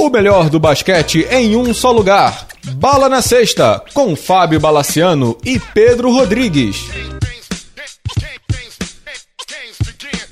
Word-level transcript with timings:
O 0.00 0.08
melhor 0.08 0.48
do 0.48 0.58
basquete 0.58 1.26
em 1.30 1.54
um 1.54 1.74
só 1.74 1.92
lugar. 1.92 2.48
Bala 2.76 3.06
na 3.06 3.20
Sexta, 3.20 3.84
com 3.92 4.16
Fábio 4.16 4.58
Balaciano 4.58 5.36
e 5.44 5.60
Pedro 5.60 6.10
Rodrigues. 6.10 6.88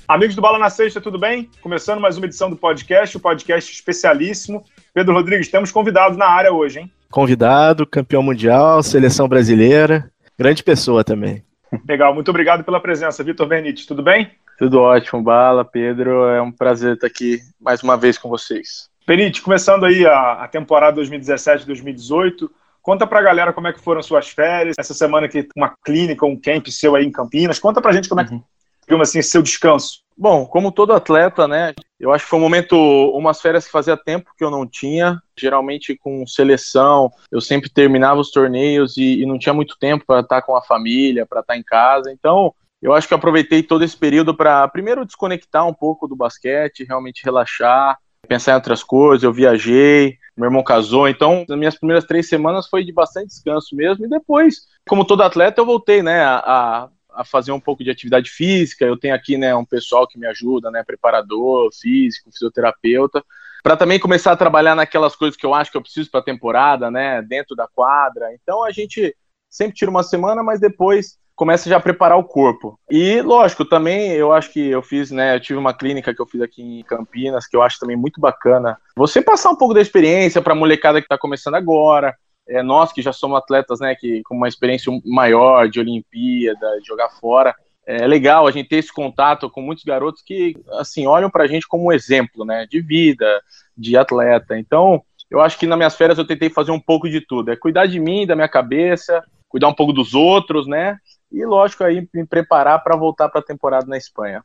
Amigos 0.09 0.34
do 0.34 0.41
Bala 0.41 0.59
na 0.59 0.70
Sexta, 0.70 1.02
tudo 1.02 1.18
bem? 1.18 1.50
Começando 1.61 2.00
mais 2.00 2.16
uma 2.16 2.25
edição 2.25 2.48
do 2.48 2.57
podcast, 2.57 3.14
o 3.14 3.18
um 3.18 3.23
podcast 3.23 3.70
especialíssimo. 3.70 4.64
Pedro 4.95 5.12
Rodrigues, 5.12 5.48
temos 5.48 5.71
convidado 5.71 6.16
na 6.16 6.27
área 6.27 6.50
hoje, 6.50 6.79
hein? 6.79 6.91
Convidado, 7.11 7.87
campeão 7.87 8.23
mundial, 8.23 8.82
seleção 8.82 9.29
brasileira, 9.29 10.11
grande 10.39 10.62
pessoa 10.62 11.05
também. 11.05 11.45
Legal, 11.87 12.14
muito 12.14 12.30
obrigado 12.30 12.64
pela 12.64 12.80
presença, 12.80 13.23
Vitor 13.23 13.46
Benites, 13.46 13.85
tudo 13.85 14.03
bem? 14.03 14.30
Tudo 14.59 14.80
ótimo, 14.80 15.23
Bala, 15.23 15.62
Pedro, 15.62 16.24
é 16.24 16.41
um 16.41 16.50
prazer 16.50 16.95
estar 16.95 17.06
aqui 17.06 17.41
mais 17.60 17.82
uma 17.82 17.98
vez 17.98 18.16
com 18.16 18.30
vocês. 18.30 18.88
Benite, 19.09 19.41
começando 19.41 19.87
aí 19.87 20.05
a, 20.05 20.33
a 20.33 20.48
temporada 20.48 21.01
2017-2018, 21.01 22.47
conta 22.83 23.07
pra 23.07 23.23
galera 23.23 23.55
como 23.55 23.67
é 23.67 23.73
que 23.73 23.81
foram 23.81 24.03
suas 24.03 24.29
férias, 24.29 24.77
essa 24.79 24.93
semana 24.93 25.25
aqui 25.25 25.48
uma 25.57 25.73
clínica, 25.83 26.27
um 26.27 26.39
camp 26.39 26.67
seu 26.67 26.95
aí 26.95 27.07
em 27.07 27.11
Campinas, 27.11 27.59
conta 27.59 27.81
pra 27.81 27.93
gente 27.93 28.07
como 28.07 28.21
é 28.21 28.27
que, 28.27 28.34
uhum. 28.34 29.01
assim, 29.01 29.23
seu 29.23 29.41
descanso. 29.41 30.03
Bom, 30.15 30.45
como 30.45 30.71
todo 30.71 30.93
atleta, 30.93 31.48
né, 31.48 31.73
eu 31.98 32.12
acho 32.12 32.25
que 32.25 32.29
foi 32.29 32.39
um 32.39 32.43
momento, 32.43 32.77
umas 32.77 33.41
férias 33.41 33.65
que 33.65 33.73
fazia 33.73 33.97
tempo 33.97 34.31
que 34.37 34.45
eu 34.45 34.51
não 34.51 34.67
tinha, 34.67 35.19
geralmente 35.41 35.97
com 35.97 36.27
seleção, 36.27 37.11
eu 37.33 37.41
sempre 37.41 37.70
terminava 37.70 38.20
os 38.20 38.31
torneios 38.31 38.98
e, 38.98 39.23
e 39.23 39.25
não 39.25 39.39
tinha 39.39 39.55
muito 39.55 39.79
tempo 39.81 40.05
para 40.06 40.20
estar 40.20 40.43
com 40.43 40.55
a 40.55 40.61
família, 40.61 41.25
para 41.25 41.41
estar 41.41 41.56
em 41.56 41.62
casa, 41.62 42.12
então 42.12 42.53
eu 42.83 42.93
acho 42.93 43.09
que 43.09 43.15
aproveitei 43.15 43.62
todo 43.62 43.83
esse 43.83 43.97
período 43.97 44.34
para 44.37 44.69
primeiro 44.69 45.06
desconectar 45.06 45.67
um 45.67 45.73
pouco 45.73 46.06
do 46.06 46.15
basquete, 46.15 46.84
realmente 46.84 47.25
relaxar, 47.25 47.97
pensar 48.27 48.52
em 48.52 48.55
outras 48.56 48.83
coisas, 48.83 49.22
eu 49.22 49.33
viajei, 49.33 50.19
meu 50.36 50.47
irmão 50.47 50.62
casou, 50.62 51.08
então 51.08 51.44
as 51.48 51.56
minhas 51.56 51.77
primeiras 51.77 52.05
três 52.05 52.28
semanas 52.28 52.69
foi 52.69 52.84
de 52.84 52.92
bastante 52.92 53.28
descanso 53.28 53.75
mesmo, 53.75 54.05
e 54.05 54.08
depois, 54.08 54.66
como 54.88 55.05
todo 55.05 55.22
atleta, 55.22 55.60
eu 55.60 55.66
voltei, 55.66 56.02
né, 56.02 56.22
a, 56.22 56.88
a 57.10 57.25
fazer 57.25 57.52
um 57.52 57.60
pouco 57.60 57.83
de 57.83 57.91
atividade 57.91 58.30
física, 58.30 58.84
eu 58.84 58.97
tenho 58.97 59.14
aqui, 59.14 59.36
né, 59.36 59.55
um 59.55 59.64
pessoal 59.64 60.06
que 60.06 60.19
me 60.19 60.27
ajuda, 60.27 60.70
né, 60.70 60.83
preparador 60.84 61.70
físico, 61.75 62.30
fisioterapeuta, 62.30 63.25
para 63.62 63.77
também 63.77 63.98
começar 63.98 64.32
a 64.32 64.36
trabalhar 64.36 64.75
naquelas 64.75 65.16
coisas 65.16 65.36
que 65.36 65.44
eu 65.44 65.53
acho 65.53 65.70
que 65.70 65.77
eu 65.77 65.82
preciso 65.82 66.10
para 66.10 66.20
a 66.20 66.25
temporada, 66.25 66.91
né, 66.91 67.22
dentro 67.22 67.56
da 67.56 67.66
quadra, 67.69 68.32
então 68.34 68.64
a 68.64 68.70
gente 68.70 69.16
sempre 69.48 69.75
tira 69.75 69.91
uma 69.91 70.03
semana, 70.03 70.42
mas 70.42 70.60
depois 70.60 71.19
começa 71.39 71.70
já 71.70 71.77
a 71.77 71.81
preparar 71.81 72.19
o 72.19 72.25
corpo. 72.25 72.77
E, 72.91 73.22
lógico, 73.22 73.64
também 73.64 74.11
eu 74.11 74.33
acho 74.33 74.53
que 74.53 74.70
eu 74.70 74.83
fiz, 74.83 75.12
né, 75.12 75.36
eu 75.36 75.41
tive 75.41 75.56
uma 75.56 75.72
clínica 75.72 76.12
que 76.12 76.20
eu 76.20 76.27
fiz 76.27 76.42
aqui 76.42 76.61
em 76.61 76.83
Campinas, 76.83 77.47
que 77.47 77.56
eu 77.56 77.62
acho 77.62 77.78
também 77.78 77.97
muito 77.97 78.20
bacana. 78.20 78.77
Você 78.97 79.22
passar 79.22 79.50
um 79.50 79.56
pouco 79.56 79.72
da 79.72 79.81
experiência 79.81 80.42
para 80.42 80.53
a 80.53 80.56
molecada 80.56 81.00
que 81.00 81.05
está 81.05 81.16
começando 81.16 81.55
agora, 81.55 82.12
é, 82.48 82.61
nós 82.61 82.92
que 82.92 83.00
já 83.00 83.12
somos 83.12 83.39
atletas, 83.39 83.78
né, 83.78 83.94
que 83.94 84.20
com 84.25 84.34
uma 84.34 84.48
experiência 84.48 84.92
maior 85.05 85.69
de 85.69 85.78
Olimpíada, 85.78 86.81
de 86.81 86.86
jogar 86.89 87.09
fora, 87.20 87.55
é 87.86 88.05
legal 88.05 88.48
a 88.48 88.50
gente 88.50 88.69
ter 88.69 88.78
esse 88.78 88.92
contato 88.92 89.48
com 89.48 89.62
muitos 89.62 89.84
garotos 89.84 90.22
que, 90.22 90.56
assim, 90.81 91.06
olham 91.06 91.31
para 91.31 91.44
a 91.44 91.47
gente 91.47 91.69
como 91.69 91.84
um 91.84 91.92
exemplo, 91.92 92.44
né, 92.44 92.66
de 92.69 92.81
vida, 92.81 93.41
de 93.77 93.97
atleta. 93.97 94.59
Então, 94.59 95.00
eu 95.31 95.41
acho 95.41 95.56
que 95.56 95.69
nas 95.69 95.78
minhas 95.78 95.94
férias 95.94 96.19
eu 96.19 96.27
tentei 96.27 96.50
fazer 96.50 96.72
um 96.72 96.81
pouco 96.81 97.09
de 97.09 97.20
tudo, 97.20 97.53
é 97.53 97.56
cuidar 97.56 97.86
de 97.86 98.00
mim, 98.00 98.27
da 98.27 98.34
minha 98.34 98.48
cabeça, 98.48 99.22
cuidar 99.48 99.69
um 99.69 99.75
pouco 99.75 99.92
dos 99.92 100.14
outros, 100.14 100.66
né, 100.66 100.98
e, 101.31 101.45
lógico, 101.45 101.84
aí 101.84 102.09
me 102.12 102.27
preparar 102.27 102.83
para 102.83 102.97
voltar 102.97 103.29
para 103.29 103.41
a 103.41 103.45
temporada 103.45 103.87
na 103.87 103.97
Espanha. 103.97 104.43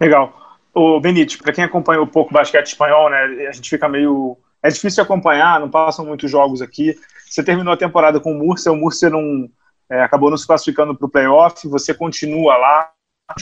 Legal. 0.00 0.34
O 0.74 1.00
Benítez, 1.00 1.40
para 1.40 1.52
quem 1.52 1.64
acompanha 1.64 2.02
um 2.02 2.06
pouco 2.06 2.30
o 2.30 2.34
basquete 2.34 2.66
espanhol, 2.66 3.08
né, 3.08 3.46
a 3.48 3.52
gente 3.52 3.70
fica 3.70 3.88
meio. 3.88 4.36
É 4.62 4.68
difícil 4.68 5.02
acompanhar, 5.02 5.60
não 5.60 5.70
passam 5.70 6.04
muitos 6.04 6.30
jogos 6.30 6.60
aqui. 6.60 6.94
Você 7.28 7.42
terminou 7.42 7.72
a 7.72 7.76
temporada 7.76 8.20
com 8.20 8.32
o 8.32 8.34
Murcia, 8.34 8.72
o 8.72 8.76
Murcia 8.76 9.08
não, 9.08 9.48
é, 9.90 10.02
acabou 10.02 10.28
não 10.28 10.36
se 10.36 10.46
classificando 10.46 10.94
para 10.94 11.06
o 11.06 11.10
playoff, 11.10 11.66
você 11.68 11.94
continua 11.94 12.56
lá. 12.56 12.90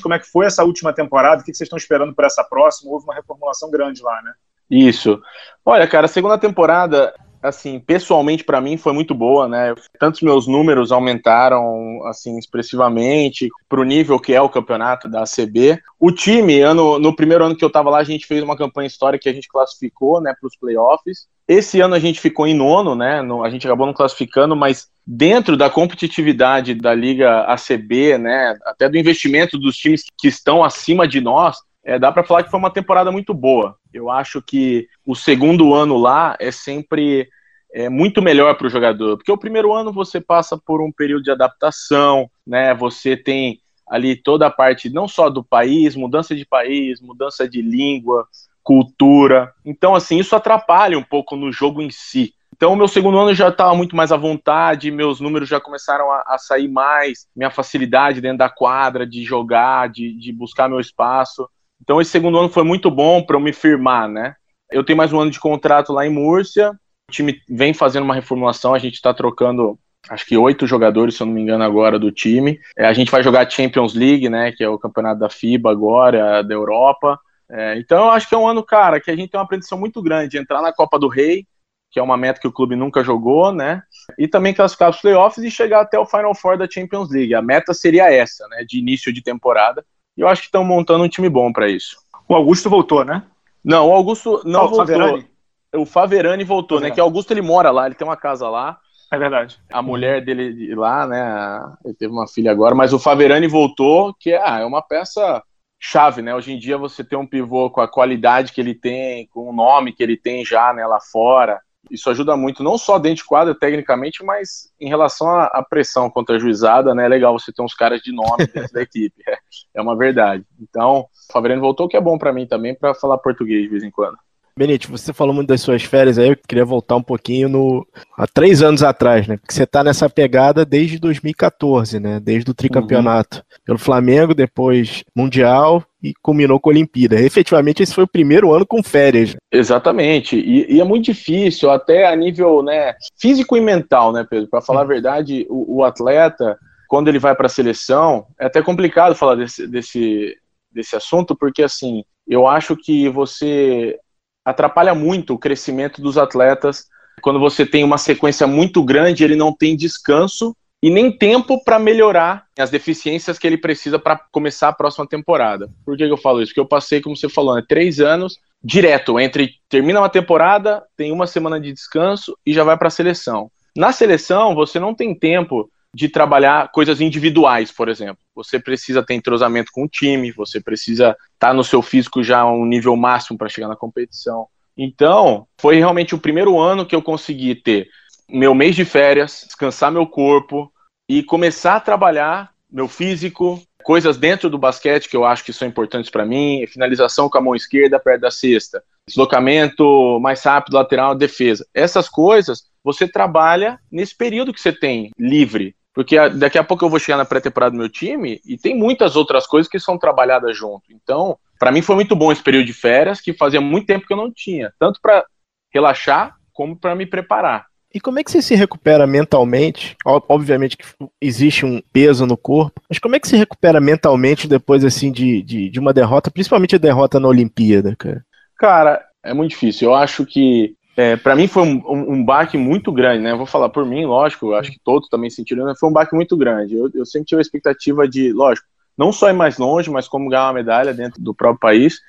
Como 0.03 0.15
é 0.15 0.19
que 0.19 0.31
foi 0.31 0.47
essa 0.47 0.65
última 0.65 0.93
temporada? 0.93 1.43
O 1.43 1.45
que 1.45 1.53
vocês 1.53 1.67
estão 1.67 1.77
esperando 1.77 2.15
para 2.15 2.27
essa 2.27 2.45
próxima? 2.45 2.93
Houve 2.93 3.05
uma 3.05 3.15
reformulação 3.15 3.71
grande 3.71 4.03
lá, 4.03 4.23
né? 4.23 4.33
Isso. 4.71 5.21
Olha, 5.65 5.87
cara, 5.87 6.07
a 6.07 6.09
segunda 6.09 6.39
temporada 6.39 7.13
assim, 7.45 7.79
pessoalmente 7.79 8.43
para 8.43 8.61
mim 8.61 8.79
foi 8.79 8.95
muito 8.95 9.15
boa, 9.15 9.47
né? 9.47 9.75
Tantos 10.01 10.23
meus 10.23 10.47
números 10.47 10.91
aumentaram 10.91 12.03
assim 12.07 12.39
expressivamente 12.39 13.51
para 13.69 13.81
o 13.81 13.85
nível 13.85 14.19
que 14.19 14.33
é 14.33 14.41
o 14.41 14.49
campeonato 14.49 15.11
da 15.11 15.23
ACB. 15.23 15.79
O 16.01 16.11
time, 16.11 16.61
ano, 16.61 16.99
no 16.99 17.15
primeiro 17.15 17.45
ano 17.45 17.55
que 17.55 17.63
eu 17.63 17.69
estava 17.69 17.91
lá, 17.91 17.99
a 17.99 18.05
gente 18.05 18.27
fez 18.27 18.43
uma 18.43 18.57
campanha 18.57 18.87
histórica 18.87 19.25
que 19.25 19.29
a 19.29 19.33
gente 19.33 19.49
classificou, 19.49 20.23
né, 20.23 20.35
para 20.41 20.47
os 20.47 20.57
playoffs. 20.57 21.27
Esse 21.47 21.83
ano 21.83 21.95
a 21.95 21.99
gente 21.99 22.19
ficou 22.19 22.47
em 22.47 22.55
nono, 22.55 22.95
né? 22.95 23.21
No, 23.21 23.45
a 23.45 23.51
gente 23.51 23.67
acabou 23.67 23.87
não 23.87 23.93
classificando, 23.93 24.57
mas 24.57 24.89
dentro 25.07 25.55
da 25.55 25.69
competitividade 25.69 26.75
da 26.75 26.95
liga 26.95 27.43
ACB, 27.43 28.17
né, 28.17 28.57
até 28.65 28.89
do 28.89 28.97
investimento 28.97 29.59
dos 29.59 29.77
times 29.77 30.05
que 30.19 30.29
estão 30.29 30.65
acima 30.65 31.07
de 31.07 31.21
nós, 31.21 31.59
é, 31.85 31.99
dá 31.99 32.11
para 32.11 32.25
falar 32.25 32.43
que 32.43 32.51
foi 32.51 32.59
uma 32.59 32.73
temporada 32.73 33.13
muito 33.13 33.35
boa. 33.35 33.77
Eu 33.93 34.11
acho 34.11 34.41
que 34.41 34.89
o 35.07 35.15
segundo 35.15 35.75
ano 35.75 35.97
lá 35.97 36.35
é 36.41 36.51
sempre 36.51 37.29
é, 37.73 37.89
muito 37.89 38.23
melhor 38.23 38.57
para 38.57 38.67
o 38.67 38.71
jogador, 38.71 39.17
porque 39.17 39.33
o 39.33 39.39
primeiro 39.39 39.73
ano 39.73 39.93
você 39.93 40.21
passa 40.21 40.57
por 40.57 40.81
um 40.81 40.91
período 40.91 41.25
de 41.25 41.31
adaptação, 41.31 42.31
né? 42.47 42.75
Você 42.75 43.17
tem 43.17 43.61
ali 43.87 44.17
toda 44.17 44.47
a 44.47 44.51
parte 44.51 44.89
não 44.89 45.07
só 45.07 45.29
do 45.29 45.45
país, 45.45 45.95
mudança 45.95 46.35
de 46.35 46.47
país, 46.47 47.01
mudança 47.01 47.49
de 47.49 47.61
língua, 47.61 48.27
cultura. 48.63 49.53
Então, 49.65 49.95
assim, 49.95 50.19
isso 50.19 50.35
atrapalha 50.35 50.99
um 50.99 51.03
pouco 51.03 51.37
no 51.37 51.53
jogo 51.53 51.83
em 51.83 51.91
si. 51.91 52.33
Então, 52.57 52.73
o 52.73 52.77
meu 52.77 52.87
segundo 52.87 53.19
ano 53.19 53.35
já 53.35 53.49
estava 53.49 53.75
muito 53.75 53.97
mais 53.97 54.13
à 54.13 54.17
vontade, 54.17 54.91
meus 54.91 55.21
números 55.21 55.49
já 55.49 55.61
começaram 55.61 56.11
a, 56.11 56.23
a, 56.29 56.39
sair 56.39 56.69
mais, 56.69 57.27
minha 57.35 57.51
facilidade 57.51 58.21
dentro 58.21 58.39
da 58.39 58.49
quadra 58.49 59.05
de 59.05 59.25
jogar, 59.25 59.89
de, 59.89 60.13
de 60.15 60.33
buscar 60.33 60.69
meu 60.69 60.79
espaço. 60.79 61.49
Então 61.83 62.01
esse 62.01 62.11
segundo 62.11 62.39
ano 62.39 62.49
foi 62.49 62.63
muito 62.63 62.91
bom 62.91 63.23
para 63.23 63.37
eu 63.37 63.41
me 63.41 63.53
firmar, 63.53 64.09
né? 64.09 64.35
Eu 64.71 64.85
tenho 64.85 64.97
mais 64.97 65.13
um 65.13 65.21
ano 65.21 65.31
de 65.31 65.41
contrato 65.41 65.93
lá 65.93 66.07
em 66.07 66.11
Múrcia. 66.11 66.73
O 67.09 67.13
time 67.13 67.41
vem 67.49 67.75
fazendo 67.75 68.05
uma 68.05 68.15
reformulação, 68.15 68.75
a 68.75 68.79
gente 68.79 68.95
está 68.95 69.13
trocando 69.13 69.79
acho 70.09 70.27
que 70.27 70.37
oito 70.37 70.67
jogadores, 70.67 71.17
se 71.17 71.23
eu 71.23 71.27
não 71.27 71.35
me 71.35 71.41
engano, 71.41 71.65
agora 71.65 71.99
do 71.99 72.13
time. 72.13 72.61
É, 72.77 72.87
a 72.87 72.93
gente 72.93 73.11
vai 73.11 73.23
jogar 73.23 73.51
Champions 73.51 73.95
League, 73.95 74.29
né? 74.29 74.53
Que 74.53 74.65
é 74.65 74.69
o 74.69 74.79
campeonato 74.79 75.21
da 75.21 75.31
FIBA 75.31 75.71
agora, 75.71 76.43
da 76.43 76.55
Europa. 76.55 77.19
É, 77.51 77.79
então 77.79 78.05
eu 78.07 78.11
acho 78.11 78.29
que 78.29 78.35
é 78.35 78.39
um 78.39 78.47
ano, 78.47 78.63
cara, 78.63 79.01
que 79.01 79.11
a 79.11 79.17
gente 79.17 79.31
tem 79.31 79.39
uma 79.39 79.47
pretensão 79.47 79.79
muito 79.79 80.03
grande, 80.03 80.39
entrar 80.39 80.63
na 80.63 80.73
Copa 80.73 80.99
do 80.99 81.09
Rei, 81.09 81.47
que 81.91 82.01
é 82.01 82.03
uma 82.03 82.17
meta 82.17 82.41
que 82.41 82.49
o 82.49 82.53
clube 82.53 82.75
nunca 82.75 83.05
jogou, 83.05 83.53
né? 83.53 83.83
E 84.19 84.27
também 84.27 84.55
classificar 84.55 84.91
os 84.91 85.01
playoffs 85.01 85.45
e 85.45 85.51
chegar 85.51 85.81
até 85.81 85.99
o 85.99 86.07
Final 86.07 86.35
Four 86.35 86.59
da 86.59 86.69
Champions 86.69 87.11
League. 87.11 87.35
A 87.35 87.43
meta 87.43 87.73
seria 87.73 88.13
essa, 88.13 88.47
né? 88.49 88.65
De 88.67 88.79
início 88.79 89.13
de 89.13 89.23
temporada. 89.23 89.85
E 90.17 90.21
eu 90.21 90.29
acho 90.29 90.43
que 90.43 90.49
estão 90.49 90.65
montando 90.65 91.05
um 91.05 91.09
time 91.09 91.29
bom 91.29 91.53
para 91.53 91.69
isso. 91.69 91.97
O 92.29 92.35
Augusto 92.35 92.71
voltou, 92.71 93.05
né? 93.05 93.23
Não, 93.65 93.89
o 93.89 93.93
Augusto 93.93 94.43
não 94.45 94.65
oh, 94.65 94.69
voltou. 94.69 94.87
Faverani? 94.87 95.27
O 95.75 95.85
Faverani 95.85 96.45
voltou, 96.45 96.79
Faverani. 96.79 96.91
né? 96.91 96.95
Que 96.95 97.01
o 97.01 97.05
Augusto 97.05 97.33
ele 97.33 97.43
mora 97.43 97.71
lá, 97.71 97.87
ele 97.87 97.95
tem 97.95 98.07
uma 98.07 98.17
casa 98.17 98.49
lá. 98.49 98.79
É 99.11 99.19
verdade. 99.19 99.59
A 99.73 99.83
mulher 99.83 100.25
dele 100.25 100.75
lá, 100.75 101.07
né? 101.07 101.75
Ele 101.85 101.95
teve 101.95 102.13
uma 102.13 102.27
filha 102.27 102.51
agora, 102.51 102.75
mas 102.75 102.93
o 102.93 102.99
Faverani 102.99 103.47
voltou, 103.47 104.15
que 104.19 104.33
é, 104.33 104.43
ah, 104.43 104.61
é 104.61 104.65
uma 104.65 104.83
peça 104.83 105.43
chave, 105.79 106.23
né? 106.23 106.35
Hoje 106.35 106.53
em 106.53 106.59
dia 106.59 106.79
você 106.79 107.05
tem 107.05 107.19
um 107.19 107.27
pivô 107.27 107.71
com 107.71 107.81
a 107.81 107.89
qualidade 107.89 108.53
que 108.53 108.61
ele 108.61 108.75
tem, 108.75 109.27
com 109.29 109.51
o 109.51 109.53
nome 109.53 109.93
que 109.93 110.03
ele 110.03 110.17
tem 110.17 110.45
já, 110.45 110.73
né, 110.73 110.87
lá 110.87 110.99
fora 111.01 111.61
isso 111.91 112.11
ajuda 112.11 112.37
muito, 112.37 112.63
não 112.63 112.79
só 112.79 112.99
dentro 112.99 113.19
de 113.19 113.25
quadra, 113.25 113.55
tecnicamente, 113.55 114.25
mas 114.25 114.71
em 114.81 114.89
relação 114.89 115.29
à, 115.29 115.65
pressão 115.69 116.11
contra 116.11 116.37
a 116.37 116.39
juizada, 116.39 116.95
né? 116.95 117.07
É 117.07 117.09
legal 117.09 117.39
você 117.39 117.53
ter 117.53 117.63
uns 117.63 117.75
caras 117.75 118.01
de 118.01 118.13
nome 118.13 118.47
dentro 118.53 118.73
da 118.73 118.83
equipe. 118.83 119.23
É, 119.27 119.37
é 119.75 119.83
uma 119.83 119.97
verdade. 119.97 120.45
Então, 120.61 121.07
o 121.29 121.33
Faverino 121.33 121.61
voltou, 121.61 121.89
que 121.89 121.97
é 121.97 122.01
bom 122.01 122.19
para 122.19 122.33
mim 122.33 122.47
também, 122.47 122.75
para 122.75 122.95
falar 122.95 123.19
português 123.19 123.63
de 123.63 123.69
vez 123.69 123.83
em 123.83 123.91
quando. 123.91 124.17
Benite, 124.57 124.89
você 124.89 125.13
falou 125.13 125.35
muito 125.35 125.49
das 125.49 125.61
suas 125.61 125.83
férias 125.83 126.17
aí, 126.17 126.29
eu 126.29 126.37
queria 126.37 126.65
voltar 126.65 126.95
um 126.95 127.03
pouquinho 127.03 127.49
no 127.49 127.85
há 128.17 128.25
três 128.25 128.63
anos 128.63 128.85
atrás, 128.85 129.27
né? 129.27 129.37
Porque 129.37 129.53
você 129.53 129.67
tá 129.67 129.83
nessa 129.83 130.09
pegada 130.09 130.65
desde 130.65 130.97
2014, 131.01 131.99
né? 131.99 132.21
Desde 132.21 132.53
o 132.53 132.55
tricampeonato. 132.55 133.39
Uhum. 133.39 133.43
Pelo 133.65 133.79
Flamengo, 133.79 134.33
depois 134.33 135.03
Mundial 135.15 135.85
e 136.05 136.13
culminou 136.21 136.61
com 136.61 136.69
a 136.69 136.73
Olimpíada. 136.73 137.19
Efetivamente, 137.19 137.83
esse 137.83 137.95
foi 137.95 138.05
o 138.05 138.09
primeiro 138.09 138.53
ano 138.53 138.67
com 138.67 138.83
férias. 138.83 139.35
Exatamente. 139.51 140.37
E, 140.37 140.75
e 140.75 140.81
é 140.81 140.85
muito 140.85 141.07
difícil, 141.07 141.71
até 141.71 142.07
a 142.07 142.15
nível 142.15 142.63
né, 142.63 142.95
físico 143.19 143.57
e 143.57 143.61
mental, 143.61 144.13
né, 144.13 144.27
Pedro? 144.29 144.51
Para 144.51 144.61
falar 144.61 144.83
a 144.83 144.85
verdade, 144.85 145.47
o, 145.49 145.79
o 145.79 145.85
atleta, 145.85 146.59
quando 146.87 147.09
ele 147.09 147.19
vai 147.19 147.35
para 147.35 147.47
a 147.47 147.49
seleção, 147.49 148.27
é 148.39 148.45
até 148.45 148.61
complicado 148.61 149.15
falar 149.15 149.37
desse, 149.37 149.67
desse, 149.67 150.37
desse 150.71 150.95
assunto, 150.95 151.35
porque 151.35 151.63
assim, 151.63 152.05
eu 152.29 152.47
acho 152.47 152.77
que 152.77 153.09
você 153.09 153.99
atrapalha 154.45 154.95
muito 154.95 155.33
o 155.33 155.39
crescimento 155.39 156.03
dos 156.03 156.19
atletas. 156.19 156.85
Quando 157.23 157.41
você 157.41 157.65
tem 157.65 157.83
uma 157.83 157.97
sequência 157.97 158.47
muito 158.47 158.85
grande, 158.85 159.25
ele 159.25 159.37
não 159.37 159.57
tem 159.57 159.75
descanso 159.75 160.55
e 160.85 160.91
nem 160.91 161.11
tempo 161.11 161.65
para 161.65 161.79
melhorar 161.79 162.45
as 162.59 162.69
deficiências 162.69 163.39
que 163.39 163.47
ele 163.47 163.57
precisa 163.57 163.99
para 163.99 164.21
começar 164.31 164.69
a 164.69 164.73
próxima 164.73 165.07
temporada. 165.07 165.71
Por 165.83 165.97
que, 165.97 166.05
que, 166.05 166.13
eu 166.13 166.19
falo 166.19 166.43
isso? 166.43 166.51
Porque 166.51 166.61
eu 166.61 166.69
passei, 166.69 167.01
como 167.01 167.17
você 167.17 167.27
falou, 167.27 167.55
né, 167.55 167.65
três 167.67 168.01
anos 168.01 168.39
direto 168.63 169.19
entre 169.19 169.55
termina 169.67 170.01
uma 170.01 170.11
temporada, 170.11 170.85
tem 170.95 171.11
uma 171.11 171.27
semana 171.27 171.59
de 171.59 171.73
descanso 171.73 172.37
e 172.45 172.53
já 172.53 172.65
vai 172.65 172.77
para 172.77 172.89
a 172.89 172.91
seleção. 172.91 173.51
Na 173.75 173.93
seleção, 173.93 174.55
você 174.55 174.79
não 174.79 174.95
tem 174.95 175.15
tempo 175.19 175.71
de 175.95 176.07
trabalhar 176.07 176.71
coisas 176.71 177.01
individuais, 177.01 177.73
por 177.73 177.89
exemplo. 177.89 178.19
Você 178.35 178.61
precisa 178.61 179.03
ter 179.03 179.15
entrosamento 179.15 179.71
com 179.73 179.85
o 179.85 179.89
time, 179.89 180.33
você 180.33 180.61
precisa 180.61 181.13
estar 181.13 181.49
tá 181.49 181.55
no 181.55 181.65
seu 181.65 181.81
físico 181.81 182.23
já 182.23 182.41
a 182.41 182.53
um 182.53 182.67
nível 182.67 182.95
máximo 182.95 183.39
para 183.39 183.49
chegar 183.49 183.69
na 183.69 183.77
competição. 183.77 184.49
Então, 184.77 185.47
foi 185.59 185.77
realmente 185.77 186.15
o 186.15 186.21
primeiro 186.21 186.61
ano 186.61 186.85
que 186.85 186.95
eu 186.95 187.01
consegui 187.01 187.55
ter 187.55 187.89
meu 188.29 188.55
mês 188.55 188.77
de 188.77 188.85
férias, 188.85 189.45
descansar 189.47 189.91
meu 189.91 190.07
corpo 190.07 190.71
e 191.15 191.23
começar 191.23 191.77
a 191.77 191.81
trabalhar 191.81 192.51
meu 192.69 192.89
físico, 192.89 193.63
coisas 193.85 194.17
dentro 194.17 194.51
do 194.51 194.59
basquete 194.59 195.09
que 195.09 195.17
eu 195.17 195.25
acho 195.25 195.45
que 195.45 195.53
são 195.53 195.69
importantes 195.69 196.11
para 196.11 196.27
mim, 196.27 196.67
finalização 196.67 197.29
com 197.29 197.39
a 197.39 197.41
mão 197.41 197.55
esquerda 197.55 198.01
perto 198.01 198.23
da 198.23 198.33
cesta, 198.33 198.83
deslocamento 199.07 200.19
mais 200.21 200.43
rápido, 200.43 200.75
lateral, 200.75 201.15
defesa. 201.15 201.65
Essas 201.73 202.09
coisas 202.09 202.65
você 202.83 203.07
trabalha 203.07 203.79
nesse 203.93 204.13
período 204.17 204.53
que 204.53 204.61
você 204.61 204.73
tem 204.73 205.13
livre. 205.17 205.77
Porque 205.95 206.17
daqui 206.31 206.59
a 206.59 206.65
pouco 206.65 206.85
eu 206.85 206.91
vou 206.91 206.99
chegar 206.99 207.17
na 207.17 207.25
pré-temporada 207.25 207.71
do 207.71 207.79
meu 207.79 207.89
time 207.89 208.41
e 208.45 208.59
tem 208.59 208.77
muitas 208.77 209.15
outras 209.15 209.47
coisas 209.47 209.71
que 209.71 209.79
são 209.79 209.97
trabalhadas 209.97 210.59
junto. 210.59 210.83
Então, 210.91 211.39
para 211.61 211.71
mim 211.71 211.81
foi 211.81 211.95
muito 211.95 212.17
bom 212.17 212.33
esse 212.33 212.43
período 212.43 212.67
de 212.67 212.73
férias, 212.73 213.21
que 213.21 213.33
fazia 213.33 213.61
muito 213.61 213.87
tempo 213.87 214.05
que 214.05 214.13
eu 214.13 214.17
não 214.17 214.33
tinha, 214.33 214.73
tanto 214.81 215.01
para 215.01 215.25
relaxar 215.73 216.35
como 216.53 216.77
para 216.77 216.97
me 216.97 217.07
preparar. 217.07 217.67
E 217.95 218.01
como 218.01 218.19
é 218.19 218.25
que 218.25 218.31
você 218.33 218.43
se 218.43 218.57
recupera 218.57 219.07
mentalmente? 219.07 219.97
Obviamente 220.05 220.77
que 220.77 220.85
existe 221.21 221.65
um 221.65 221.81
peso 221.93 222.27
no 222.27 222.37
corpo, 222.37 222.83
mas 222.91 222.99
como 222.99 223.15
é 223.15 223.21
que 223.21 223.29
se 223.29 223.37
recupera 223.37 223.81
mentalmente 223.81 224.49
depois 224.49 224.85
assim 224.85 225.13
de, 225.13 225.41
de, 225.43 225.71
de 225.71 225.79
uma 225.79 225.93
derrota, 225.93 226.29
principalmente 226.29 226.75
a 226.75 226.79
derrota 226.79 227.21
na 227.21 227.29
Olimpíada, 227.29 227.95
cara? 227.97 228.25
Cara, 228.59 229.07
é 229.23 229.33
muito 229.33 229.51
difícil. 229.51 229.91
Eu 229.91 229.95
acho 229.95 230.27
que 230.27 230.75
é, 230.97 231.15
para 231.15 231.37
mim 231.37 231.47
foi 231.47 231.63
um, 231.63 231.83
um, 231.89 232.25
baque 232.25 232.59
muito 232.59 232.91
grande, 232.91 233.23
né? 233.23 233.31
Eu 233.31 233.37
vou 233.37 233.47
falar 233.47 233.69
por 233.69 233.87
mim, 233.87 234.05
lógico, 234.05 234.47
eu 234.47 234.57
acho 234.57 234.73
que 234.73 234.81
todos 234.83 235.09
também 235.09 235.31
sentiram, 235.31 235.65
né? 235.65 235.75
foi 235.79 235.89
um 235.89 235.93
baque 235.93 236.17
muito 236.17 236.37
grande. 236.37 236.75
Eu, 236.75 236.91
eu 236.93 237.07
sempre 237.07 237.27
tive 237.27 237.41
a 237.41 237.43
expectativa 237.43 238.09
de, 238.09 238.33
lógico, 238.33 238.67
não 238.99 239.13
só 239.13 239.31
ir 239.31 239.35
mais 239.35 239.57
longe, 239.57 239.89
mas 239.89 240.09
como 240.09 240.29
ganhar 240.29 240.47
uma 240.47 240.55
medalha 240.55 240.93
dentro 240.93 241.23
do 241.23 241.33
próprio 241.33 241.61
país. 241.61 242.01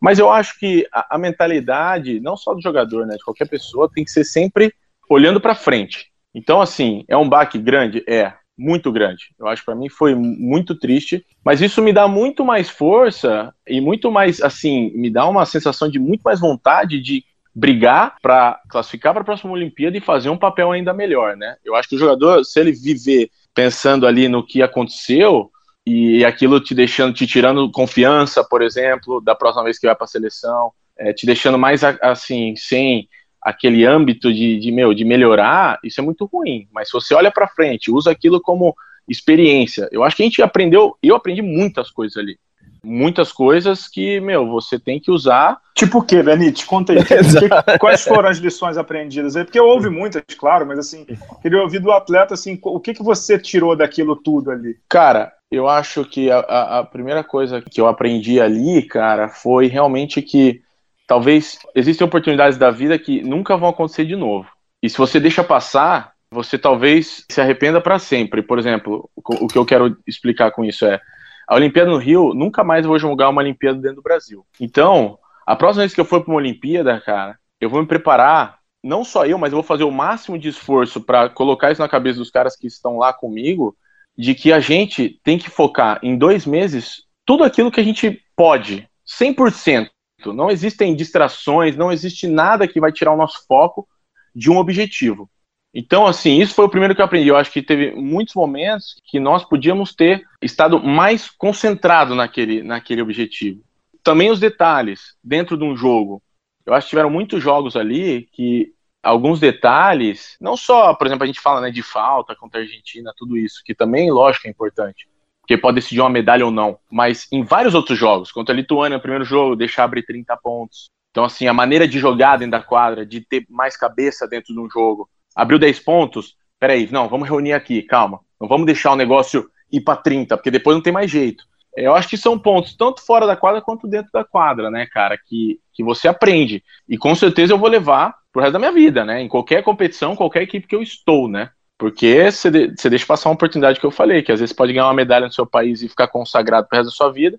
Mas 0.00 0.18
eu 0.18 0.30
acho 0.30 0.58
que 0.58 0.86
a, 0.90 1.16
a 1.16 1.18
mentalidade, 1.18 2.18
não 2.20 2.34
só 2.34 2.54
do 2.54 2.62
jogador, 2.62 3.06
né, 3.06 3.16
de 3.16 3.24
qualquer 3.24 3.48
pessoa, 3.48 3.90
tem 3.92 4.04
que 4.04 4.10
ser 4.10 4.24
sempre 4.24 4.72
olhando 5.08 5.40
para 5.40 5.54
frente. 5.54 6.06
Então, 6.34 6.60
assim, 6.60 7.04
é 7.08 7.16
um 7.16 7.28
baque 7.28 7.58
grande? 7.58 8.02
É, 8.08 8.32
muito 8.56 8.90
grande. 8.92 9.34
Eu 9.38 9.46
acho 9.46 9.62
que 9.62 9.66
para 9.66 9.74
mim 9.74 9.88
foi 9.88 10.14
muito 10.14 10.74
triste, 10.74 11.24
mas 11.44 11.60
isso 11.60 11.82
me 11.82 11.92
dá 11.92 12.08
muito 12.08 12.44
mais 12.44 12.68
força 12.70 13.52
e 13.66 13.80
muito 13.80 14.10
mais, 14.10 14.40
assim, 14.40 14.90
me 14.94 15.10
dá 15.10 15.28
uma 15.28 15.44
sensação 15.44 15.88
de 15.88 15.98
muito 15.98 16.22
mais 16.22 16.40
vontade 16.40 17.00
de 17.00 17.24
brigar 17.54 18.16
para 18.20 18.60
classificar 18.68 19.12
para 19.12 19.22
a 19.22 19.24
próxima 19.24 19.52
Olimpíada 19.52 19.96
e 19.96 20.00
fazer 20.00 20.28
um 20.28 20.36
papel 20.36 20.72
ainda 20.72 20.92
melhor, 20.92 21.36
né? 21.36 21.56
Eu 21.64 21.76
acho 21.76 21.88
que 21.88 21.94
o 21.94 21.98
jogador, 21.98 22.44
se 22.44 22.58
ele 22.58 22.72
viver 22.72 23.30
pensando 23.54 24.06
ali 24.06 24.28
no 24.28 24.44
que 24.44 24.60
aconteceu 24.60 25.50
e 25.86 26.24
aquilo 26.24 26.60
te 26.60 26.74
deixando, 26.74 27.14
te 27.14 27.26
tirando 27.26 27.70
confiança, 27.70 28.42
por 28.42 28.62
exemplo, 28.62 29.20
da 29.20 29.34
próxima 29.34 29.64
vez 29.64 29.78
que 29.78 29.86
vai 29.86 29.94
para 29.94 30.04
a 30.04 30.08
seleção, 30.08 30.72
é, 30.98 31.12
te 31.12 31.26
deixando 31.26 31.58
mais 31.58 31.82
assim 31.84 32.56
sem 32.56 33.08
aquele 33.44 33.84
âmbito 33.84 34.32
de, 34.32 34.58
de 34.58 34.72
meu 34.72 34.94
de 34.94 35.04
melhorar, 35.04 35.78
isso 35.84 36.00
é 36.00 36.04
muito 36.04 36.24
ruim. 36.24 36.66
Mas 36.72 36.88
se 36.88 36.94
você 36.94 37.14
olha 37.14 37.30
para 37.30 37.46
frente, 37.46 37.92
usa 37.92 38.10
aquilo 38.10 38.40
como 38.40 38.74
experiência, 39.06 39.86
eu 39.92 40.02
acho 40.02 40.16
que 40.16 40.22
a 40.22 40.26
gente 40.26 40.42
aprendeu, 40.42 40.96
eu 41.02 41.14
aprendi 41.14 41.42
muitas 41.42 41.90
coisas 41.90 42.16
ali 42.16 42.38
muitas 42.84 43.32
coisas 43.32 43.88
que, 43.88 44.20
meu, 44.20 44.46
você 44.46 44.78
tem 44.78 45.00
que 45.00 45.10
usar. 45.10 45.58
Tipo 45.74 45.98
o 45.98 46.02
quê, 46.02 46.22
Benite? 46.22 46.66
Conta 46.66 46.92
aí. 46.92 46.98
que, 47.02 47.78
quais 47.78 48.04
foram 48.04 48.28
as 48.28 48.38
lições 48.38 48.76
aprendidas 48.76 49.34
aí? 49.34 49.44
Porque 49.44 49.58
houve 49.58 49.88
muitas, 49.88 50.22
claro, 50.38 50.66
mas 50.66 50.78
assim, 50.78 51.06
queria 51.40 51.62
ouvir 51.62 51.80
do 51.80 51.90
atleta, 51.90 52.34
assim, 52.34 52.58
o 52.62 52.78
que, 52.78 52.94
que 52.94 53.02
você 53.02 53.38
tirou 53.38 53.74
daquilo 53.74 54.14
tudo 54.14 54.50
ali? 54.50 54.76
Cara, 54.88 55.32
eu 55.50 55.68
acho 55.68 56.04
que 56.04 56.30
a, 56.30 56.38
a 56.80 56.84
primeira 56.84 57.24
coisa 57.24 57.62
que 57.62 57.80
eu 57.80 57.86
aprendi 57.86 58.40
ali, 58.40 58.82
cara, 58.82 59.28
foi 59.28 59.66
realmente 59.66 60.20
que 60.20 60.60
talvez 61.06 61.58
existem 61.74 62.06
oportunidades 62.06 62.58
da 62.58 62.70
vida 62.70 62.98
que 62.98 63.22
nunca 63.22 63.56
vão 63.56 63.68
acontecer 63.68 64.04
de 64.04 64.16
novo. 64.16 64.48
E 64.82 64.88
se 64.88 64.98
você 64.98 65.18
deixa 65.18 65.42
passar, 65.42 66.12
você 66.30 66.58
talvez 66.58 67.24
se 67.30 67.40
arrependa 67.40 67.80
para 67.80 67.98
sempre. 67.98 68.42
Por 68.42 68.58
exemplo, 68.58 69.08
o 69.16 69.46
que 69.46 69.56
eu 69.56 69.64
quero 69.64 69.96
explicar 70.06 70.50
com 70.50 70.64
isso 70.64 70.84
é 70.84 71.00
a 71.46 71.54
Olimpíada 71.54 71.90
no 71.90 71.98
Rio, 71.98 72.34
nunca 72.34 72.64
mais 72.64 72.86
vou 72.86 72.98
jogar 72.98 73.28
uma 73.28 73.42
Olimpíada 73.42 73.78
dentro 73.78 73.96
do 73.96 74.02
Brasil. 74.02 74.44
Então, 74.60 75.18
a 75.46 75.54
próxima 75.54 75.82
vez 75.82 75.94
que 75.94 76.00
eu 76.00 76.04
for 76.04 76.22
para 76.22 76.30
uma 76.32 76.38
Olimpíada, 76.38 77.00
cara, 77.00 77.38
eu 77.60 77.68
vou 77.68 77.80
me 77.80 77.86
preparar, 77.86 78.58
não 78.82 79.04
só 79.04 79.26
eu, 79.26 79.38
mas 79.38 79.52
eu 79.52 79.56
vou 79.56 79.62
fazer 79.62 79.84
o 79.84 79.90
máximo 79.90 80.38
de 80.38 80.48
esforço 80.48 81.00
para 81.00 81.28
colocar 81.28 81.70
isso 81.70 81.82
na 81.82 81.88
cabeça 81.88 82.18
dos 82.18 82.30
caras 82.30 82.56
que 82.56 82.66
estão 82.66 82.96
lá 82.96 83.12
comigo, 83.12 83.76
de 84.16 84.34
que 84.34 84.52
a 84.52 84.60
gente 84.60 85.20
tem 85.22 85.38
que 85.38 85.50
focar 85.50 85.98
em 86.02 86.16
dois 86.16 86.46
meses 86.46 87.04
tudo 87.26 87.44
aquilo 87.44 87.70
que 87.70 87.80
a 87.80 87.84
gente 87.84 88.22
pode, 88.36 88.88
100%. 89.06 89.88
Não 90.26 90.50
existem 90.50 90.94
distrações, 90.94 91.76
não 91.76 91.92
existe 91.92 92.26
nada 92.26 92.68
que 92.68 92.80
vai 92.80 92.92
tirar 92.92 93.12
o 93.12 93.16
nosso 93.16 93.46
foco 93.46 93.86
de 94.34 94.50
um 94.50 94.56
objetivo. 94.56 95.30
Então, 95.74 96.06
assim, 96.06 96.40
isso 96.40 96.54
foi 96.54 96.64
o 96.64 96.68
primeiro 96.68 96.94
que 96.94 97.00
eu 97.00 97.04
aprendi. 97.04 97.28
Eu 97.28 97.36
acho 97.36 97.50
que 97.50 97.60
teve 97.60 97.90
muitos 97.92 98.34
momentos 98.34 98.94
que 99.04 99.18
nós 99.18 99.44
podíamos 99.44 99.92
ter 99.92 100.22
estado 100.40 100.80
mais 100.80 101.28
concentrado 101.30 102.14
naquele, 102.14 102.62
naquele 102.62 103.02
objetivo. 103.02 103.60
Também 104.02 104.30
os 104.30 104.38
detalhes 104.38 105.16
dentro 105.22 105.56
de 105.56 105.64
um 105.64 105.76
jogo. 105.76 106.22
Eu 106.64 106.74
acho 106.74 106.86
que 106.86 106.90
tiveram 106.90 107.10
muitos 107.10 107.42
jogos 107.42 107.74
ali 107.74 108.28
que 108.32 108.72
alguns 109.02 109.40
detalhes, 109.40 110.36
não 110.40 110.56
só, 110.56 110.94
por 110.94 111.06
exemplo, 111.06 111.24
a 111.24 111.26
gente 111.26 111.40
fala 111.40 111.60
né, 111.60 111.70
de 111.70 111.82
falta 111.82 112.36
contra 112.36 112.60
a 112.60 112.62
Argentina, 112.62 113.12
tudo 113.16 113.36
isso, 113.36 113.60
que 113.64 113.74
também, 113.74 114.10
lógico, 114.10 114.46
é 114.46 114.50
importante, 114.50 115.08
porque 115.44 115.58
pode 115.58 115.74
decidir 115.74 116.00
uma 116.00 116.08
medalha 116.08 116.44
ou 116.44 116.50
não, 116.50 116.78
mas 116.90 117.28
em 117.30 117.44
vários 117.44 117.74
outros 117.74 117.98
jogos, 117.98 118.32
contra 118.32 118.54
a 118.54 118.56
Lituânia 118.56 118.98
primeiro 118.98 119.26
jogo, 119.26 119.54
deixar 119.54 119.84
abrir 119.84 120.02
30 120.02 120.34
pontos. 120.38 120.88
Então, 121.10 121.22
assim, 121.22 121.46
a 121.46 121.52
maneira 121.52 121.86
de 121.86 121.98
jogar 121.98 122.38
dentro 122.38 122.52
da 122.52 122.62
quadra, 122.62 123.04
de 123.04 123.20
ter 123.20 123.44
mais 123.48 123.76
cabeça 123.76 124.26
dentro 124.26 124.54
de 124.54 124.58
um 124.58 124.68
jogo, 124.70 125.08
abriu 125.36 125.58
10 125.58 125.80
pontos, 125.80 126.34
peraí, 126.58 126.88
não, 126.90 127.08
vamos 127.10 127.28
reunir 127.28 127.52
aqui, 127.52 127.82
calma. 127.82 128.20
Não 128.40 128.48
vamos 128.48 128.64
deixar 128.64 128.92
o 128.92 128.96
negócio 128.96 129.48
ir 129.70 129.82
para 129.82 129.96
30, 129.96 130.34
porque 130.36 130.50
depois 130.50 130.74
não 130.74 130.82
tem 130.82 130.92
mais 130.92 131.10
jeito. 131.10 131.44
Eu 131.76 131.94
acho 131.94 132.08
que 132.08 132.16
são 132.16 132.38
pontos 132.38 132.74
tanto 132.74 133.04
fora 133.04 133.26
da 133.26 133.36
quadra 133.36 133.60
quanto 133.60 133.86
dentro 133.86 134.10
da 134.12 134.24
quadra, 134.24 134.70
né, 134.70 134.86
cara, 134.86 135.18
que, 135.18 135.60
que 135.74 135.84
você 135.84 136.08
aprende. 136.08 136.64
E 136.88 136.96
com 136.96 137.14
certeza 137.14 137.52
eu 137.52 137.58
vou 137.58 137.68
levar 137.68 138.14
pro 138.32 138.40
resto 138.40 138.54
da 138.54 138.58
minha 138.58 138.72
vida, 138.72 139.04
né, 139.04 139.20
em 139.20 139.28
qualquer 139.28 139.62
competição, 139.62 140.16
qualquer 140.16 140.42
equipe 140.42 140.66
que 140.66 140.74
eu 140.74 140.82
estou, 140.82 141.28
né. 141.28 141.50
Porque 141.78 142.30
você, 142.30 142.50
de, 142.50 142.74
você 142.76 142.88
deixa 142.88 143.06
passar 143.06 143.28
uma 143.28 143.34
oportunidade 143.34 143.80
que 143.80 143.86
eu 143.86 143.90
falei, 143.90 144.22
que 144.22 144.32
às 144.32 144.40
vezes 144.40 144.54
pode 144.54 144.72
ganhar 144.72 144.86
uma 144.86 144.94
medalha 144.94 145.26
no 145.26 145.32
seu 145.32 145.46
país 145.46 145.82
e 145.82 145.88
ficar 145.88 146.08
consagrado 146.08 146.68
pro 146.68 146.78
resto 146.78 146.90
da 146.90 146.96
sua 146.96 147.10
vida, 147.10 147.38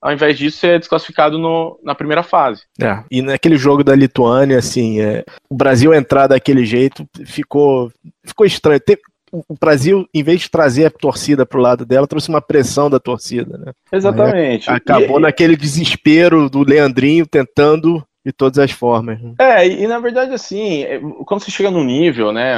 ao 0.00 0.12
invés 0.12 0.36
disso 0.36 0.58
ser 0.58 0.78
desclassificado 0.78 1.38
no, 1.38 1.78
na 1.82 1.94
primeira 1.94 2.22
fase. 2.22 2.62
É, 2.80 3.02
e 3.10 3.22
naquele 3.22 3.56
jogo 3.56 3.84
da 3.84 3.94
Lituânia, 3.94 4.58
assim, 4.58 5.00
é, 5.00 5.24
o 5.48 5.54
Brasil 5.54 5.94
entrar 5.94 6.26
daquele 6.26 6.64
jeito 6.64 7.06
ficou, 7.24 7.90
ficou 8.24 8.46
estranho. 8.46 8.80
o 9.32 9.54
Brasil, 9.60 10.08
em 10.12 10.22
vez 10.22 10.42
de 10.42 10.50
trazer 10.50 10.86
a 10.86 10.90
torcida 10.90 11.46
para 11.46 11.58
o 11.58 11.62
lado 11.62 11.86
dela, 11.86 12.06
trouxe 12.06 12.28
uma 12.28 12.40
pressão 12.40 12.90
da 12.90 12.98
torcida, 12.98 13.58
né? 13.58 13.72
Exatamente. 13.92 14.70
acabou 14.70 15.18
e, 15.18 15.22
naquele 15.22 15.56
desespero 15.56 16.50
do 16.50 16.62
Leandrinho 16.62 17.26
tentando 17.26 18.04
de 18.24 18.32
todas 18.32 18.58
as 18.58 18.70
formas. 18.70 19.20
Né? 19.20 19.34
É, 19.38 19.66
e, 19.66 19.86
na 19.86 19.98
verdade, 19.98 20.34
assim, 20.34 20.82
é, 20.82 21.00
quando 21.24 21.42
você 21.42 21.50
chega 21.50 21.70
num 21.70 21.84
nível, 21.84 22.32
né, 22.32 22.56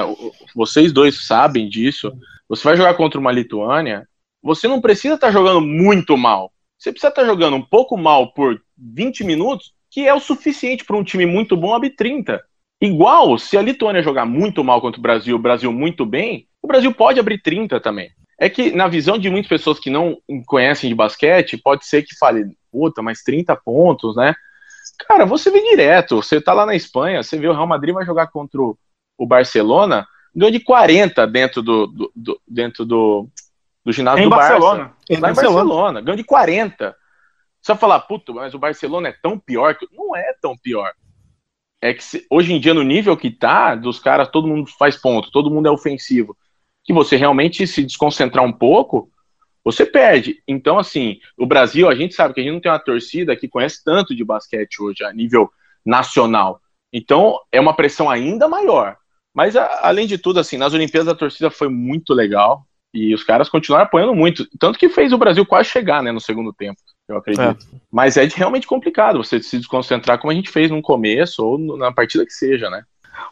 vocês 0.54 0.92
dois 0.92 1.26
sabem 1.26 1.68
disso, 1.68 2.12
você 2.48 2.64
vai 2.64 2.76
jogar 2.76 2.94
contra 2.94 3.20
uma 3.20 3.32
Lituânia, 3.32 4.08
você 4.42 4.66
não 4.66 4.80
precisa 4.80 5.14
estar 5.14 5.28
tá 5.28 5.32
jogando 5.32 5.60
muito 5.60 6.16
mal. 6.16 6.52
Você 6.78 6.90
precisa 6.90 7.10
estar 7.10 7.22
tá 7.22 7.26
jogando 7.26 7.56
um 7.56 7.62
pouco 7.62 7.96
mal 7.96 8.32
por 8.32 8.60
20 8.76 9.22
minutos, 9.24 9.72
que 9.90 10.06
é 10.06 10.14
o 10.14 10.20
suficiente 10.20 10.84
para 10.84 10.96
um 10.96 11.04
time 11.04 11.26
muito 11.26 11.56
bom 11.56 11.74
abrir 11.74 11.90
30. 11.90 12.42
Igual, 12.80 13.38
se 13.38 13.58
a 13.58 13.62
Lituânia 13.62 14.02
jogar 14.02 14.24
muito 14.24 14.64
mal 14.64 14.80
contra 14.80 14.98
o 14.98 15.02
Brasil, 15.02 15.36
o 15.36 15.40
Brasil 15.40 15.70
muito 15.70 16.06
bem, 16.06 16.46
o 16.62 16.66
Brasil 16.66 16.92
pode 16.94 17.20
abrir 17.20 17.42
30 17.42 17.78
também. 17.78 18.10
É 18.38 18.48
que, 18.48 18.72
na 18.72 18.88
visão 18.88 19.18
de 19.18 19.28
muitas 19.28 19.50
pessoas 19.50 19.78
que 19.78 19.90
não 19.90 20.16
conhecem 20.46 20.88
de 20.88 20.94
basquete, 20.94 21.58
pode 21.58 21.84
ser 21.84 22.02
que 22.02 22.16
fale, 22.16 22.46
puta, 22.72 23.02
mas 23.02 23.22
30 23.22 23.54
pontos, 23.56 24.16
né? 24.16 24.34
Cara, 25.08 25.24
você 25.24 25.50
vê 25.50 25.60
direto. 25.62 26.16
Você 26.16 26.40
tá 26.40 26.52
lá 26.52 26.66
na 26.66 26.74
Espanha, 26.74 27.22
você 27.22 27.38
vê 27.38 27.48
o 27.48 27.52
Real 27.52 27.66
Madrid 27.66 27.94
vai 27.94 28.04
jogar 28.04 28.28
contra 28.28 28.60
o 28.60 29.26
Barcelona, 29.26 30.06
ganhou 30.34 30.50
de 30.50 30.60
40 30.60 31.26
dentro 31.26 31.62
do, 31.62 31.86
do, 31.86 32.12
do 32.14 32.40
dentro 32.46 32.84
do, 32.84 33.28
do 33.84 33.92
ginásio 33.92 34.22
em 34.22 34.24
do 34.24 34.30
Barcelona. 34.30 34.84
Barça. 34.84 34.96
Em 35.10 35.14
lá 35.14 35.20
Barcelona. 35.20 35.52
em 35.52 35.66
Barcelona. 35.66 36.00
Ganhou 36.00 36.16
de 36.16 36.24
40. 36.24 36.96
Você 37.60 37.72
vai 37.72 37.80
falar, 37.80 38.00
puto, 38.00 38.34
mas 38.34 38.54
o 38.54 38.58
Barcelona 38.58 39.08
é 39.08 39.16
tão 39.22 39.38
pior 39.38 39.74
que. 39.74 39.86
Não 39.92 40.16
é 40.16 40.32
tão 40.40 40.56
pior. 40.56 40.92
É 41.82 41.94
que 41.94 42.04
se, 42.04 42.26
hoje 42.30 42.52
em 42.52 42.60
dia, 42.60 42.74
no 42.74 42.82
nível 42.82 43.16
que 43.16 43.30
tá, 43.30 43.74
dos 43.74 43.98
caras, 43.98 44.28
todo 44.28 44.48
mundo 44.48 44.70
faz 44.78 44.96
ponto, 44.96 45.30
todo 45.30 45.50
mundo 45.50 45.66
é 45.66 45.70
ofensivo. 45.70 46.36
Que 46.84 46.92
você 46.92 47.16
realmente 47.16 47.66
se 47.66 47.82
desconcentrar 47.82 48.44
um 48.44 48.52
pouco, 48.52 49.09
você 49.64 49.84
perde. 49.84 50.42
Então, 50.46 50.78
assim, 50.78 51.18
o 51.36 51.46
Brasil, 51.46 51.88
a 51.88 51.94
gente 51.94 52.14
sabe 52.14 52.34
que 52.34 52.40
a 52.40 52.42
gente 52.42 52.52
não 52.52 52.60
tem 52.60 52.70
uma 52.70 52.78
torcida 52.78 53.36
que 53.36 53.48
conhece 53.48 53.82
tanto 53.84 54.14
de 54.14 54.24
basquete 54.24 54.80
hoje, 54.80 55.04
a 55.04 55.12
nível 55.12 55.50
nacional. 55.84 56.60
Então, 56.92 57.38
é 57.52 57.60
uma 57.60 57.74
pressão 57.74 58.10
ainda 58.10 58.48
maior. 58.48 58.96
Mas, 59.34 59.56
a, 59.56 59.80
além 59.82 60.06
de 60.06 60.18
tudo, 60.18 60.40
assim, 60.40 60.56
nas 60.56 60.74
Olimpíadas 60.74 61.08
a 61.08 61.16
torcida 61.16 61.50
foi 61.50 61.68
muito 61.68 62.12
legal 62.12 62.64
e 62.92 63.14
os 63.14 63.22
caras 63.22 63.48
continuaram 63.48 63.86
apoiando 63.86 64.14
muito. 64.14 64.46
Tanto 64.58 64.78
que 64.78 64.88
fez 64.88 65.12
o 65.12 65.18
Brasil 65.18 65.46
quase 65.46 65.68
chegar, 65.68 66.02
né, 66.02 66.10
no 66.10 66.20
segundo 66.20 66.52
tempo, 66.52 66.80
eu 67.08 67.16
acredito. 67.16 67.42
É. 67.42 67.78
Mas 67.90 68.16
é 68.16 68.24
realmente 68.24 68.66
complicado 68.66 69.22
você 69.22 69.40
se 69.40 69.58
desconcentrar 69.58 70.18
como 70.18 70.32
a 70.32 70.34
gente 70.34 70.50
fez 70.50 70.70
no 70.70 70.82
começo 70.82 71.44
ou 71.44 71.76
na 71.76 71.92
partida 71.92 72.26
que 72.26 72.32
seja, 72.32 72.68
né? 72.68 72.82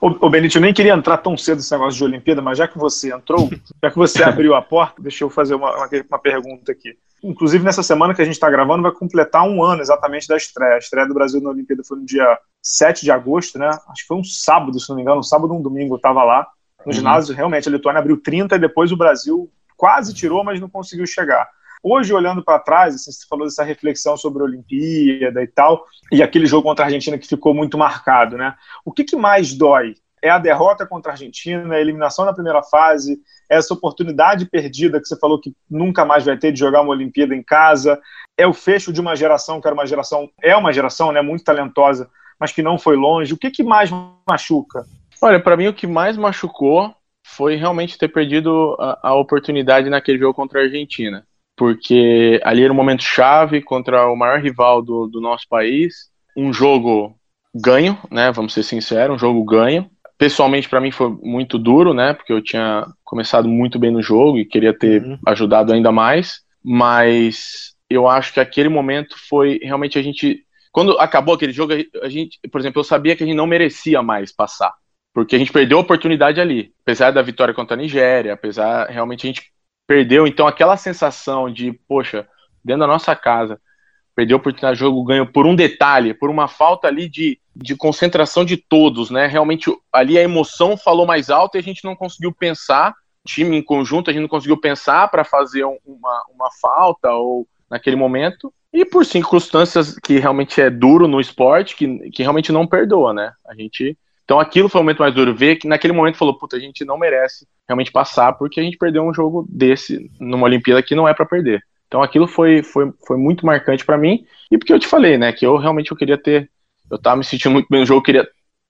Ô, 0.00 0.28
Benito, 0.30 0.56
eu 0.56 0.62
nem 0.62 0.72
queria 0.72 0.92
entrar 0.92 1.18
tão 1.18 1.36
cedo 1.36 1.58
nesse 1.58 1.72
negócio 1.72 1.98
de 1.98 2.04
Olimpíada, 2.04 2.40
mas 2.40 2.58
já 2.58 2.68
que 2.68 2.78
você 2.78 3.12
entrou, 3.12 3.50
já 3.82 3.90
que 3.90 3.96
você 3.96 4.22
abriu 4.22 4.54
a 4.54 4.62
porta, 4.62 5.02
deixa 5.02 5.24
eu 5.24 5.30
fazer 5.30 5.54
uma, 5.54 5.74
uma, 5.74 5.88
uma 6.08 6.18
pergunta 6.18 6.72
aqui. 6.72 6.96
Inclusive, 7.22 7.64
nessa 7.64 7.82
semana 7.82 8.14
que 8.14 8.22
a 8.22 8.24
gente 8.24 8.34
está 8.34 8.48
gravando, 8.48 8.82
vai 8.82 8.92
completar 8.92 9.42
um 9.42 9.62
ano 9.62 9.82
exatamente 9.82 10.28
da 10.28 10.36
estreia. 10.36 10.74
A 10.74 10.78
estreia 10.78 11.06
do 11.06 11.14
Brasil 11.14 11.40
na 11.40 11.50
Olimpíada 11.50 11.82
foi 11.82 11.98
no 11.98 12.06
dia 12.06 12.38
7 12.62 13.04
de 13.04 13.10
agosto, 13.10 13.58
né? 13.58 13.68
Acho 13.68 14.02
que 14.02 14.06
foi 14.06 14.16
um 14.16 14.24
sábado, 14.24 14.78
se 14.78 14.88
não 14.88 14.96
me 14.96 15.02
engano, 15.02 15.18
um 15.18 15.22
sábado 15.24 15.52
ou 15.52 15.58
um 15.58 15.62
domingo 15.62 15.94
eu 15.94 15.96
estava 15.96 16.22
lá. 16.22 16.46
No 16.86 16.86
uhum. 16.86 16.92
ginásio, 16.92 17.34
realmente, 17.34 17.68
a 17.68 17.72
Lituânia 17.72 17.98
abriu 17.98 18.20
30 18.22 18.54
e 18.54 18.58
depois 18.58 18.92
o 18.92 18.96
Brasil 18.96 19.50
quase 19.76 20.14
tirou, 20.14 20.44
mas 20.44 20.60
não 20.60 20.68
conseguiu 20.68 21.06
chegar. 21.06 21.48
Hoje, 21.82 22.12
olhando 22.12 22.42
para 22.42 22.58
trás, 22.58 22.94
assim, 22.94 23.12
você 23.12 23.26
falou 23.28 23.46
dessa 23.46 23.62
reflexão 23.62 24.16
sobre 24.16 24.42
a 24.42 24.46
Olimpíada 24.46 25.42
e 25.42 25.46
tal, 25.46 25.84
e 26.10 26.22
aquele 26.22 26.46
jogo 26.46 26.64
contra 26.64 26.84
a 26.84 26.88
Argentina 26.88 27.18
que 27.18 27.28
ficou 27.28 27.54
muito 27.54 27.78
marcado, 27.78 28.36
né? 28.36 28.54
O 28.84 28.92
que, 28.92 29.04
que 29.04 29.16
mais 29.16 29.54
dói? 29.54 29.94
É 30.20 30.28
a 30.28 30.38
derrota 30.38 30.84
contra 30.84 31.12
a 31.12 31.14
Argentina, 31.14 31.74
a 31.74 31.80
eliminação 31.80 32.24
na 32.24 32.32
primeira 32.32 32.60
fase, 32.64 33.20
essa 33.48 33.72
oportunidade 33.72 34.46
perdida 34.46 35.00
que 35.00 35.06
você 35.06 35.16
falou 35.16 35.40
que 35.40 35.54
nunca 35.70 36.04
mais 36.04 36.24
vai 36.24 36.36
ter 36.36 36.50
de 36.50 36.58
jogar 36.58 36.80
uma 36.80 36.90
Olimpíada 36.90 37.36
em 37.36 37.42
casa, 37.42 38.00
é 38.36 38.44
o 38.44 38.52
fecho 38.52 38.92
de 38.92 39.00
uma 39.00 39.14
geração 39.14 39.60
que 39.60 39.68
era 39.68 39.74
uma 39.74 39.86
geração, 39.86 40.28
é 40.42 40.56
uma 40.56 40.72
geração 40.72 41.12
né, 41.12 41.22
muito 41.22 41.44
talentosa, 41.44 42.10
mas 42.38 42.50
que 42.50 42.62
não 42.62 42.76
foi 42.76 42.96
longe. 42.96 43.32
O 43.32 43.38
que, 43.38 43.50
que 43.50 43.62
mais 43.62 43.90
machuca? 44.28 44.84
Olha, 45.22 45.38
para 45.38 45.56
mim 45.56 45.68
o 45.68 45.74
que 45.74 45.86
mais 45.86 46.16
machucou 46.16 46.92
foi 47.24 47.54
realmente 47.54 47.96
ter 47.96 48.08
perdido 48.08 48.76
a, 48.80 49.10
a 49.10 49.14
oportunidade 49.14 49.88
naquele 49.88 50.18
jogo 50.18 50.34
contra 50.34 50.60
a 50.60 50.64
Argentina 50.64 51.27
porque 51.58 52.40
ali 52.44 52.62
era 52.62 52.72
um 52.72 52.76
momento 52.76 53.02
chave 53.02 53.60
contra 53.60 54.08
o 54.08 54.16
maior 54.16 54.40
rival 54.40 54.80
do, 54.80 55.08
do 55.08 55.20
nosso 55.20 55.44
país, 55.48 56.08
um 56.36 56.52
jogo 56.52 57.18
ganho, 57.52 57.98
né? 58.10 58.30
Vamos 58.30 58.54
ser 58.54 58.62
sinceros, 58.62 59.16
um 59.16 59.18
jogo 59.18 59.44
ganho. 59.44 59.90
Pessoalmente, 60.16 60.68
para 60.68 60.80
mim 60.80 60.92
foi 60.92 61.10
muito 61.20 61.58
duro, 61.58 61.92
né? 61.92 62.14
Porque 62.14 62.32
eu 62.32 62.40
tinha 62.40 62.86
começado 63.04 63.48
muito 63.48 63.78
bem 63.78 63.90
no 63.90 64.00
jogo 64.00 64.38
e 64.38 64.44
queria 64.44 64.72
ter 64.72 65.02
uhum. 65.02 65.18
ajudado 65.26 65.72
ainda 65.72 65.90
mais. 65.90 66.40
Mas 66.64 67.74
eu 67.90 68.08
acho 68.08 68.32
que 68.32 68.40
aquele 68.40 68.68
momento 68.68 69.16
foi 69.28 69.58
realmente 69.60 69.98
a 69.98 70.02
gente. 70.02 70.44
Quando 70.70 70.98
acabou 71.00 71.34
aquele 71.34 71.52
jogo, 71.52 71.72
a 72.02 72.08
gente, 72.08 72.38
por 72.50 72.60
exemplo, 72.60 72.80
eu 72.80 72.84
sabia 72.84 73.16
que 73.16 73.24
a 73.24 73.26
gente 73.26 73.36
não 73.36 73.46
merecia 73.46 74.00
mais 74.00 74.32
passar. 74.32 74.72
Porque 75.12 75.34
a 75.34 75.38
gente 75.38 75.52
perdeu 75.52 75.78
a 75.78 75.80
oportunidade 75.80 76.40
ali. 76.40 76.72
Apesar 76.82 77.10
da 77.10 77.22
vitória 77.22 77.54
contra 77.54 77.74
a 77.74 77.76
Nigéria, 77.76 78.34
apesar 78.34 78.86
realmente 78.88 79.26
a 79.26 79.28
gente 79.28 79.50
perdeu. 79.88 80.26
Então, 80.26 80.46
aquela 80.46 80.76
sensação 80.76 81.50
de, 81.50 81.72
poxa, 81.88 82.28
dentro 82.62 82.80
da 82.80 82.86
nossa 82.86 83.16
casa, 83.16 83.58
perdeu 84.14 84.36
a 84.36 84.40
oportunidade 84.40 84.74
de 84.74 84.80
jogo 84.80 85.02
ganho 85.02 85.26
por 85.32 85.46
um 85.46 85.56
detalhe, 85.56 86.12
por 86.12 86.28
uma 86.28 86.46
falta 86.46 86.86
ali 86.86 87.08
de, 87.08 87.40
de 87.56 87.74
concentração 87.74 88.44
de 88.44 88.56
todos, 88.56 89.10
né? 89.10 89.26
Realmente, 89.26 89.74
ali 89.90 90.18
a 90.18 90.22
emoção 90.22 90.76
falou 90.76 91.06
mais 91.06 91.30
alto 91.30 91.56
e 91.56 91.58
a 91.58 91.62
gente 91.62 91.84
não 91.84 91.96
conseguiu 91.96 92.32
pensar, 92.32 92.94
time 93.26 93.56
em 93.56 93.62
conjunto, 93.62 94.10
a 94.10 94.12
gente 94.12 94.22
não 94.22 94.28
conseguiu 94.28 94.60
pensar 94.60 95.08
para 95.08 95.24
fazer 95.24 95.64
uma, 95.64 96.22
uma 96.34 96.50
falta 96.60 97.10
ou 97.10 97.48
naquele 97.70 97.96
momento. 97.96 98.52
E 98.72 98.84
por 98.84 99.06
circunstâncias 99.06 99.98
que 99.98 100.18
realmente 100.18 100.60
é 100.60 100.68
duro 100.68 101.08
no 101.08 101.20
esporte, 101.20 101.74
que, 101.74 102.10
que 102.10 102.22
realmente 102.22 102.52
não 102.52 102.66
perdoa, 102.66 103.14
né? 103.14 103.32
A 103.46 103.54
gente 103.54 103.96
então 104.28 104.38
aquilo 104.38 104.68
foi 104.68 104.82
o 104.82 104.84
momento 104.84 104.98
mais 104.98 105.14
duro, 105.14 105.34
ver 105.34 105.56
que 105.56 105.66
naquele 105.66 105.94
momento 105.94 106.18
falou, 106.18 106.36
puta, 106.36 106.54
a 106.54 106.60
gente 106.60 106.84
não 106.84 106.98
merece 106.98 107.48
realmente 107.66 107.90
passar 107.90 108.34
porque 108.34 108.60
a 108.60 108.62
gente 108.62 108.76
perdeu 108.76 109.02
um 109.02 109.14
jogo 109.14 109.46
desse 109.48 110.10
numa 110.20 110.44
Olimpíada 110.44 110.82
que 110.82 110.94
não 110.94 111.08
é 111.08 111.14
para 111.14 111.24
perder. 111.24 111.62
Então 111.86 112.02
aquilo 112.02 112.28
foi, 112.28 112.62
foi, 112.62 112.92
foi 113.06 113.16
muito 113.16 113.46
marcante 113.46 113.86
para 113.86 113.96
mim 113.96 114.26
e 114.50 114.58
porque 114.58 114.70
eu 114.70 114.78
te 114.78 114.86
falei, 114.86 115.16
né, 115.16 115.32
que 115.32 115.46
eu 115.46 115.56
realmente 115.56 115.90
eu 115.90 115.96
queria 115.96 116.18
ter, 116.18 116.50
eu 116.90 116.98
tava 116.98 117.16
me 117.16 117.24
sentindo 117.24 117.52
muito 117.52 117.68
bem 117.70 117.80
no 117.80 117.86
jogo, 117.86 118.02
queria 118.02 118.28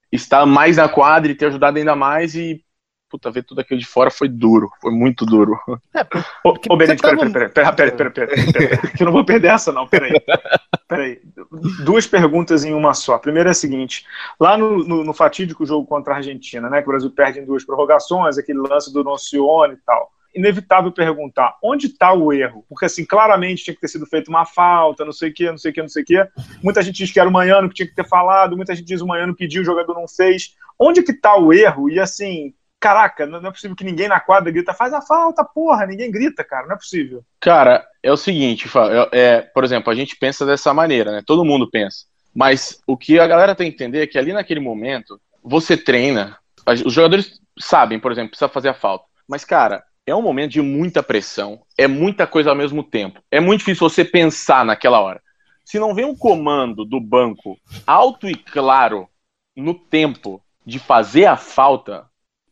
estar 0.09 0.45
mais 0.45 0.77
na 0.77 0.87
quadra 0.87 1.29
e 1.29 1.35
ter 1.35 1.47
ajudado 1.47 1.77
ainda 1.77 1.93
mais 1.93 2.35
e 2.35 2.63
puta, 3.09 3.31
ver 3.31 3.43
tudo 3.43 3.61
aquilo 3.61 3.79
de 3.79 3.85
fora 3.85 4.11
foi 4.11 4.29
duro, 4.29 4.71
foi 4.81 4.91
muito 4.91 5.25
duro. 5.25 5.59
É, 5.93 6.01
ô, 6.45 6.53
ô 6.69 6.77
Benedito, 6.77 7.01
peraí, 7.01 7.31
peraí, 7.31 7.49
peraí, 7.49 7.73
peraí, 7.73 7.91
peraí, 7.91 8.11
peraí, 8.11 8.53
peraí, 8.53 8.77
que 8.95 9.03
eu 9.03 9.05
não 9.05 9.13
vou 9.13 9.25
perder 9.25 9.51
essa 9.51 9.71
não, 9.71 9.87
peraí. 9.87 10.13
Peraí, 10.87 11.19
duas 11.83 12.07
perguntas 12.07 12.63
em 12.63 12.73
uma 12.73 12.93
só. 12.93 13.15
A 13.15 13.19
primeira 13.19 13.49
é 13.49 13.51
a 13.51 13.55
seguinte, 13.55 14.05
lá 14.39 14.57
no, 14.57 14.83
no, 14.83 15.03
no 15.03 15.13
fatídico 15.13 15.65
jogo 15.65 15.85
contra 15.85 16.13
a 16.13 16.17
Argentina, 16.17 16.69
né, 16.69 16.81
que 16.81 16.87
o 16.87 16.91
Brasil 16.91 17.11
perde 17.11 17.39
em 17.39 17.45
duas 17.45 17.63
prorrogações, 17.63 18.37
aquele 18.37 18.59
lance 18.59 18.93
do 18.93 19.03
Nocione 19.03 19.73
e 19.73 19.77
tal, 19.85 20.11
inevitável 20.33 20.91
perguntar 20.91 21.57
onde 21.63 21.87
está 21.87 22.13
o 22.13 22.31
erro, 22.31 22.63
porque 22.69 22.85
assim, 22.85 23.05
claramente 23.05 23.63
tinha 23.63 23.73
que 23.73 23.81
ter 23.81 23.87
sido 23.87 24.05
feita 24.05 24.29
uma 24.29 24.45
falta, 24.45 25.03
não 25.03 25.11
sei 25.11 25.29
o 25.29 25.33
que, 25.33 25.49
não 25.49 25.57
sei 25.57 25.71
o 25.71 25.73
que, 25.73 25.81
não 25.81 25.89
sei 25.89 26.03
o 26.03 26.05
que. 26.05 26.27
Muita 26.63 26.81
gente 26.81 26.97
diz 26.97 27.11
que 27.11 27.19
era 27.19 27.29
o 27.29 27.31
Manhano 27.31 27.69
que 27.69 27.75
tinha 27.75 27.87
que 27.87 27.95
ter 27.95 28.07
falado, 28.07 28.55
muita 28.55 28.75
gente 28.75 28.85
diz 28.85 28.99
que 28.99 29.03
o 29.03 29.07
Manhano 29.07 29.35
pediu, 29.35 29.61
o 29.61 29.65
jogador 29.65 29.93
não 29.93 30.07
fez. 30.07 30.55
Onde 30.77 31.03
que 31.03 31.11
está 31.11 31.35
o 31.35 31.51
erro? 31.51 31.89
E 31.89 31.99
assim, 31.99 32.53
caraca, 32.79 33.25
não 33.25 33.49
é 33.49 33.51
possível 33.51 33.75
que 33.75 33.83
ninguém 33.83 34.07
na 34.07 34.19
quadra 34.19 34.51
grita, 34.51 34.73
faz 34.73 34.93
a 34.93 35.01
falta, 35.01 35.43
porra, 35.43 35.85
ninguém 35.85 36.09
grita, 36.09 36.43
cara, 36.43 36.65
não 36.65 36.75
é 36.75 36.77
possível. 36.77 37.23
Cara, 37.39 37.85
é 38.01 38.11
o 38.11 38.17
seguinte, 38.17 38.69
é, 39.11 39.41
por 39.41 39.63
exemplo, 39.63 39.91
a 39.91 39.95
gente 39.95 40.15
pensa 40.15 40.45
dessa 40.45 40.73
maneira, 40.73 41.11
né? 41.11 41.21
Todo 41.25 41.45
mundo 41.45 41.69
pensa. 41.69 42.05
Mas 42.33 42.81
o 42.87 42.95
que 42.95 43.19
a 43.19 43.27
galera 43.27 43.55
tem 43.55 43.69
que 43.69 43.75
entender 43.75 44.01
é 44.01 44.07
que 44.07 44.17
ali 44.17 44.31
naquele 44.31 44.59
momento, 44.59 45.19
você 45.43 45.75
treina, 45.75 46.37
os 46.85 46.93
jogadores 46.93 47.39
sabem, 47.59 47.99
por 47.99 48.11
exemplo, 48.11 48.29
precisa 48.29 48.47
fazer 48.47 48.69
a 48.69 48.73
falta. 48.73 49.05
Mas, 49.27 49.43
cara, 49.43 49.83
é 50.05 50.15
um 50.15 50.21
momento 50.21 50.51
de 50.51 50.61
muita 50.61 51.03
pressão, 51.03 51.61
é 51.77 51.87
muita 51.87 52.25
coisa 52.25 52.49
ao 52.49 52.55
mesmo 52.55 52.83
tempo. 52.83 53.21
É 53.29 53.39
muito 53.39 53.59
difícil 53.59 53.87
você 53.89 54.05
pensar 54.05 54.63
naquela 54.63 54.99
hora. 54.99 55.21
Se 55.65 55.77
não 55.77 55.93
vem 55.93 56.05
um 56.05 56.15
comando 56.15 56.83
do 56.85 56.99
banco 56.99 57.57
alto 57.85 58.27
e 58.27 58.33
claro 58.35 59.07
no 59.55 59.73
tempo 59.73 60.41
de 60.65 60.79
fazer 60.79 61.25
a 61.25 61.37
falta, 61.37 62.08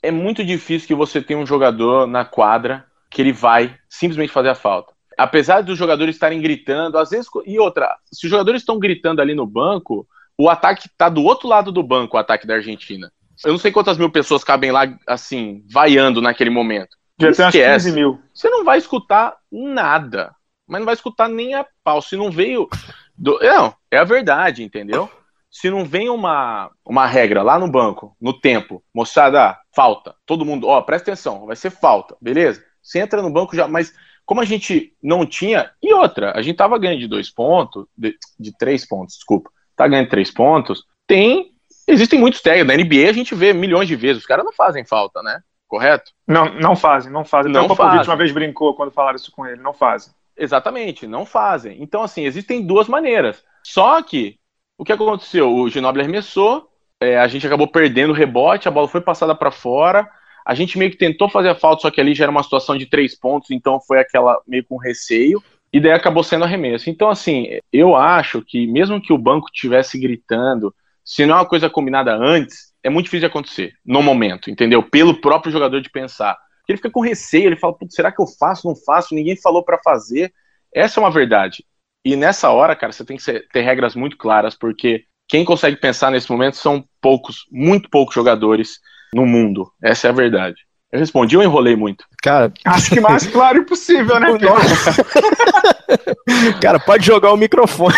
é 0.07 0.11
muito 0.11 0.43
difícil 0.43 0.87
que 0.87 0.95
você 0.95 1.21
tenha 1.21 1.37
um 1.37 1.45
jogador 1.45 2.07
na 2.07 2.23
quadra 2.23 2.85
que 3.09 3.21
ele 3.21 3.33
vai 3.33 3.75
simplesmente 3.89 4.31
fazer 4.31 4.49
a 4.49 4.55
falta. 4.55 4.93
Apesar 5.17 5.61
dos 5.61 5.77
jogadores 5.77 6.15
estarem 6.15 6.41
gritando, 6.41 6.97
às 6.97 7.09
vezes. 7.09 7.27
E 7.45 7.59
outra, 7.59 7.93
se 8.11 8.25
os 8.25 8.29
jogadores 8.29 8.61
estão 8.61 8.79
gritando 8.79 9.21
ali 9.21 9.33
no 9.33 9.45
banco, 9.45 10.07
o 10.37 10.49
ataque 10.49 10.87
está 10.87 11.09
do 11.09 11.23
outro 11.23 11.47
lado 11.47 11.71
do 11.71 11.83
banco, 11.83 12.15
o 12.15 12.19
ataque 12.19 12.47
da 12.47 12.55
Argentina. 12.55 13.11
Eu 13.43 13.51
não 13.51 13.59
sei 13.59 13.71
quantas 13.71 13.97
mil 13.97 14.09
pessoas 14.09 14.43
cabem 14.43 14.71
lá, 14.71 14.87
assim, 15.05 15.63
vaiando 15.69 16.21
naquele 16.21 16.49
momento. 16.49 16.95
Já 17.19 17.31
tem 17.31 17.45
umas 17.45 17.53
15 17.53 17.91
mil. 17.91 18.21
Você 18.33 18.49
não 18.49 18.63
vai 18.63 18.77
escutar 18.77 19.35
nada. 19.51 20.33
Mas 20.67 20.79
não 20.79 20.85
vai 20.85 20.93
escutar 20.93 21.27
nem 21.27 21.53
a 21.53 21.65
pau. 21.83 22.01
Se 22.01 22.15
não 22.15 22.31
veio. 22.31 22.69
Do... 23.17 23.39
Não, 23.39 23.73
é 23.91 23.97
a 23.97 24.03
verdade, 24.03 24.63
entendeu? 24.63 25.09
Se 25.49 25.69
não 25.69 25.85
vem 25.85 26.09
uma, 26.09 26.69
uma 26.85 27.05
regra 27.05 27.41
lá 27.41 27.57
no 27.57 27.69
banco, 27.69 28.15
no 28.19 28.33
tempo, 28.33 28.83
moçada, 28.93 29.41
ah, 29.41 29.59
falta, 29.75 30.15
todo 30.25 30.45
mundo, 30.45 30.67
ó, 30.67 30.81
presta 30.81 31.11
atenção, 31.11 31.45
vai 31.45 31.55
ser 31.55 31.69
falta, 31.69 32.15
beleza? 32.21 32.63
Você 32.81 32.99
entra 32.99 33.21
no 33.21 33.29
banco 33.29 33.55
já, 33.55 33.67
mas 33.67 33.93
como 34.25 34.41
a 34.41 34.45
gente 34.45 34.93
não 35.01 35.25
tinha, 35.25 35.71
e 35.81 35.93
outra, 35.93 36.37
a 36.37 36.41
gente 36.41 36.57
tava 36.57 36.77
ganhando 36.77 36.99
de 36.99 37.07
dois 37.07 37.29
pontos, 37.29 37.85
de, 37.97 38.15
de 38.39 38.55
três 38.57 38.85
pontos, 38.85 39.15
desculpa, 39.15 39.49
tá 39.75 39.87
ganhando 39.87 40.09
três 40.09 40.29
pontos, 40.31 40.83
tem, 41.05 41.53
existem 41.87 42.19
muitos 42.19 42.41
técnicos, 42.41 42.67
na 42.67 42.83
NBA 42.83 43.09
a 43.09 43.13
gente 43.13 43.33
vê 43.33 43.53
milhões 43.53 43.87
de 43.87 43.95
vezes, 43.95 44.23
os 44.23 44.27
caras 44.27 44.45
não 44.45 44.53
fazem 44.53 44.85
falta, 44.85 45.21
né? 45.23 45.41
Correto? 45.67 46.11
Não, 46.25 46.53
não 46.53 46.75
fazem, 46.75 47.11
não 47.11 47.25
fazem. 47.25 47.51
Não 47.51 47.65
Até 47.65 47.73
o 47.73 47.75
Popovich 47.75 48.07
uma 48.07 48.15
vez 48.15 48.31
brincou 48.31 48.73
quando 48.73 48.91
falaram 48.91 49.17
isso 49.17 49.31
com 49.31 49.45
ele, 49.45 49.61
não 49.61 49.73
fazem. 49.73 50.13
Exatamente, 50.35 51.05
não 51.05 51.25
fazem. 51.25 51.81
Então, 51.81 52.03
assim, 52.03 52.23
existem 52.23 52.65
duas 52.65 52.87
maneiras. 52.87 53.43
Só 53.63 54.01
que 54.01 54.39
o 54.77 54.83
que 54.85 54.91
aconteceu? 54.91 55.53
O 55.53 55.69
Ginobili 55.69 56.03
arremessou, 56.03 56.69
é, 56.99 57.17
a 57.17 57.27
gente 57.27 57.45
acabou 57.45 57.67
perdendo 57.67 58.11
o 58.11 58.15
rebote, 58.15 58.67
a 58.67 58.71
bola 58.71 58.87
foi 58.87 59.01
passada 59.01 59.35
para 59.35 59.51
fora. 59.51 60.09
A 60.45 60.55
gente 60.55 60.77
meio 60.77 60.91
que 60.91 60.97
tentou 60.97 61.29
fazer 61.29 61.49
a 61.49 61.55
falta, 61.55 61.81
só 61.81 61.91
que 61.91 61.99
ali 61.99 62.15
já 62.15 62.23
era 62.23 62.31
uma 62.31 62.43
situação 62.43 62.77
de 62.77 62.85
três 62.85 63.19
pontos, 63.19 63.51
então 63.51 63.81
foi 63.81 63.99
aquela 63.99 64.39
meio 64.47 64.63
com 64.63 64.77
receio. 64.77 65.43
E 65.73 65.79
daí 65.79 65.91
acabou 65.91 66.23
sendo 66.23 66.45
arremesso. 66.45 66.89
Então, 66.89 67.09
assim, 67.09 67.59
eu 67.73 67.95
acho 67.95 68.41
que 68.41 68.65
mesmo 68.65 69.01
que 69.01 69.11
o 69.11 69.17
banco 69.17 69.47
estivesse 69.53 69.99
gritando, 69.99 70.73
se 71.03 71.25
não 71.25 71.35
é 71.35 71.39
uma 71.39 71.45
coisa 71.45 71.69
combinada 71.69 72.15
antes, 72.15 72.73
é 72.81 72.89
muito 72.89 73.05
difícil 73.05 73.27
de 73.27 73.31
acontecer 73.31 73.73
no 73.85 74.01
momento, 74.01 74.49
entendeu? 74.49 74.81
Pelo 74.81 75.19
próprio 75.19 75.51
jogador 75.51 75.81
de 75.81 75.89
pensar. 75.89 76.37
Porque 76.59 76.71
ele 76.71 76.77
fica 76.77 76.91
com 76.91 77.01
receio, 77.01 77.47
ele 77.47 77.57
fala, 77.57 77.75
será 77.89 78.11
que 78.11 78.21
eu 78.21 78.27
faço, 78.27 78.67
não 78.67 78.75
faço? 78.75 79.13
Ninguém 79.13 79.35
falou 79.35 79.63
para 79.63 79.77
fazer. 79.83 80.33
Essa 80.73 80.99
é 80.99 81.03
uma 81.03 81.11
verdade. 81.11 81.65
E 82.03 82.15
nessa 82.15 82.49
hora, 82.49 82.75
cara, 82.75 82.91
você 82.91 83.03
tem 83.03 83.17
que 83.17 83.23
ser, 83.23 83.47
ter 83.51 83.61
regras 83.61 83.95
muito 83.95 84.17
claras, 84.17 84.55
porque 84.55 85.03
quem 85.27 85.43
consegue 85.43 85.75
pensar 85.75 86.11
nesse 86.11 86.31
momento 86.31 86.57
são 86.57 86.83
poucos, 87.01 87.45
muito 87.51 87.89
poucos 87.89 88.15
jogadores 88.15 88.79
no 89.13 89.25
mundo. 89.25 89.69
Essa 89.83 90.07
é 90.07 90.09
a 90.09 90.13
verdade. 90.13 90.65
Eu 90.91 90.99
respondi 90.99 91.35
ou 91.35 91.43
enrolei 91.43 91.75
muito? 91.75 92.05
Cara, 92.23 92.51
Acho 92.65 92.91
que 92.91 93.01
mais 93.01 93.27
claro 93.27 93.59
impossível, 93.59 94.19
né, 94.19 94.31
Pedro? 94.31 94.55
cara, 96.61 96.79
pode 96.79 97.05
jogar 97.05 97.33
o 97.33 97.37
microfone. 97.37 97.93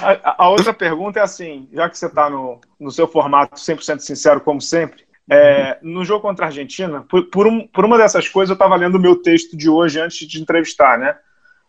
A, 0.00 0.44
a 0.44 0.48
outra 0.48 0.72
pergunta 0.72 1.18
é 1.18 1.22
assim, 1.22 1.68
já 1.72 1.88
que 1.88 1.98
você 1.98 2.06
está 2.06 2.30
no, 2.30 2.60
no 2.78 2.92
seu 2.92 3.08
formato 3.08 3.56
100% 3.56 3.98
sincero, 3.98 4.40
como 4.40 4.60
sempre, 4.60 5.04
é, 5.28 5.78
no 5.82 6.04
jogo 6.04 6.22
contra 6.22 6.46
a 6.46 6.48
Argentina, 6.48 7.04
por, 7.08 7.24
por, 7.24 7.46
um, 7.46 7.66
por 7.66 7.84
uma 7.84 7.98
dessas 7.98 8.28
coisas, 8.28 8.50
eu 8.50 8.54
estava 8.54 8.76
lendo 8.76 8.96
o 8.96 9.00
meu 9.00 9.16
texto 9.16 9.56
de 9.56 9.68
hoje 9.68 10.00
antes 10.00 10.26
de 10.26 10.40
entrevistar, 10.40 10.98
né? 10.98 11.16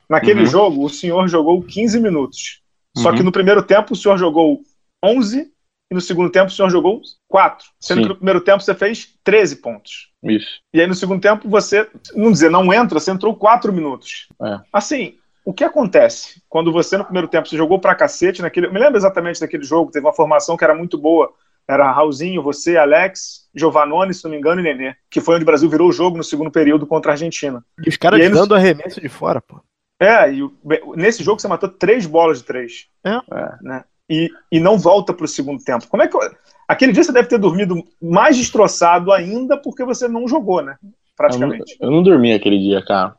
Naquele 0.10 0.42
Uhum. 0.42 0.46
jogo, 0.46 0.86
o 0.86 0.90
senhor 0.90 1.28
jogou 1.28 1.62
15 1.62 2.00
minutos. 2.00 2.62
Só 2.98 3.10
Uhum. 3.10 3.16
que 3.16 3.24
no 3.24 3.32
primeiro 3.32 3.64
tempo, 3.64 3.94
o 3.94 3.96
senhor 3.96 4.18
jogou 4.18 4.62
11 5.04 5.52
e 5.92 5.96
no 5.96 6.02
segundo 6.02 6.30
tempo, 6.30 6.48
o 6.48 6.52
senhor 6.54 6.70
jogou 6.70 7.02
4. 7.28 7.66
Sendo 7.80 7.98
Sim. 7.98 8.04
que 8.04 8.10
no 8.10 8.16
primeiro 8.16 8.42
tempo, 8.42 8.62
você 8.62 8.74
fez 8.76 9.10
13 9.24 9.58
pontos. 9.58 10.10
Isso. 10.24 10.60
E 10.74 10.80
aí 10.80 10.88
no 10.88 10.96
segundo 10.96 11.22
tempo 11.22 11.50
você, 11.50 11.88
não 12.16 12.32
dizer, 12.32 12.50
não 12.50 12.72
entra, 12.74 13.00
você 13.00 13.12
entrou 13.12 13.36
quatro 13.36 13.74
minutos. 13.74 14.28
É. 14.42 14.60
Assim, 14.72 15.16
o 15.46 15.52
que 15.54 15.64
acontece 15.64 16.42
quando 16.48 16.72
você 16.72 16.98
no 16.98 17.04
primeiro 17.04 17.28
tempo 17.28 17.48
você 17.50 17.58
jogou 17.58 17.80
pra 17.80 17.94
cacete 17.96 18.42
naquele, 18.42 18.68
eu 18.68 18.74
me 18.74 18.80
lembro 18.80 18.98
exatamente 18.98 19.40
daquele 19.42 19.64
jogo, 19.64 19.92
teve 19.92 20.06
uma 20.06 20.14
formação 20.14 20.56
que 20.56 20.64
era 20.64 20.74
muito 20.74 20.98
boa, 20.98 21.30
era 21.68 21.92
Raulzinho, 21.92 22.42
você, 22.42 22.78
Alex, 22.78 23.48
Giovanoni, 23.54 24.14
se 24.14 24.24
não 24.24 24.32
me 24.32 24.38
engano, 24.38 24.62
e 24.62 24.64
Nenê, 24.64 24.96
que 25.10 25.20
foi 25.22 25.36
onde 25.36 25.44
o 25.44 25.46
Brasil 25.46 25.70
virou 25.70 25.90
o 25.90 25.94
jogo 25.94 26.18
no 26.18 26.24
segundo 26.24 26.50
período 26.52 26.88
contra 26.88 27.12
a 27.12 27.14
Argentina. 27.14 27.64
E 27.86 27.90
os 27.90 27.98
caras 27.98 28.20
E 28.20 28.24
aí 28.24 28.30
no- 28.30 28.36
dando 28.36 28.56
arremesso 28.56 29.02
de 29.02 29.10
fora, 29.10 29.42
pô. 29.42 29.60
É, 30.00 30.34
e 30.34 30.44
o- 30.44 30.54
nesse 30.96 31.24
jogo 31.24 31.40
você 31.40 31.48
matou 31.48 31.70
três 31.70 32.06
bolas 32.06 32.40
de 32.40 32.46
três. 32.46 32.88
É. 33.06 33.20
Né? 33.62 33.84
E, 34.10 34.30
e 34.52 34.60
não 34.60 34.78
volta 34.78 35.14
pro 35.14 35.28
segundo 35.28 35.64
tempo. 35.64 35.88
Como 35.88 36.04
é 36.04 36.08
que. 36.08 36.18
Aquele 36.68 36.92
dia 36.92 37.04
você 37.04 37.12
deve 37.12 37.28
ter 37.28 37.38
dormido 37.38 37.84
mais 38.02 38.38
destroçado 38.38 39.12
ainda 39.12 39.58
porque 39.58 39.84
você 39.84 40.08
não 40.08 40.28
jogou, 40.28 40.62
né? 40.62 40.78
Praticamente. 41.16 41.78
Eu 41.80 41.88
não, 41.88 41.88
eu 41.88 41.98
não 41.98 42.04
dormi 42.04 42.34
aquele 42.34 42.58
dia, 42.58 42.84
cara. 42.86 43.16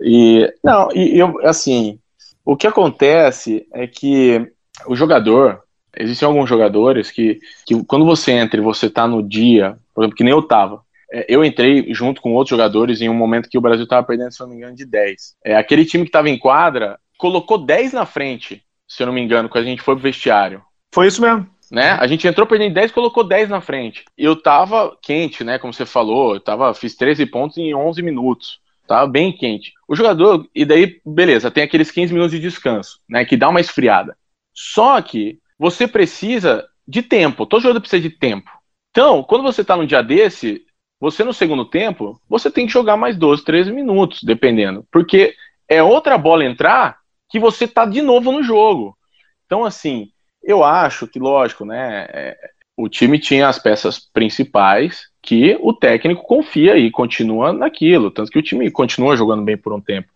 E 0.00 0.52
não, 0.62 0.88
e 0.92 1.18
eu 1.18 1.38
assim, 1.46 1.98
o 2.44 2.56
que 2.56 2.66
acontece 2.66 3.66
é 3.72 3.86
que 3.86 4.52
o 4.86 4.94
jogador, 4.94 5.62
existem 5.96 6.26
alguns 6.26 6.48
jogadores 6.48 7.10
que, 7.10 7.38
que 7.64 7.82
quando 7.84 8.04
você 8.04 8.32
entra 8.32 8.60
e 8.60 8.62
você 8.62 8.90
tá 8.90 9.06
no 9.06 9.22
dia, 9.22 9.78
por 9.94 10.02
exemplo, 10.02 10.16
que 10.16 10.24
nem 10.24 10.32
eu 10.32 10.42
tava. 10.42 10.82
É, 11.16 11.24
Eu 11.28 11.44
entrei 11.44 11.92
junto 11.94 12.20
com 12.20 12.34
outros 12.34 12.50
jogadores 12.50 13.00
em 13.00 13.08
um 13.08 13.14
momento 13.14 13.48
que 13.48 13.56
o 13.56 13.60
Brasil 13.60 13.86
tava 13.86 14.06
perdendo, 14.06 14.32
se 14.32 14.42
eu 14.42 14.46
não 14.46 14.54
me 14.54 14.58
engano, 14.60 14.76
de 14.76 14.84
10. 14.84 15.36
É, 15.44 15.56
aquele 15.56 15.84
time 15.84 16.04
que 16.04 16.10
tava 16.10 16.28
em 16.28 16.38
quadra 16.38 16.98
colocou 17.16 17.56
10 17.56 17.94
na 17.94 18.04
frente, 18.04 18.62
se 18.86 19.02
eu 19.02 19.06
não 19.06 19.14
me 19.14 19.22
engano, 19.22 19.48
quando 19.48 19.64
a 19.64 19.66
gente 19.66 19.82
foi 19.82 19.94
pro 19.94 20.02
vestiário 20.02 20.62
Foi 20.92 21.06
isso 21.06 21.22
mesmo. 21.22 21.48
né? 21.70 21.92
A 21.92 22.06
gente 22.06 22.26
entrou 22.28 22.46
perdendo 22.46 22.74
10 22.74 22.92
colocou 22.92 23.24
10 23.24 23.48
na 23.48 23.60
frente. 23.60 24.04
Eu 24.16 24.36
tava 24.36 24.96
quente, 25.02 25.42
né? 25.42 25.58
Como 25.58 25.72
você 25.72 25.86
falou, 25.86 26.34
eu 26.34 26.40
tava, 26.40 26.72
fiz 26.74 26.94
13 26.94 27.24
pontos 27.26 27.56
em 27.56 27.74
11 27.74 28.02
minutos. 28.02 28.60
Tava 28.86 29.06
bem 29.06 29.32
quente. 29.32 29.72
O 29.88 29.96
jogador, 29.96 30.46
e 30.54 30.64
daí, 30.64 31.00
beleza, 31.04 31.50
tem 31.50 31.64
aqueles 31.64 31.90
15 31.90 32.12
minutos 32.12 32.32
de 32.32 32.40
descanso, 32.40 33.00
né? 33.08 33.24
Que 33.24 33.36
dá 33.36 33.48
uma 33.48 33.60
esfriada. 33.60 34.16
Só 34.54 35.00
que 35.02 35.40
você 35.58 35.88
precisa 35.88 36.68
de 36.86 37.02
tempo. 37.02 37.46
Todo 37.46 37.62
jogador 37.62 37.80
precisa 37.80 38.02
de 38.02 38.10
tempo. 38.10 38.50
Então, 38.90 39.22
quando 39.22 39.42
você 39.42 39.64
tá 39.64 39.76
num 39.76 39.84
dia 39.84 40.02
desse, 40.02 40.64
você 41.00 41.22
no 41.24 41.32
segundo 41.32 41.64
tempo, 41.64 42.20
você 42.28 42.50
tem 42.50 42.66
que 42.66 42.72
jogar 42.72 42.96
mais 42.96 43.16
12, 43.16 43.44
13 43.44 43.72
minutos, 43.72 44.22
dependendo. 44.22 44.86
Porque 44.90 45.34
é 45.68 45.82
outra 45.82 46.16
bola 46.16 46.44
entrar 46.44 46.98
que 47.28 47.38
você 47.38 47.66
tá 47.68 47.84
de 47.84 48.00
novo 48.00 48.32
no 48.32 48.42
jogo. 48.42 48.96
Então, 49.44 49.64
assim, 49.64 50.08
eu 50.42 50.64
acho 50.64 51.06
que, 51.06 51.18
lógico, 51.18 51.64
né? 51.64 52.06
é, 52.10 52.36
o 52.76 52.88
time 52.88 53.18
tinha 53.18 53.48
as 53.48 53.58
peças 53.58 53.98
principais 53.98 55.08
que 55.22 55.58
o 55.60 55.72
técnico 55.72 56.22
confia 56.22 56.76
e 56.76 56.90
continua 56.90 57.52
naquilo. 57.52 58.10
Tanto 58.10 58.30
que 58.30 58.38
o 58.38 58.42
time 58.42 58.70
continua 58.70 59.16
jogando 59.16 59.42
bem 59.42 59.56
por 59.56 59.72
um 59.72 59.80
tempo. 59.80 60.08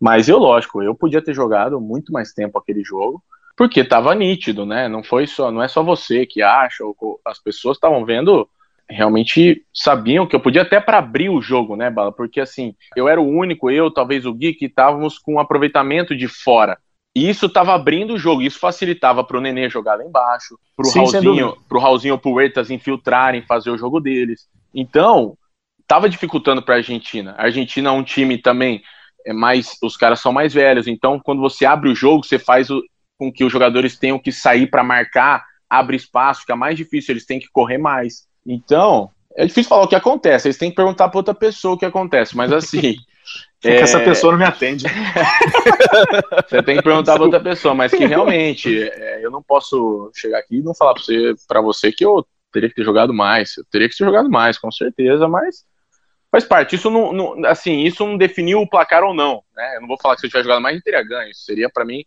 Mas 0.00 0.28
eu, 0.28 0.38
lógico, 0.38 0.82
eu 0.82 0.94
podia 0.94 1.22
ter 1.22 1.34
jogado 1.34 1.80
muito 1.80 2.12
mais 2.12 2.32
tempo 2.32 2.58
aquele 2.58 2.84
jogo, 2.84 3.22
porque 3.56 3.80
estava 3.80 4.14
nítido, 4.14 4.64
né? 4.66 4.88
Não 4.88 5.02
foi 5.02 5.26
só, 5.26 5.50
não 5.50 5.62
é 5.62 5.68
só 5.68 5.82
você 5.82 6.26
que 6.26 6.42
acha, 6.42 6.84
as 7.24 7.42
pessoas 7.42 7.76
estavam 7.76 8.04
vendo, 8.04 8.48
realmente 8.90 9.64
sabiam 9.72 10.26
que 10.26 10.34
eu 10.34 10.40
podia 10.40 10.62
até 10.62 10.80
para 10.80 10.98
abrir 10.98 11.28
o 11.28 11.40
jogo, 11.40 11.76
né, 11.76 11.90
Bala? 11.90 12.12
Porque 12.12 12.40
assim, 12.40 12.74
eu 12.96 13.08
era 13.08 13.20
o 13.20 13.28
único, 13.28 13.70
eu, 13.70 13.90
talvez 13.90 14.24
o 14.24 14.32
Gui, 14.32 14.54
que 14.54 14.66
estávamos 14.66 15.18
com 15.18 15.34
um 15.34 15.40
aproveitamento 15.40 16.16
de 16.16 16.28
fora. 16.28 16.78
E 17.14 17.28
isso 17.28 17.46
estava 17.46 17.74
abrindo 17.74 18.14
o 18.14 18.18
jogo, 18.18 18.42
isso 18.42 18.58
facilitava 18.58 19.24
para 19.24 19.38
o 19.38 19.40
Nenê 19.40 19.68
jogar 19.68 19.96
lá 19.96 20.04
embaixo, 20.04 20.58
para 20.76 20.86
o 20.86 20.90
Raulzinho, 20.90 21.56
pro 21.68 21.80
Raulzinho 21.80 22.14
ou 22.14 22.18
pro 22.18 22.32
Huertas 22.32 22.70
infiltrarem, 22.70 23.42
fazer 23.42 23.70
o 23.70 23.78
jogo 23.78 24.00
deles. 24.00 24.46
Então, 24.74 25.36
estava 25.80 26.08
dificultando 26.08 26.62
para 26.62 26.74
a 26.74 26.78
Argentina. 26.78 27.34
A 27.36 27.44
Argentina 27.44 27.88
é 27.88 27.92
um 27.92 28.04
time 28.04 28.38
também 28.38 28.82
é 29.26 29.32
mais, 29.32 29.76
os 29.82 29.96
caras 29.96 30.20
são 30.20 30.32
mais 30.32 30.54
velhos. 30.54 30.86
Então, 30.86 31.18
quando 31.18 31.40
você 31.40 31.66
abre 31.66 31.90
o 31.90 31.94
jogo, 31.94 32.24
você 32.24 32.38
faz 32.38 32.70
o, 32.70 32.82
com 33.18 33.32
que 33.32 33.44
os 33.44 33.52
jogadores 33.52 33.98
tenham 33.98 34.18
que 34.18 34.32
sair 34.32 34.66
para 34.66 34.82
marcar, 34.82 35.44
abre 35.68 35.96
espaço, 35.96 36.40
fica 36.40 36.56
mais 36.56 36.76
difícil, 36.76 37.12
eles 37.12 37.26
têm 37.26 37.38
que 37.38 37.48
correr 37.52 37.78
mais. 37.78 38.26
Então, 38.48 39.10
é 39.36 39.44
difícil 39.46 39.68
falar 39.68 39.84
o 39.84 39.88
que 39.88 39.94
acontece. 39.94 40.48
Eles 40.48 40.58
têm 40.58 40.70
que 40.70 40.76
perguntar 40.76 41.08
para 41.08 41.18
outra 41.18 41.34
pessoa 41.34 41.74
o 41.74 41.78
que 41.78 41.84
acontece. 41.84 42.36
Mas 42.36 42.52
assim, 42.52 42.96
É 43.64 43.76
que 43.76 43.82
essa 43.82 44.00
pessoa 44.00 44.32
não 44.32 44.38
me 44.38 44.44
atende. 44.44 44.84
Você 46.48 46.62
tem 46.62 46.76
que 46.76 46.82
perguntar 46.82 47.14
para 47.14 47.24
outra 47.24 47.40
pessoa, 47.40 47.74
mas 47.74 47.90
que 47.92 48.06
realmente 48.06 48.88
é, 48.88 49.24
eu 49.24 49.30
não 49.30 49.42
posso 49.42 50.10
chegar 50.14 50.38
aqui 50.38 50.58
e 50.58 50.62
não 50.62 50.74
falar 50.74 50.94
para 50.94 51.02
você, 51.02 51.34
pra 51.46 51.60
você 51.60 51.90
que 51.90 52.04
eu 52.04 52.24
teria 52.52 52.68
que 52.68 52.74
ter 52.76 52.84
jogado 52.84 53.12
mais. 53.12 53.56
Eu 53.56 53.64
teria 53.70 53.88
que 53.88 53.96
ter 53.96 54.04
jogado 54.04 54.30
mais, 54.30 54.56
com 54.56 54.70
certeza, 54.70 55.26
mas 55.26 55.64
faz 56.30 56.44
parte. 56.44 56.76
Isso 56.76 56.88
não, 56.88 57.12
não- 57.12 57.46
assim, 57.46 57.80
isso 57.80 58.06
não 58.06 58.16
definiu 58.16 58.60
o 58.60 58.68
placar 58.68 59.02
ou 59.02 59.12
não. 59.12 59.42
Né? 59.54 59.76
Eu 59.76 59.80
não 59.80 59.88
vou 59.88 59.98
falar 60.00 60.14
que 60.14 60.20
se 60.20 60.26
eu 60.26 60.30
tivesse 60.30 60.44
jogado 60.46 60.62
mais, 60.62 60.76
eu 60.76 60.82
teria 60.82 61.02
ganho. 61.02 61.30
Isso 61.30 61.42
seria 61.42 61.68
para 61.68 61.84
mim, 61.84 62.04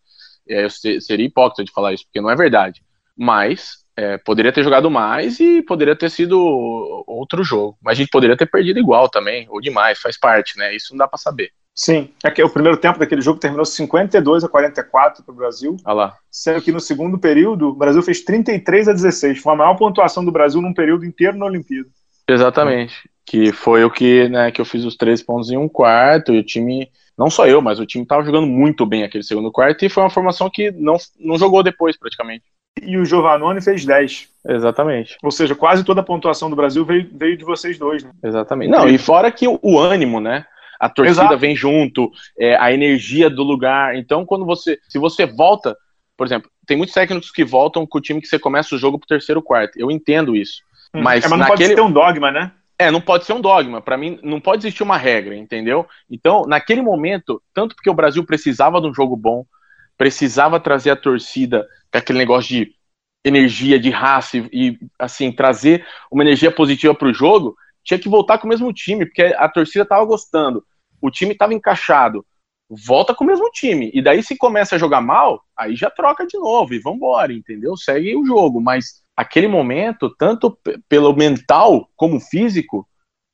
é, 0.48 0.70
seria 0.70 1.26
hipócrita 1.26 1.66
de 1.66 1.72
falar 1.72 1.92
isso, 1.94 2.06
porque 2.06 2.22
não 2.22 2.30
é 2.30 2.36
verdade. 2.36 2.82
Mas 3.16 3.81
é, 3.96 4.18
poderia 4.18 4.52
ter 4.52 4.64
jogado 4.64 4.90
mais 4.90 5.40
e 5.40 5.62
poderia 5.62 5.96
ter 5.96 6.10
sido 6.10 6.40
outro 7.08 7.44
jogo. 7.44 7.78
Mas 7.82 7.98
a 7.98 8.02
gente 8.02 8.10
poderia 8.10 8.38
ter 8.38 8.46
perdido 8.46 8.80
igual 8.80 9.10
também, 9.10 9.48
ou 9.50 9.60
demais, 9.62 10.00
faz 10.00 10.18
parte, 10.18 10.58
né? 10.58 10.76
Isso 10.76 10.94
não 10.94 10.98
dá 10.98 11.08
para 11.08 11.18
saber. 11.18 11.52
Sim. 11.74 12.10
É 12.24 12.30
que 12.30 12.44
o 12.44 12.50
primeiro 12.50 12.78
tempo 12.78 13.00
daquele 13.00 13.22
jogo 13.22 13.40
terminou 13.40 13.66
52 13.66 14.44
a 14.44 14.50
44 14.50 15.24
para 15.24 15.32
o 15.32 15.36
Brasil, 15.36 15.78
Olha 15.86 15.94
lá. 15.94 16.18
sendo 16.30 16.62
que 16.62 16.72
no 16.72 16.80
segundo 16.80 17.18
período 17.18 17.70
o 17.70 17.76
Brasil 17.76 18.02
fez 18.04 18.22
33 18.22 18.90
a 18.90 18.94
16. 18.94 19.40
Foi 19.40 19.54
a 19.54 19.56
maior 19.56 19.76
pontuação 19.76 20.24
do 20.24 20.32
Brasil 20.32 20.62
num 20.62 20.74
período 20.74 21.06
inteiro 21.06 21.38
na 21.38 21.46
Olimpíada. 21.46 21.90
Exatamente. 22.28 23.10
Que 23.26 23.52
foi 23.52 23.84
o 23.84 23.90
que, 23.90 24.28
né, 24.30 24.52
que 24.52 24.60
eu 24.60 24.66
fiz 24.66 24.84
os 24.84 24.96
três 24.96 25.22
pontos 25.24 25.50
em 25.50 25.58
um 25.58 25.70
quarto, 25.70 26.34
e 26.34 26.40
o 26.40 26.44
time, 26.44 26.90
não 27.18 27.30
só 27.30 27.48
eu, 27.48 27.62
mas 27.62 27.80
o 27.80 27.86
time 27.86 28.06
tava 28.06 28.24
jogando 28.24 28.48
muito 28.48 28.86
bem 28.86 29.04
aquele 29.04 29.24
segundo 29.24 29.52
quarto, 29.52 29.86
e 29.86 29.90
foi 29.90 30.04
uma 30.04 30.10
formação 30.10 30.50
que 30.50 30.72
não, 30.72 30.98
não 31.20 31.38
jogou 31.38 31.64
depois, 31.64 31.98
praticamente. 31.98 32.44
E 32.80 32.98
o 32.98 33.06
Giovannone 33.06 33.62
fez 33.62 33.86
10. 33.86 34.30
Exatamente. 34.48 35.18
Ou 35.24 35.32
seja, 35.32 35.56
quase 35.56 35.84
toda 35.84 36.02
a 36.02 36.04
pontuação 36.04 36.50
do 36.50 36.56
Brasil 36.56 36.86
veio, 36.86 37.10
veio 37.12 37.38
de 37.38 37.44
vocês 37.44 37.78
dois. 37.78 38.04
Né? 38.04 38.12
Exatamente. 38.24 38.70
Não, 38.72 38.88
e 38.88 38.98
fora 38.98 39.32
que 39.32 39.48
o, 39.48 39.60
o 39.62 39.80
ânimo, 39.80 40.20
né? 40.20 40.46
A 40.80 40.90
torcida 40.90 41.22
Exato. 41.26 41.38
vem 41.38 41.56
junto, 41.56 42.10
é, 42.40 42.56
a 42.56 42.74
energia 42.74 43.30
do 43.30 43.44
lugar. 43.44 43.96
Então, 43.96 44.26
quando 44.26 44.46
você. 44.46 44.80
Se 44.90 44.98
você 44.98 45.26
volta, 45.26 45.78
por 46.18 46.26
exemplo, 46.26 46.50
tem 46.66 46.76
muitos 46.76 46.96
técnicos 46.96 47.30
que 47.30 47.44
voltam 47.44 47.86
com 47.86 47.98
o 47.98 48.02
time 48.02 48.22
que 48.22 48.28
você 48.28 48.40
começa 48.40 48.74
o 48.74 48.78
jogo 48.80 48.98
pro 48.98 49.08
terceiro 49.08 49.42
quarto. 49.42 49.78
Eu 49.78 49.92
entendo 49.92 50.36
isso. 50.36 50.64
Mas 50.94 51.24
é, 51.24 51.28
mas 51.28 51.30
não 51.30 51.38
naquele- 51.38 51.58
pode 51.58 51.76
ter 51.76 51.82
um 51.82 51.92
dogma, 51.92 52.32
né? 52.32 52.52
É, 52.80 52.90
não 52.90 53.00
pode 53.00 53.26
ser 53.26 53.34
um 53.34 53.42
dogma. 53.42 53.80
Para 53.80 53.96
mim, 53.96 54.20
não 54.24 54.42
pode 54.42 54.66
existir 54.66 54.82
uma 54.82 54.98
regra, 54.98 55.36
entendeu? 55.36 55.86
Então, 56.10 56.46
naquele 56.48 56.82
momento, 56.82 57.40
tanto 57.54 57.76
porque 57.76 57.90
o 57.90 57.94
Brasil 57.94 58.26
precisava 58.26 58.82
de 58.82 58.88
um 58.88 58.94
jogo 58.94 59.16
bom, 59.16 59.46
precisava 60.02 60.60
trazer 60.60 60.90
a 60.90 60.96
torcida 60.96 61.70
com 61.92 62.00
aquele 62.00 62.18
negócio 62.18 62.50
de 62.50 62.74
energia, 63.24 63.80
de 63.80 63.92
raça 63.92 64.36
e, 64.36 64.50
e, 64.52 64.80
assim, 64.98 65.32
trazer 65.32 65.86
uma 66.12 66.24
energia 66.24 66.50
positiva 66.50 66.96
para 66.96 67.08
o 67.08 67.14
jogo, 67.14 67.56
tinha 67.84 68.00
que 68.00 68.10
voltar 68.10 68.40
com 68.40 68.48
o 68.48 68.50
mesmo 68.50 68.74
time, 68.74 69.06
porque 69.06 69.22
a 69.22 69.48
torcida 69.48 69.84
estava 69.84 70.04
gostando, 70.04 70.66
o 71.00 71.12
time 71.12 71.34
estava 71.34 71.54
encaixado. 71.54 72.26
Volta 72.68 73.14
com 73.14 73.24
o 73.24 73.28
mesmo 73.28 73.48
time. 73.52 73.92
E 73.94 74.02
daí, 74.02 74.24
se 74.24 74.36
começa 74.36 74.76
a 74.76 74.80
jogar 74.80 75.02
mal, 75.02 75.44
aí 75.56 75.76
já 75.76 75.92
troca 75.92 76.26
de 76.26 76.40
novo 76.40 76.74
e 76.74 76.80
vambora, 76.80 77.32
entendeu? 77.32 77.78
Segue 77.78 78.16
o 78.16 78.26
jogo. 78.26 78.60
Mas 78.60 79.04
aquele 79.16 79.48
momento, 79.48 80.10
tanto 80.18 80.58
pelo 80.90 81.16
mental 81.16 81.88
como 81.96 82.20
físico, 82.20 82.88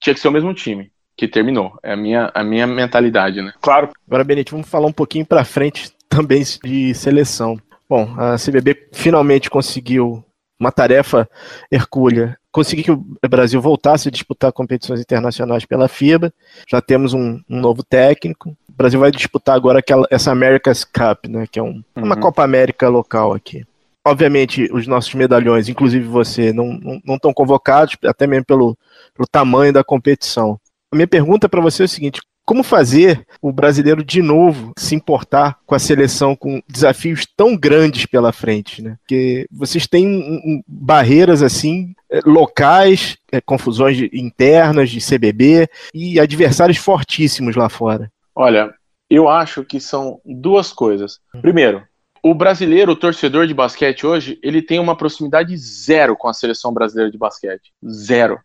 tinha 0.04 0.14
que 0.14 0.20
ser 0.20 0.28
o 0.28 0.34
mesmo 0.34 0.54
time 0.54 0.92
que 1.18 1.28
terminou. 1.28 1.78
É 1.84 1.94
a 1.94 1.98
minha, 1.98 2.32
a 2.34 2.44
minha 2.44 2.68
mentalidade, 2.68 3.42
né? 3.42 3.52
Claro. 3.60 3.90
Agora, 4.08 4.24
Benito, 4.24 4.52
vamos 4.52 4.70
falar 4.70 4.88
um 4.88 4.94
pouquinho 4.94 5.26
para 5.26 5.44
frente 5.44 5.92
também 6.08 6.44
de 6.64 6.94
seleção. 6.94 7.58
Bom, 7.90 8.14
a 8.18 8.36
CBB 8.38 8.90
finalmente 8.94 9.50
conseguiu 9.50 10.24
uma 10.60 10.72
tarefa 10.72 11.28
hercúlea, 11.72 12.38
conseguir 12.52 12.84
que 12.84 12.92
o 12.92 13.06
Brasil 13.30 13.62
voltasse 13.62 14.08
a 14.08 14.12
disputar 14.12 14.52
competições 14.52 15.00
internacionais 15.00 15.66
pela 15.66 15.88
FIBA. 15.88 16.34
Já 16.68 16.82
temos 16.82 17.14
um, 17.14 17.40
um 17.50 17.60
novo 17.60 17.84
técnico. 17.84 18.50
O 18.68 18.74
Brasil 18.78 19.00
vai 19.00 19.12
disputar 19.12 19.56
agora 19.56 19.80
aquela, 19.80 20.08
essa 20.12 20.32
America's 20.32 20.84
Cup, 20.84 21.28
né, 21.30 21.46
que 21.52 21.60
é 21.60 21.64
um- 21.64 21.84
uma 21.96 22.16
Uhum. 22.16 22.22
Copa 22.22 22.44
América 22.44 22.90
local 22.90 23.34
aqui. 23.34 23.64
Obviamente, 24.06 24.70
os 24.72 24.88
nossos 24.88 25.14
medalhões, 25.14 25.68
inclusive 25.70 26.06
você, 26.08 26.54
não 26.54 26.74
estão 26.76 27.02
não, 27.06 27.20
não 27.26 27.34
convocados, 27.34 27.96
até 28.06 28.26
mesmo 28.26 28.46
pelo, 28.46 28.78
pelo 29.14 29.28
tamanho 29.30 29.74
da 29.74 29.84
competição. 29.84 30.60
A 30.92 30.96
minha 30.96 31.08
pergunta 31.08 31.50
para 31.50 31.62
você 31.62 31.84
é 31.84 31.86
o 31.86 31.90
seguinte: 31.90 32.22
como 32.46 32.64
fazer 32.64 33.28
o 33.42 33.52
brasileiro 33.52 34.02
de 34.02 34.22
novo 34.22 34.72
se 34.78 34.96
importar 34.96 35.60
com 35.66 35.76
a 35.76 35.80
seleção 35.80 36.34
com 36.34 36.62
desafios 36.66 37.28
tão 37.36 37.58
grandes 37.58 38.06
pela 38.06 38.32
frente, 38.32 38.82
né? 38.82 38.96
Porque 39.02 39.46
vocês 39.52 39.86
têm 39.86 40.08
um, 40.08 40.36
um, 40.36 40.64
barreiras 40.66 41.44
assim 41.44 41.94
é, 42.10 42.22
locais, 42.26 43.18
é, 43.32 43.42
confusões 43.42 43.98
de, 43.98 44.10
internas 44.14 44.90
de 44.90 45.00
CBB 45.00 45.68
e 45.94 46.22
adversários 46.22 46.78
fortíssimos 46.78 47.58
lá 47.58 47.68
fora. 47.68 48.10
Olha, 48.34 48.74
eu 49.10 49.28
acho 49.28 49.66
que 49.66 49.82
são 49.82 50.22
duas 50.26 50.72
coisas. 50.72 51.20
Primeiro, 51.42 51.84
o 52.24 52.34
brasileiro, 52.34 52.94
o 52.94 52.96
torcedor 52.96 53.46
de 53.46 53.54
basquete 53.54 54.06
hoje, 54.06 54.40
ele 54.42 54.62
tem 54.62 54.80
uma 54.80 54.96
proximidade 54.96 55.56
zero 55.58 56.16
com 56.16 56.30
a 56.30 56.34
seleção 56.34 56.74
brasileira 56.74 57.12
de 57.12 57.18
basquete. 57.18 57.74
Zero. 57.86 58.40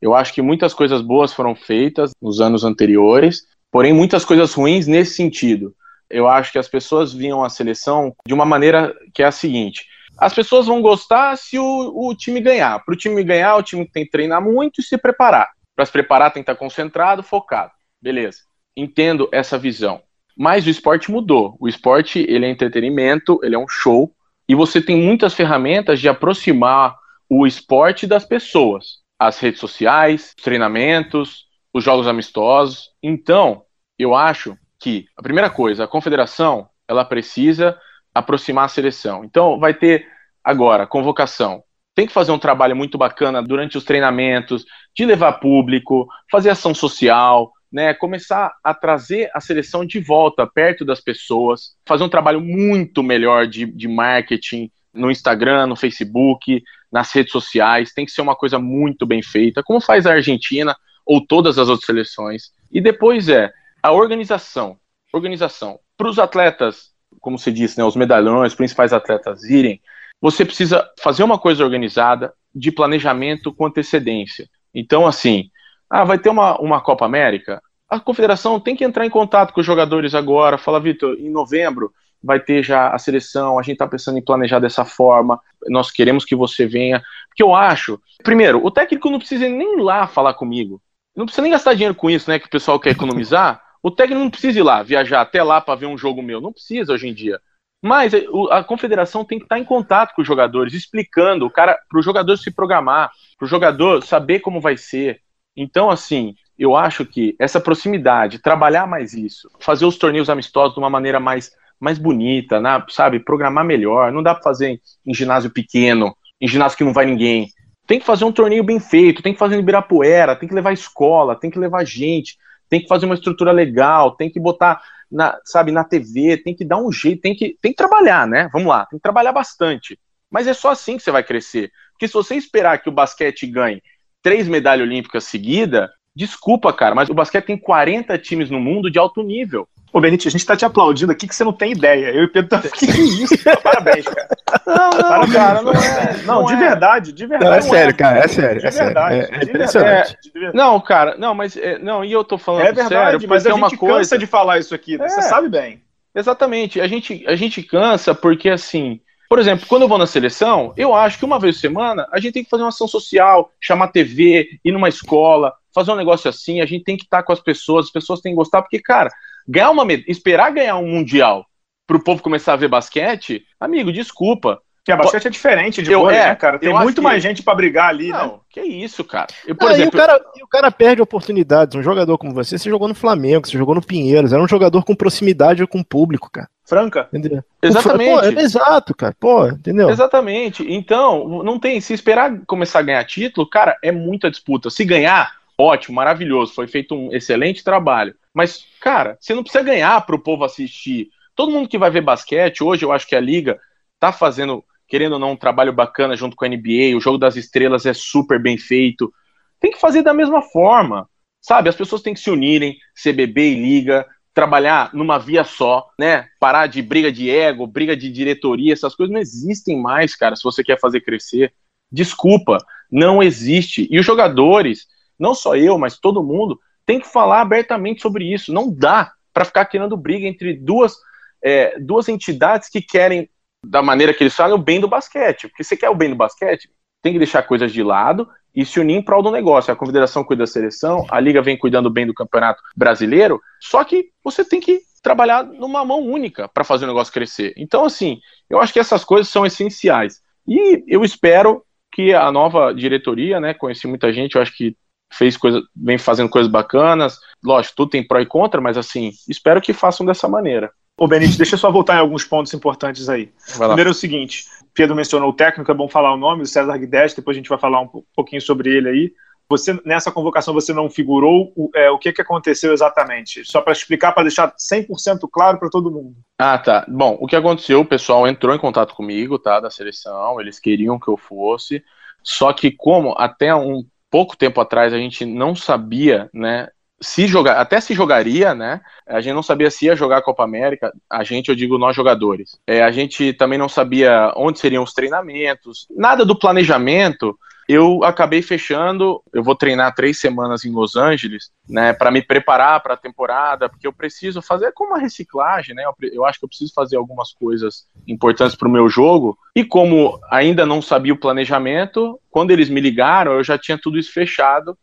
Eu 0.00 0.14
acho 0.14 0.32
que 0.32 0.42
muitas 0.42 0.72
coisas 0.72 1.02
boas 1.02 1.32
foram 1.32 1.54
feitas 1.54 2.12
nos 2.22 2.40
anos 2.40 2.64
anteriores, 2.64 3.42
porém 3.70 3.92
muitas 3.92 4.24
coisas 4.24 4.54
ruins 4.54 4.86
nesse 4.86 5.14
sentido. 5.14 5.74
Eu 6.08 6.28
acho 6.28 6.52
que 6.52 6.58
as 6.58 6.68
pessoas 6.68 7.12
viam 7.12 7.44
a 7.44 7.50
seleção 7.50 8.14
de 8.26 8.32
uma 8.32 8.44
maneira 8.44 8.94
que 9.12 9.22
é 9.22 9.26
a 9.26 9.32
seguinte: 9.32 9.86
as 10.16 10.32
pessoas 10.32 10.66
vão 10.66 10.80
gostar 10.80 11.36
se 11.36 11.58
o, 11.58 11.92
o 11.94 12.14
time 12.14 12.40
ganhar. 12.40 12.78
Para 12.84 12.94
o 12.94 12.96
time 12.96 13.22
ganhar, 13.24 13.56
o 13.56 13.62
time 13.62 13.86
tem 13.86 14.04
que 14.04 14.10
treinar 14.10 14.40
muito 14.40 14.80
e 14.80 14.84
se 14.84 14.96
preparar. 14.96 15.50
Para 15.74 15.84
se 15.84 15.92
preparar, 15.92 16.32
tem 16.32 16.42
que 16.42 16.50
estar 16.50 16.58
concentrado, 16.58 17.22
focado. 17.22 17.72
Beleza. 18.00 18.38
Entendo 18.76 19.28
essa 19.32 19.58
visão. 19.58 20.00
Mas 20.36 20.66
o 20.66 20.70
esporte 20.70 21.10
mudou. 21.10 21.56
O 21.60 21.68
esporte 21.68 22.24
ele 22.28 22.46
é 22.46 22.50
entretenimento, 22.50 23.40
ele 23.42 23.56
é 23.56 23.58
um 23.58 23.68
show, 23.68 24.12
e 24.48 24.54
você 24.54 24.80
tem 24.80 24.96
muitas 24.96 25.34
ferramentas 25.34 26.00
de 26.00 26.08
aproximar 26.08 26.96
o 27.28 27.46
esporte 27.46 28.06
das 28.06 28.24
pessoas 28.24 29.02
as 29.18 29.38
redes 29.38 29.60
sociais, 29.60 30.34
os 30.36 30.42
treinamentos, 30.42 31.46
os 31.72 31.82
jogos 31.82 32.06
amistosos. 32.06 32.90
Então, 33.02 33.62
eu 33.98 34.14
acho 34.14 34.56
que 34.78 35.06
a 35.16 35.22
primeira 35.22 35.50
coisa, 35.50 35.84
a 35.84 35.88
confederação, 35.88 36.68
ela 36.86 37.04
precisa 37.04 37.78
aproximar 38.14 38.66
a 38.66 38.68
seleção. 38.68 39.24
Então, 39.24 39.58
vai 39.58 39.74
ter 39.74 40.06
agora 40.42 40.86
convocação. 40.86 41.62
Tem 41.94 42.06
que 42.06 42.12
fazer 42.12 42.30
um 42.30 42.38
trabalho 42.38 42.76
muito 42.76 42.96
bacana 42.96 43.42
durante 43.42 43.76
os 43.76 43.84
treinamentos, 43.84 44.64
de 44.96 45.04
levar 45.04 45.32
público, 45.34 46.06
fazer 46.30 46.50
ação 46.50 46.72
social, 46.72 47.52
né, 47.72 47.92
começar 47.92 48.52
a 48.64 48.72
trazer 48.72 49.30
a 49.34 49.40
seleção 49.40 49.84
de 49.84 50.00
volta 50.00 50.46
perto 50.46 50.84
das 50.84 51.00
pessoas, 51.00 51.74
fazer 51.86 52.04
um 52.04 52.08
trabalho 52.08 52.40
muito 52.40 53.02
melhor 53.02 53.46
de, 53.46 53.66
de 53.66 53.86
marketing 53.86 54.70
no 54.94 55.10
Instagram, 55.10 55.66
no 55.66 55.76
Facebook, 55.76 56.62
nas 56.90 57.12
redes 57.12 57.32
sociais, 57.32 57.92
tem 57.92 58.04
que 58.04 58.12
ser 58.12 58.22
uma 58.22 58.34
coisa 58.34 58.58
muito 58.58 59.06
bem 59.06 59.22
feita, 59.22 59.62
como 59.62 59.80
faz 59.80 60.06
a 60.06 60.12
Argentina 60.12 60.76
ou 61.04 61.24
todas 61.24 61.58
as 61.58 61.68
outras 61.68 61.86
seleções. 61.86 62.50
E 62.70 62.80
depois 62.80 63.28
é 63.28 63.50
a 63.82 63.92
organização. 63.92 64.78
Organização. 65.12 65.78
Para 65.96 66.08
os 66.08 66.18
atletas, 66.18 66.90
como 67.20 67.38
se 67.38 67.50
disse, 67.50 67.78
né, 67.78 67.84
os 67.84 67.96
medalhões, 67.96 68.54
principais 68.54 68.92
atletas 68.92 69.44
irem, 69.44 69.80
você 70.20 70.44
precisa 70.44 70.88
fazer 71.00 71.22
uma 71.22 71.38
coisa 71.38 71.64
organizada 71.64 72.32
de 72.54 72.72
planejamento 72.72 73.52
com 73.54 73.66
antecedência. 73.66 74.48
Então, 74.74 75.06
assim, 75.06 75.50
ah, 75.88 76.04
vai 76.04 76.18
ter 76.18 76.28
uma, 76.28 76.60
uma 76.60 76.80
Copa 76.80 77.04
América? 77.04 77.62
A 77.88 77.98
confederação 77.98 78.60
tem 78.60 78.76
que 78.76 78.84
entrar 78.84 79.06
em 79.06 79.10
contato 79.10 79.52
com 79.52 79.60
os 79.60 79.66
jogadores 79.66 80.14
agora, 80.14 80.58
fala, 80.58 80.80
Vitor, 80.80 81.16
em 81.18 81.30
novembro 81.30 81.92
vai 82.22 82.40
ter 82.40 82.62
já 82.62 82.90
a 82.90 82.98
seleção, 82.98 83.58
a 83.58 83.62
gente 83.62 83.74
está 83.74 83.86
pensando 83.86 84.18
em 84.18 84.24
planejar 84.24 84.58
dessa 84.58 84.84
forma, 84.84 85.40
nós 85.68 85.90
queremos 85.90 86.24
que 86.24 86.36
você 86.36 86.66
venha. 86.66 87.02
Porque 87.28 87.42
eu 87.42 87.54
acho, 87.54 88.00
primeiro, 88.22 88.64
o 88.64 88.70
técnico 88.70 89.10
não 89.10 89.18
precisa 89.18 89.48
nem 89.48 89.78
ir 89.78 89.82
lá 89.82 90.06
falar 90.06 90.34
comigo. 90.34 90.82
Não 91.16 91.24
precisa 91.24 91.42
nem 91.42 91.52
gastar 91.52 91.74
dinheiro 91.74 91.94
com 91.94 92.08
isso, 92.08 92.30
né? 92.30 92.38
Que 92.38 92.46
o 92.46 92.50
pessoal 92.50 92.78
quer 92.78 92.90
economizar. 92.90 93.62
O 93.80 93.92
técnico 93.92 94.20
não 94.20 94.28
precisa 94.28 94.58
ir 94.58 94.62
lá, 94.62 94.82
viajar 94.82 95.20
até 95.20 95.40
lá 95.40 95.60
para 95.60 95.76
ver 95.76 95.86
um 95.86 95.96
jogo 95.96 96.20
meu. 96.20 96.40
Não 96.40 96.52
precisa 96.52 96.92
hoje 96.92 97.06
em 97.06 97.14
dia. 97.14 97.40
Mas 97.80 98.12
a 98.50 98.64
confederação 98.64 99.24
tem 99.24 99.38
que 99.38 99.44
estar 99.44 99.56
em 99.56 99.64
contato 99.64 100.14
com 100.14 100.20
os 100.20 100.26
jogadores, 100.26 100.74
explicando 100.74 101.46
o 101.46 101.50
cara 101.50 101.78
para 101.88 101.98
o 101.98 102.02
jogador 102.02 102.36
se 102.36 102.50
programar, 102.50 103.10
para 103.38 103.46
o 103.46 103.48
jogador 103.48 104.02
saber 104.02 104.40
como 104.40 104.60
vai 104.60 104.76
ser. 104.76 105.20
Então, 105.56 105.90
assim, 105.90 106.34
eu 106.58 106.74
acho 106.74 107.06
que 107.06 107.36
essa 107.38 107.60
proximidade, 107.60 108.40
trabalhar 108.40 108.86
mais 108.86 109.14
isso, 109.14 109.48
fazer 109.60 109.86
os 109.86 109.96
torneios 109.96 110.28
amistosos 110.28 110.74
de 110.74 110.80
uma 110.80 110.90
maneira 110.90 111.20
mais 111.20 111.52
mais 111.80 111.98
bonita, 111.98 112.60
né? 112.60 112.82
sabe? 112.88 113.20
Programar 113.20 113.64
melhor. 113.64 114.12
Não 114.12 114.22
dá 114.22 114.34
para 114.34 114.42
fazer 114.42 114.80
em, 115.06 115.14
ginásio 115.14 115.50
pequeno, 115.50 116.16
em 116.40 116.48
ginásio 116.48 116.76
que 116.76 116.84
não 116.84 116.92
vai 116.92 117.06
ninguém. 117.06 117.48
Tem 117.86 117.98
que 117.98 118.06
fazer 118.06 118.24
um 118.24 118.32
torneio 118.32 118.62
bem 118.62 118.78
feito, 118.78 119.22
tem 119.22 119.32
que 119.32 119.38
fazer 119.38 119.56
em 119.56 119.60
Ibirapuera, 119.60 120.36
tem 120.36 120.48
que 120.48 120.54
levar 120.54 120.72
escola, 120.72 121.34
tem 121.34 121.50
que 121.50 121.58
levar 121.58 121.86
gente, 121.86 122.36
tem 122.68 122.80
que 122.80 122.88
fazer 122.88 123.06
uma 123.06 123.14
estrutura 123.14 123.50
legal, 123.50 124.14
tem 124.14 124.28
que 124.28 124.38
botar, 124.38 124.82
na, 125.10 125.38
sabe, 125.44 125.72
na 125.72 125.84
TV, 125.84 126.36
tem 126.36 126.54
que 126.54 126.64
dar 126.64 126.76
um 126.76 126.92
jeito, 126.92 127.22
tem 127.22 127.34
que, 127.34 127.56
tem 127.62 127.72
que 127.72 127.78
trabalhar, 127.78 128.26
né? 128.26 128.50
Vamos 128.52 128.68
lá, 128.68 128.84
tem 128.84 128.98
que 128.98 129.02
trabalhar 129.02 129.32
bastante. 129.32 129.98
Mas 130.30 130.46
é 130.46 130.52
só 130.52 130.70
assim 130.70 130.98
que 130.98 131.02
você 131.02 131.10
vai 131.10 131.24
crescer. 131.24 131.70
Porque 131.92 132.06
se 132.06 132.14
você 132.14 132.34
esperar 132.34 132.78
que 132.78 132.88
o 132.88 132.92
basquete 132.92 133.46
ganhe 133.46 133.82
três 134.22 134.46
medalhas 134.46 134.86
olímpicas 134.86 135.24
seguidas, 135.24 135.88
desculpa, 136.14 136.72
cara, 136.72 136.94
mas 136.94 137.08
o 137.08 137.14
basquete 137.14 137.46
tem 137.46 137.58
40 137.58 138.18
times 138.18 138.50
no 138.50 138.60
mundo 138.60 138.90
de 138.90 138.98
alto 138.98 139.22
nível. 139.22 139.66
Ô, 139.92 140.00
Benite, 140.00 140.28
a 140.28 140.30
gente 140.30 140.44
tá 140.44 140.56
te 140.56 140.64
aplaudindo 140.64 141.12
aqui 141.12 141.26
que 141.26 141.34
você 141.34 141.42
não 141.42 141.52
tem 141.52 141.72
ideia. 141.72 142.10
Eu 142.10 142.24
e 142.24 142.28
Pedro 142.28 142.50
tá. 142.50 142.60
Que, 142.60 142.86
que 142.86 142.90
é 142.90 143.04
isso? 143.04 143.34
Parabéns, 143.62 144.04
cara. 144.04 144.28
Não, 144.66 144.90
não, 144.90 145.02
Parabéns. 145.02 145.32
cara, 145.32 145.62
não 145.62 145.72
é. 145.72 146.16
Não, 146.24 146.34
não 146.40 146.44
de 146.44 146.52
é. 146.52 146.56
verdade, 146.56 147.12
de 147.12 147.26
verdade. 147.26 147.50
Não, 147.50 147.56
é 147.56 147.60
sério, 147.62 147.96
cara, 147.96 148.18
é 148.18 148.28
sério. 148.28 148.60
De 148.60 148.66
é 148.66 148.70
verdade. 148.70 149.14
É, 149.14 149.38
é 149.38 149.44
impressionante. 149.44 150.16
É, 150.36 150.52
não, 150.52 150.80
cara, 150.80 151.16
não, 151.16 151.34
mas. 151.34 151.56
É, 151.56 151.78
não, 151.78 152.04
e 152.04 152.12
eu 152.12 152.22
tô 152.22 152.36
falando 152.36 152.62
é 152.62 152.72
verdade, 152.72 152.88
sério, 152.88 153.28
mas 153.28 153.46
a 153.46 153.50
gente 153.50 153.58
uma 153.58 153.70
coisa... 153.70 153.98
cansa 153.98 154.18
de 154.18 154.26
falar 154.26 154.58
isso 154.58 154.74
aqui, 154.74 154.98
né? 154.98 155.08
você 155.08 155.22
sabe 155.22 155.48
bem. 155.48 155.82
Exatamente. 156.14 156.80
A 156.80 156.86
gente, 156.86 157.24
a 157.26 157.34
gente 157.34 157.62
cansa 157.62 158.14
porque, 158.14 158.50
assim. 158.50 159.00
Por 159.28 159.38
exemplo, 159.38 159.66
quando 159.68 159.82
eu 159.82 159.88
vou 159.88 159.98
na 159.98 160.06
seleção, 160.06 160.72
eu 160.74 160.94
acho 160.94 161.18
que 161.18 161.24
uma 161.24 161.38
vez 161.38 161.56
por 161.56 161.60
semana 161.60 162.08
a 162.10 162.18
gente 162.18 162.32
tem 162.32 162.44
que 162.44 162.48
fazer 162.48 162.62
uma 162.62 162.70
ação 162.70 162.88
social, 162.88 163.52
chamar 163.60 163.88
TV, 163.88 164.58
ir 164.64 164.72
numa 164.72 164.88
escola, 164.88 165.52
fazer 165.74 165.92
um 165.92 165.96
negócio 165.96 166.30
assim, 166.30 166.62
a 166.62 166.66
gente 166.66 166.82
tem 166.82 166.96
que 166.96 167.04
estar 167.04 167.22
com 167.22 167.32
as 167.32 167.40
pessoas, 167.40 167.86
as 167.86 167.92
pessoas 167.92 168.20
têm 168.20 168.32
que 168.32 168.36
gostar, 168.36 168.62
porque, 168.62 168.80
cara, 168.80 169.10
ganhar 169.48 169.70
uma 169.70 169.86
esperar 170.06 170.50
ganhar 170.50 170.76
um 170.76 170.86
mundial 170.86 171.46
para 171.86 171.96
o 171.96 172.04
povo 172.04 172.22
começar 172.22 172.52
a 172.52 172.56
ver 172.56 172.68
basquete, 172.68 173.42
amigo, 173.58 173.90
desculpa. 173.90 174.60
Que 174.84 174.92
a 174.92 174.96
basquete 174.96 175.26
é 175.26 175.30
diferente 175.30 175.82
de 175.82 175.92
eu, 175.92 176.00
vôlei, 176.00 176.16
é, 176.16 176.28
né, 176.28 176.34
cara? 176.34 176.58
Tem 176.58 176.72
muito 176.72 177.02
mais 177.02 177.22
gente 177.22 177.42
para 177.42 177.54
brigar 177.54 177.90
ali, 177.90 178.08
não, 178.08 178.26
né? 178.26 178.38
Que 178.48 178.62
isso, 178.62 179.04
cara. 179.04 179.26
Eu, 179.46 179.54
por 179.54 179.70
exemplo, 179.70 179.98
e 179.98 180.02
o, 180.02 180.06
cara, 180.06 180.24
e 180.36 180.42
o 180.42 180.46
cara 180.46 180.70
perde 180.70 181.02
oportunidades. 181.02 181.74
Um 181.74 181.82
jogador 181.82 182.16
como 182.16 182.32
você, 182.32 182.56
você 182.56 182.70
jogou 182.70 182.88
no 182.88 182.94
Flamengo, 182.94 183.46
você 183.46 183.58
jogou 183.58 183.74
no 183.74 183.84
Pinheiros, 183.84 184.32
era 184.32 184.42
um 184.42 184.48
jogador 184.48 184.84
com 184.84 184.94
proximidade 184.94 185.66
com 185.66 185.80
o 185.80 185.84
público, 185.84 186.30
cara. 186.30 186.48
Franca? 186.64 187.06
Entendeu? 187.12 187.42
Exatamente. 187.62 188.10
Pô, 188.10 188.40
é 188.40 188.42
exato, 188.42 188.94
cara. 188.94 189.14
Pô, 189.20 189.46
entendeu? 189.48 189.90
Exatamente. 189.90 190.64
Então, 190.66 191.42
não 191.42 191.58
tem. 191.58 191.82
Se 191.82 191.92
esperar 191.92 192.40
começar 192.46 192.78
a 192.78 192.82
ganhar 192.82 193.04
título, 193.04 193.48
cara, 193.48 193.76
é 193.82 193.92
muita 193.92 194.30
disputa. 194.30 194.70
Se 194.70 194.86
ganhar, 194.86 195.32
ótimo, 195.58 195.96
maravilhoso. 195.96 196.54
Foi 196.54 196.66
feito 196.66 196.94
um 196.94 197.12
excelente 197.12 197.64
trabalho. 197.64 198.14
Mas, 198.32 198.64
cara, 198.80 199.18
você 199.20 199.34
não 199.34 199.42
precisa 199.42 199.64
ganhar 199.64 200.00
para 200.06 200.14
o 200.14 200.22
povo 200.22 200.44
assistir. 200.44 201.08
Todo 201.34 201.50
mundo 201.50 201.68
que 201.68 201.78
vai 201.78 201.90
ver 201.90 202.00
basquete, 202.00 202.62
hoje 202.62 202.84
eu 202.84 202.92
acho 202.92 203.06
que 203.06 203.16
a 203.16 203.20
Liga 203.20 203.58
tá 203.98 204.12
fazendo, 204.12 204.64
querendo 204.86 205.14
ou 205.14 205.18
não, 205.18 205.32
um 205.32 205.36
trabalho 205.36 205.72
bacana 205.72 206.16
junto 206.16 206.36
com 206.36 206.44
a 206.44 206.48
NBA. 206.48 206.96
O 206.96 207.00
jogo 207.00 207.18
das 207.18 207.36
estrelas 207.36 207.86
é 207.86 207.92
super 207.92 208.40
bem 208.40 208.56
feito. 208.56 209.12
Tem 209.60 209.72
que 209.72 209.80
fazer 209.80 210.02
da 210.02 210.14
mesma 210.14 210.42
forma. 210.42 211.08
Sabe? 211.40 211.68
As 211.68 211.76
pessoas 211.76 212.02
têm 212.02 212.14
que 212.14 212.20
se 212.20 212.30
unirem, 212.30 212.76
CBB 212.94 213.52
e 213.52 213.54
Liga, 213.54 214.06
trabalhar 214.34 214.90
numa 214.94 215.18
via 215.18 215.42
só, 215.42 215.88
né? 215.98 216.28
Parar 216.38 216.68
de 216.68 216.80
briga 216.80 217.10
de 217.10 217.28
ego, 217.28 217.66
briga 217.66 217.96
de 217.96 218.08
diretoria, 218.10 218.72
essas 218.72 218.94
coisas 218.94 219.12
não 219.12 219.20
existem 219.20 219.80
mais, 219.80 220.14
cara, 220.14 220.36
se 220.36 220.44
você 220.44 220.62
quer 220.62 220.78
fazer 220.78 221.00
crescer. 221.00 221.52
Desculpa, 221.90 222.58
não 222.90 223.20
existe. 223.20 223.88
E 223.90 223.98
os 223.98 224.06
jogadores, 224.06 224.86
não 225.18 225.34
só 225.34 225.56
eu, 225.56 225.78
mas 225.78 225.98
todo 225.98 226.22
mundo, 226.22 226.58
tem 226.86 227.00
que 227.00 227.08
falar 227.08 227.40
abertamente 227.40 228.00
sobre 228.00 228.32
isso. 228.32 228.52
Não 228.52 228.72
dá 228.72 229.12
para 229.32 229.44
ficar 229.44 229.66
criando 229.66 229.96
briga 229.96 230.26
entre 230.26 230.54
duas, 230.54 230.96
é, 231.42 231.78
duas 231.78 232.08
entidades 232.08 232.68
que 232.68 232.80
querem, 232.80 233.28
da 233.64 233.82
maneira 233.82 234.14
que 234.14 234.22
eles 234.22 234.34
falam, 234.34 234.56
o 234.56 234.62
bem 234.62 234.80
do 234.80 234.88
basquete. 234.88 235.48
Porque 235.48 235.64
você 235.64 235.76
quer 235.76 235.90
o 235.90 235.94
bem 235.94 236.10
do 236.10 236.16
basquete, 236.16 236.70
tem 237.02 237.12
que 237.12 237.18
deixar 237.18 237.42
coisas 237.42 237.72
de 237.72 237.82
lado 237.82 238.28
e 238.54 238.64
se 238.64 238.80
unir 238.80 238.94
em 238.94 239.02
prol 239.02 239.22
do 239.22 239.30
negócio. 239.30 239.72
A 239.72 239.76
confederação 239.76 240.24
cuida 240.24 240.42
da 240.42 240.46
seleção, 240.46 241.06
a 241.10 241.20
liga 241.20 241.42
vem 241.42 241.56
cuidando 241.56 241.90
bem 241.90 242.06
do 242.06 242.14
campeonato 242.14 242.62
brasileiro, 242.76 243.40
só 243.60 243.84
que 243.84 244.10
você 244.24 244.44
tem 244.44 244.60
que 244.60 244.80
trabalhar 245.02 245.44
numa 245.44 245.84
mão 245.84 246.00
única 246.00 246.48
para 246.48 246.64
fazer 246.64 246.84
o 246.84 246.88
negócio 246.88 247.12
crescer. 247.12 247.54
Então, 247.56 247.84
assim, 247.84 248.18
eu 248.50 248.60
acho 248.60 248.72
que 248.72 248.80
essas 248.80 249.04
coisas 249.04 249.28
são 249.28 249.46
essenciais. 249.46 250.20
E 250.46 250.84
eu 250.88 251.04
espero 251.04 251.62
que 251.92 252.14
a 252.14 252.30
nova 252.32 252.72
diretoria, 252.72 253.40
né, 253.40 253.54
conheci 253.54 253.86
muita 253.86 254.12
gente, 254.12 254.34
eu 254.34 254.42
acho 254.42 254.56
que 254.56 254.76
fez 255.12 255.36
coisa, 255.36 255.62
vem 255.74 255.98
fazendo 255.98 256.28
coisas 256.28 256.50
bacanas. 256.50 257.18
Lógico, 257.44 257.76
tudo 257.76 257.90
tem 257.90 258.06
pró 258.06 258.20
e 258.20 258.26
contra, 258.26 258.60
mas 258.60 258.76
assim, 258.76 259.12
espero 259.28 259.60
que 259.60 259.72
façam 259.72 260.04
dessa 260.04 260.28
maneira. 260.28 260.70
Ô, 260.98 261.06
Benite, 261.06 261.38
deixa 261.38 261.54
eu 261.54 261.58
só 261.58 261.70
voltar 261.70 261.96
em 261.96 262.00
alguns 262.00 262.24
pontos 262.24 262.52
importantes 262.52 263.08
aí. 263.08 263.30
Primeiro 263.56 263.90
é 263.90 263.92
o 263.92 263.94
seguinte: 263.94 264.46
Pedro 264.74 264.96
mencionou 264.96 265.30
o 265.30 265.32
técnico, 265.32 265.70
é 265.70 265.74
bom 265.74 265.88
falar 265.88 266.12
o 266.12 266.16
nome, 266.16 266.42
o 266.42 266.46
César 266.46 266.76
Guedes, 266.76 267.14
depois 267.14 267.36
a 267.36 267.38
gente 267.38 267.48
vai 267.48 267.58
falar 267.58 267.80
um 267.80 268.02
pouquinho 268.14 268.42
sobre 268.42 268.70
ele 268.70 268.88
aí. 268.88 269.12
Você 269.50 269.80
nessa 269.84 270.12
convocação 270.12 270.52
você 270.52 270.74
não 270.74 270.90
figurou. 270.90 271.52
O, 271.56 271.70
é, 271.74 271.90
o 271.90 271.98
que, 271.98 272.12
que 272.12 272.20
aconteceu 272.20 272.72
exatamente? 272.72 273.44
Só 273.44 273.62
para 273.62 273.72
explicar, 273.72 274.12
para 274.12 274.24
deixar 274.24 274.52
100% 274.56 275.20
claro 275.32 275.58
para 275.58 275.70
todo 275.70 275.90
mundo. 275.90 276.16
Ah, 276.38 276.58
tá. 276.58 276.84
Bom, 276.86 277.16
o 277.18 277.26
que 277.26 277.34
aconteceu? 277.34 277.80
O 277.80 277.84
pessoal 277.84 278.28
entrou 278.28 278.54
em 278.54 278.58
contato 278.58 278.94
comigo, 278.94 279.38
tá, 279.38 279.58
da 279.58 279.70
seleção. 279.70 280.38
Eles 280.38 280.58
queriam 280.58 280.98
que 280.98 281.08
eu 281.08 281.16
fosse. 281.16 281.82
Só 282.22 282.52
que 282.52 282.70
como 282.70 283.14
até 283.16 283.54
um 283.54 283.86
pouco 284.10 284.36
tempo 284.36 284.60
atrás 284.60 284.92
a 284.92 284.98
gente 284.98 285.24
não 285.24 285.54
sabia, 285.54 286.28
né, 286.32 286.68
se 287.00 287.26
jogar, 287.26 287.60
até 287.60 287.80
se 287.80 287.94
jogaria, 287.94 288.54
né? 288.54 288.80
A 289.06 289.20
gente 289.20 289.34
não 289.34 289.42
sabia 289.42 289.70
se 289.70 289.86
ia 289.86 289.94
jogar 289.94 290.18
a 290.18 290.22
Copa 290.22 290.42
América, 290.42 290.92
a 291.08 291.22
gente, 291.22 291.48
eu 291.48 291.54
digo 291.54 291.78
nós 291.78 291.94
jogadores. 291.94 292.58
É, 292.66 292.82
a 292.82 292.90
gente 292.90 293.32
também 293.32 293.58
não 293.58 293.68
sabia 293.68 294.32
onde 294.36 294.58
seriam 294.58 294.82
os 294.82 294.92
treinamentos, 294.92 295.86
nada 295.96 296.24
do 296.24 296.38
planejamento 296.38 297.38
eu 297.68 298.02
acabei 298.02 298.40
fechando. 298.40 299.22
Eu 299.32 299.42
vou 299.42 299.54
treinar 299.54 299.94
três 299.94 300.18
semanas 300.18 300.64
em 300.64 300.72
Los 300.72 300.96
Angeles, 300.96 301.50
né, 301.68 301.92
para 301.92 302.10
me 302.10 302.22
preparar 302.22 302.82
para 302.82 302.94
a 302.94 302.96
temporada, 302.96 303.68
porque 303.68 303.86
eu 303.86 303.92
preciso 303.92 304.40
fazer 304.40 304.72
como 304.72 304.92
uma 304.92 304.98
reciclagem, 304.98 305.74
né? 305.74 305.84
Eu, 305.84 305.94
eu 306.10 306.24
acho 306.24 306.38
que 306.38 306.46
eu 306.46 306.48
preciso 306.48 306.72
fazer 306.74 306.96
algumas 306.96 307.32
coisas 307.32 307.86
importantes 308.06 308.56
para 308.56 308.66
o 308.66 308.70
meu 308.70 308.88
jogo. 308.88 309.36
E 309.54 309.62
como 309.62 310.18
ainda 310.30 310.64
não 310.64 310.80
sabia 310.80 311.12
o 311.12 311.20
planejamento, 311.20 312.18
quando 312.30 312.52
eles 312.52 312.70
me 312.70 312.80
ligaram, 312.80 313.32
eu 313.32 313.44
já 313.44 313.58
tinha 313.58 313.78
tudo 313.78 313.98
isso 313.98 314.12
fechado 314.12 314.76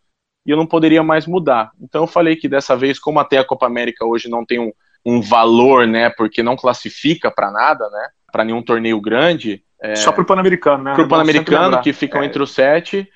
e 0.45 0.52
eu 0.52 0.58
não 0.58 0.67
poderia 0.67 1.02
mais 1.02 1.26
mudar. 1.26 1.71
Então 1.82 2.04
eu 2.04 2.08
falei 2.08 2.36
que 2.36 2.48
dessa 2.48 2.78
vez, 2.78 3.00
como 3.00 3.19
até 3.19 3.39
a 3.39 3.45
Copa 3.45 3.65
América 3.65 4.06
hoje 4.06 4.30
não 4.30 4.45
tem 4.45 4.60
um, 4.60 4.71
um 5.04 5.21
valor, 5.21 5.88
né, 5.88 6.12
porque 6.12 6.43
não 6.43 6.56
classifica 6.56 7.32
para 7.32 7.50
nada, 7.50 7.89
né, 7.89 8.10
para 8.32 8.43
nenhum 8.43 8.62
torneio 8.62 9.02
grande, 9.02 9.64
é, 9.82 9.96
só 9.96 10.12
para 10.12 10.22
o 10.22 10.26
Pan-Americano, 10.26 10.84
né? 10.84 10.94
Para 10.94 11.04
o 11.04 11.08
Pan-Americano, 11.08 11.82
que 11.82 11.94
ficam 11.94 12.22
é, 12.22 12.26
entre 12.26 12.42
os 12.42 12.52
sete. 12.52 13.08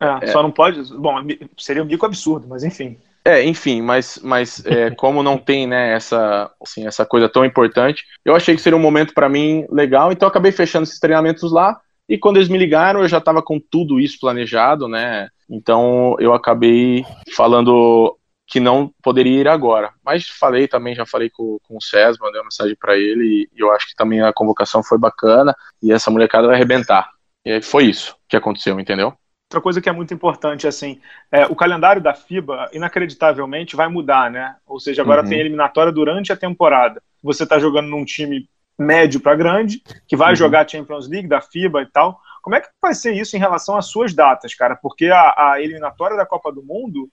É, 0.00 0.24
é, 0.24 0.26
só 0.28 0.42
não 0.42 0.50
pode. 0.50 0.82
Bom, 0.94 1.16
seria 1.58 1.82
um 1.82 1.86
bico 1.86 2.06
absurdo, 2.06 2.46
mas 2.48 2.64
enfim. 2.64 2.98
É, 3.24 3.42
enfim, 3.42 3.82
mas, 3.82 4.20
mas 4.22 4.64
é, 4.66 4.90
como 4.94 5.22
não 5.22 5.36
tem 5.36 5.66
né, 5.66 5.92
essa, 5.92 6.50
assim, 6.62 6.86
essa 6.86 7.04
coisa 7.04 7.28
tão 7.28 7.44
importante, 7.44 8.04
eu 8.24 8.36
achei 8.36 8.54
que 8.54 8.62
seria 8.62 8.76
um 8.76 8.82
momento 8.82 9.12
para 9.12 9.28
mim 9.28 9.66
legal, 9.68 10.12
então 10.12 10.28
acabei 10.28 10.52
fechando 10.52 10.84
esses 10.84 11.00
treinamentos 11.00 11.50
lá. 11.50 11.80
E 12.08 12.16
quando 12.16 12.36
eles 12.36 12.48
me 12.48 12.56
ligaram, 12.56 13.00
eu 13.00 13.08
já 13.08 13.18
estava 13.18 13.42
com 13.42 13.58
tudo 13.58 13.98
isso 13.98 14.18
planejado, 14.20 14.86
né? 14.86 15.28
Então 15.50 16.14
eu 16.20 16.32
acabei 16.32 17.04
falando 17.34 18.16
que 18.46 18.60
não 18.60 18.92
poderia 19.02 19.40
ir 19.40 19.48
agora. 19.48 19.92
Mas 20.04 20.28
falei 20.28 20.68
também, 20.68 20.94
já 20.94 21.04
falei 21.04 21.28
com, 21.28 21.58
com 21.66 21.76
o 21.76 21.82
César, 21.82 22.18
mandei 22.20 22.40
uma 22.40 22.46
mensagem 22.46 22.76
para 22.78 22.96
ele 22.96 23.48
e 23.52 23.60
eu 23.60 23.72
acho 23.72 23.88
que 23.88 23.96
também 23.96 24.22
a 24.22 24.32
convocação 24.32 24.82
foi 24.82 24.98
bacana 24.98 25.54
e 25.82 25.92
essa 25.92 26.10
molecada 26.10 26.46
vai 26.46 26.56
arrebentar. 26.56 27.10
E 27.44 27.60
foi 27.60 27.84
isso 27.86 28.16
que 28.28 28.36
aconteceu, 28.36 28.78
entendeu? 28.78 29.14
Outra 29.48 29.60
coisa 29.60 29.80
que 29.80 29.88
é 29.88 29.92
muito 29.92 30.12
importante, 30.12 30.66
assim, 30.66 31.00
é, 31.30 31.46
o 31.46 31.54
calendário 31.54 32.02
da 32.02 32.14
FIBA, 32.14 32.68
inacreditavelmente, 32.72 33.76
vai 33.76 33.88
mudar, 33.88 34.28
né? 34.28 34.56
Ou 34.66 34.80
seja, 34.80 35.02
agora 35.02 35.22
uhum. 35.22 35.28
tem 35.28 35.38
eliminatória 35.38 35.92
durante 35.92 36.32
a 36.32 36.36
temporada. 36.36 37.00
Você 37.22 37.44
está 37.44 37.58
jogando 37.58 37.88
num 37.88 38.04
time 38.04 38.48
médio 38.78 39.20
para 39.20 39.36
grande, 39.36 39.82
que 40.06 40.16
vai 40.16 40.30
uhum. 40.30 40.36
jogar 40.36 40.64
a 40.64 40.68
Champions 40.68 41.08
League 41.08 41.28
da 41.28 41.40
FIBA 41.40 41.82
e 41.82 41.86
tal. 41.86 42.20
Como 42.42 42.56
é 42.56 42.60
que 42.60 42.68
vai 42.82 42.94
ser 42.94 43.12
isso 43.12 43.36
em 43.36 43.40
relação 43.40 43.76
às 43.76 43.86
suas 43.86 44.12
datas, 44.12 44.54
cara? 44.54 44.76
Porque 44.76 45.06
a, 45.06 45.52
a 45.52 45.60
eliminatória 45.60 46.16
da 46.16 46.26
Copa 46.26 46.52
do 46.52 46.62
Mundo 46.62 47.08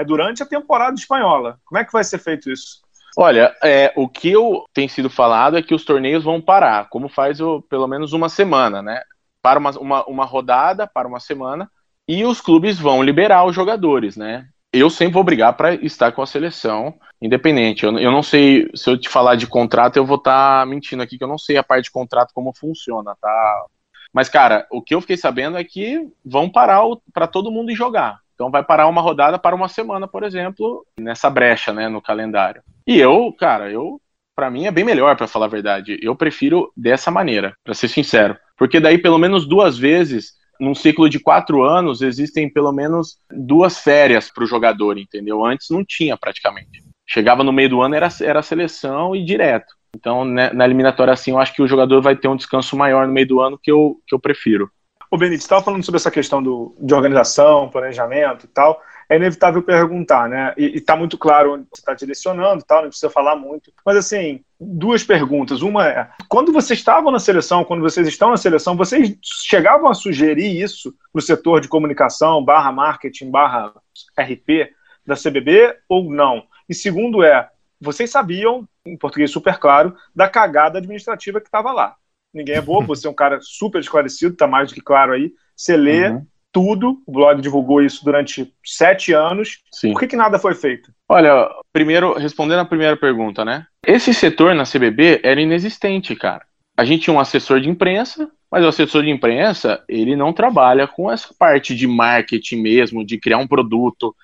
é 0.00 0.04
durante 0.04 0.42
a 0.42 0.46
temporada 0.46 0.94
espanhola. 0.94 1.58
Como 1.64 1.78
é 1.78 1.84
que 1.84 1.92
vai 1.92 2.02
ser 2.02 2.18
feito 2.18 2.50
isso? 2.50 2.80
Olha, 3.18 3.54
é, 3.62 3.92
o 3.94 4.08
que 4.08 4.30
eu, 4.30 4.64
tem 4.72 4.88
sido 4.88 5.10
falado 5.10 5.58
é 5.58 5.62
que 5.62 5.74
os 5.74 5.84
torneios 5.84 6.24
vão 6.24 6.40
parar, 6.40 6.88
como 6.88 7.08
faz 7.08 7.38
o, 7.40 7.60
pelo 7.60 7.86
menos 7.86 8.14
uma 8.14 8.30
semana, 8.30 8.80
né? 8.80 9.02
Para 9.42 9.58
uma, 9.58 9.70
uma, 9.72 10.04
uma 10.06 10.24
rodada, 10.24 10.86
para 10.86 11.06
uma 11.06 11.20
semana, 11.20 11.70
e 12.08 12.24
os 12.24 12.40
clubes 12.40 12.78
vão 12.78 13.02
liberar 13.02 13.44
os 13.44 13.54
jogadores, 13.54 14.16
né? 14.16 14.46
Eu 14.72 14.88
sempre 14.88 15.14
vou 15.14 15.24
brigar 15.24 15.54
para 15.54 15.74
estar 15.74 16.12
com 16.12 16.22
a 16.22 16.26
seleção 16.26 16.94
independente. 17.20 17.84
Eu, 17.84 17.98
eu, 17.98 18.10
não 18.10 18.22
sei, 18.22 18.70
se 18.74 18.88
eu 18.88 18.98
te 18.98 19.08
falar 19.08 19.34
de 19.34 19.46
contrato, 19.46 19.96
eu 19.96 20.06
vou 20.06 20.16
estar 20.16 20.60
tá 20.60 20.66
mentindo 20.66 21.02
aqui, 21.02 21.18
que 21.18 21.24
eu 21.24 21.28
não 21.28 21.38
sei 21.38 21.58
a 21.58 21.62
parte 21.62 21.84
de 21.84 21.90
contrato 21.90 22.32
como 22.32 22.56
funciona, 22.56 23.14
tá? 23.20 23.66
Mas, 24.14 24.28
cara, 24.30 24.66
o 24.70 24.80
que 24.80 24.94
eu 24.94 25.00
fiquei 25.00 25.16
sabendo 25.16 25.58
é 25.58 25.64
que 25.64 26.08
vão 26.24 26.48
parar 26.48 26.82
para 27.12 27.26
todo 27.26 27.50
mundo 27.50 27.70
ir 27.70 27.74
jogar. 27.74 28.18
Então 28.40 28.50
vai 28.50 28.64
parar 28.64 28.88
uma 28.88 29.02
rodada 29.02 29.38
para 29.38 29.54
uma 29.54 29.68
semana, 29.68 30.08
por 30.08 30.22
exemplo, 30.22 30.86
nessa 30.98 31.28
brecha, 31.28 31.74
né, 31.74 31.90
no 31.90 32.00
calendário. 32.00 32.62
E 32.86 32.98
eu, 32.98 33.30
cara, 33.38 33.70
eu 33.70 34.00
para 34.34 34.50
mim 34.50 34.64
é 34.64 34.70
bem 34.70 34.82
melhor, 34.82 35.14
para 35.14 35.26
falar 35.26 35.44
a 35.44 35.50
verdade. 35.50 36.00
Eu 36.00 36.16
prefiro 36.16 36.72
dessa 36.74 37.10
maneira, 37.10 37.54
para 37.62 37.74
ser 37.74 37.88
sincero, 37.88 38.34
porque 38.56 38.80
daí 38.80 38.96
pelo 38.96 39.18
menos 39.18 39.46
duas 39.46 39.76
vezes 39.76 40.32
num 40.58 40.74
ciclo 40.74 41.06
de 41.06 41.20
quatro 41.20 41.62
anos 41.62 42.00
existem 42.00 42.50
pelo 42.50 42.72
menos 42.72 43.18
duas 43.30 43.78
férias 43.80 44.30
para 44.30 44.44
o 44.44 44.46
jogador, 44.46 44.96
entendeu? 44.96 45.44
Antes 45.44 45.68
não 45.68 45.84
tinha 45.84 46.16
praticamente. 46.16 46.82
Chegava 47.06 47.44
no 47.44 47.52
meio 47.52 47.68
do 47.68 47.82
ano 47.82 47.94
era 47.94 48.08
era 48.22 48.40
seleção 48.40 49.14
e 49.14 49.22
direto. 49.22 49.74
Então, 49.94 50.24
né, 50.24 50.50
na 50.54 50.64
eliminatória 50.64 51.12
assim, 51.12 51.32
eu 51.32 51.38
acho 51.38 51.52
que 51.52 51.60
o 51.60 51.68
jogador 51.68 52.00
vai 52.00 52.16
ter 52.16 52.28
um 52.28 52.36
descanso 52.36 52.74
maior 52.74 53.06
no 53.06 53.12
meio 53.12 53.26
do 53.26 53.40
ano 53.42 53.60
que 53.62 53.70
eu, 53.70 54.00
que 54.06 54.14
eu 54.14 54.18
prefiro. 54.18 54.70
O 55.12 55.18
Benito, 55.18 55.40
estava 55.40 55.64
falando 55.64 55.84
sobre 55.84 55.96
essa 55.96 56.10
questão 56.10 56.40
do, 56.40 56.72
de 56.78 56.94
organização, 56.94 57.68
planejamento 57.68 58.44
e 58.44 58.48
tal. 58.48 58.80
É 59.08 59.16
inevitável 59.16 59.60
perguntar, 59.60 60.28
né? 60.28 60.54
E 60.56 60.76
está 60.76 60.94
muito 60.94 61.18
claro 61.18 61.54
onde 61.54 61.64
você 61.64 61.80
está 61.80 61.94
direcionando 61.94 62.62
tal, 62.62 62.82
não 62.82 62.90
precisa 62.90 63.10
falar 63.10 63.34
muito. 63.34 63.72
Mas, 63.84 63.96
assim, 63.96 64.44
duas 64.60 65.02
perguntas. 65.02 65.62
Uma 65.62 65.88
é: 65.88 66.08
quando 66.28 66.52
vocês 66.52 66.78
estavam 66.78 67.10
na 67.10 67.18
seleção, 67.18 67.64
quando 67.64 67.82
vocês 67.82 68.06
estão 68.06 68.30
na 68.30 68.36
seleção, 68.36 68.76
vocês 68.76 69.16
chegavam 69.48 69.90
a 69.90 69.94
sugerir 69.94 70.62
isso 70.62 70.94
no 71.12 71.20
setor 71.20 71.60
de 71.60 71.66
comunicação, 71.66 72.44
barra 72.44 72.70
marketing, 72.70 73.32
barra 73.32 73.72
RP 74.16 74.70
da 75.04 75.16
CBB 75.16 75.74
ou 75.88 76.08
não? 76.08 76.44
E 76.68 76.74
segundo 76.74 77.24
é: 77.24 77.50
vocês 77.80 78.10
sabiam, 78.10 78.64
em 78.86 78.96
português 78.96 79.32
super 79.32 79.58
claro, 79.58 79.92
da 80.14 80.28
cagada 80.28 80.78
administrativa 80.78 81.40
que 81.40 81.48
estava 81.48 81.72
lá 81.72 81.96
ninguém 82.32 82.56
é 82.56 82.60
bobo, 82.60 82.86
você 82.86 83.06
é 83.06 83.10
um 83.10 83.14
cara 83.14 83.38
super 83.40 83.80
esclarecido, 83.80 84.36
tá 84.36 84.46
mais 84.46 84.68
do 84.68 84.74
que 84.74 84.80
claro 84.80 85.12
aí. 85.12 85.32
Você 85.56 85.76
lê 85.76 86.08
uhum. 86.08 86.26
tudo, 86.52 87.02
o 87.06 87.12
blog 87.12 87.40
divulgou 87.40 87.82
isso 87.82 88.04
durante 88.04 88.52
sete 88.64 89.12
anos. 89.12 89.62
Sim. 89.72 89.92
Por 89.92 90.00
que, 90.00 90.08
que 90.08 90.16
nada 90.16 90.38
foi 90.38 90.54
feito? 90.54 90.92
Olha, 91.08 91.48
primeiro, 91.72 92.14
respondendo 92.14 92.60
a 92.60 92.64
primeira 92.64 92.96
pergunta, 92.96 93.44
né? 93.44 93.66
Esse 93.86 94.14
setor 94.14 94.54
na 94.54 94.64
CBB 94.64 95.20
era 95.22 95.40
inexistente, 95.40 96.14
cara. 96.14 96.44
A 96.76 96.84
gente 96.84 97.02
tinha 97.02 97.14
um 97.14 97.20
assessor 97.20 97.60
de 97.60 97.68
imprensa, 97.68 98.30
mas 98.50 98.64
o 98.64 98.68
assessor 98.68 99.02
de 99.02 99.10
imprensa, 99.10 99.82
ele 99.88 100.16
não 100.16 100.32
trabalha 100.32 100.88
com 100.88 101.10
essa 101.10 101.28
parte 101.38 101.74
de 101.74 101.86
marketing 101.86 102.56
mesmo, 102.62 103.04
de 103.04 103.18
criar 103.18 103.38
um 103.38 103.46
produto 103.46 104.14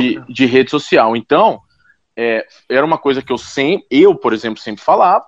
de, 0.00 0.20
de, 0.28 0.46
rede 0.46 0.70
social. 0.70 1.16
Então, 1.16 1.60
é, 2.16 2.46
era 2.68 2.84
uma 2.84 2.98
coisa 2.98 3.22
que 3.22 3.32
eu 3.32 3.38
sempre, 3.38 3.86
eu, 3.90 4.14
por 4.14 4.32
exemplo, 4.32 4.60
sempre 4.60 4.84
falava, 4.84 5.24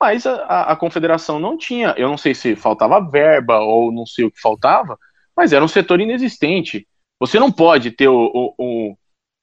mas 0.00 0.26
a, 0.26 0.62
a, 0.72 0.76
confederação 0.76 1.38
não 1.38 1.56
tinha. 1.56 1.94
Eu 1.96 2.08
não 2.08 2.18
sei 2.18 2.34
se 2.34 2.56
faltava 2.56 3.00
verba 3.00 3.60
ou 3.60 3.92
não 3.92 4.06
sei 4.06 4.24
o 4.24 4.30
que 4.30 4.40
faltava, 4.40 4.98
mas 5.36 5.52
era 5.52 5.64
um 5.64 5.68
setor 5.68 6.00
inexistente. 6.00 6.86
Você 7.20 7.38
não 7.38 7.50
pode 7.50 7.90
ter 7.90 8.08
o, 8.08 8.30
o, 8.34 8.54
o 8.58 8.96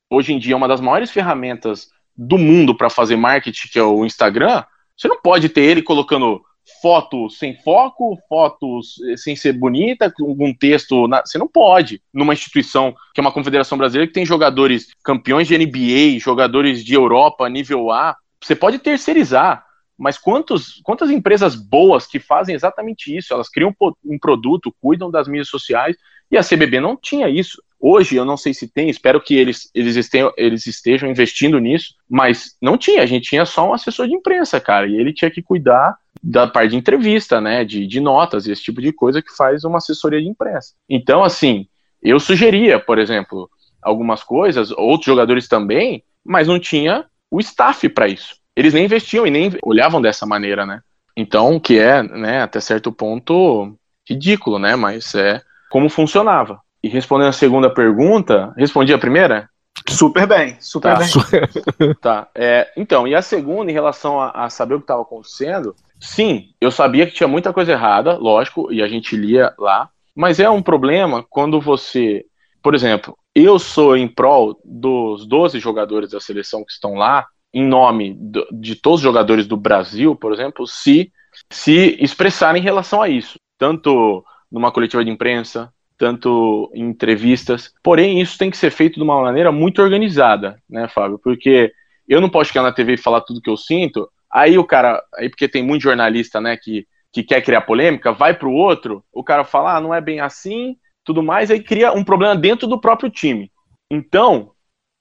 hoje 0.09 0.33
em 0.33 0.39
dia 0.39 0.57
uma 0.57 0.67
das 0.67 0.81
maiores 0.81 1.09
ferramentas 1.09 1.89
do 2.15 2.37
mundo 2.37 2.75
para 2.75 2.89
fazer 2.89 3.15
marketing, 3.15 3.69
que 3.69 3.79
é 3.79 3.83
o 3.83 4.05
Instagram. 4.05 4.63
Você 4.95 5.07
não 5.07 5.19
pode 5.21 5.49
ter 5.49 5.61
ele 5.61 5.81
colocando 5.81 6.41
fotos 6.81 7.37
sem 7.37 7.55
foco, 7.61 8.17
fotos 8.29 8.95
sem 9.17 9.35
ser 9.35 9.53
bonita, 9.53 10.11
com 10.11 10.35
um 10.39 10.53
texto. 10.53 11.07
Na... 11.07 11.21
Você 11.25 11.37
não 11.37 11.47
pode, 11.47 12.01
numa 12.13 12.33
instituição 12.33 12.93
que 13.13 13.19
é 13.19 13.23
uma 13.23 13.31
confederação 13.31 13.77
brasileira 13.77 14.07
que 14.07 14.13
tem 14.13 14.25
jogadores 14.25 14.87
campeões 15.03 15.47
de 15.47 15.57
NBA, 15.57 16.19
jogadores 16.19 16.83
de 16.83 16.93
Europa, 16.93 17.49
nível 17.49 17.91
A. 17.91 18.15
Você 18.43 18.55
pode 18.55 18.79
terceirizar. 18.79 19.65
Mas 20.01 20.17
quantos, 20.17 20.81
quantas 20.83 21.11
empresas 21.11 21.53
boas 21.53 22.07
que 22.07 22.19
fazem 22.19 22.55
exatamente 22.55 23.15
isso? 23.15 23.31
Elas 23.31 23.47
criam 23.47 23.71
um 24.03 24.17
produto, 24.17 24.75
cuidam 24.81 25.11
das 25.11 25.27
mídias 25.27 25.47
sociais, 25.47 25.95
e 26.31 26.39
a 26.39 26.43
CBB 26.43 26.79
não 26.79 26.97
tinha 26.97 27.29
isso. 27.29 27.61
Hoje, 27.79 28.15
eu 28.15 28.25
não 28.25 28.35
sei 28.35 28.51
se 28.51 28.67
tem, 28.67 28.89
espero 28.89 29.21
que 29.21 29.35
eles, 29.35 29.69
eles, 29.75 29.95
estejam, 29.95 30.33
eles 30.35 30.65
estejam 30.65 31.07
investindo 31.07 31.59
nisso, 31.59 31.93
mas 32.09 32.57
não 32.59 32.79
tinha, 32.79 33.03
a 33.03 33.05
gente 33.05 33.29
tinha 33.29 33.45
só 33.45 33.69
um 33.69 33.73
assessor 33.73 34.07
de 34.07 34.15
imprensa, 34.15 34.59
cara, 34.59 34.87
e 34.87 34.95
ele 34.95 35.13
tinha 35.13 35.29
que 35.29 35.43
cuidar 35.43 35.95
da 36.23 36.47
parte 36.47 36.71
de 36.71 36.77
entrevista, 36.77 37.39
né, 37.39 37.63
de, 37.63 37.85
de 37.85 37.99
notas, 37.99 38.47
esse 38.47 38.63
tipo 38.63 38.81
de 38.81 38.91
coisa 38.91 39.21
que 39.21 39.35
faz 39.37 39.63
uma 39.63 39.77
assessoria 39.77 40.19
de 40.19 40.27
imprensa. 40.27 40.73
Então, 40.89 41.23
assim, 41.23 41.67
eu 42.01 42.19
sugeria, 42.19 42.79
por 42.79 42.97
exemplo, 42.97 43.47
algumas 43.79 44.23
coisas, 44.23 44.71
outros 44.71 45.05
jogadores 45.05 45.47
também, 45.47 46.03
mas 46.25 46.47
não 46.47 46.59
tinha 46.59 47.05
o 47.29 47.39
staff 47.39 47.87
para 47.87 48.07
isso 48.07 48.40
eles 48.55 48.73
nem 48.73 48.85
investiam 48.85 49.25
e 49.25 49.31
nem 49.31 49.51
olhavam 49.63 50.01
dessa 50.01 50.25
maneira, 50.25 50.65
né? 50.65 50.81
Então, 51.15 51.59
que 51.59 51.79
é, 51.79 52.01
né, 52.03 52.41
até 52.41 52.59
certo 52.59 52.91
ponto 52.91 53.75
ridículo, 54.07 54.57
né? 54.59 54.75
Mas 54.75 55.13
é 55.15 55.41
como 55.69 55.89
funcionava. 55.89 56.59
E 56.83 56.87
respondendo 56.87 57.29
a 57.29 57.33
segunda 57.33 57.69
pergunta, 57.69 58.53
respondi 58.57 58.93
a 58.93 58.97
primeira? 58.97 59.49
Super 59.87 60.27
bem, 60.27 60.57
super 60.59 60.93
tá. 60.93 60.99
bem. 60.99 61.93
tá. 62.01 62.27
É, 62.35 62.71
então, 62.75 63.07
e 63.07 63.15
a 63.15 63.21
segunda, 63.21 63.71
em 63.71 63.73
relação 63.73 64.19
a, 64.19 64.31
a 64.31 64.49
saber 64.49 64.75
o 64.75 64.79
que 64.79 64.83
estava 64.83 65.01
acontecendo, 65.01 65.75
sim, 65.99 66.49
eu 66.59 66.71
sabia 66.71 67.05
que 67.05 67.13
tinha 67.13 67.27
muita 67.27 67.53
coisa 67.53 67.71
errada, 67.71 68.17
lógico, 68.17 68.71
e 68.71 68.81
a 68.81 68.87
gente 68.87 69.15
lia 69.15 69.53
lá, 69.57 69.89
mas 70.15 70.39
é 70.39 70.49
um 70.49 70.61
problema 70.61 71.25
quando 71.29 71.59
você 71.59 72.25
por 72.61 72.75
exemplo, 72.75 73.17
eu 73.33 73.57
sou 73.57 73.97
em 73.97 74.07
prol 74.07 74.59
dos 74.63 75.25
12 75.25 75.59
jogadores 75.59 76.11
da 76.11 76.19
seleção 76.19 76.63
que 76.63 76.71
estão 76.71 76.93
lá, 76.93 77.25
em 77.53 77.65
nome 77.65 78.13
do, 78.13 78.47
de 78.51 78.75
todos 78.75 78.99
os 78.99 79.03
jogadores 79.03 79.45
do 79.45 79.57
Brasil, 79.57 80.15
por 80.15 80.33
exemplo, 80.33 80.65
se 80.67 81.11
se 81.49 81.97
expressarem 81.99 82.61
em 82.61 82.63
relação 82.63 83.01
a 83.01 83.09
isso, 83.09 83.39
tanto 83.57 84.23
numa 84.51 84.71
coletiva 84.71 85.03
de 85.03 85.11
imprensa, 85.11 85.71
tanto 85.97 86.69
em 86.73 86.83
entrevistas. 86.83 87.73
Porém, 87.83 88.21
isso 88.21 88.37
tem 88.37 88.49
que 88.49 88.57
ser 88.57 88.71
feito 88.71 88.95
de 88.95 89.03
uma 89.03 89.21
maneira 89.21 89.51
muito 89.51 89.81
organizada, 89.81 90.61
né, 90.69 90.87
Fábio? 90.87 91.19
Porque 91.19 91.71
eu 92.07 92.19
não 92.19 92.29
posso 92.29 92.51
chegar 92.51 92.63
na 92.63 92.71
TV 92.71 92.93
e 92.93 92.97
falar 92.97 93.21
tudo 93.21 93.41
que 93.41 93.49
eu 93.49 93.57
sinto. 93.57 94.09
Aí 94.29 94.57
o 94.57 94.65
cara, 94.65 95.01
aí 95.15 95.29
porque 95.29 95.47
tem 95.47 95.63
muito 95.63 95.83
jornalista, 95.83 96.41
né, 96.41 96.57
que, 96.57 96.85
que 97.13 97.23
quer 97.23 97.41
criar 97.41 97.61
polêmica, 97.61 98.11
vai 98.11 98.33
pro 98.33 98.51
outro, 98.51 99.03
o 99.11 99.23
cara 99.23 99.43
fala, 99.43 99.77
ah, 99.77 99.81
não 99.81 99.93
é 99.93 100.01
bem 100.01 100.19
assim, 100.19 100.75
tudo 101.03 101.21
mais, 101.21 101.51
aí 101.51 101.61
cria 101.61 101.93
um 101.93 102.03
problema 102.03 102.35
dentro 102.35 102.67
do 102.67 102.79
próprio 102.79 103.09
time. 103.09 103.51
Então, 103.89 104.51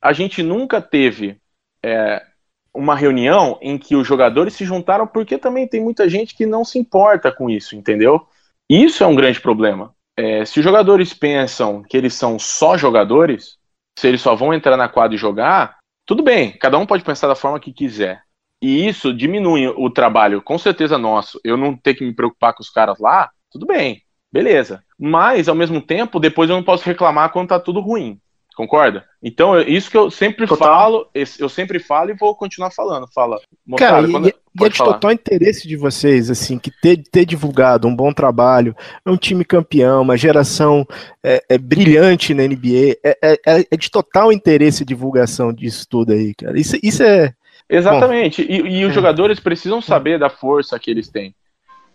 a 0.02 0.12
gente 0.12 0.42
nunca 0.42 0.80
teve 0.80 1.38
é, 1.82 2.22
uma 2.74 2.94
reunião 2.94 3.58
em 3.60 3.76
que 3.76 3.96
os 3.96 4.06
jogadores 4.06 4.54
se 4.54 4.64
juntaram, 4.64 5.06
porque 5.06 5.38
também 5.38 5.66
tem 5.66 5.82
muita 5.82 6.08
gente 6.08 6.34
que 6.34 6.46
não 6.46 6.64
se 6.64 6.78
importa 6.78 7.32
com 7.32 7.50
isso, 7.50 7.74
entendeu? 7.76 8.26
Isso 8.68 9.02
é 9.02 9.06
um 9.06 9.14
grande 9.14 9.40
problema. 9.40 9.94
É, 10.16 10.44
se 10.44 10.60
os 10.60 10.64
jogadores 10.64 11.12
pensam 11.12 11.82
que 11.82 11.96
eles 11.96 12.14
são 12.14 12.38
só 12.38 12.76
jogadores, 12.76 13.56
se 13.98 14.06
eles 14.06 14.20
só 14.20 14.34
vão 14.34 14.54
entrar 14.54 14.76
na 14.76 14.88
quadra 14.88 15.14
e 15.14 15.18
jogar, 15.18 15.78
tudo 16.06 16.22
bem, 16.22 16.52
cada 16.52 16.78
um 16.78 16.86
pode 16.86 17.02
pensar 17.04 17.26
da 17.26 17.34
forma 17.34 17.60
que 17.60 17.72
quiser. 17.72 18.22
E 18.62 18.86
isso 18.86 19.14
diminui 19.14 19.66
o 19.68 19.88
trabalho, 19.88 20.42
com 20.42 20.58
certeza 20.58 20.98
nosso. 20.98 21.40
Eu 21.42 21.56
não 21.56 21.76
ter 21.76 21.94
que 21.94 22.04
me 22.04 22.14
preocupar 22.14 22.52
com 22.52 22.62
os 22.62 22.68
caras 22.68 22.98
lá, 22.98 23.30
tudo 23.50 23.66
bem, 23.66 24.02
beleza. 24.30 24.82
Mas, 24.98 25.48
ao 25.48 25.54
mesmo 25.54 25.80
tempo, 25.80 26.20
depois 26.20 26.50
eu 26.50 26.56
não 26.56 26.62
posso 26.62 26.84
reclamar 26.84 27.32
quando 27.32 27.48
tá 27.48 27.58
tudo 27.58 27.80
ruim. 27.80 28.20
Concorda? 28.60 29.06
Então, 29.22 29.58
isso 29.58 29.90
que 29.90 29.96
eu 29.96 30.10
sempre 30.10 30.46
total. 30.46 30.68
falo, 30.68 31.08
eu 31.14 31.48
sempre 31.48 31.78
falo 31.78 32.10
e 32.10 32.14
vou 32.14 32.34
continuar 32.34 32.70
falando. 32.70 33.06
Fala, 33.06 33.40
Cara, 33.78 34.06
quando... 34.06 34.28
e, 34.28 34.34
e 34.60 34.66
é 34.66 34.68
de 34.68 34.76
falar. 34.76 34.92
total 34.92 35.12
interesse 35.12 35.66
de 35.66 35.78
vocês, 35.78 36.30
assim, 36.30 36.58
que 36.58 36.70
ter, 36.70 37.02
ter 37.10 37.24
divulgado 37.24 37.88
um 37.88 37.96
bom 37.96 38.12
trabalho, 38.12 38.76
é 39.02 39.10
um 39.10 39.16
time 39.16 39.46
campeão, 39.46 40.02
uma 40.02 40.14
geração 40.14 40.86
é, 41.24 41.42
é 41.48 41.56
brilhante 41.56 42.34
na 42.34 42.42
NBA, 42.42 42.98
é, 43.02 43.18
é, 43.22 43.32
é, 43.46 43.66
é, 43.70 43.76
de 43.78 43.90
total 43.90 44.30
interesse 44.30 44.82
a 44.82 44.86
divulgação 44.86 45.54
disso 45.54 45.86
tudo 45.88 46.12
aí, 46.12 46.34
cara. 46.34 46.60
Isso, 46.60 46.76
isso 46.82 47.02
é. 47.02 47.32
Exatamente. 47.66 48.42
E, 48.42 48.56
e, 48.56 48.84
os 48.84 48.90
é. 48.90 48.94
jogadores 48.94 49.40
precisam 49.40 49.80
saber 49.80 50.18
da 50.18 50.28
força 50.28 50.78
que 50.78 50.90
eles 50.90 51.08
têm. 51.08 51.34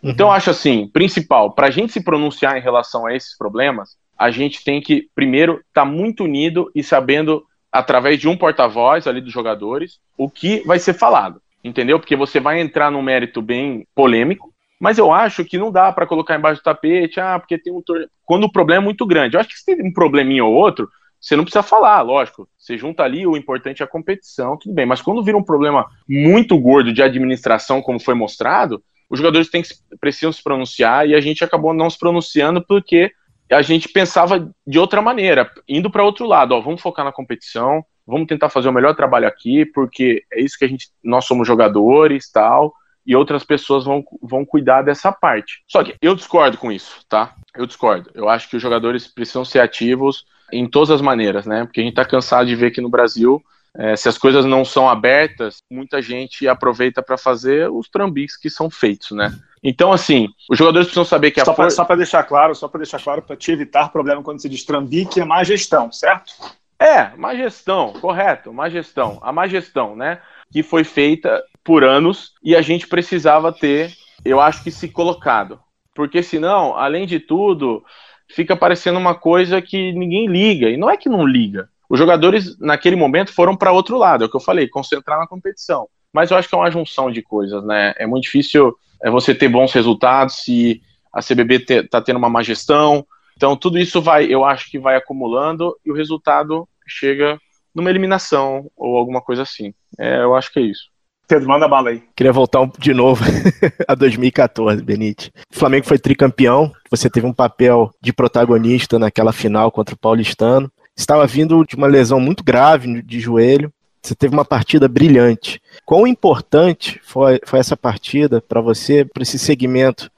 Então, 0.02 0.30
uhum. 0.30 0.34
acho 0.34 0.50
assim, 0.50 0.90
principal, 0.92 1.52
para 1.52 1.68
a 1.68 1.72
gente 1.72 1.94
se 1.94 2.04
pronunciar 2.04 2.58
em 2.58 2.62
relação 2.62 3.06
a 3.06 3.16
esses 3.16 3.38
problemas, 3.38 3.98
a 4.18 4.32
gente 4.32 4.64
tem 4.64 4.82
que, 4.82 5.10
primeiro, 5.14 5.56
estar 5.68 5.82
tá 5.82 5.86
muito 5.86 6.24
unido 6.24 6.72
e 6.74 6.84
sabendo, 6.84 7.46
através 7.72 8.20
de 8.20 8.28
um 8.28 8.38
porta-voz 8.38 9.08
ali 9.08 9.22
dos 9.22 9.34
jogadores, 9.34 10.00
o 10.18 10.30
que 10.30 10.62
vai 10.66 10.80
ser 10.80 10.94
falado, 10.94 11.42
entendeu? 11.64 12.00
Porque 12.00 12.16
você 12.16 12.40
vai 12.40 12.60
entrar 12.60 12.92
num 12.92 13.02
mérito 13.02 13.42
bem 13.42 13.86
polêmico, 13.94 14.54
mas 14.80 14.98
eu 14.98 15.12
acho 15.12 15.46
que 15.46 15.58
não 15.58 15.72
dá 15.72 15.92
para 15.92 16.06
colocar 16.06 16.38
embaixo 16.38 16.62
do 16.62 16.64
tapete, 16.64 17.20
ah, 17.20 17.40
porque 17.40 17.58
tem 17.58 17.74
um 17.74 17.82
tor... 17.82 18.10
quando 18.26 18.46
o 18.46 18.52
problema 18.52 18.84
é 18.84 18.86
muito 18.86 19.06
grande. 19.06 19.36
Eu 19.36 19.40
acho 19.40 19.50
que 19.50 19.58
se 19.58 19.66
tem 19.66 19.86
um 19.86 19.94
probleminha 19.94 20.44
ou 20.44 20.54
outro, 20.54 20.90
você 21.20 21.36
não 21.36 21.44
precisa 21.44 21.64
falar, 21.64 22.02
lógico. 22.02 22.48
Você 22.58 22.78
junta 22.78 23.04
ali, 23.04 23.26
o 23.26 23.36
importante 23.36 23.82
é 23.82 23.86
a 23.86 23.90
competição, 23.90 24.58
tudo 24.58 24.76
bem. 24.76 24.86
Mas 24.86 25.02
quando 25.02 25.24
vira 25.24 25.38
um 25.38 25.44
problema 25.44 25.88
muito 26.08 26.58
gordo 26.60 26.94
de 26.94 27.02
administração, 27.02 27.82
como 27.82 28.00
foi 28.00 28.14
mostrado, 28.14 28.84
os 29.10 29.18
jogadores 29.18 29.50
têm 29.50 29.62
que, 29.62 29.70
precisam 30.00 30.32
se 30.32 30.44
pronunciar 30.44 31.08
e 31.08 31.16
a 31.16 31.22
gente 31.22 31.44
acabou 31.44 31.74
não 31.74 31.90
se 31.90 31.98
pronunciando 31.98 32.64
porque 32.66 33.12
a 33.52 33.62
gente 33.62 33.90
pensava 33.90 34.52
de 34.66 34.80
outra 34.80 35.02
maneira, 35.02 35.52
indo 35.68 35.90
para 35.90 36.04
outro 36.04 36.26
lado, 36.26 36.54
ó, 36.54 36.62
vamos 36.62 36.82
focar 36.82 37.06
na 37.06 37.12
competição, 37.12 37.86
vamos 38.06 38.28
tentar 38.28 38.50
fazer 38.50 38.70
o 38.70 38.74
melhor 38.74 38.96
trabalho 38.96 39.28
aqui, 39.28 39.66
porque 39.66 40.24
é 40.32 40.42
isso 40.42 40.58
que 40.58 40.66
a 40.66 40.68
gente, 40.68 40.90
nós 41.04 41.26
somos 41.26 41.48
jogadores, 41.48 42.32
tal, 42.32 42.74
e 43.06 43.16
outras 43.16 43.44
pessoas 43.44 43.86
vão, 43.86 44.04
vão 44.22 44.44
cuidar 44.44 44.82
dessa 44.82 45.12
parte. 45.12 45.64
Só 45.68 45.84
que 45.84 45.96
eu 46.02 46.16
discordo 46.16 46.58
com 46.58 46.72
isso, 46.72 47.06
tá? 47.08 47.36
Eu 47.56 47.66
discordo. 47.66 48.10
Eu 48.16 48.28
acho 48.28 48.50
que 48.50 48.56
os 48.56 48.62
jogadores 48.62 49.08
precisam 49.08 49.46
ser 49.46 49.60
ativos 49.60 50.26
em 50.52 50.68
todas 50.68 50.90
as 50.90 51.02
maneiras, 51.02 51.46
né? 51.46 51.66
Porque 51.66 51.82
a 51.82 51.84
gente 51.84 51.94
tá 51.94 52.06
cansado 52.06 52.48
de 52.48 52.56
ver 52.56 52.72
que 52.72 52.82
no 52.82 52.90
Brasil 52.90 53.44
é, 53.78 53.96
se 53.96 54.08
as 54.08 54.18
coisas 54.18 54.46
não 54.46 54.64
são 54.64 54.88
abertas, 54.88 55.58
muita 55.70 56.02
gente 56.02 56.48
aproveita 56.48 57.02
para 57.04 57.18
fazer 57.18 57.70
os 57.70 57.90
trambiques 57.90 58.38
que 58.38 58.50
são 58.50 58.70
feitos, 58.70 59.12
né? 59.12 59.34
Então, 59.62 59.92
assim, 59.92 60.30
os 60.50 60.58
jogadores 60.58 60.88
precisam 60.88 61.04
saber 61.04 61.32
que 61.32 61.42
a 61.42 61.46
Só 61.46 61.54
for... 61.54 61.86
para 61.86 61.96
deixar 61.96 62.24
claro, 62.24 62.56
só 62.56 62.68
para 62.68 62.80
deixar 62.80 63.02
claro, 63.02 63.22
para 63.22 63.36
te 63.36 63.52
evitar 63.52 63.92
problema 63.92 64.24
quando 64.24 64.42
se 64.42 64.48
diz 64.48 64.64
trambique, 64.64 65.20
é 65.20 65.26
má 65.26 65.44
gestão, 65.44 65.92
certo? 65.92 66.34
É, 66.80 67.16
má 67.18 67.36
gestão, 67.36 67.94
correto, 67.94 68.54
má 68.54 68.70
gestão. 68.70 69.20
A 69.22 69.32
má 69.32 69.48
gestão, 69.48 69.96
né? 69.96 70.20
Que 70.52 70.62
foi 70.62 70.84
feita 70.84 71.44
por 71.64 71.84
anos 71.84 72.34
e 72.44 72.56
a 72.56 72.62
gente 72.62 72.88
precisava 72.88 73.52
ter, 73.52 73.92
eu 74.24 74.40
acho 74.40 74.64
que 74.64 74.72
se 74.72 74.88
colocado. 74.88 75.60
Porque 75.96 76.22
senão, 76.22 76.78
além 76.78 77.08
de 77.08 77.20
tudo, 77.20 77.84
fica 78.30 78.56
parecendo 78.56 79.00
uma 79.00 79.16
coisa 79.16 79.62
que 79.62 79.94
ninguém 79.94 80.28
liga. 80.28 80.70
E 80.70 80.78
não 80.78 80.90
é 80.90 80.98
que 80.98 81.10
não 81.10 81.26
liga. 81.26 81.70
Os 81.90 82.00
jogadores, 82.00 82.58
naquele 82.60 82.96
momento, 82.96 83.34
foram 83.34 83.56
para 83.56 83.72
outro 83.72 83.98
lado, 83.98 84.24
é 84.24 84.28
o 84.28 84.30
que 84.30 84.36
eu 84.36 84.42
falei, 84.42 84.68
concentrar 84.68 85.20
na 85.20 85.28
competição. 85.28 85.88
Mas 86.14 86.32
eu 86.32 86.38
acho 86.38 86.48
que 86.48 86.56
é 86.56 86.58
uma 86.58 86.72
junção 86.72 87.12
de 87.12 87.22
coisas, 87.22 87.64
né? 87.66 87.94
É 87.98 88.08
muito 88.08 88.24
difícil 88.24 88.76
é, 89.04 89.10
você 89.10 89.36
ter 89.36 89.50
bons 89.50 89.74
resultados 89.74 90.44
se 90.44 90.82
a 91.14 91.22
CBB 91.22 91.66
está 91.70 92.02
tendo 92.02 92.18
uma 92.18 92.30
má 92.30 92.42
gestão. 92.42 93.06
Então, 93.36 93.56
tudo 93.56 93.78
isso 93.78 94.02
vai, 94.02 94.26
eu 94.26 94.44
acho 94.46 94.70
que 94.70 94.80
vai 94.80 94.96
acumulando 94.96 95.76
e 95.86 95.92
o 95.92 95.96
resultado 95.96 96.68
chega 96.88 97.38
numa 97.74 97.90
eliminação 97.90 98.70
ou 98.76 98.98
alguma 98.98 99.22
coisa 99.22 99.42
assim. 99.42 99.74
É, 100.00 100.22
eu 100.22 100.36
acho 100.36 100.52
que 100.52 100.60
é 100.60 100.64
isso. 100.64 100.96
Pedro, 101.28 101.50
manda 101.50 101.68
bala 101.68 101.90
aí. 101.90 102.04
Queria 102.16 102.32
voltar 102.32 102.70
de 102.78 102.94
novo 102.94 103.24
a 103.88 103.96
2014, 103.96 104.84
Benite. 104.84 105.32
O 105.52 105.58
Flamengo 105.58 105.86
foi 105.86 105.98
tricampeão, 105.98 106.72
você 106.90 107.10
teve 107.10 107.26
um 107.26 107.34
papel 107.34 107.90
de 108.02 108.14
protagonista 108.14 109.00
naquela 109.00 109.34
final 109.34 109.72
contra 109.72 109.96
o 109.96 109.98
Paulistano 109.98 110.72
estava 110.96 111.28
vindo 111.28 111.64
de 111.66 111.76
uma 111.76 111.88
lesão 111.88 112.20
muito 112.20 112.44
grave 112.44 113.02
de 113.02 113.20
joelho. 113.20 113.72
Você 114.02 114.16
teve 114.16 114.34
uma 114.34 114.46
partida 114.46 114.88
brilhante. 114.88 115.60
Quão 115.84 116.06
importante 116.06 117.00
foi, 117.04 117.40
foi 117.44 117.60
essa 117.60 117.76
partida 117.76 118.40
para 118.40 118.62
você, 118.62 119.04
para 119.04 119.24
esse 119.24 119.40
segmento 119.40 120.12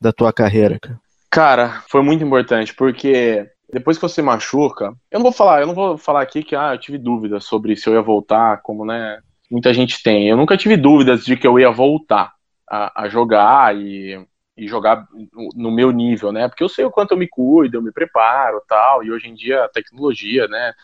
da 0.00 0.12
tua 0.12 0.32
carreira, 0.32 0.78
cara? 0.80 1.00
Cara, 1.30 1.82
foi 1.88 2.02
muito 2.02 2.22
importante, 2.22 2.74
porque 2.74 3.48
depois 3.72 3.96
que 3.96 4.02
você 4.02 4.20
machuca, 4.20 4.94
eu 5.10 5.18
não 5.18 5.22
vou 5.22 5.32
falar, 5.32 5.62
eu 5.62 5.66
não 5.66 5.74
vou 5.74 5.96
falar 5.96 6.20
aqui 6.20 6.44
que 6.44 6.54
ah, 6.54 6.74
eu 6.74 6.78
tive 6.78 6.98
dúvidas 6.98 7.44
sobre 7.44 7.74
se 7.74 7.88
eu 7.88 7.94
ia 7.94 8.02
voltar, 8.02 8.60
como 8.62 8.84
né, 8.84 9.18
muita 9.50 9.72
gente 9.72 10.02
tem. 10.02 10.28
Eu 10.28 10.36
nunca 10.36 10.56
tive 10.56 10.76
dúvidas 10.76 11.24
de 11.24 11.36
que 11.36 11.46
eu 11.46 11.58
ia 11.58 11.70
voltar 11.70 12.32
a, 12.70 13.04
a 13.04 13.08
jogar 13.08 13.74
e 13.74 14.24
e 14.56 14.68
jogar 14.68 15.06
no 15.54 15.70
meu 15.70 15.90
nível, 15.90 16.30
né? 16.30 16.48
Porque 16.48 16.62
eu 16.62 16.68
sei 16.68 16.84
o 16.84 16.90
quanto 16.90 17.12
eu 17.12 17.16
me 17.18 17.26
cuido, 17.26 17.76
eu 17.76 17.82
me 17.82 17.92
preparo, 17.92 18.62
tal, 18.68 19.02
e 19.02 19.10
hoje 19.10 19.28
em 19.28 19.34
dia 19.34 19.64
a 19.64 19.68
tecnologia, 19.68 20.46
né? 20.46 20.74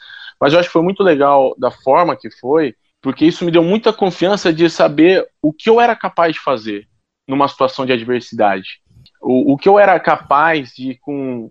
Mas 0.41 0.53
eu 0.53 0.59
acho 0.59 0.69
que 0.69 0.73
foi 0.73 0.83
muito 0.83 1.03
legal 1.03 1.55
da 1.59 1.71
forma 1.71 2.17
que 2.17 2.31
foi, 2.31 2.75
porque 3.01 3.27
isso 3.27 3.45
me 3.45 3.51
deu 3.51 3.63
muita 3.63 3.93
confiança 3.93 4.53
de 4.53 4.69
saber 4.71 5.27
o 5.43 5.53
que 5.53 5.69
eu 5.69 5.81
era 5.81 5.95
capaz 5.95 6.35
de 6.35 6.41
fazer 6.41 6.89
numa 7.27 7.49
situação 7.49 7.85
de 7.85 7.93
adversidade. 7.93 8.81
O, 9.21 9.53
o 9.53 9.57
que 9.59 9.69
eu 9.69 9.79
era 9.79 9.99
capaz 10.01 10.73
de, 10.73 10.97
com 11.01 11.51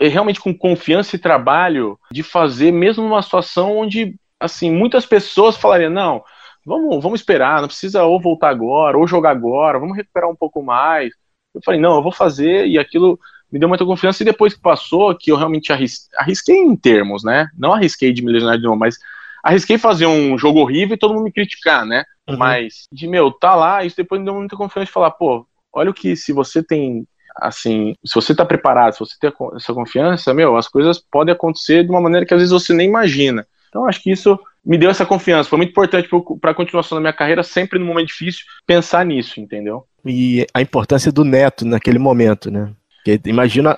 realmente 0.00 0.40
com 0.40 0.56
confiança 0.56 1.16
e 1.16 1.18
trabalho, 1.18 1.98
de 2.10 2.22
fazer 2.22 2.72
mesmo 2.72 3.04
numa 3.04 3.22
situação 3.22 3.76
onde, 3.78 4.16
assim, 4.40 4.70
muitas 4.70 5.06
pessoas 5.06 5.56
falariam, 5.56 5.90
não, 5.90 6.24
vamos, 6.64 7.02
vamos 7.02 7.20
esperar, 7.20 7.60
não 7.60 7.68
precisa 7.68 8.04
ou 8.04 8.20
voltar 8.20 8.48
agora, 8.48 8.98
ou 8.98 9.06
jogar 9.06 9.30
agora, 9.30 9.78
vamos 9.78 9.96
recuperar 9.96 10.28
um 10.28 10.36
pouco 10.36 10.62
mais. 10.62 11.12
Eu 11.56 11.62
falei, 11.64 11.80
não, 11.80 11.96
eu 11.96 12.02
vou 12.02 12.12
fazer, 12.12 12.66
e 12.66 12.78
aquilo 12.78 13.18
me 13.50 13.58
deu 13.58 13.68
muita 13.68 13.84
confiança, 13.84 14.22
e 14.22 14.26
depois 14.26 14.54
que 14.54 14.60
passou, 14.60 15.16
que 15.16 15.32
eu 15.32 15.36
realmente 15.36 15.72
arrisquei, 15.72 16.18
arrisquei 16.18 16.56
em 16.56 16.76
termos, 16.76 17.24
né? 17.24 17.48
Não 17.56 17.72
arrisquei 17.72 18.12
de 18.12 18.22
me 18.22 18.30
lesionar 18.30 18.58
de 18.58 18.64
novo, 18.64 18.76
mas 18.76 18.98
arrisquei 19.42 19.78
fazer 19.78 20.06
um 20.06 20.36
jogo 20.36 20.60
horrível 20.60 20.94
e 20.94 20.98
todo 20.98 21.14
mundo 21.14 21.24
me 21.24 21.32
criticar, 21.32 21.86
né? 21.86 22.04
Uhum. 22.28 22.36
Mas, 22.36 22.86
de 22.92 23.06
meu, 23.06 23.30
tá 23.30 23.54
lá, 23.54 23.84
isso 23.84 23.96
depois 23.96 24.20
me 24.20 24.24
deu 24.24 24.34
muita 24.34 24.56
confiança 24.56 24.86
de 24.86 24.92
falar, 24.92 25.12
pô, 25.12 25.46
olha 25.72 25.90
o 25.90 25.94
que, 25.94 26.14
se 26.16 26.32
você 26.32 26.62
tem, 26.62 27.06
assim, 27.36 27.94
se 28.04 28.14
você 28.14 28.34
tá 28.34 28.44
preparado, 28.44 28.92
se 28.92 29.00
você 29.00 29.16
tem 29.18 29.32
essa 29.54 29.72
confiança, 29.72 30.34
meu, 30.34 30.56
as 30.56 30.68
coisas 30.68 31.02
podem 31.10 31.32
acontecer 31.32 31.84
de 31.84 31.90
uma 31.90 32.00
maneira 32.00 32.26
que 32.26 32.34
às 32.34 32.40
vezes 32.40 32.52
você 32.52 32.74
nem 32.74 32.88
imagina. 32.88 33.46
Então, 33.68 33.86
acho 33.86 34.02
que 34.02 34.10
isso 34.10 34.38
me 34.66 34.76
deu 34.76 34.90
essa 34.90 35.06
confiança. 35.06 35.48
Foi 35.48 35.56
muito 35.56 35.70
importante 35.70 36.08
para 36.40 36.50
a 36.50 36.54
continuação 36.54 36.96
da 36.96 37.00
minha 37.00 37.12
carreira, 37.12 37.42
sempre 37.42 37.78
no 37.78 37.86
momento 37.86 38.08
difícil, 38.08 38.44
pensar 38.66 39.06
nisso, 39.06 39.40
entendeu? 39.40 39.84
E 40.04 40.46
a 40.52 40.60
importância 40.60 41.12
do 41.12 41.24
neto 41.24 41.64
naquele 41.64 41.98
momento, 41.98 42.50
né? 42.50 42.72
Porque 43.06 43.20
imagina 43.30 43.76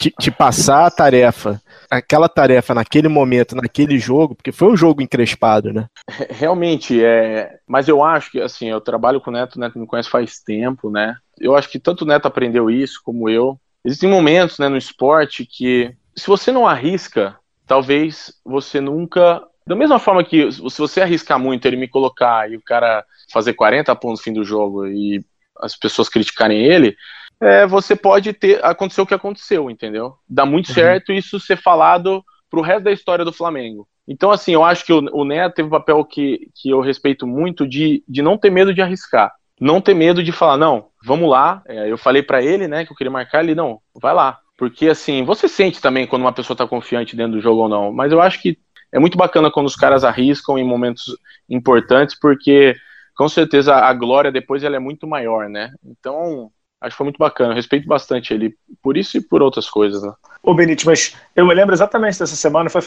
te, 0.00 0.12
te, 0.18 0.28
passar 0.28 0.86
a 0.86 0.90
tarefa, 0.90 1.62
aquela 1.88 2.28
tarefa 2.28 2.74
naquele 2.74 3.06
momento, 3.06 3.54
naquele 3.54 3.96
jogo, 3.96 4.34
porque 4.34 4.50
foi 4.50 4.66
um 4.66 4.76
jogo 4.76 5.00
encrespado, 5.00 5.72
né? 5.72 5.86
Realmente, 6.30 7.00
é. 7.00 7.58
Mas 7.64 7.86
eu 7.86 8.02
acho 8.02 8.32
que, 8.32 8.40
assim, 8.40 8.68
eu 8.68 8.80
trabalho 8.80 9.20
com 9.20 9.30
o 9.30 9.32
Neto, 9.32 9.54
o 9.54 9.60
Neto 9.60 9.78
me 9.78 9.86
conhece 9.86 10.10
faz 10.10 10.40
tempo, 10.40 10.90
né? 10.90 11.14
Eu 11.38 11.54
acho 11.54 11.68
que 11.68 11.78
tanto 11.78 12.02
o 12.02 12.08
Neto 12.08 12.26
aprendeu 12.26 12.68
isso, 12.68 13.00
como 13.04 13.30
eu. 13.30 13.56
Existem 13.84 14.10
momentos, 14.10 14.58
né, 14.58 14.68
no 14.68 14.76
esporte 14.76 15.46
que, 15.46 15.94
se 16.16 16.26
você 16.26 16.50
não 16.50 16.66
arrisca, 16.66 17.36
talvez 17.68 18.32
você 18.44 18.80
nunca. 18.80 19.42
Da 19.66 19.74
mesma 19.74 19.98
forma 19.98 20.22
que 20.22 20.50
se 20.52 20.78
você 20.78 21.00
arriscar 21.00 21.38
muito 21.38 21.66
ele 21.66 21.76
me 21.76 21.88
colocar 21.88 22.50
e 22.50 22.56
o 22.56 22.62
cara 22.62 23.04
fazer 23.32 23.54
40 23.54 23.94
pontos 23.96 24.20
no 24.20 24.24
fim 24.24 24.32
do 24.32 24.44
jogo 24.44 24.86
e 24.86 25.24
as 25.58 25.76
pessoas 25.76 26.08
criticarem 26.08 26.64
ele, 26.64 26.96
é, 27.40 27.66
você 27.66 27.96
pode 27.96 28.32
ter 28.32 28.64
acontecer 28.64 29.00
o 29.00 29.06
que 29.06 29.14
aconteceu, 29.14 29.70
entendeu? 29.70 30.14
Dá 30.28 30.46
muito 30.46 30.68
uhum. 30.68 30.74
certo 30.74 31.12
isso 31.12 31.40
ser 31.40 31.56
falado 31.56 32.24
pro 32.48 32.60
resto 32.60 32.84
da 32.84 32.92
história 32.92 33.24
do 33.24 33.32
Flamengo. 33.32 33.88
Então, 34.08 34.30
assim, 34.30 34.52
eu 34.52 34.62
acho 34.62 34.84
que 34.84 34.92
o, 34.92 35.00
o 35.12 35.24
Neto 35.24 35.56
teve 35.56 35.66
um 35.66 35.70
papel 35.70 36.04
que, 36.04 36.48
que 36.54 36.70
eu 36.70 36.80
respeito 36.80 37.26
muito 37.26 37.66
de, 37.66 38.04
de 38.08 38.22
não 38.22 38.38
ter 38.38 38.50
medo 38.50 38.72
de 38.72 38.80
arriscar. 38.80 39.32
Não 39.60 39.80
ter 39.80 39.94
medo 39.94 40.22
de 40.22 40.32
falar, 40.32 40.56
não, 40.56 40.88
vamos 41.04 41.28
lá. 41.28 41.62
É, 41.66 41.90
eu 41.90 41.98
falei 41.98 42.22
para 42.22 42.42
ele, 42.42 42.68
né, 42.68 42.84
que 42.84 42.92
eu 42.92 42.96
queria 42.96 43.10
marcar 43.10 43.42
ele, 43.42 43.54
não, 43.54 43.80
vai 44.00 44.14
lá. 44.14 44.38
Porque, 44.56 44.88
assim, 44.88 45.24
você 45.24 45.48
sente 45.48 45.80
também 45.80 46.06
quando 46.06 46.22
uma 46.22 46.32
pessoa 46.32 46.56
tá 46.56 46.66
confiante 46.66 47.16
dentro 47.16 47.32
do 47.32 47.40
jogo 47.40 47.62
ou 47.62 47.68
não. 47.68 47.92
Mas 47.92 48.12
eu 48.12 48.20
acho 48.20 48.40
que 48.40 48.58
é 48.96 48.98
muito 48.98 49.18
bacana 49.18 49.50
quando 49.50 49.66
os 49.66 49.76
caras 49.76 50.04
arriscam 50.04 50.56
em 50.56 50.64
momentos 50.64 51.14
importantes, 51.50 52.18
porque 52.18 52.74
com 53.14 53.28
certeza 53.28 53.74
a 53.74 53.92
glória 53.92 54.32
depois 54.32 54.64
ela 54.64 54.74
é 54.74 54.78
muito 54.78 55.06
maior, 55.06 55.50
né? 55.50 55.70
Então, 55.84 56.50
acho 56.80 56.94
que 56.94 56.96
foi 56.96 57.04
muito 57.04 57.18
bacana. 57.18 57.52
Eu 57.52 57.56
respeito 57.56 57.86
bastante 57.86 58.32
ele 58.32 58.56
por 58.82 58.96
isso 58.96 59.18
e 59.18 59.20
por 59.20 59.42
outras 59.42 59.68
coisas, 59.68 60.02
né? 60.02 60.14
Ô, 60.42 60.54
Benite, 60.54 60.86
mas 60.86 61.14
eu 61.36 61.44
me 61.44 61.52
lembro 61.52 61.74
exatamente 61.74 62.18
dessa 62.18 62.36
semana, 62.36 62.70
foi 62.70 62.80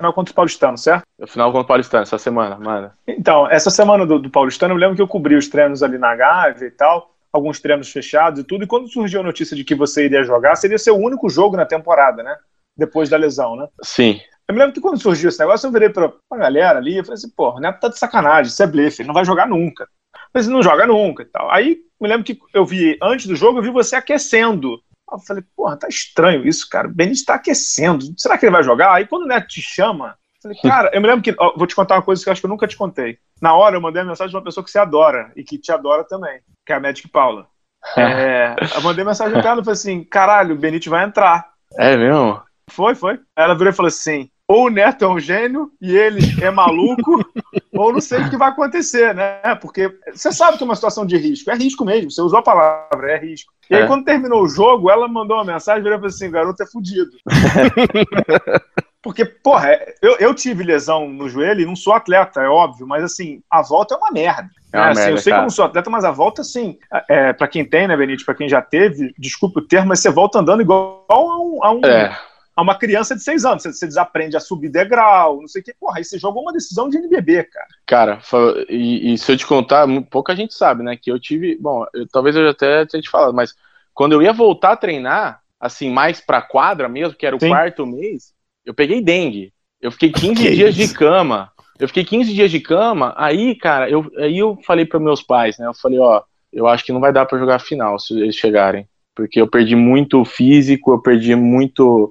final 0.00 0.12
contra 0.12 0.32
o 0.32 0.34
Paulistano, 0.34 0.76
certo? 0.76 1.04
O 1.16 1.28
final 1.28 1.52
contra 1.52 1.64
o 1.64 1.68
Paulistano, 1.68 2.02
essa 2.02 2.18
semana, 2.18 2.58
mano. 2.58 2.90
Então, 3.06 3.48
essa 3.48 3.70
semana 3.70 4.04
do, 4.04 4.18
do 4.18 4.30
Paulistano, 4.30 4.74
eu 4.74 4.78
lembro 4.78 4.96
que 4.96 5.02
eu 5.02 5.06
cobri 5.06 5.36
os 5.36 5.46
treinos 5.46 5.80
ali 5.80 5.96
na 5.96 6.16
Gávea 6.16 6.66
e 6.66 6.72
tal, 6.72 7.14
alguns 7.32 7.60
treinos 7.60 7.88
fechados 7.88 8.40
e 8.40 8.44
tudo, 8.44 8.64
e 8.64 8.66
quando 8.66 8.88
surgiu 8.88 9.20
a 9.20 9.24
notícia 9.24 9.56
de 9.56 9.62
que 9.62 9.76
você 9.76 10.06
iria 10.06 10.24
jogar, 10.24 10.56
seria 10.56 10.76
seu 10.76 10.96
único 10.96 11.28
jogo 11.28 11.56
na 11.56 11.64
temporada, 11.64 12.20
né? 12.24 12.36
Depois 12.76 13.08
da 13.08 13.16
lesão, 13.16 13.54
né? 13.54 13.68
Sim. 13.80 14.20
Eu 14.52 14.54
me 14.54 14.60
lembro 14.60 14.74
que 14.74 14.80
quando 14.80 15.00
surgiu 15.00 15.28
esse 15.28 15.38
negócio, 15.38 15.66
eu 15.66 15.72
virei 15.72 15.88
pra, 15.88 16.12
pra 16.28 16.38
galera 16.38 16.78
ali 16.78 16.98
e 16.98 17.02
falei 17.02 17.14
assim, 17.14 17.30
pô, 17.34 17.52
o 17.52 17.60
Neto 17.60 17.80
tá 17.80 17.88
de 17.88 17.98
sacanagem, 17.98 18.50
isso 18.50 18.62
é 18.62 18.66
blefe, 18.66 19.02
ele 19.02 19.06
não 19.06 19.14
vai 19.14 19.24
jogar 19.24 19.48
nunca. 19.48 19.88
Mas 20.34 20.46
ele 20.46 20.54
não 20.54 20.62
joga 20.62 20.86
nunca 20.86 21.22
e 21.22 21.26
tal. 21.26 21.50
Aí, 21.50 21.78
me 22.00 22.08
lembro 22.08 22.24
que 22.24 22.38
eu 22.52 22.64
vi, 22.64 22.98
antes 23.02 23.26
do 23.26 23.36
jogo, 23.36 23.58
eu 23.58 23.62
vi 23.62 23.70
você 23.70 23.96
aquecendo 23.96 24.78
eu 25.12 25.18
falei, 25.20 25.44
porra, 25.54 25.76
tá 25.76 25.88
estranho 25.88 26.46
isso, 26.46 26.68
cara. 26.68 26.88
O 26.88 26.90
Benítez 26.90 27.24
tá 27.24 27.34
aquecendo. 27.34 28.06
Será 28.16 28.38
que 28.38 28.46
ele 28.46 28.52
vai 28.52 28.62
jogar? 28.62 28.94
Aí 28.94 29.06
quando 29.06 29.24
o 29.24 29.26
Neto 29.26 29.46
te 29.46 29.60
chama, 29.60 30.16
eu 30.36 30.42
falei, 30.42 30.58
cara, 30.62 30.90
eu 30.92 31.00
me 31.00 31.06
lembro 31.06 31.22
que. 31.22 31.34
Ó, 31.38 31.54
vou 31.56 31.66
te 31.66 31.74
contar 31.74 31.96
uma 31.96 32.02
coisa 32.02 32.22
que 32.22 32.28
eu 32.28 32.32
acho 32.32 32.40
que 32.40 32.46
eu 32.46 32.50
nunca 32.50 32.66
te 32.66 32.76
contei. 32.76 33.18
Na 33.40 33.54
hora 33.54 33.76
eu 33.76 33.80
mandei 33.80 34.02
a 34.02 34.04
mensagem 34.04 34.30
de 34.30 34.36
uma 34.36 34.44
pessoa 34.44 34.64
que 34.64 34.70
você 34.70 34.78
adora 34.78 35.30
e 35.36 35.44
que 35.44 35.58
te 35.58 35.70
adora 35.70 36.04
também, 36.04 36.40
que 36.64 36.72
é 36.72 36.76
a 36.76 36.80
Magic 36.80 37.08
Paula. 37.08 37.46
É, 37.96 38.54
eu 38.76 38.82
mandei 38.82 39.04
mensagem 39.04 39.40
pra 39.40 39.50
ela 39.50 39.60
e 39.60 39.64
falei 39.64 39.72
assim: 39.72 40.04
caralho, 40.04 40.54
o 40.54 40.58
Benítez 40.58 40.88
vai 40.88 41.04
entrar. 41.04 41.50
É 41.76 41.96
mesmo? 41.96 42.40
Foi, 42.70 42.94
foi. 42.94 43.18
Ela 43.36 43.54
virou 43.54 43.72
e 43.72 43.76
falou 43.76 43.88
assim: 43.88 44.30
ou 44.48 44.66
o 44.66 44.70
Neto 44.70 45.04
é 45.04 45.08
um 45.08 45.20
gênio 45.20 45.70
e 45.80 45.96
ele 45.96 46.20
é 46.42 46.50
maluco, 46.50 47.24
ou 47.72 47.92
não 47.92 48.00
sei 48.00 48.20
o 48.20 48.30
que 48.30 48.36
vai 48.36 48.50
acontecer, 48.50 49.14
né? 49.14 49.40
Porque 49.60 49.96
você 50.12 50.32
sabe 50.32 50.56
que 50.56 50.62
é 50.62 50.66
uma 50.66 50.74
situação 50.74 51.06
de 51.06 51.16
risco. 51.16 51.50
É 51.50 51.54
risco 51.54 51.84
mesmo, 51.84 52.10
você 52.10 52.20
usou 52.20 52.38
a 52.38 52.42
palavra, 52.42 53.12
é 53.12 53.18
risco. 53.18 53.52
E 53.70 53.74
aí, 53.74 53.82
é. 53.82 53.86
quando 53.86 54.04
terminou 54.04 54.42
o 54.42 54.48
jogo, 54.48 54.90
ela 54.90 55.08
mandou 55.08 55.36
uma 55.36 55.44
mensagem 55.44 55.80
e 55.80 55.90
falou 55.90 56.06
assim: 56.06 56.30
garoto 56.30 56.62
é 56.62 56.66
fudido. 56.66 57.10
Porque, 59.02 59.24
porra, 59.24 59.76
eu, 60.00 60.16
eu 60.18 60.32
tive 60.32 60.62
lesão 60.62 61.08
no 61.08 61.28
joelho 61.28 61.62
e 61.62 61.66
não 61.66 61.74
sou 61.74 61.92
atleta, 61.92 62.40
é 62.40 62.48
óbvio, 62.48 62.86
mas 62.86 63.02
assim, 63.02 63.42
a 63.50 63.60
volta 63.60 63.94
é 63.94 63.96
uma 63.96 64.12
merda. 64.12 64.48
É 64.72 64.78
uma 64.78 64.84
né? 64.84 64.90
assim, 64.92 65.00
merda 65.00 65.12
eu 65.12 65.18
sei 65.18 65.30
cara. 65.30 65.40
que 65.40 65.40
eu 65.40 65.46
não 65.46 65.50
sou 65.50 65.64
atleta, 65.64 65.90
mas 65.90 66.04
a 66.04 66.12
volta, 66.12 66.42
assim, 66.42 66.78
é, 67.08 67.32
para 67.32 67.48
quem 67.48 67.64
tem, 67.64 67.88
né, 67.88 67.96
Benite, 67.96 68.24
para 68.24 68.34
quem 68.34 68.48
já 68.48 68.62
teve, 68.62 69.12
desculpe 69.18 69.58
o 69.58 69.66
termo, 69.66 69.88
mas 69.88 69.98
você 69.98 70.08
volta 70.08 70.38
andando 70.38 70.62
igual 70.62 71.04
a 71.08 71.18
um, 71.18 71.64
a 71.64 71.72
um, 71.72 71.80
é 71.84 72.16
a 72.54 72.62
uma 72.62 72.78
criança 72.78 73.14
de 73.14 73.22
seis 73.22 73.44
anos. 73.44 73.62
Você, 73.62 73.72
você 73.72 73.86
desaprende 73.86 74.36
a 74.36 74.40
subir 74.40 74.68
degrau, 74.68 75.40
não 75.40 75.48
sei 75.48 75.62
o 75.62 75.64
que. 75.64 75.74
Porra, 75.74 75.98
aí 75.98 76.04
você 76.04 76.18
jogou 76.18 76.42
uma 76.42 76.52
decisão 76.52 76.88
de 76.88 76.98
NBB, 76.98 77.44
cara. 77.44 77.68
Cara, 77.86 78.20
e, 78.68 79.12
e, 79.12 79.18
se 79.18 79.32
eu 79.32 79.36
te 79.36 79.46
contar, 79.46 79.86
pouca 80.10 80.36
gente 80.36 80.54
sabe, 80.54 80.82
né? 80.82 80.96
Que 80.96 81.10
eu 81.10 81.18
tive. 81.18 81.56
Bom, 81.58 81.84
eu, 81.94 82.06
talvez 82.08 82.36
eu 82.36 82.48
até 82.48 82.84
tenha 82.86 83.02
te 83.02 83.10
falado, 83.10 83.34
mas 83.34 83.54
quando 83.94 84.12
eu 84.12 84.22
ia 84.22 84.32
voltar 84.32 84.72
a 84.72 84.76
treinar, 84.76 85.40
assim, 85.58 85.90
mais 85.90 86.20
pra 86.20 86.42
quadra 86.42 86.88
mesmo, 86.88 87.16
que 87.16 87.26
era 87.26 87.36
o 87.36 87.40
Sim. 87.40 87.48
quarto 87.48 87.86
mês, 87.86 88.32
eu 88.64 88.74
peguei 88.74 89.00
dengue. 89.00 89.52
Eu 89.80 89.90
fiquei 89.90 90.12
15 90.12 90.34
que 90.34 90.50
dias 90.54 90.76
isso? 90.76 90.92
de 90.92 90.94
cama. 90.94 91.50
Eu 91.78 91.88
fiquei 91.88 92.04
15 92.04 92.32
dias 92.32 92.50
de 92.50 92.60
cama. 92.60 93.14
Aí, 93.16 93.54
cara, 93.56 93.90
eu, 93.90 94.10
aí 94.18 94.38
eu 94.38 94.56
falei 94.64 94.84
para 94.84 95.00
meus 95.00 95.22
pais, 95.22 95.58
né? 95.58 95.66
Eu 95.66 95.74
falei, 95.74 95.98
ó, 95.98 96.22
eu 96.52 96.66
acho 96.66 96.84
que 96.84 96.92
não 96.92 97.00
vai 97.00 97.12
dar 97.12 97.26
para 97.26 97.38
jogar 97.38 97.58
final 97.58 97.98
se 97.98 98.14
eles 98.14 98.36
chegarem. 98.36 98.86
Porque 99.14 99.40
eu 99.40 99.48
perdi 99.48 99.74
muito 99.74 100.24
físico, 100.24 100.92
eu 100.92 101.02
perdi 101.02 101.34
muito 101.34 102.10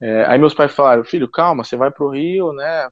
é, 0.00 0.24
aí 0.26 0.38
meus 0.38 0.54
pais 0.54 0.74
falaram, 0.74 1.04
filho, 1.04 1.28
calma, 1.28 1.64
você 1.64 1.76
vai 1.76 1.90
pro 1.90 2.10
Rio, 2.10 2.52
né? 2.52 2.88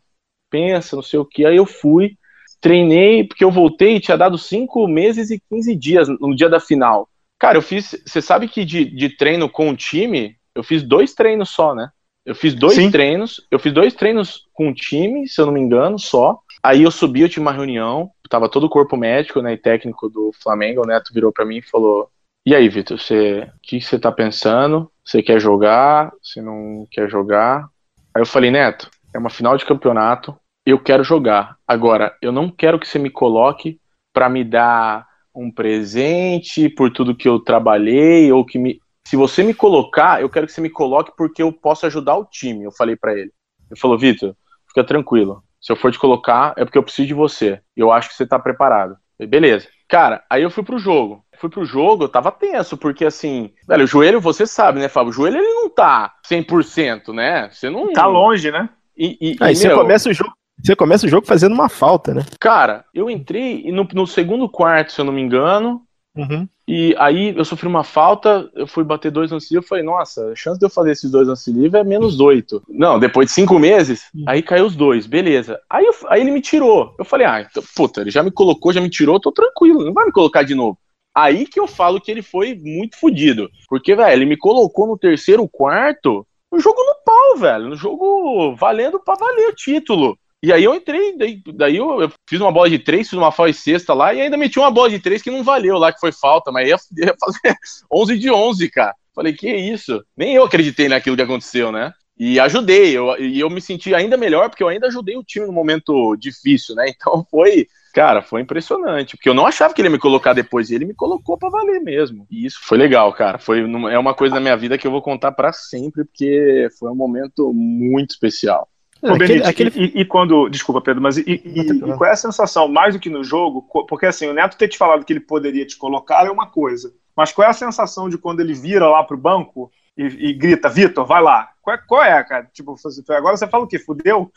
Pensa, 0.51 0.97
não 0.97 1.03
sei 1.03 1.19
o 1.19 1.25
que. 1.25 1.45
Aí 1.45 1.57
eu 1.57 1.67
fui, 1.67 2.17
treinei, 2.61 3.25
porque 3.25 3.45
eu 3.45 3.51
voltei 3.51 3.97
e 3.97 4.01
tinha 4.01 4.17
dado 4.17 4.37
5 4.37 4.87
meses 4.89 5.31
e 5.31 5.41
15 5.51 5.77
dias 5.77 6.09
no 6.09 6.35
dia 6.35 6.49
da 6.49 6.61
final. 6.61 7.09
Cara, 7.39 7.59
eu 7.59 7.63
fiz. 7.63 7.95
Você 8.07 8.21
sabe 8.21 8.49
que 8.49 8.65
de, 8.65 8.85
de 8.85 9.17
treino 9.17 9.49
com 9.49 9.71
o 9.71 9.77
time, 9.77 10.37
eu 10.55 10.63
fiz 10.63 10.83
dois 10.83 11.15
treinos 11.15 11.51
só, 11.51 11.75
né? 11.75 11.91
Eu 12.25 12.35
fiz 12.35 12.55
dois 12.55 12.75
Sim. 12.75 12.91
treinos, 12.91 13.47
eu 13.51 13.59
fiz 13.59 13.73
dois 13.73 13.95
treinos 13.95 14.49
com 14.53 14.71
o 14.71 14.75
time, 14.75 15.29
se 15.29 15.41
eu 15.41 15.47
não 15.47 15.53
me 15.53 15.61
engano, 15.61 15.97
só. 15.97 16.41
Aí 16.61 16.83
eu 16.83 16.91
subi, 16.91 17.21
eu 17.21 17.29
tinha 17.29 17.43
uma 17.43 17.53
reunião, 17.53 18.11
tava 18.29 18.49
todo 18.49 18.65
o 18.65 18.69
corpo 18.69 18.97
médico, 18.97 19.41
né, 19.41 19.53
e 19.53 19.57
técnico 19.57 20.09
do 20.09 20.33
Flamengo, 20.43 20.83
o 20.83 20.87
Neto 20.87 21.15
virou 21.15 21.31
para 21.31 21.45
mim 21.45 21.59
e 21.59 21.63
falou: 21.63 22.11
"E 22.47 22.55
aí, 22.55 22.69
Vitor, 22.69 22.99
você, 22.99 23.41
o 23.41 23.61
que 23.61 23.81
você 23.81 23.99
tá 23.99 24.13
pensando? 24.13 24.91
Você 25.05 25.23
quer 25.23 25.41
jogar? 25.41 26.13
Você 26.23 26.41
não 26.41 26.87
quer 26.91 27.11
jogar? 27.11 27.69
Aí 28.15 28.23
eu 28.23 28.27
falei, 28.27 28.51
Neto, 28.51 28.89
é 29.13 29.19
uma 29.19 29.29
final 29.29 29.57
de 29.57 29.67
campeonato, 29.67 30.39
eu 30.65 30.79
quero 30.79 31.05
jogar. 31.05 31.57
Agora, 31.67 32.17
eu 32.23 32.33
não 32.33 32.51
quero 32.51 32.79
que 32.79 32.89
você 32.89 32.99
me 32.99 33.11
coloque 33.11 33.81
para 34.13 34.29
me 34.29 34.45
dar 34.45 35.07
um 35.35 35.51
presente 35.51 36.69
por 36.69 36.91
tudo 36.93 37.15
que 37.17 37.29
eu 37.29 37.39
trabalhei 37.39 38.33
ou 38.33 38.45
que 38.45 38.59
me 38.59 38.81
se 39.07 39.15
você 39.15 39.45
me 39.45 39.55
colocar, 39.55 40.21
eu 40.21 40.29
quero 40.29 40.49
que 40.49 40.53
você 40.53 40.61
me 40.61 40.69
coloque 40.69 41.13
porque 41.17 41.41
eu 41.41 41.53
posso 41.53 41.87
ajudar 41.87 42.17
o 42.17 42.25
time. 42.25 42.65
Eu 42.65 42.73
falei 42.73 42.97
para 42.97 43.13
ele. 43.13 43.31
Ele 43.71 43.79
falou, 43.79 43.97
Vitor, 43.97 44.35
fica 44.67 44.83
tranquilo. 44.83 45.45
Se 45.61 45.71
eu 45.71 45.77
for 45.77 45.93
te 45.93 45.99
colocar, 45.99 46.55
é 46.57 46.65
porque 46.65 46.77
eu 46.77 46.83
preciso 46.83 47.07
de 47.07 47.15
você. 47.15 47.61
Eu 47.77 47.93
acho 47.93 48.09
que 48.09 48.17
você 48.17 48.27
tá 48.27 48.37
preparado. 48.37 48.97
Falei, 49.17 49.31
Beleza. 49.31 49.69
Cara, 49.89 50.25
aí 50.29 50.43
eu 50.43 50.51
fui 50.51 50.65
pro 50.65 50.77
jogo 50.77 51.25
fui 51.39 51.49
pro 51.49 51.65
jogo, 51.65 52.05
eu 52.05 52.09
tava 52.09 52.33
tenso, 52.33 52.77
porque 52.77 53.05
assim, 53.05 53.51
velho, 53.67 53.85
o 53.85 53.87
joelho, 53.87 54.21
você 54.21 54.47
sabe, 54.47 54.81
né, 54.81 54.89
Fábio? 54.89 55.11
O 55.11 55.13
joelho 55.13 55.39
ele 55.39 55.55
não 55.55 55.69
tá 55.69 56.15
100%, 56.29 57.13
né? 57.15 57.49
Você 57.53 57.71
não. 57.71 57.93
Tá 57.93 58.07
longe, 58.07 58.51
né? 58.51 58.69
E, 58.97 59.17
e, 59.21 59.37
Aí 59.41 59.53
e, 59.53 59.57
você 59.57 59.69
meu, 59.69 59.79
começa 59.79 60.09
o 60.09 60.13
jogo. 60.13 60.33
Você 60.63 60.75
começa 60.75 61.07
o 61.07 61.09
jogo 61.09 61.27
fazendo 61.27 61.53
uma 61.53 61.69
falta, 61.69 62.15
né? 62.15 62.25
Cara, 62.41 62.85
eu 62.95 63.11
entrei 63.11 63.71
no, 63.71 63.87
no 63.93 64.07
segundo 64.07 64.49
quarto, 64.49 64.93
se 64.93 65.01
eu 65.01 65.05
não 65.05 65.13
me 65.13 65.21
engano, 65.21 65.87
Uhum. 66.17 66.49
E 66.67 66.97
aí 66.99 67.37
eu 67.37 67.45
sofri 67.45 67.69
uma 67.69 67.85
falta, 67.85 68.51
eu 68.55 68.67
fui 68.67 68.83
bater 68.83 69.13
dois 69.13 69.31
lances 69.31 69.51
livres, 69.51 69.65
eu 69.65 69.69
falei, 69.69 69.85
nossa, 69.85 70.33
a 70.33 70.35
chance 70.35 70.59
de 70.59 70.67
eu 70.67 70.71
fazer 70.71 70.93
esses 70.93 71.11
dois 71.11 71.29
lances 71.29 71.55
livres 71.55 71.75
é 71.75 71.85
menos 71.85 72.19
oito. 72.19 72.63
Não, 72.69 72.99
depois 72.99 73.29
de 73.29 73.35
cinco 73.35 73.59
meses, 73.59 74.07
uhum. 74.15 74.25
aí 74.27 74.43
caiu 74.43 74.67
os 74.67 74.75
dois, 74.75 75.07
beleza. 75.07 75.61
Aí, 75.71 75.85
eu, 75.85 75.95
aí 76.09 76.23
ele 76.23 76.31
me 76.31 76.41
tirou. 76.41 76.95
Eu 76.99 77.05
falei, 77.05 77.27
ah, 77.27 77.43
então, 77.43 77.63
puta, 77.77 78.01
ele 78.01 78.11
já 78.11 78.23
me 78.23 78.33
colocou, 78.33 78.73
já 78.73 78.81
me 78.81 78.91
tirou, 78.91 79.21
tô 79.21 79.31
tranquilo, 79.31 79.85
não 79.85 79.93
vai 79.93 80.07
me 80.07 80.13
colocar 80.13 80.43
de 80.43 80.55
novo. 80.55 80.79
Aí 81.17 81.47
que 81.47 81.59
eu 81.59 81.67
falo 81.67 81.99
que 81.99 82.11
ele 82.11 82.21
foi 82.21 82.55
muito 82.55 82.99
fodido. 82.99 83.51
Porque, 83.69 83.97
velho, 83.97 84.13
ele 84.13 84.27
me 84.27 84.37
colocou 84.37 84.87
no 84.87 84.99
terceiro 84.99 85.49
quarto, 85.49 86.27
no 86.53 86.61
jogo 86.61 86.79
no 86.79 86.95
pau, 87.03 87.39
velho. 87.39 87.71
No 87.71 87.77
jogo 87.77 88.55
valendo 88.55 89.01
pra 89.01 89.15
valer 89.15 89.49
o 89.49 89.55
título. 89.55 90.19
E 90.43 90.53
aí 90.53 90.63
eu 90.63 90.75
entrei, 90.75 91.17
daí, 91.17 91.43
daí 91.55 91.77
eu, 91.77 92.03
eu, 92.03 92.13
fiz 92.29 92.39
uma 92.39 92.53
bola 92.53 92.69
de 92.69 92.79
três, 92.79 93.09
fiz 93.09 93.19
uma 93.19 93.33
falta 93.33 93.51
de 93.51 93.59
sexta 93.59 93.95
lá, 93.95 94.13
e 94.13 94.21
ainda 94.21 94.37
meti 94.37 94.59
uma 94.59 94.71
bola 94.71 94.91
de 94.91 94.99
três 94.99 95.23
que 95.23 95.31
não 95.31 95.43
valeu 95.43 95.79
lá, 95.79 95.91
que 95.91 95.99
foi 95.99 96.13
falta, 96.13 96.53
mas 96.53 96.69
ia, 96.69 96.77
ia 96.99 97.15
fazer 97.19 97.57
11 97.91 98.19
de 98.19 98.31
11, 98.31 98.71
cara. 98.71 98.95
Falei, 99.15 99.33
que 99.33 99.51
isso? 99.51 100.05
Nem 100.15 100.35
eu 100.35 100.45
acreditei 100.45 100.89
naquilo 100.89 101.17
que 101.17 101.23
aconteceu, 101.23 101.73
né? 101.73 101.93
E 102.19 102.39
ajudei, 102.39 102.97
eu, 102.97 103.19
e 103.19 103.41
eu 103.41 103.49
me 103.49 103.61
senti 103.63 103.95
ainda 103.95 104.17
melhor, 104.17 104.51
porque 104.51 104.63
eu 104.63 104.69
ainda 104.69 104.87
ajudei 104.87 105.17
o 105.17 105.25
time 105.25 105.47
no 105.47 105.53
momento 105.53 106.15
difícil, 106.17 106.75
né? 106.75 106.85
Então 106.95 107.27
foi, 107.31 107.67
Cara, 107.97 108.21
foi 108.21 108.43
impressionante, 108.43 109.17
porque 109.17 109.27
eu 109.27 109.33
não 109.33 109.47
achava 109.47 109.73
que 109.73 109.81
ele 109.81 109.89
ia 109.89 109.93
me 109.93 109.99
colocar 109.99 110.35
depois, 110.35 110.69
e 110.69 110.75
ele 110.75 110.85
me 110.85 110.93
colocou 110.93 111.39
para 111.39 111.49
valer 111.49 111.81
mesmo. 111.81 112.27
E 112.31 112.45
isso 112.45 112.59
foi 112.61 112.77
legal, 112.77 113.11
cara. 113.15 113.39
Foi 113.39 113.61
é 113.61 113.99
uma 113.99 114.13
coisa 114.13 114.35
na 114.35 114.41
minha 114.43 114.55
vida 114.55 114.77
que 114.77 114.87
eu 114.87 114.91
vou 114.91 115.01
contar 115.01 115.33
para 115.33 115.51
sempre, 115.51 116.05
porque 116.05 116.69
foi 116.79 116.91
um 116.91 116.95
momento 116.95 117.55
muito 117.55 118.11
especial. 118.11 118.69
Ô, 119.01 119.17
Benito, 119.17 119.49
aquele, 119.49 119.71
aquele... 119.71 119.87
E, 119.95 120.01
e, 120.03 120.05
quando. 120.05 120.47
Desculpa, 120.51 120.83
Pedro, 120.83 121.01
mas 121.01 121.17
e, 121.17 121.25
e, 121.27 121.61
e, 121.61 121.81
qual 121.81 122.05
é 122.05 122.13
a 122.13 122.17
sensação, 122.17 122.69
mais 122.69 122.93
do 122.93 123.01
que 123.01 123.09
no 123.09 123.25
jogo? 123.25 123.63
Porque 123.89 124.05
assim, 124.05 124.27
o 124.27 124.35
Neto 124.35 124.59
ter 124.59 124.69
te 124.69 124.77
falado 124.77 125.03
que 125.03 125.15
ele 125.15 125.21
poderia 125.21 125.65
te 125.65 125.79
colocar 125.79 126.27
é 126.27 126.31
uma 126.31 126.51
coisa. 126.51 126.93
Mas 127.17 127.33
qual 127.33 127.47
é 127.47 127.51
a 127.51 127.55
sensação 127.55 128.11
de 128.11 128.19
quando 128.19 128.41
ele 128.41 128.53
vira 128.53 128.87
lá 128.87 129.03
pro 129.05 129.17
banco 129.17 129.73
e, 129.97 130.05
e 130.29 130.33
grita, 130.35 130.69
Vitor, 130.69 131.07
vai 131.07 131.23
lá. 131.23 131.49
Qual 131.63 131.79
qual 131.87 132.03
é, 132.05 132.23
cara? 132.23 132.49
Tipo, 132.53 132.77
agora 133.11 133.37
você 133.37 133.47
fala 133.47 133.65
o 133.65 133.67
quê? 133.67 133.79
Fudeu? 133.79 134.31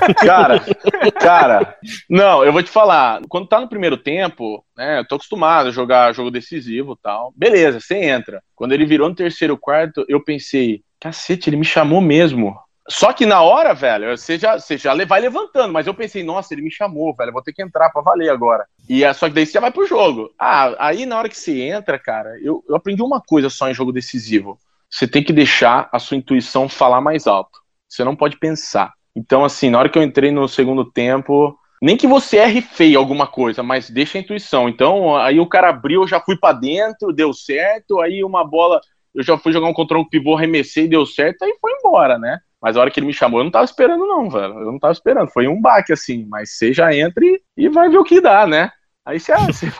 Cara, 0.24 0.62
cara, 1.20 1.76
não, 2.08 2.44
eu 2.44 2.52
vou 2.52 2.62
te 2.62 2.70
falar. 2.70 3.20
Quando 3.28 3.48
tá 3.48 3.60
no 3.60 3.68
primeiro 3.68 3.96
tempo, 3.96 4.64
né, 4.76 5.00
eu 5.00 5.04
tô 5.04 5.16
acostumado 5.16 5.68
a 5.68 5.72
jogar 5.72 6.14
jogo 6.14 6.30
decisivo 6.30 6.96
tal. 6.96 7.34
Beleza, 7.36 7.80
você 7.80 7.96
entra. 7.96 8.40
Quando 8.54 8.72
ele 8.72 8.86
virou 8.86 9.08
no 9.08 9.14
terceiro 9.16 9.58
quarto, 9.58 10.04
eu 10.08 10.22
pensei, 10.22 10.82
cacete, 11.00 11.50
ele 11.50 11.56
me 11.56 11.64
chamou 11.64 12.00
mesmo. 12.00 12.56
Só 12.88 13.12
que 13.12 13.26
na 13.26 13.42
hora, 13.42 13.74
velho, 13.74 14.16
você 14.16 14.38
já, 14.38 14.58
você 14.58 14.78
já 14.78 14.94
vai 15.04 15.20
levantando, 15.20 15.72
mas 15.72 15.86
eu 15.86 15.94
pensei, 15.94 16.22
nossa, 16.22 16.54
ele 16.54 16.62
me 16.62 16.70
chamou, 16.70 17.14
velho, 17.14 17.32
vou 17.32 17.42
ter 17.42 17.52
que 17.52 17.62
entrar 17.62 17.90
pra 17.90 18.02
valer 18.02 18.30
agora. 18.30 18.66
E 18.88 19.04
é 19.04 19.12
só 19.12 19.28
que 19.28 19.34
daí 19.34 19.44
você 19.44 19.52
já 19.52 19.60
vai 19.60 19.70
pro 19.70 19.86
jogo. 19.86 20.32
Ah, 20.38 20.74
aí 20.78 21.04
na 21.04 21.18
hora 21.18 21.28
que 21.28 21.36
você 21.36 21.60
entra, 21.62 21.98
cara, 21.98 22.38
eu, 22.40 22.64
eu 22.68 22.76
aprendi 22.76 23.02
uma 23.02 23.20
coisa 23.20 23.50
só 23.50 23.68
em 23.68 23.74
jogo 23.74 23.92
decisivo. 23.92 24.58
Você 24.90 25.06
tem 25.06 25.22
que 25.22 25.32
deixar 25.32 25.88
a 25.92 25.98
sua 25.98 26.16
intuição 26.16 26.68
falar 26.68 27.00
mais 27.00 27.26
alto. 27.26 27.58
Você 27.88 28.02
não 28.04 28.16
pode 28.16 28.38
pensar. 28.38 28.92
Então, 29.14 29.44
assim, 29.44 29.70
na 29.70 29.78
hora 29.78 29.88
que 29.88 29.98
eu 29.98 30.02
entrei 30.02 30.30
no 30.30 30.48
segundo 30.48 30.84
tempo, 30.84 31.56
nem 31.80 31.96
que 31.96 32.06
você 32.06 32.38
erre 32.38 32.60
feio 32.60 32.98
alguma 32.98 33.26
coisa, 33.26 33.62
mas 33.62 33.88
deixa 33.88 34.18
a 34.18 34.20
intuição. 34.20 34.68
Então, 34.68 35.16
aí 35.16 35.40
o 35.40 35.48
cara 35.48 35.70
abriu, 35.70 36.02
eu 36.02 36.08
já 36.08 36.20
fui 36.20 36.36
para 36.36 36.58
dentro, 36.58 37.12
deu 37.12 37.32
certo, 37.32 38.00
aí 38.00 38.22
uma 38.24 38.44
bola, 38.44 38.80
eu 39.14 39.22
já 39.22 39.38
fui 39.38 39.52
jogar 39.52 39.68
um 39.68 39.72
contra 39.72 39.98
um 39.98 40.08
pivô, 40.08 40.36
arremessei, 40.36 40.88
deu 40.88 41.06
certo, 41.06 41.42
aí 41.42 41.56
foi 41.60 41.72
embora, 41.72 42.18
né? 42.18 42.38
Mas 42.60 42.76
a 42.76 42.80
hora 42.80 42.90
que 42.90 43.00
ele 43.00 43.06
me 43.06 43.14
chamou, 43.14 43.40
eu 43.40 43.44
não 43.44 43.50
tava 43.50 43.64
esperando, 43.64 44.06
não, 44.06 44.28
velho. 44.28 44.58
Eu 44.58 44.72
não 44.72 44.78
tava 44.78 44.92
esperando. 44.92 45.30
Foi 45.30 45.48
um 45.48 45.60
baque, 45.60 45.92
assim. 45.92 46.26
Mas 46.28 46.50
você 46.56 46.74
já 46.74 46.94
entra 46.94 47.24
e, 47.24 47.40
e 47.56 47.68
vai 47.70 47.88
ver 47.88 47.96
o 47.96 48.04
que 48.04 48.20
dá, 48.20 48.46
né? 48.46 48.70
Aí 49.10 49.18
você, 49.18 49.34
você, 49.34 49.72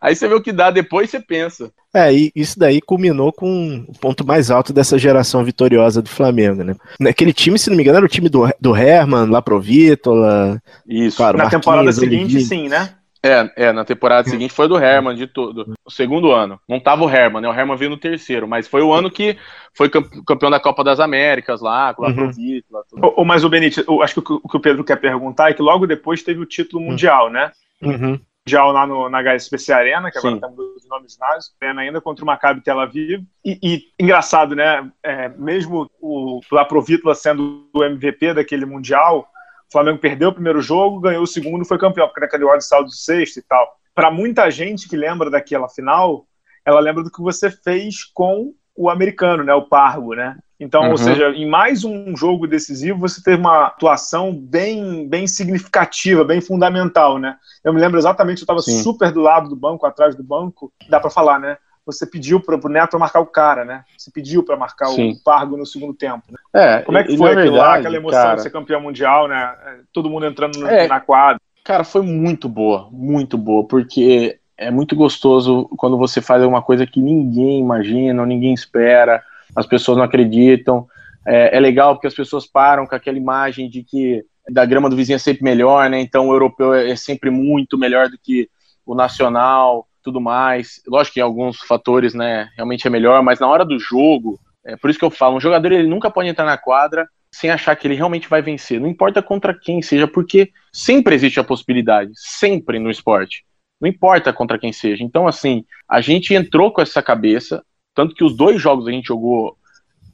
aí 0.00 0.14
você 0.14 0.28
vê 0.28 0.34
o 0.34 0.40
que 0.40 0.52
dá 0.52 0.70
depois 0.70 1.08
você 1.08 1.18
pensa. 1.18 1.72
É, 1.94 2.12
e 2.12 2.30
isso 2.36 2.58
daí 2.58 2.80
culminou 2.80 3.32
com 3.32 3.86
o 3.88 3.98
ponto 3.98 4.26
mais 4.26 4.50
alto 4.50 4.72
dessa 4.72 4.98
geração 4.98 5.42
vitoriosa 5.42 6.02
do 6.02 6.10
Flamengo, 6.10 6.62
né? 6.62 6.74
Aquele 7.08 7.32
time, 7.32 7.58
se 7.58 7.70
não 7.70 7.76
me 7.76 7.82
engano, 7.82 7.96
era 7.96 8.06
o 8.06 8.08
time 8.08 8.28
do, 8.28 8.46
do 8.60 8.76
Herman, 8.76 9.30
lá 9.30 9.40
pro 9.40 9.58
Vítola. 9.58 10.60
Isso. 10.86 11.16
Claro, 11.16 11.38
Na 11.38 11.48
temporada 11.48 11.90
seguinte, 11.92 12.38
sim, 12.42 12.68
né? 12.68 12.90
É, 13.22 13.50
é, 13.56 13.72
na 13.72 13.84
temporada 13.84 14.28
seguinte 14.28 14.52
foi 14.52 14.68
do 14.68 14.78
Herman, 14.78 15.16
de 15.16 15.26
tudo. 15.26 15.74
O 15.84 15.90
segundo 15.90 16.30
ano. 16.30 16.60
Não 16.68 16.78
tava 16.78 17.02
o 17.02 17.10
Herman, 17.10 17.42
né? 17.42 17.48
O 17.48 17.52
Herman 17.52 17.76
veio 17.76 17.90
no 17.90 17.96
terceiro, 17.96 18.46
mas 18.46 18.68
foi 18.68 18.82
o 18.82 18.92
ano 18.92 19.10
que 19.10 19.36
foi 19.74 19.90
campeão 19.90 20.50
da 20.50 20.60
Copa 20.60 20.84
das 20.84 21.00
Américas 21.00 21.60
lá, 21.60 21.92
com 21.94 22.02
o 22.02 22.06
uhum. 22.06 22.30
Vítola. 22.30 22.82
Tudo. 22.88 23.24
mas 23.24 23.42
o 23.42 23.48
Benítez, 23.48 23.84
acho 24.02 24.20
que 24.20 24.32
o 24.32 24.48
que 24.48 24.56
o 24.56 24.60
Pedro 24.60 24.84
quer 24.84 24.96
perguntar 24.96 25.50
é 25.50 25.54
que 25.54 25.62
logo 25.62 25.86
depois 25.86 26.22
teve 26.22 26.40
o 26.40 26.46
título 26.46 26.82
mundial, 26.82 27.30
né? 27.30 27.50
Uhum 27.82 28.20
mundial 28.46 28.70
lá 28.70 28.86
no, 28.86 29.08
na 29.08 29.20
HSBC 29.22 29.72
Arena, 29.72 30.10
que 30.10 30.18
agora 30.18 30.36
estamos 30.36 30.58
os 30.76 30.88
nomes 30.88 31.14
ginásio, 31.14 31.52
pena 31.58 31.82
ainda 31.82 32.00
contra 32.00 32.22
o 32.22 32.26
Maccabi 32.26 32.60
Tel 32.60 32.78
Aviv. 32.78 33.24
E, 33.44 33.58
e 33.60 33.92
engraçado, 33.98 34.54
né? 34.54 34.88
É, 35.02 35.28
mesmo 35.30 35.90
o 36.00 36.40
Laprovitla 36.52 37.14
sendo 37.16 37.68
o 37.74 37.82
MVP 37.82 38.34
daquele 38.34 38.64
mundial, 38.64 39.28
o 39.68 39.72
Flamengo 39.72 39.98
perdeu 39.98 40.28
o 40.28 40.32
primeiro 40.32 40.62
jogo, 40.62 41.00
ganhou 41.00 41.24
o 41.24 41.26
segundo 41.26 41.64
foi 41.64 41.76
campeão, 41.76 42.06
porque 42.06 42.20
naquele 42.20 42.44
ordem 42.44 42.58
de 42.58 42.66
saldo 42.66 42.88
de 42.88 42.96
sexto 42.96 43.38
e 43.38 43.42
tal. 43.42 43.76
Para 43.92 44.12
muita 44.12 44.48
gente 44.48 44.88
que 44.88 44.96
lembra 44.96 45.28
daquela 45.28 45.68
final, 45.68 46.24
ela 46.64 46.78
lembra 46.78 47.02
do 47.02 47.10
que 47.10 47.20
você 47.20 47.50
fez 47.50 48.04
com 48.04 48.54
o 48.76 48.88
americano, 48.88 49.42
né? 49.42 49.54
O 49.54 49.66
Pargo, 49.66 50.14
né? 50.14 50.36
Então, 50.58 50.82
uhum. 50.84 50.90
ou 50.92 50.96
seja, 50.96 51.28
em 51.30 51.46
mais 51.46 51.84
um 51.84 52.16
jogo 52.16 52.46
decisivo, 52.46 52.98
você 52.98 53.22
teve 53.22 53.36
uma 53.36 53.66
atuação 53.66 54.32
bem, 54.32 55.06
bem 55.06 55.26
significativa, 55.26 56.24
bem 56.24 56.40
fundamental, 56.40 57.18
né? 57.18 57.36
Eu 57.62 57.74
me 57.74 57.80
lembro 57.80 57.98
exatamente, 57.98 58.38
eu 58.38 58.44
estava 58.44 58.60
super 58.60 59.12
do 59.12 59.20
lado 59.20 59.50
do 59.50 59.56
banco, 59.56 59.84
atrás 59.84 60.14
do 60.14 60.22
banco, 60.22 60.72
dá 60.88 60.98
para 60.98 61.10
falar, 61.10 61.38
né? 61.38 61.58
Você 61.84 62.04
pediu 62.06 62.40
para 62.40 62.56
o 62.56 62.68
Neto 62.68 62.98
marcar 62.98 63.20
o 63.20 63.26
cara, 63.26 63.64
né? 63.64 63.84
Você 63.96 64.10
pediu 64.10 64.42
para 64.42 64.56
marcar 64.56 64.86
Sim. 64.86 65.12
o 65.12 65.22
Pargo 65.22 65.56
no 65.56 65.66
segundo 65.66 65.94
tempo. 65.94 66.24
Né? 66.30 66.38
É, 66.52 66.82
Como 66.82 66.98
é 66.98 67.04
que 67.04 67.16
foi 67.16 67.34
verdade, 67.34 67.56
lá, 67.56 67.74
aquela 67.76 67.96
emoção 67.96 68.22
cara, 68.22 68.36
de 68.36 68.42
ser 68.42 68.50
campeão 68.50 68.80
mundial, 68.80 69.28
né? 69.28 69.54
É, 69.66 69.76
todo 69.92 70.10
mundo 70.10 70.26
entrando 70.26 70.66
é, 70.66 70.88
na 70.88 71.00
quadra. 71.00 71.40
Cara, 71.62 71.84
foi 71.84 72.02
muito 72.02 72.48
boa, 72.48 72.88
muito 72.90 73.36
boa, 73.36 73.64
porque 73.64 74.38
é 74.56 74.70
muito 74.70 74.96
gostoso 74.96 75.68
quando 75.76 75.98
você 75.98 76.20
faz 76.20 76.42
alguma 76.42 76.62
coisa 76.62 76.86
que 76.86 77.00
ninguém 77.00 77.60
imagina, 77.60 78.22
ou 78.22 78.26
ninguém 78.26 78.54
espera 78.54 79.22
as 79.56 79.66
pessoas 79.66 79.96
não 79.96 80.04
acreditam. 80.04 80.86
É, 81.26 81.56
é, 81.56 81.60
legal 81.60 81.94
porque 81.94 82.06
as 82.06 82.14
pessoas 82.14 82.46
param 82.46 82.86
com 82.86 82.94
aquela 82.94 83.18
imagem 83.18 83.68
de 83.68 83.82
que 83.82 84.24
da 84.48 84.64
grama 84.64 84.88
do 84.88 84.94
vizinho 84.94 85.16
é 85.16 85.18
sempre 85.18 85.42
melhor, 85.42 85.90
né? 85.90 86.00
Então 86.00 86.28
o 86.28 86.32
europeu 86.32 86.72
é, 86.72 86.90
é 86.90 86.96
sempre 86.96 87.30
muito 87.30 87.76
melhor 87.76 88.08
do 88.08 88.16
que 88.16 88.48
o 88.84 88.94
nacional, 88.94 89.88
tudo 90.02 90.20
mais. 90.20 90.80
Lógico 90.86 91.14
que 91.14 91.20
em 91.20 91.24
alguns 91.24 91.58
fatores, 91.58 92.14
né, 92.14 92.48
realmente 92.54 92.86
é 92.86 92.90
melhor, 92.90 93.22
mas 93.24 93.40
na 93.40 93.48
hora 93.48 93.64
do 93.64 93.76
jogo, 93.78 94.38
é 94.64 94.76
por 94.76 94.88
isso 94.88 94.98
que 94.98 95.04
eu 95.04 95.10
falo, 95.10 95.36
um 95.36 95.40
jogador 95.40 95.72
ele 95.72 95.88
nunca 95.88 96.10
pode 96.10 96.28
entrar 96.28 96.44
na 96.44 96.56
quadra 96.56 97.08
sem 97.32 97.50
achar 97.50 97.74
que 97.74 97.86
ele 97.86 97.94
realmente 97.94 98.28
vai 98.28 98.40
vencer. 98.40 98.80
Não 98.80 98.88
importa 98.88 99.20
contra 99.20 99.52
quem 99.52 99.82
seja, 99.82 100.06
porque 100.06 100.50
sempre 100.72 101.14
existe 101.14 101.40
a 101.40 101.44
possibilidade, 101.44 102.12
sempre 102.14 102.78
no 102.78 102.90
esporte. 102.90 103.44
Não 103.80 103.88
importa 103.88 104.32
contra 104.32 104.58
quem 104.58 104.72
seja. 104.72 105.02
Então, 105.02 105.26
assim, 105.26 105.64
a 105.88 106.00
gente 106.00 106.32
entrou 106.32 106.72
com 106.72 106.80
essa 106.80 107.02
cabeça, 107.02 107.62
tanto 107.96 108.14
que 108.14 108.22
os 108.22 108.36
dois 108.36 108.60
jogos 108.60 108.86
a 108.86 108.92
gente 108.92 109.08
jogou 109.08 109.56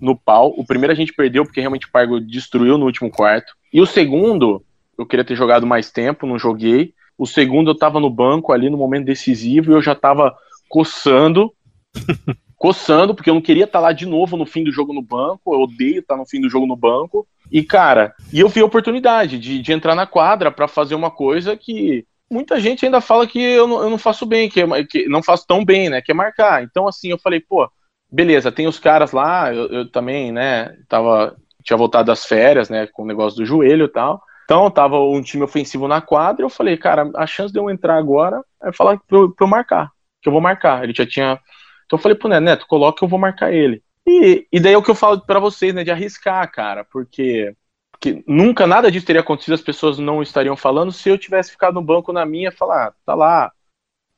no 0.01 0.17
pau. 0.17 0.55
O 0.57 0.65
primeiro 0.65 0.93
a 0.93 0.97
gente 0.97 1.13
perdeu 1.13 1.45
porque 1.45 1.61
realmente 1.61 1.87
o 1.87 1.91
Pargo 1.91 2.21
destruiu 2.21 2.79
no 2.79 2.87
último 2.87 3.11
quarto. 3.11 3.53
E 3.73 3.81
o 3.81 3.87
segundo, 3.87 4.65
eu 4.97 5.05
queria 5.05 5.25
ter 5.25 5.35
jogado 5.35 5.67
mais 5.67 5.91
tempo, 5.91 6.27
não 6.27 6.39
joguei. 6.39 6.95
O 7.19 7.27
segundo 7.27 7.73
eu 7.73 7.77
tava 7.77 7.99
no 7.99 8.09
banco 8.09 8.53
ali 8.53 8.71
no 8.71 8.79
momento 8.79 9.07
decisivo 9.07 9.73
e 9.73 9.75
eu 9.75 9.83
já 9.83 9.97
tava 9.97 10.33
coçando. 10.69 11.53
coçando, 12.57 13.13
porque 13.17 13.29
eu 13.29 13.35
não 13.35 13.43
queria 13.43 13.65
estar 13.65 13.81
tá 13.81 13.87
lá 13.87 13.93
de 13.93 14.07
novo 14.07 14.37
no 14.37 14.47
fim 14.47 14.63
do 14.63 14.71
jogo 14.71 14.93
no 14.93 15.03
banco. 15.03 15.53
Eu 15.53 15.63
odeio 15.63 15.99
estar 15.99 16.15
tá 16.15 16.21
no 16.21 16.27
fim 16.27 16.41
do 16.41 16.49
jogo 16.49 16.67
no 16.67 16.77
banco. 16.77 17.27
E, 17.51 17.65
cara, 17.65 18.15
e 18.33 18.39
eu 18.39 18.49
vi 18.49 18.61
a 18.61 18.65
oportunidade 18.65 19.41
de, 19.41 19.61
de 19.61 19.73
entrar 19.73 19.97
na 19.97 20.07
quadra 20.07 20.53
para 20.53 20.69
fazer 20.69 20.95
uma 20.95 21.11
coisa 21.11 21.57
que 21.57 22.07
muita 22.33 22.59
gente 22.59 22.85
ainda 22.85 23.01
fala 23.01 23.27
que 23.27 23.41
eu 23.41 23.67
não, 23.67 23.83
eu 23.83 23.91
não 23.91 23.99
faço 23.99 24.25
bem, 24.25 24.49
que, 24.49 24.61
é, 24.61 24.85
que, 24.85 25.07
não 25.09 25.23
faço 25.23 25.47
tão 25.47 25.65
bem, 25.65 25.91
né? 25.91 26.01
Que 26.01 26.13
é 26.13 26.15
marcar. 26.15 26.63
Então, 26.63 26.89
assim, 26.89 27.11
eu 27.11 27.19
falei, 27.19 27.41
pô, 27.41 27.71
beleza, 28.11 28.51
tem 28.51 28.67
os 28.67 28.79
caras 28.79 29.13
lá, 29.13 29.53
eu, 29.55 29.69
eu 29.69 29.91
também, 29.91 30.33
né, 30.33 30.77
tava, 30.89 31.37
tinha 31.63 31.77
voltado 31.77 32.07
das 32.07 32.25
férias, 32.25 32.69
né, 32.69 32.87
com 32.87 33.03
o 33.03 33.07
negócio 33.07 33.39
do 33.39 33.47
joelho 33.47 33.85
e 33.85 33.89
tal. 33.89 34.23
Então, 34.45 34.71
tava 34.71 34.99
um 34.99 35.23
time 35.23 35.43
ofensivo 35.43 35.87
na 35.87 36.01
quadra, 36.01 36.45
eu 36.45 36.51
falei, 36.51 36.77
cara, 36.77 37.11
a 37.17 37.27
chance 37.27 37.53
de 37.53 37.59
eu 37.59 37.71
entrar 37.71 37.97
agora 37.97 38.43
é 38.63 38.73
falar 38.73 38.99
pra 39.07 39.19
eu, 39.19 39.31
pra 39.31 39.47
eu 39.47 39.51
marcar, 39.51 39.91
que 40.21 40.29
eu 40.29 40.33
vou 40.33 40.43
marcar. 40.43 40.85
Ele 40.85 40.93
já 40.95 41.07
tinha. 41.07 41.39
Então, 41.87 41.99
eu 41.99 42.03
falei 42.03 42.17
pro 42.17 42.29
Neto, 42.29 42.43
Neto, 42.43 42.67
coloca 42.67 42.99
que 42.99 43.05
eu 43.05 43.09
vou 43.09 43.19
marcar 43.19 43.53
ele. 43.53 43.83
E, 44.07 44.47
e 44.53 44.61
daí 44.61 44.73
é 44.73 44.79
o 44.79 44.83
que 44.83 44.91
eu 44.91 44.95
falo 44.95 45.21
para 45.21 45.39
vocês, 45.39 45.75
né, 45.75 45.85
de 45.85 45.91
arriscar, 45.91 46.51
cara, 46.51 46.85
porque 46.93 47.55
que 48.03 48.25
nunca 48.27 48.67
nada 48.67 48.91
disso 48.91 49.07
teria 49.07 49.21
acontecido, 49.21 49.55
as 49.55 49.61
pessoas 49.61 49.97
não 49.97 50.21
estariam 50.21 50.57
falando 50.57 50.91
se 50.91 51.09
eu 51.09 51.17
tivesse 51.17 51.53
ficado 51.53 51.75
no 51.75 51.83
banco 51.83 52.13
na 52.13 52.27
minha 52.27 52.51
falar, 52.51 52.89
ah, 52.89 52.93
tá 53.07 53.15
lá, 53.15 53.53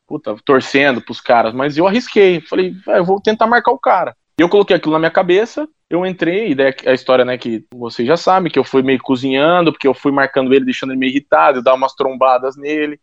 puta, 0.06 0.34
torcendo 0.42 1.02
pros 1.02 1.20
caras, 1.20 1.52
mas 1.52 1.76
eu 1.76 1.86
arrisquei, 1.86 2.40
falei, 2.40 2.74
eu 2.86 3.04
vou 3.04 3.20
tentar 3.20 3.46
marcar 3.46 3.72
o 3.72 3.78
cara. 3.78 4.16
E 4.38 4.42
eu 4.42 4.48
coloquei 4.48 4.74
aquilo 4.74 4.94
na 4.94 4.98
minha 4.98 5.10
cabeça, 5.10 5.68
eu 5.90 6.04
entrei, 6.06 6.50
e 6.50 6.54
daí 6.54 6.74
a 6.86 6.94
história, 6.94 7.26
né, 7.26 7.36
que 7.36 7.66
vocês 7.74 8.08
já 8.08 8.16
sabem, 8.16 8.50
que 8.50 8.58
eu 8.58 8.64
fui 8.64 8.82
meio 8.82 8.98
cozinhando, 9.02 9.70
porque 9.70 9.86
eu 9.86 9.92
fui 9.92 10.10
marcando 10.10 10.54
ele, 10.54 10.64
deixando 10.64 10.92
ele 10.92 10.98
meio 10.98 11.10
irritado, 11.10 11.58
eu 11.58 11.62
dar 11.62 11.74
umas 11.74 11.94
trombadas 11.94 12.56
nele, 12.56 12.98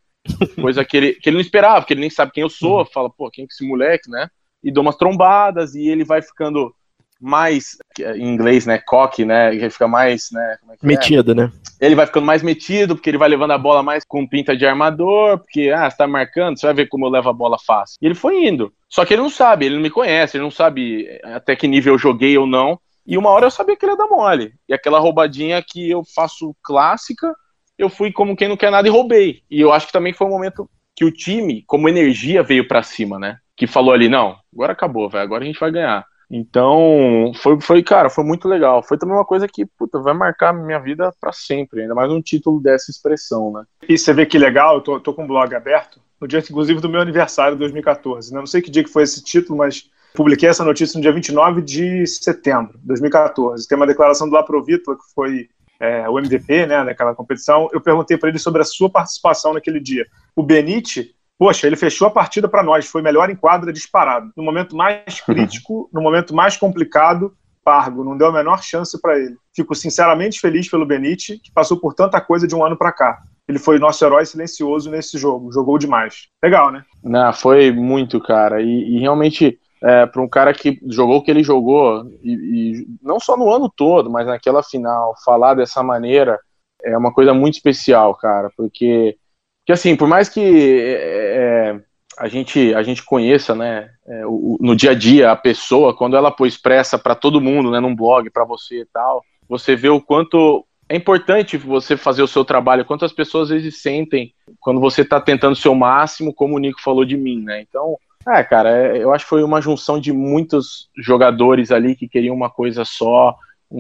coisa 0.60 0.84
que 0.84 0.98
ele, 0.98 1.14
que 1.14 1.30
ele 1.30 1.36
não 1.36 1.42
esperava, 1.42 1.82
porque 1.82 1.94
ele 1.94 2.02
nem 2.02 2.10
sabe 2.10 2.32
quem 2.32 2.42
eu 2.42 2.50
sou, 2.50 2.80
uhum. 2.80 2.86
fala, 2.86 3.08
pô, 3.08 3.30
quem 3.30 3.44
é 3.44 3.48
esse 3.50 3.66
moleque, 3.68 4.10
né? 4.10 4.30
E 4.64 4.72
dou 4.72 4.82
umas 4.82 4.96
trombadas, 4.96 5.76
e 5.76 5.88
ele 5.88 6.04
vai 6.04 6.24
ficando 6.24 6.74
mais, 7.22 7.78
em 8.00 8.28
inglês, 8.28 8.66
né, 8.66 8.80
coque, 8.80 9.24
né, 9.24 9.54
ele 9.54 9.70
fica 9.70 9.88
mais, 9.88 10.30
né, 10.32 10.58
é, 10.70 10.74
é 10.74 10.78
metido, 10.82 11.32
é? 11.32 11.36
né? 11.36 11.52
Ele 11.80 11.96
vai 11.96 12.06
ficando 12.06 12.26
mais 12.26 12.42
metido, 12.42 12.96
porque 12.96 13.10
ele 13.10 13.18
vai 13.18 13.30
levando 13.30 13.52
a 13.52 13.58
bola 13.58 13.84
mais 13.84 14.04
com 14.04 14.28
pinta 14.28 14.56
de 14.58 14.66
armador, 14.66 15.40
porque, 15.40 15.70
ah, 15.70 15.90
você 15.90 15.98
tá 15.98 16.08
marcando, 16.08 16.60
você 16.60 16.66
vai 16.66 16.76
ver 16.76 16.88
como 16.88 17.06
eu 17.06 17.10
levo 17.10 17.30
a 17.30 17.34
bola 17.34 17.58
fácil. 17.60 17.98
E 18.02 18.06
ele 18.06 18.16
foi 18.16 18.46
indo. 18.46 18.74
Só 18.90 19.06
que 19.06 19.14
ele 19.14 19.22
não 19.22 19.30
sabe, 19.30 19.66
ele 19.66 19.76
não 19.76 19.82
me 19.82 19.90
conhece, 19.90 20.38
ele 20.38 20.44
não 20.44 20.52
sabe 20.52 21.08
até 21.24 21.56
que 21.56 21.68
nível 21.68 21.94
eu 21.94 21.98
joguei 21.98 22.38
ou 22.38 22.46
não. 22.46 22.80
E 23.06 23.18
uma 23.18 23.30
hora 23.30 23.46
eu 23.46 23.52
sabia 23.52 23.76
que 23.76 23.86
ele 23.86 23.94
ia 23.94 23.98
dar 23.98 24.08
mole. 24.08 24.54
E 24.70 24.74
aquela 24.74 25.00
roubadinha 25.00 25.64
que 25.66 25.90
eu 25.90 26.04
faço 26.16 26.56
clássica, 26.62 27.34
eu 27.78 27.90
fui 27.90 28.12
como 28.12 28.36
quem 28.36 28.48
não 28.48 28.58
quer 28.58 28.72
nada 28.72 28.88
e 28.88 28.92
roubei. 28.92 29.42
E 29.50 29.60
eu 29.60 29.72
acho 29.72 29.88
que 29.88 29.94
também 29.94 30.14
foi 30.14 30.28
um 30.28 30.32
momento 30.32 30.70
que 30.96 31.04
o 31.04 31.12
time, 31.12 31.64
como 31.66 31.90
energia, 31.90 32.44
veio 32.44 32.68
para 32.68 32.84
cima, 32.84 33.18
né? 33.18 33.38
Que 33.56 33.66
falou 33.66 33.94
ali, 33.94 34.08
não, 34.08 34.36
agora 34.54 34.74
acabou, 34.74 35.10
velho, 35.10 35.24
agora 35.24 35.44
a 35.44 35.48
gente 35.48 35.60
vai 35.60 35.72
ganhar. 35.72 36.06
Então, 36.34 37.34
foi, 37.36 37.60
foi, 37.60 37.84
cara, 37.84 38.10
foi 38.10 38.24
muito 38.24 38.48
legal. 38.48 38.82
Foi 38.82 38.98
também 38.98 39.14
uma 39.14 39.26
coisa 39.26 39.50
que, 39.50 39.66
puta, 39.66 40.00
vai 40.00 40.14
marcar 40.14 40.54
minha 40.54 40.80
vida 40.80 41.14
para 41.20 41.34
sempre, 41.34 41.82
ainda 41.82 41.94
mais 41.94 42.10
um 42.10 42.22
título 42.22 42.62
dessa 42.62 42.90
expressão, 42.90 43.52
né? 43.52 43.66
E 43.88 43.98
você 43.98 44.14
vê 44.14 44.26
que 44.26 44.38
legal, 44.38 44.76
eu 44.76 44.82
tô, 44.82 45.00
tô 45.02 45.14
com 45.14 45.26
o 45.26 45.28
blog 45.28 45.54
aberto, 45.54 46.00
no 46.22 46.28
dia, 46.28 46.40
inclusive, 46.40 46.80
do 46.80 46.88
meu 46.88 47.02
aniversário 47.02 47.56
de 47.56 47.60
2014. 47.60 48.34
Né? 48.34 48.40
Não 48.40 48.48
sei 48.48 48.62
que 48.62 48.72
dia 48.72 48.84
que 48.84 48.90
foi 48.90 49.04
esse 49.04 49.22
título, 49.22 49.58
mas 49.58 49.90
publiquei 50.14 50.48
essa 50.48 50.64
notícia 50.64 50.98
no 50.98 51.02
dia 51.02 51.12
29 51.12 51.62
de 51.62 52.08
setembro 52.08 52.80
de 52.80 52.88
2014. 52.88 53.68
Tem 53.68 53.76
uma 53.76 53.88
declaração 53.88 54.30
do 54.30 54.34
Laprovitla, 54.34 54.96
que 54.96 55.14
foi 55.14 55.50
é, 55.82 56.08
o 56.08 56.18
MVP, 56.18 56.66
né, 56.66 56.86
daquela 56.86 57.14
competição. 57.14 57.68
Eu 57.74 57.82
perguntei 57.82 58.16
para 58.18 58.30
ele 58.30 58.40
sobre 58.40 58.62
a 58.62 58.66
sua 58.66 58.90
participação 58.90 59.54
naquele 59.54 59.82
dia. 59.82 60.06
O 60.34 60.44
Benite 60.44 61.14
poxa, 61.42 61.66
ele 61.66 61.76
fechou 61.76 62.08
a 62.08 62.12
partida 62.12 62.48
para 62.48 62.62
nós, 62.62 62.86
foi 62.86 63.02
melhor 63.02 63.28
em 63.32 63.36
quadra 63.36 63.74
disparado. 63.74 64.32
No 64.38 64.44
momento 64.44 64.76
mais 64.76 65.22
crítico, 65.22 65.90
no 65.92 66.00
momento 66.00 66.36
mais 66.36 66.56
complicado, 66.56 67.34
Pargo 67.64 68.04
não 68.04 68.16
deu 68.16 68.28
a 68.28 68.32
menor 68.32 68.62
chance 68.62 69.02
para 69.02 69.18
ele. 69.18 69.36
Fico 69.56 69.74
sinceramente 69.74 70.40
feliz 70.40 70.70
pelo 70.70 70.86
Benite, 70.86 71.40
que 71.40 71.52
passou 71.52 71.80
por 71.80 71.96
tanta 71.96 72.22
coisa 72.22 72.48
de 72.48 72.54
um 72.54 72.64
ano 72.64 72.78
para 72.78 72.92
cá. 72.92 73.24
Ele 73.48 73.58
foi 73.58 73.80
nosso 73.80 74.06
herói 74.06 74.24
silencioso 74.24 74.92
nesse 74.92 75.18
jogo, 75.18 75.52
jogou 75.52 75.80
demais. 75.80 76.28
Legal, 76.44 76.72
né? 76.72 76.86
Não, 77.04 77.34
foi 77.34 77.72
muito, 77.72 78.22
cara. 78.22 78.62
E, 78.62 78.98
e 78.98 79.00
realmente 79.00 79.60
é, 79.84 80.06
para 80.06 80.22
um 80.22 80.30
cara 80.30 80.54
que 80.54 80.80
jogou 80.90 81.18
o 81.18 81.24
que 81.24 81.32
ele 81.32 81.42
jogou, 81.42 82.06
e, 82.22 82.34
e, 82.34 82.88
não 83.02 83.20
só 83.20 83.36
no 83.36 83.52
ano 83.52 83.68
todo, 83.68 84.12
mas 84.12 84.28
naquela 84.28 84.62
final, 84.62 85.16
falar 85.26 85.56
dessa 85.56 85.82
maneira 85.82 86.40
é 86.84 86.96
uma 86.96 87.12
coisa 87.12 87.34
muito 87.34 87.56
especial, 87.56 88.14
cara, 88.14 88.52
porque, 88.56 89.18
porque 89.62 89.74
assim, 89.74 89.96
por 89.96 90.08
mais 90.08 90.28
que 90.28 90.42
é, 90.42 91.76
é 91.76 91.80
a, 92.18 92.28
gente, 92.28 92.74
a 92.74 92.84
gente 92.84 93.04
conheça, 93.04 93.56
né, 93.56 93.90
é, 94.08 94.26
o, 94.26 94.58
no 94.60 94.76
dia 94.76 94.92
a 94.92 94.96
dia 94.96 95.32
a 95.32 95.36
pessoa, 95.36 95.96
quando 95.96 96.16
ela 96.16 96.32
pôs 96.32 96.54
expressa 96.54 96.98
para 96.98 97.16
todo 97.16 97.42
mundo, 97.42 97.72
né, 97.72 97.80
num 97.80 97.96
blog, 97.96 98.30
para 98.30 98.44
você 98.44 98.82
e 98.82 98.86
tal, 98.86 99.24
você 99.48 99.76
vê 99.76 99.90
o 99.90 100.02
quanto 100.02 100.66
é 100.92 100.96
importante 100.96 101.58
você 101.58 101.96
fazer 101.96 102.22
o 102.22 102.28
seu 102.28 102.44
trabalho, 102.44 102.84
quantas 102.84 103.14
pessoas 103.14 103.50
às 103.50 103.62
vezes 103.62 103.82
sentem 103.82 104.34
quando 104.60 104.82
você 104.82 105.04
está 105.04 105.22
tentando 105.22 105.54
o 105.54 105.56
seu 105.56 105.74
máximo, 105.74 106.34
como 106.34 106.56
o 106.56 106.60
Nico 106.60 106.82
falou 106.82 107.06
de 107.06 107.16
mim, 107.16 107.42
né? 107.42 107.62
Então, 107.62 107.98
é, 108.28 108.44
cara, 108.44 108.70
é, 108.70 108.98
eu 109.02 109.14
acho 109.14 109.24
que 109.24 109.30
foi 109.30 109.42
uma 109.42 109.62
junção 109.62 110.00
de 110.00 110.12
muitos 110.12 110.90
jogadores 110.98 111.72
ali 111.72 111.96
que 111.96 112.10
queriam 112.10 112.36
uma 112.36 112.50
coisa 112.50 112.84
só. 112.84 113.36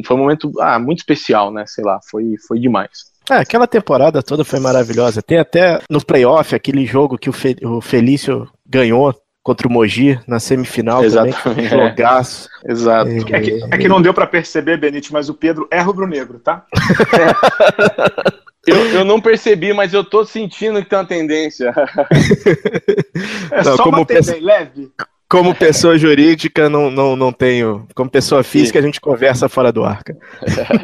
Foi 0.05 0.15
um 0.15 0.19
momento 0.19 0.51
ah, 0.61 0.79
muito 0.79 0.99
especial, 0.99 1.51
né? 1.51 1.65
Sei 1.67 1.83
lá, 1.83 1.99
foi, 2.09 2.35
foi 2.47 2.59
demais. 2.59 3.10
É, 3.29 3.35
aquela 3.35 3.67
temporada 3.67 4.21
toda 4.23 4.43
foi 4.43 4.59
maravilhosa. 4.59 5.21
Tem 5.21 5.37
até 5.37 5.79
no 5.89 6.03
playoff 6.03 6.55
aquele 6.55 6.85
jogo 6.85 7.17
que 7.17 7.29
o, 7.29 7.33
Fe, 7.33 7.55
o 7.63 7.79
Felício 7.81 8.47
ganhou 8.65 9.15
contra 9.43 9.67
o 9.67 9.71
Mogi 9.71 10.19
na 10.27 10.39
semifinal 10.39 11.03
Exatamente. 11.03 11.43
também. 11.43 11.67
Jogaço. 11.67 12.49
É. 12.65 12.71
Exato. 12.71 13.09
É, 13.09 13.17
é, 13.17 13.23
que, 13.41 13.63
é 13.71 13.77
que 13.77 13.87
não 13.87 14.01
deu 14.01 14.13
para 14.13 14.27
perceber, 14.27 14.77
Benite, 14.77 15.11
mas 15.11 15.29
o 15.29 15.33
Pedro 15.33 15.67
é 15.71 15.79
rubro-negro, 15.79 16.39
tá? 16.39 16.65
Eu, 18.67 18.75
eu 18.89 19.03
não 19.03 19.19
percebi, 19.19 19.73
mas 19.73 19.91
eu 19.91 20.03
tô 20.03 20.23
sentindo 20.23 20.83
que 20.83 20.89
tem 20.89 20.99
uma 20.99 21.05
tendência. 21.05 21.73
É 23.51 23.63
não, 23.63 23.75
só 23.75 23.83
como 23.83 23.97
uma 23.97 24.05
tendência 24.05 24.39
leve. 24.39 24.91
Como 25.31 25.55
pessoa 25.55 25.97
jurídica, 25.97 26.69
não, 26.69 26.91
não, 26.91 27.15
não 27.15 27.31
tenho. 27.31 27.87
Como 27.95 28.09
pessoa 28.09 28.43
física, 28.43 28.77
Sim. 28.77 28.83
a 28.83 28.85
gente 28.85 28.99
conversa 28.99 29.47
fora 29.47 29.71
do 29.71 29.85
arca. 29.85 30.17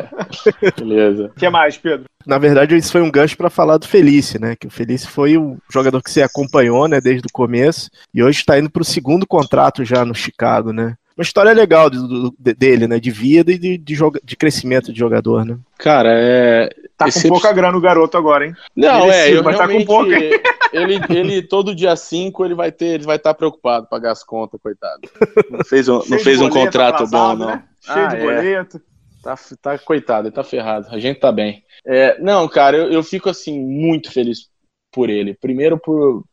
Beleza. 0.79 1.25
O 1.25 1.37
que 1.37 1.49
mais, 1.49 1.77
Pedro? 1.77 2.05
Na 2.25 2.37
verdade, 2.37 2.73
isso 2.77 2.93
foi 2.93 3.01
um 3.01 3.11
gancho 3.11 3.35
para 3.35 3.49
falar 3.49 3.75
do 3.75 3.85
Felice, 3.85 4.39
né? 4.39 4.55
Que 4.55 4.67
o 4.67 4.69
Felice 4.69 5.05
foi 5.05 5.37
o 5.37 5.57
jogador 5.69 6.01
que 6.01 6.09
você 6.09 6.21
acompanhou, 6.21 6.87
né, 6.87 7.01
desde 7.01 7.27
o 7.27 7.33
começo, 7.33 7.89
e 8.13 8.23
hoje 8.23 8.39
está 8.39 8.57
indo 8.57 8.69
para 8.69 8.81
o 8.81 8.85
segundo 8.85 9.27
contrato 9.27 9.83
já 9.83 10.05
no 10.05 10.15
Chicago, 10.15 10.71
né? 10.71 10.95
Uma 11.17 11.23
história 11.23 11.51
legal 11.51 11.89
de, 11.89 11.97
de, 12.37 12.53
dele, 12.53 12.87
né? 12.87 12.99
De 12.99 13.09
vida 13.09 13.51
e 13.51 13.57
de, 13.57 13.77
de, 13.77 13.95
joga, 13.95 14.21
de 14.23 14.35
crescimento 14.35 14.93
de 14.93 14.99
jogador, 14.99 15.43
né? 15.43 15.57
Cara, 15.77 16.09
é. 16.13 16.69
Tá 16.95 17.07
Esse... 17.07 17.23
com 17.23 17.29
pouca 17.29 17.51
grana 17.51 17.77
o 17.77 17.81
garoto 17.81 18.17
agora, 18.17 18.45
hein? 18.45 18.55
Não, 18.75 19.03
ele 19.05 19.11
é, 19.11 19.33
eu 19.33 19.39
estar 19.39 19.67
tá 19.67 19.67
com 19.67 19.83
pouca. 19.83 20.15
Ele, 20.73 20.99
ele, 21.09 21.41
todo 21.41 21.73
dia 21.73 21.95
5, 21.95 22.43
ele 22.43 22.53
vai 22.53 22.73
ter, 22.73 22.87
ele 22.87 23.05
vai 23.05 23.15
estar 23.15 23.33
tá 23.33 23.37
preocupado 23.37 23.87
pagar 23.87 24.11
as 24.11 24.21
contas, 24.21 24.59
coitado. 24.61 24.99
Não 25.49 25.63
fez 25.63 25.87
um, 25.87 26.01
não 26.09 26.19
fez 26.19 26.41
um 26.41 26.49
contrato 26.49 26.95
atrasado, 26.95 27.37
bom, 27.39 27.45
não. 27.45 27.55
Né? 27.55 27.63
Cheio 27.79 28.05
ah, 28.05 28.07
de 28.07 28.15
é. 28.17 28.19
boleto. 28.19 28.77
É. 28.77 29.23
Tá, 29.23 29.35
tá, 29.61 29.77
coitado, 29.77 30.27
ele 30.27 30.35
tá 30.35 30.43
ferrado. 30.43 30.87
A 30.91 30.99
gente 30.99 31.21
tá 31.21 31.31
bem. 31.31 31.63
É, 31.85 32.19
não, 32.19 32.47
cara, 32.49 32.75
eu, 32.75 32.91
eu 32.91 33.01
fico 33.01 33.29
assim, 33.29 33.57
muito 33.57 34.11
feliz 34.11 34.49
por 34.91 35.09
ele. 35.09 35.33
Primeiro 35.33 35.79
por, 35.79 36.25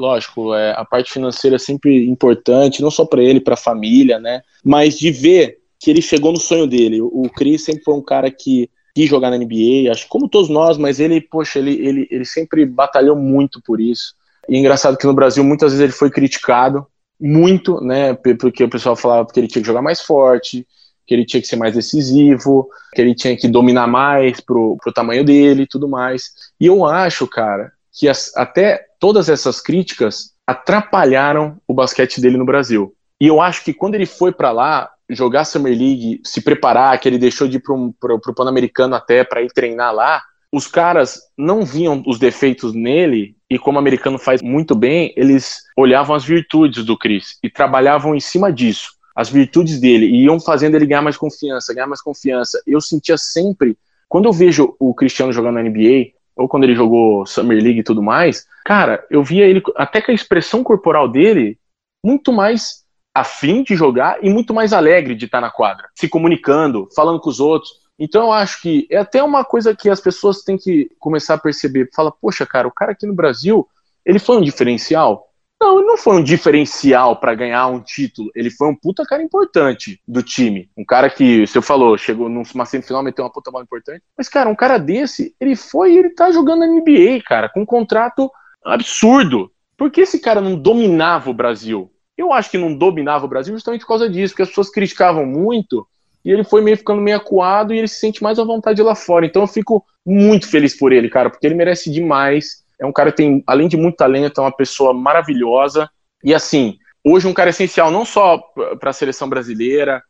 lógico, 0.00 0.54
é, 0.54 0.72
a 0.72 0.84
parte 0.84 1.12
financeira 1.12 1.56
é 1.56 1.58
sempre 1.58 2.08
importante, 2.08 2.82
não 2.82 2.90
só 2.90 3.04
para 3.04 3.22
ele, 3.22 3.40
para 3.40 3.54
a 3.54 3.58
família, 3.58 4.18
né? 4.18 4.42
Mas 4.64 4.98
de 4.98 5.10
ver 5.12 5.58
que 5.78 5.90
ele 5.90 6.02
chegou 6.02 6.32
no 6.32 6.40
sonho 6.40 6.66
dele. 6.66 7.00
O, 7.00 7.28
Chris 7.34 7.64
sempre 7.64 7.84
foi 7.84 7.94
um 7.94 8.02
cara 8.02 8.30
que 8.30 8.68
quis 8.94 9.08
jogar 9.08 9.30
na 9.30 9.38
NBA, 9.38 9.90
acho 9.90 10.08
como 10.08 10.28
todos 10.28 10.50
nós, 10.50 10.76
mas 10.76 10.98
ele, 10.98 11.20
poxa, 11.20 11.58
ele, 11.58 11.72
ele, 11.72 12.08
ele 12.10 12.24
sempre 12.24 12.66
batalhou 12.66 13.16
muito 13.16 13.62
por 13.62 13.80
isso. 13.80 14.14
E 14.48 14.58
engraçado 14.58 14.96
que 14.96 15.06
no 15.06 15.14
Brasil 15.14 15.44
muitas 15.44 15.72
vezes 15.72 15.84
ele 15.84 15.92
foi 15.92 16.10
criticado 16.10 16.86
muito, 17.20 17.80
né? 17.80 18.14
Porque 18.14 18.64
o 18.64 18.70
pessoal 18.70 18.96
falava 18.96 19.28
que 19.30 19.38
ele 19.38 19.46
tinha 19.46 19.62
que 19.62 19.66
jogar 19.66 19.82
mais 19.82 20.00
forte, 20.00 20.66
que 21.06 21.14
ele 21.14 21.24
tinha 21.24 21.40
que 21.40 21.46
ser 21.46 21.56
mais 21.56 21.74
decisivo, 21.74 22.68
que 22.94 23.00
ele 23.00 23.14
tinha 23.14 23.36
que 23.36 23.48
dominar 23.48 23.86
mais 23.86 24.40
pro, 24.40 24.76
pro 24.82 24.92
tamanho 24.92 25.24
dele 25.24 25.62
e 25.62 25.66
tudo 25.66 25.88
mais. 25.88 26.30
E 26.58 26.66
eu 26.66 26.84
acho, 26.84 27.26
cara, 27.26 27.72
que 27.92 28.08
as, 28.08 28.36
até 28.36 28.84
todas 28.98 29.28
essas 29.28 29.60
críticas 29.60 30.32
atrapalharam 30.46 31.58
o 31.66 31.74
basquete 31.74 32.20
dele 32.20 32.36
no 32.36 32.44
Brasil. 32.44 32.94
E 33.20 33.26
eu 33.26 33.40
acho 33.40 33.64
que 33.64 33.74
quando 33.74 33.94
ele 33.94 34.06
foi 34.06 34.32
para 34.32 34.50
lá 34.50 34.90
jogar 35.08 35.44
Summer 35.44 35.76
League, 35.76 36.20
se 36.24 36.40
preparar, 36.40 36.98
que 36.98 37.08
ele 37.08 37.18
deixou 37.18 37.46
de 37.46 37.56
ir 37.56 37.60
para 37.60 38.14
o 38.14 38.34
Pan-Americano 38.34 38.94
até 38.94 39.24
para 39.24 39.42
ir 39.42 39.52
treinar 39.52 39.94
lá, 39.94 40.22
os 40.52 40.66
caras 40.66 41.20
não 41.36 41.64
viam 41.64 42.02
os 42.06 42.18
defeitos 42.18 42.74
nele 42.74 43.36
e 43.48 43.58
como 43.58 43.76
o 43.76 43.80
americano 43.80 44.18
faz 44.18 44.42
muito 44.42 44.74
bem, 44.74 45.12
eles 45.16 45.62
olhavam 45.76 46.14
as 46.14 46.24
virtudes 46.24 46.84
do 46.84 46.96
Chris 46.96 47.38
e 47.42 47.50
trabalhavam 47.50 48.14
em 48.14 48.20
cima 48.20 48.52
disso, 48.52 48.92
as 49.14 49.28
virtudes 49.28 49.80
dele 49.80 50.06
e 50.06 50.24
iam 50.24 50.40
fazendo 50.40 50.74
ele 50.74 50.86
ganhar 50.86 51.02
mais 51.02 51.16
confiança, 51.16 51.74
ganhar 51.74 51.86
mais 51.86 52.00
confiança. 52.00 52.60
Eu 52.66 52.80
sentia 52.80 53.16
sempre, 53.16 53.76
quando 54.08 54.26
eu 54.26 54.32
vejo 54.32 54.74
o 54.78 54.94
Cristiano 54.94 55.32
jogando 55.32 55.54
na 55.54 55.62
NBA, 55.62 56.12
ou 56.36 56.48
quando 56.48 56.64
ele 56.64 56.74
jogou 56.74 57.26
Summer 57.26 57.62
League 57.62 57.80
e 57.80 57.84
tudo 57.84 58.02
mais, 58.02 58.46
cara, 58.64 59.04
eu 59.10 59.22
via 59.22 59.46
ele, 59.46 59.62
até 59.76 60.00
que 60.00 60.10
a 60.10 60.14
expressão 60.14 60.62
corporal 60.62 61.08
dele, 61.08 61.58
muito 62.04 62.32
mais 62.32 62.84
afim 63.14 63.62
de 63.62 63.74
jogar 63.74 64.18
e 64.22 64.30
muito 64.30 64.54
mais 64.54 64.72
alegre 64.72 65.14
de 65.14 65.26
estar 65.26 65.40
na 65.40 65.50
quadra, 65.50 65.88
se 65.94 66.08
comunicando, 66.08 66.88
falando 66.94 67.20
com 67.20 67.28
os 67.28 67.40
outros. 67.40 67.70
Então 67.98 68.24
eu 68.24 68.32
acho 68.32 68.62
que 68.62 68.86
é 68.90 68.96
até 68.96 69.22
uma 69.22 69.44
coisa 69.44 69.76
que 69.76 69.90
as 69.90 70.00
pessoas 70.00 70.42
têm 70.42 70.56
que 70.56 70.90
começar 70.98 71.34
a 71.34 71.38
perceber. 71.38 71.90
Fala, 71.94 72.10
poxa, 72.10 72.46
cara, 72.46 72.66
o 72.66 72.72
cara 72.72 72.92
aqui 72.92 73.06
no 73.06 73.14
Brasil, 73.14 73.68
ele 74.06 74.18
foi 74.18 74.38
um 74.38 74.42
diferencial. 74.42 75.29
Não, 75.60 75.78
ele 75.78 75.86
não 75.86 75.98
foi 75.98 76.16
um 76.16 76.24
diferencial 76.24 77.16
para 77.16 77.34
ganhar 77.34 77.66
um 77.66 77.80
título. 77.80 78.30
Ele 78.34 78.50
foi 78.50 78.68
um 78.68 78.74
puta 78.74 79.04
cara 79.04 79.22
importante 79.22 80.00
do 80.08 80.22
time. 80.22 80.70
Um 80.76 80.84
cara 80.84 81.10
que, 81.10 81.46
você 81.46 81.60
falou, 81.60 81.98
chegou 81.98 82.30
numa 82.30 82.64
semifinal, 82.64 83.02
meteu 83.02 83.24
uma 83.24 83.32
puta 83.32 83.50
bola 83.50 83.64
importante. 83.64 84.02
Mas, 84.16 84.28
cara, 84.28 84.48
um 84.48 84.54
cara 84.54 84.78
desse, 84.78 85.34
ele 85.38 85.54
foi 85.54 85.92
e 85.92 85.98
ele 85.98 86.10
tá 86.10 86.30
jogando 86.30 86.60
na 86.60 86.66
NBA, 86.66 87.22
cara, 87.26 87.50
com 87.50 87.60
um 87.60 87.66
contrato 87.66 88.30
absurdo. 88.64 89.52
Por 89.76 89.90
que 89.90 90.00
esse 90.00 90.18
cara 90.18 90.40
não 90.40 90.56
dominava 90.56 91.28
o 91.28 91.34
Brasil? 91.34 91.90
Eu 92.16 92.32
acho 92.32 92.50
que 92.50 92.58
não 92.58 92.74
dominava 92.74 93.26
o 93.26 93.28
Brasil 93.28 93.54
justamente 93.54 93.82
por 93.82 93.88
causa 93.88 94.08
disso, 94.08 94.32
porque 94.32 94.42
as 94.42 94.48
pessoas 94.48 94.70
criticavam 94.70 95.26
muito 95.26 95.86
e 96.24 96.30
ele 96.30 96.44
foi 96.44 96.62
meio 96.62 96.76
ficando 96.76 97.00
meio 97.00 97.16
acuado 97.16 97.72
e 97.72 97.78
ele 97.78 97.88
se 97.88 97.98
sente 97.98 98.22
mais 98.22 98.38
à 98.38 98.44
vontade 98.44 98.82
lá 98.82 98.94
fora. 98.94 99.26
Então 99.26 99.42
eu 99.42 99.46
fico 99.48 99.84
muito 100.04 100.48
feliz 100.48 100.76
por 100.76 100.92
ele, 100.92 101.08
cara, 101.08 101.30
porque 101.30 101.46
ele 101.46 101.54
merece 101.54 101.90
demais 101.90 102.59
é 102.80 102.86
um 102.86 102.92
cara 102.92 103.10
que 103.10 103.18
tem, 103.18 103.44
além 103.46 103.68
de 103.68 103.76
muito 103.76 103.96
talento, 103.96 104.40
é 104.40 104.44
uma 104.44 104.56
pessoa 104.56 104.94
maravilhosa. 104.94 105.88
E 106.24 106.34
assim, 106.34 106.78
hoje 107.04 107.26
um 107.28 107.34
cara 107.34 107.50
essencial 107.50 107.90
não 107.90 108.04
só 108.04 108.38
para 108.78 108.90
a 108.90 108.94
seleção 108.94 109.28
brasileira, 109.28 110.02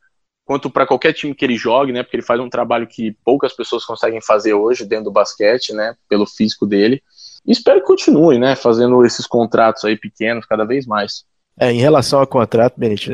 quanto 0.44 0.70
para 0.70 0.86
qualquer 0.86 1.12
time 1.12 1.34
que 1.34 1.44
ele 1.44 1.56
jogue, 1.56 1.92
né? 1.92 2.02
Porque 2.02 2.16
ele 2.16 2.24
faz 2.24 2.40
um 2.40 2.48
trabalho 2.48 2.86
que 2.86 3.16
poucas 3.24 3.52
pessoas 3.52 3.84
conseguem 3.84 4.20
fazer 4.20 4.54
hoje 4.54 4.84
dentro 4.84 5.06
do 5.06 5.12
basquete, 5.12 5.72
né? 5.72 5.94
Pelo 6.08 6.26
físico 6.26 6.66
dele. 6.66 7.02
E 7.46 7.52
espero 7.52 7.80
que 7.80 7.86
continue, 7.86 8.38
né? 8.38 8.54
Fazendo 8.54 9.04
esses 9.04 9.26
contratos 9.26 9.84
aí 9.84 9.96
pequenos 9.96 10.46
cada 10.46 10.64
vez 10.64 10.86
mais. 10.86 11.24
É, 11.60 11.70
em 11.70 11.78
relação 11.78 12.20
ao 12.20 12.26
contrato, 12.26 12.74
Benito, 12.78 13.10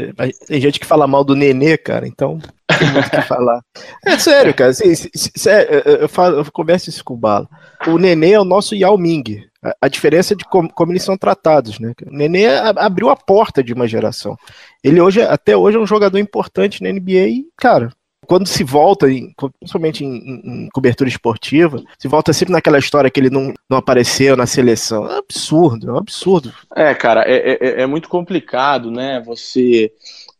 tem 0.46 0.60
gente 0.60 0.78
que 0.78 0.86
fala 0.86 1.08
mal 1.08 1.24
do 1.24 1.34
Nenê, 1.34 1.76
cara, 1.76 2.06
então 2.06 2.38
tem 2.78 2.92
muito 2.92 3.10
que 3.10 3.20
falar. 3.22 3.60
É 4.06 4.16
sério, 4.20 4.54
cara, 4.54 4.70
assim, 4.70 4.94
sério, 4.94 5.82
eu, 5.84 6.08
falo, 6.08 6.36
eu 6.36 6.52
converso 6.52 6.88
isso 6.88 7.02
com 7.02 7.14
o 7.14 7.16
Bala. 7.16 7.48
O 7.88 7.98
Nenê 7.98 8.32
é 8.32 8.40
o 8.40 8.44
nosso 8.44 8.76
Yao 8.76 8.96
Ming. 8.96 9.44
A, 9.60 9.74
a 9.82 9.88
diferença 9.88 10.32
é 10.32 10.36
de 10.36 10.44
como, 10.44 10.72
como, 10.72 10.92
eles 10.92 11.02
são 11.02 11.16
tratados, 11.16 11.80
né? 11.80 11.92
O 12.06 12.16
Nenê 12.16 12.46
abriu 12.76 13.10
a 13.10 13.16
porta 13.16 13.64
de 13.64 13.72
uma 13.72 13.88
geração. 13.88 14.36
Ele 14.82 15.00
hoje, 15.00 15.22
até 15.22 15.56
hoje, 15.56 15.76
é 15.76 15.80
um 15.80 15.86
jogador 15.86 16.18
importante 16.18 16.84
na 16.84 16.92
NBA 16.92 17.26
e, 17.28 17.46
cara, 17.56 17.90
quando 18.26 18.46
se 18.46 18.64
volta, 18.64 19.10
em, 19.10 19.32
principalmente 19.58 20.04
em, 20.04 20.64
em, 20.66 20.68
cobertura 20.72 21.08
esportiva, 21.08 21.82
se 21.98 22.08
volta 22.08 22.32
sempre 22.32 22.52
naquela 22.52 22.78
história 22.78 23.10
que 23.10 23.20
ele 23.20 23.30
não, 23.30 23.54
não 23.68 23.78
apareceu 23.78 24.36
na 24.36 24.46
seleção. 24.46 25.10
É 25.10 25.18
absurdo, 25.18 25.90
é 25.90 25.92
um 25.92 25.98
absurdo. 25.98 26.52
É, 26.74 26.94
cara, 26.94 27.22
é, 27.26 27.58
é, 27.60 27.82
é 27.82 27.86
muito 27.86 28.08
complicado, 28.08 28.90
né? 28.90 29.22
Você 29.26 29.92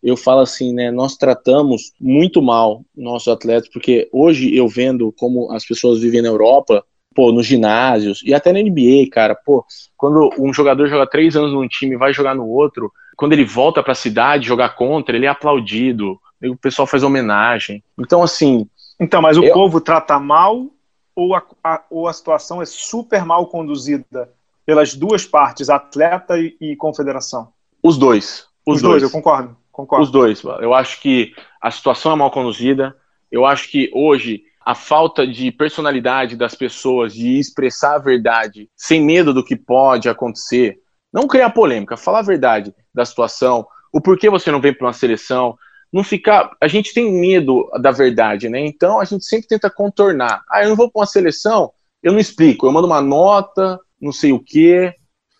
eu 0.02 0.16
falo 0.16 0.40
assim, 0.40 0.72
né? 0.72 0.90
Nós 0.90 1.16
tratamos 1.16 1.92
muito 2.00 2.40
mal 2.40 2.84
nossos 2.96 3.28
atletas, 3.28 3.68
porque 3.68 4.08
hoje 4.12 4.54
eu 4.54 4.68
vendo 4.68 5.12
como 5.18 5.50
as 5.52 5.66
pessoas 5.66 6.00
vivem 6.00 6.22
na 6.22 6.28
Europa, 6.28 6.84
pô, 7.14 7.32
nos 7.32 7.46
ginásios 7.46 8.22
e 8.24 8.34
até 8.34 8.52
na 8.52 8.60
NBA, 8.60 9.08
cara, 9.10 9.34
pô, 9.34 9.64
quando 9.96 10.30
um 10.38 10.52
jogador 10.52 10.86
joga 10.86 11.08
três 11.08 11.34
anos 11.34 11.52
num 11.52 11.66
time 11.66 11.94
e 11.94 11.98
vai 11.98 12.12
jogar 12.12 12.34
no 12.34 12.46
outro, 12.46 12.92
quando 13.16 13.32
ele 13.32 13.44
volta 13.44 13.82
para 13.82 13.92
a 13.92 13.96
cidade 13.96 14.46
jogar 14.46 14.76
contra, 14.76 15.16
ele 15.16 15.26
é 15.26 15.28
aplaudido 15.28 16.20
o 16.42 16.56
pessoal 16.56 16.86
faz 16.86 17.02
homenagem. 17.02 17.82
Então, 17.98 18.22
assim. 18.22 18.68
Então, 19.00 19.20
mas 19.20 19.36
o 19.36 19.44
eu... 19.44 19.52
povo 19.52 19.80
trata 19.80 20.18
mal 20.18 20.66
ou 21.14 21.34
a, 21.34 21.42
a, 21.64 21.82
ou 21.90 22.06
a 22.06 22.12
situação 22.12 22.60
é 22.60 22.66
super 22.66 23.24
mal 23.24 23.46
conduzida 23.46 24.30
pelas 24.64 24.94
duas 24.94 25.24
partes, 25.24 25.70
atleta 25.70 26.38
e, 26.38 26.56
e 26.60 26.76
confederação? 26.76 27.48
Os 27.82 27.96
dois. 27.96 28.46
Os, 28.66 28.76
os 28.76 28.82
dois. 28.82 29.00
dois. 29.00 29.02
eu 29.04 29.10
concordo, 29.10 29.56
concordo. 29.70 30.04
Os 30.04 30.10
dois. 30.10 30.42
Eu 30.60 30.74
acho 30.74 31.00
que 31.00 31.32
a 31.60 31.70
situação 31.70 32.12
é 32.12 32.16
mal 32.16 32.30
conduzida. 32.30 32.94
Eu 33.30 33.46
acho 33.46 33.70
que 33.70 33.90
hoje 33.94 34.42
a 34.66 34.74
falta 34.74 35.24
de 35.24 35.52
personalidade 35.52 36.34
das 36.34 36.56
pessoas 36.56 37.14
de 37.14 37.38
expressar 37.38 37.94
a 37.94 37.98
verdade 37.98 38.68
sem 38.76 39.00
medo 39.00 39.32
do 39.32 39.44
que 39.44 39.54
pode 39.54 40.08
acontecer, 40.08 40.80
não 41.12 41.28
criar 41.28 41.50
polêmica, 41.50 41.96
falar 41.96 42.18
a 42.18 42.22
verdade 42.22 42.74
da 42.92 43.04
situação, 43.04 43.64
o 43.92 44.00
porquê 44.00 44.28
você 44.28 44.50
não 44.50 44.60
vem 44.60 44.74
para 44.74 44.88
uma 44.88 44.92
seleção, 44.92 45.56
não 45.92 46.04
ficar. 46.04 46.50
A 46.60 46.68
gente 46.68 46.92
tem 46.92 47.12
medo 47.12 47.70
da 47.80 47.90
verdade, 47.90 48.48
né? 48.48 48.60
Então 48.60 49.00
a 49.00 49.04
gente 49.04 49.24
sempre 49.24 49.48
tenta 49.48 49.70
contornar. 49.70 50.42
Ah, 50.50 50.62
eu 50.62 50.70
não 50.70 50.76
vou 50.76 50.90
para 50.90 51.00
uma 51.00 51.06
seleção, 51.06 51.72
eu 52.02 52.12
não 52.12 52.18
explico, 52.18 52.66
eu 52.66 52.72
mando 52.72 52.86
uma 52.86 53.00
nota, 53.00 53.80
não 54.00 54.12
sei 54.12 54.32
o 54.32 54.38
quê. 54.38 54.94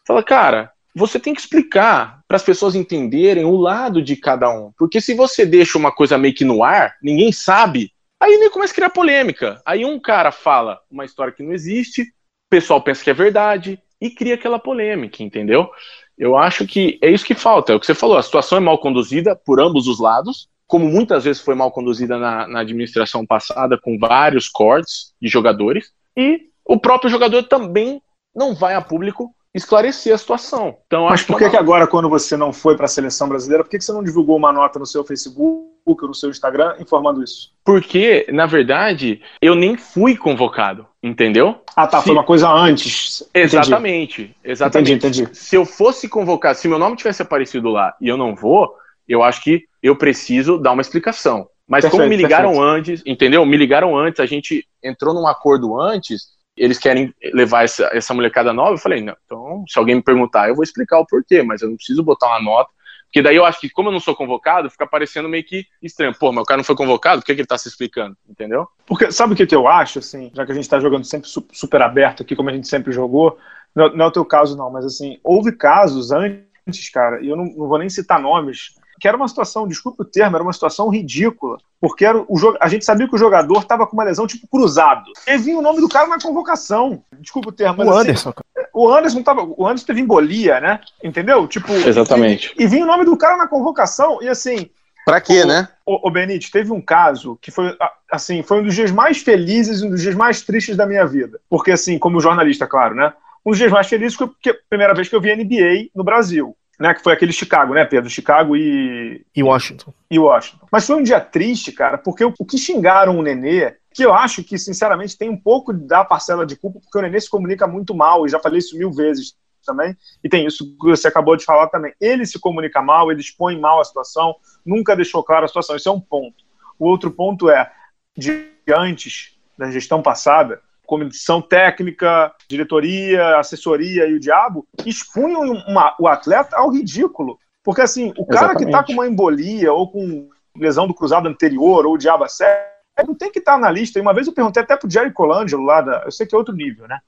Fala, 0.07 0.22
cara, 0.22 0.72
você 0.94 1.20
tem 1.20 1.34
que 1.34 1.40
explicar 1.40 2.22
para 2.26 2.36
as 2.36 2.42
pessoas 2.42 2.74
entenderem 2.74 3.44
o 3.44 3.57
lado 3.57 4.03
de 4.03 4.16
cada 4.16 4.49
um. 4.51 4.72
Porque 4.78 5.01
se 5.01 5.14
você 5.14 5.44
deixa 5.44 5.78
uma 5.78 5.92
coisa 5.92 6.16
meio 6.16 6.34
que 6.34 6.44
no 6.44 6.64
ar, 6.64 6.94
ninguém 7.03 7.30
sabe, 7.30 7.92
aí 8.18 8.38
nem 8.38 8.51
começa 8.51 8.72
a 8.72 8.76
criar 8.76 8.90
polêmica. 8.90 9.61
Aí 9.64 9.84
um 9.84 10.01
cara 10.01 10.32
fala 10.32 10.80
uma 10.90 11.05
história 11.05 11.32
que 11.32 11.42
não 11.42 11.53
existe, 11.53 12.03
o 12.03 12.07
pessoal 12.49 12.80
pensa 12.80 13.05
que 13.05 13.11
é 13.11 13.14
verdade 13.14 13.78
e 14.01 14.11
cria 14.11 14.34
aquela 14.34 14.59
polêmica, 14.59 15.22
entendeu? 15.22 15.70
Eu 16.19 16.37
acho 16.37 16.67
que 16.67 16.99
é 17.03 17.11
isso 17.11 17.25
que 17.25 17.35
falta, 17.35 17.73
é 17.73 17.77
o 17.77 17.81
que 17.81 17.87
você 17.87 17.95
falou, 17.95 18.17
a 18.17 18.23
situação 18.23 18.59
é 18.59 18.61
mal 18.61 18.79
conduzida 18.79 19.37
por 19.37 19.61
ambos 19.61 19.87
os 19.87 20.01
lados, 20.01 20.49
como 20.67 20.87
muitas 20.87 21.25
vezes 21.25 21.43
foi 21.43 21.55
mal 21.55 21.71
conduzida 21.71 22.19
na, 22.19 22.49
na 22.49 22.61
administração 22.61 23.25
passada, 23.25 23.79
com 23.79 23.99
vários 23.99 24.49
cortes 24.49 25.12
de 25.21 25.29
jogadores, 25.29 25.93
e 26.17 26.41
o 26.64 26.79
próprio 26.79 27.11
jogador 27.11 27.43
também 27.45 28.03
não 28.35 28.55
vai 28.55 28.75
a 28.75 28.81
público 28.81 29.35
esclarecer 29.55 30.14
a 30.14 30.19
situação. 30.19 30.77
Então, 30.87 31.07
Mas 31.07 31.23
por 31.23 31.39
que, 31.39 31.49
que 31.49 31.57
agora, 31.57 31.87
quando 31.87 32.09
você 32.09 32.37
não 32.37 32.53
foi 32.53 32.77
para 32.77 32.85
a 32.87 32.89
seleção 32.89 33.29
brasileira, 33.29 33.62
por 33.62 33.71
que, 33.71 33.79
que 33.79 33.85
você 33.85 33.93
não 33.93 34.03
divulgou 34.03 34.37
uma 34.37 34.53
nota 34.53 34.79
no 34.79 34.87
seu 34.87 35.05
Facebook 35.05 35.76
ou 35.87 35.97
no 36.09 36.14
seu 36.14 36.28
Instagram 36.28 36.74
informando 36.80 37.22
isso? 37.22 37.53
Porque, 37.64 38.26
na 38.30 38.45
verdade, 38.45 39.22
eu 39.41 39.55
nem 39.55 39.76
fui 39.76 40.16
convocado, 40.16 40.87
entendeu? 41.03 41.61
Ah, 41.76 41.87
tá, 41.87 41.99
se... 41.99 42.05
foi 42.05 42.12
uma 42.12 42.24
coisa 42.24 42.51
antes. 42.51 43.22
Exatamente, 43.32 44.22
entendi. 44.22 44.37
exatamente. 44.45 44.93
Entendi, 44.93 45.22
entendi. 45.22 45.39
Se 45.39 45.55
eu 45.55 45.64
fosse 45.64 46.09
convocado, 46.09 46.59
se 46.59 46.66
meu 46.68 46.78
nome 46.78 46.97
tivesse 46.97 47.22
aparecido 47.22 47.70
lá 47.70 47.95
e 48.01 48.09
eu 48.09 48.16
não 48.16 48.34
vou, 48.34 48.74
eu 49.09 49.22
acho 49.22 49.43
que 49.43 49.64
eu 49.80 49.95
preciso 49.95 50.59
dar 50.59 50.72
uma 50.72 50.82
explicação. 50.82 51.49
Mas 51.68 51.82
perfeito, 51.82 52.03
como 52.03 52.09
me 52.11 52.16
ligaram 52.16 52.51
perfeito. 52.51 52.68
antes, 52.68 53.03
entendeu? 53.07 53.47
Me 53.47 53.57
ligaram 53.57 53.97
antes, 53.97 54.20
a 54.20 54.26
gente 54.26 54.66
entrou 54.82 55.14
num 55.14 55.26
acordo 55.26 55.80
antes, 55.80 56.37
eles 56.57 56.78
querem 56.78 57.14
levar 57.34 57.64
essa, 57.64 57.91
essa 57.93 58.14
molecada 58.14 58.53
nova, 58.53 58.72
eu 58.72 58.78
falei, 58.78 59.03
não, 59.03 59.14
então, 59.24 59.64
se 59.68 59.78
alguém 59.78 59.97
me 59.97 60.03
perguntar, 60.03 60.49
eu 60.49 60.55
vou 60.55 60.64
explicar 60.64 60.99
o 60.99 61.07
porquê, 61.07 61.43
mas 61.43 61.62
eu 61.62 61.68
não 61.68 61.76
preciso 61.76 62.03
botar 62.03 62.28
uma 62.28 62.43
nota, 62.43 62.70
porque 63.17 63.23
daí 63.23 63.37
eu 63.37 63.47
acho 63.47 63.59
que, 63.59 63.71
como 63.71 63.89
eu 63.89 63.93
não 63.95 63.99
sou 63.99 64.14
convocado, 64.14 64.69
fica 64.69 64.87
parecendo 64.87 65.27
meio 65.27 65.43
que 65.43 65.64
estranho. 65.83 66.14
Pô, 66.14 66.31
mas 66.31 66.43
o 66.43 66.45
cara 66.45 66.59
não 66.59 66.64
foi 66.64 66.77
convocado, 66.77 67.23
por 67.23 67.25
que, 67.25 67.35
que 67.35 67.41
ele 67.41 67.49
tá 67.49 67.57
se 67.57 67.67
explicando? 67.67 68.14
Entendeu? 68.29 68.69
Porque, 68.85 69.11
sabe 69.11 69.33
o 69.33 69.37
que, 69.37 69.47
que 69.47 69.55
eu 69.55 69.67
acho, 69.67 70.01
assim, 70.01 70.31
já 70.35 70.45
que 70.45 70.53
a 70.53 70.55
gente 70.55 70.69
tá 70.69 70.79
jogando 70.79 71.03
sempre 71.07 71.27
super 71.27 71.81
aberto 71.81 72.23
aqui, 72.23 72.37
como 72.37 72.51
a 72.51 72.53
gente 72.53 72.69
sempre 72.69 72.93
jogou, 72.93 73.39
não, 73.75 73.89
não 73.97 74.05
é 74.05 74.09
o 74.09 74.11
teu 74.11 74.23
caso, 74.23 74.55
não, 74.55 74.71
mas 74.71 74.85
assim, 74.85 75.19
houve 75.25 75.51
casos 75.51 76.12
antes, 76.12 76.91
cara, 76.93 77.23
e 77.23 77.29
eu 77.31 77.37
não, 77.37 77.47
não 77.47 77.67
vou 77.67 77.79
nem 77.79 77.89
citar 77.89 78.21
nomes, 78.21 78.75
que 79.01 79.07
era 79.07 79.16
uma 79.16 79.28
situação, 79.28 79.66
desculpe 79.66 80.03
o 80.03 80.05
termo, 80.05 80.36
era 80.36 80.42
uma 80.42 80.53
situação 80.53 80.88
ridícula, 80.88 81.59
porque 81.80 82.05
era 82.05 82.18
o 82.18 82.36
a 82.61 82.68
gente 82.68 82.84
sabia 82.84 83.09
que 83.09 83.14
o 83.14 83.18
jogador 83.18 83.61
estava 83.61 83.86
com 83.86 83.94
uma 83.94 84.05
lesão 84.05 84.26
tipo 84.26 84.47
cruzado. 84.49 85.05
E 85.26 85.36
vinha 85.36 85.59
o 85.59 85.62
nome 85.62 85.80
do 85.80 85.88
cara 85.88 86.07
na 86.07 86.20
convocação. 86.20 87.03
Desculpe 87.20 87.49
o 87.49 87.53
termo. 87.53 87.84
o 87.84 87.90
assim, 87.90 88.01
Anderson. 88.01 88.34
O 88.72 88.92
Anderson 88.92 89.22
tava, 89.22 89.42
o 89.42 89.66
Anderson 89.66 89.86
teve 89.86 90.01
embolia, 90.01 90.61
né? 90.61 90.80
Entendeu? 91.03 91.47
Tipo, 91.47 91.72
Exatamente. 91.72 92.55
E, 92.59 92.64
e 92.64 92.66
vinha 92.66 92.84
o 92.84 92.86
nome 92.86 93.05
do 93.05 93.16
cara 93.16 93.36
na 93.36 93.47
convocação 93.47 94.22
e 94.22 94.28
assim, 94.28 94.70
Pra 95.07 95.20
quê, 95.20 95.42
o, 95.42 95.47
né? 95.47 95.68
O, 95.86 96.09
o 96.09 96.11
Benite, 96.11 96.51
teve 96.51 96.72
um 96.72 96.80
caso 96.80 97.38
que 97.40 97.53
foi, 97.53 97.76
assim, 98.11 98.42
foi 98.42 98.61
um 98.61 98.64
dos 98.64 98.74
dias 98.74 98.90
mais 98.90 99.18
felizes 99.18 99.80
e 99.80 99.86
um 99.86 99.90
dos 99.90 100.03
dias 100.03 100.16
mais 100.16 100.42
tristes 100.42 100.76
da 100.76 100.84
minha 100.84 101.07
vida. 101.07 101.38
Porque, 101.49 101.70
assim, 101.70 101.97
como 101.97 102.20
jornalista, 102.20 102.66
claro, 102.66 102.97
né? 102.97 103.12
Um 103.44 103.51
dos 103.51 103.59
dias 103.59 103.70
mais 103.70 103.86
felizes 103.86 104.16
foi 104.16 104.26
porque 104.26 104.51
a 104.51 104.57
primeira 104.68 104.92
vez 104.92 105.09
que 105.09 105.14
eu 105.14 105.20
vi 105.20 105.32
NBA 105.32 105.90
no 105.94 106.03
Brasil 106.03 106.57
né? 106.79 106.95
Que 106.95 107.03
foi 107.03 107.12
aquele 107.12 107.33
Chicago, 107.33 107.74
né, 107.74 107.85
Pedro? 107.85 108.11
Chicago 108.11 108.57
e. 108.57 109.24
E 109.35 109.43
Washington. 109.43 109.93
E 110.11 110.18
Washington. 110.18 110.66
Mas 110.70 110.87
foi 110.87 110.97
um 110.97 111.03
dia 111.03 111.20
triste, 111.20 111.72
cara, 111.72 111.99
porque 111.99 112.24
o, 112.24 112.33
o 112.39 112.45
que 112.45 112.59
xingaram 112.59 113.18
o 113.18 113.22
Nenê, 113.22 113.74
que 113.93 114.05
eu 114.05 114.12
acho 114.12 114.45
que, 114.45 114.59
sinceramente, 114.59 115.16
tem 115.16 115.29
um 115.29 115.37
pouco 115.37 115.72
da 115.72 116.05
parcela 116.05 116.45
de 116.45 116.57
culpa, 116.57 116.81
porque 116.81 116.99
o 116.99 117.03
Nenê 117.03 117.20
se 117.20 117.31
comunica 117.31 117.66
muito 117.66 117.95
mal, 117.95 118.27
e 118.27 118.29
já 118.29 118.39
falei 118.39 118.59
isso 118.59 118.77
mil 118.77 118.93
vezes 118.93 119.35
também, 119.64 119.97
e 120.22 120.29
tem 120.29 120.47
isso 120.47 120.77
que 120.81 120.87
você 120.87 121.09
acabou 121.09 121.37
de 121.37 121.45
falar 121.45 121.66
também. 121.68 121.93
Ele 122.01 122.24
se 122.24 122.39
comunica 122.39 122.81
mal, 122.81 123.11
ele 123.11 123.20
expõe 123.20 123.59
mal 123.59 123.81
a 123.81 123.85
situação, 123.85 124.37
nunca 124.64 124.95
deixou 124.95 125.24
claro 125.24 125.45
a 125.45 125.49
situação. 125.49 125.77
Isso 125.77 125.89
é 125.89 125.93
um 125.93 126.01
ponto. 126.01 126.45
O 126.79 126.87
outro 126.87 127.11
ponto 127.11 127.51
é, 127.51 127.70
de 128.16 128.51
antes 128.68 129.37
da 129.59 129.70
gestão 129.70 130.03
passada, 130.03 130.61
comissão 130.87 131.43
técnica, 131.43 132.32
diretoria, 132.49 133.39
assessoria 133.39 134.07
e 134.07 134.14
o 134.14 134.20
diabo, 134.20 134.66
expunham 134.84 135.43
uma, 135.66 135.95
o 135.99 136.09
atleta 136.09 136.57
ao 136.57 136.70
ridículo. 136.70 137.39
Porque, 137.62 137.82
assim, 137.82 138.12
o 138.16 138.24
cara 138.24 138.53
Exatamente. 138.53 138.59
que 138.59 138.64
está 138.64 138.84
com 138.84 138.93
uma 138.93 139.07
embolia 139.07 139.72
ou 139.72 139.91
com 139.91 140.28
lesão 140.57 140.87
do 140.87 140.95
cruzado 140.95 141.28
anterior 141.28 141.84
ou 141.84 141.95
o 141.95 141.99
diabo 141.99 142.24
a 142.24 142.28
sério, 142.28 142.64
não 143.07 143.14
tem 143.14 143.30
que 143.30 143.41
estar 143.41 143.55
tá 143.55 143.59
na 143.59 143.70
lista. 143.70 143.99
E 143.99 144.03
uma 144.03 144.14
vez 144.14 144.26
eu 144.26 144.32
perguntei 144.32 144.62
até 144.62 144.76
pro 144.76 144.91
Jerry 144.91 145.12
Colangelo 145.12 145.64
lá, 145.64 145.80
da, 145.80 146.03
eu 146.05 146.12
sei 146.12 146.26
que 146.26 146.34
é 146.34 146.39
outro 146.39 146.55
nível, 146.55 146.87
né? 146.87 147.01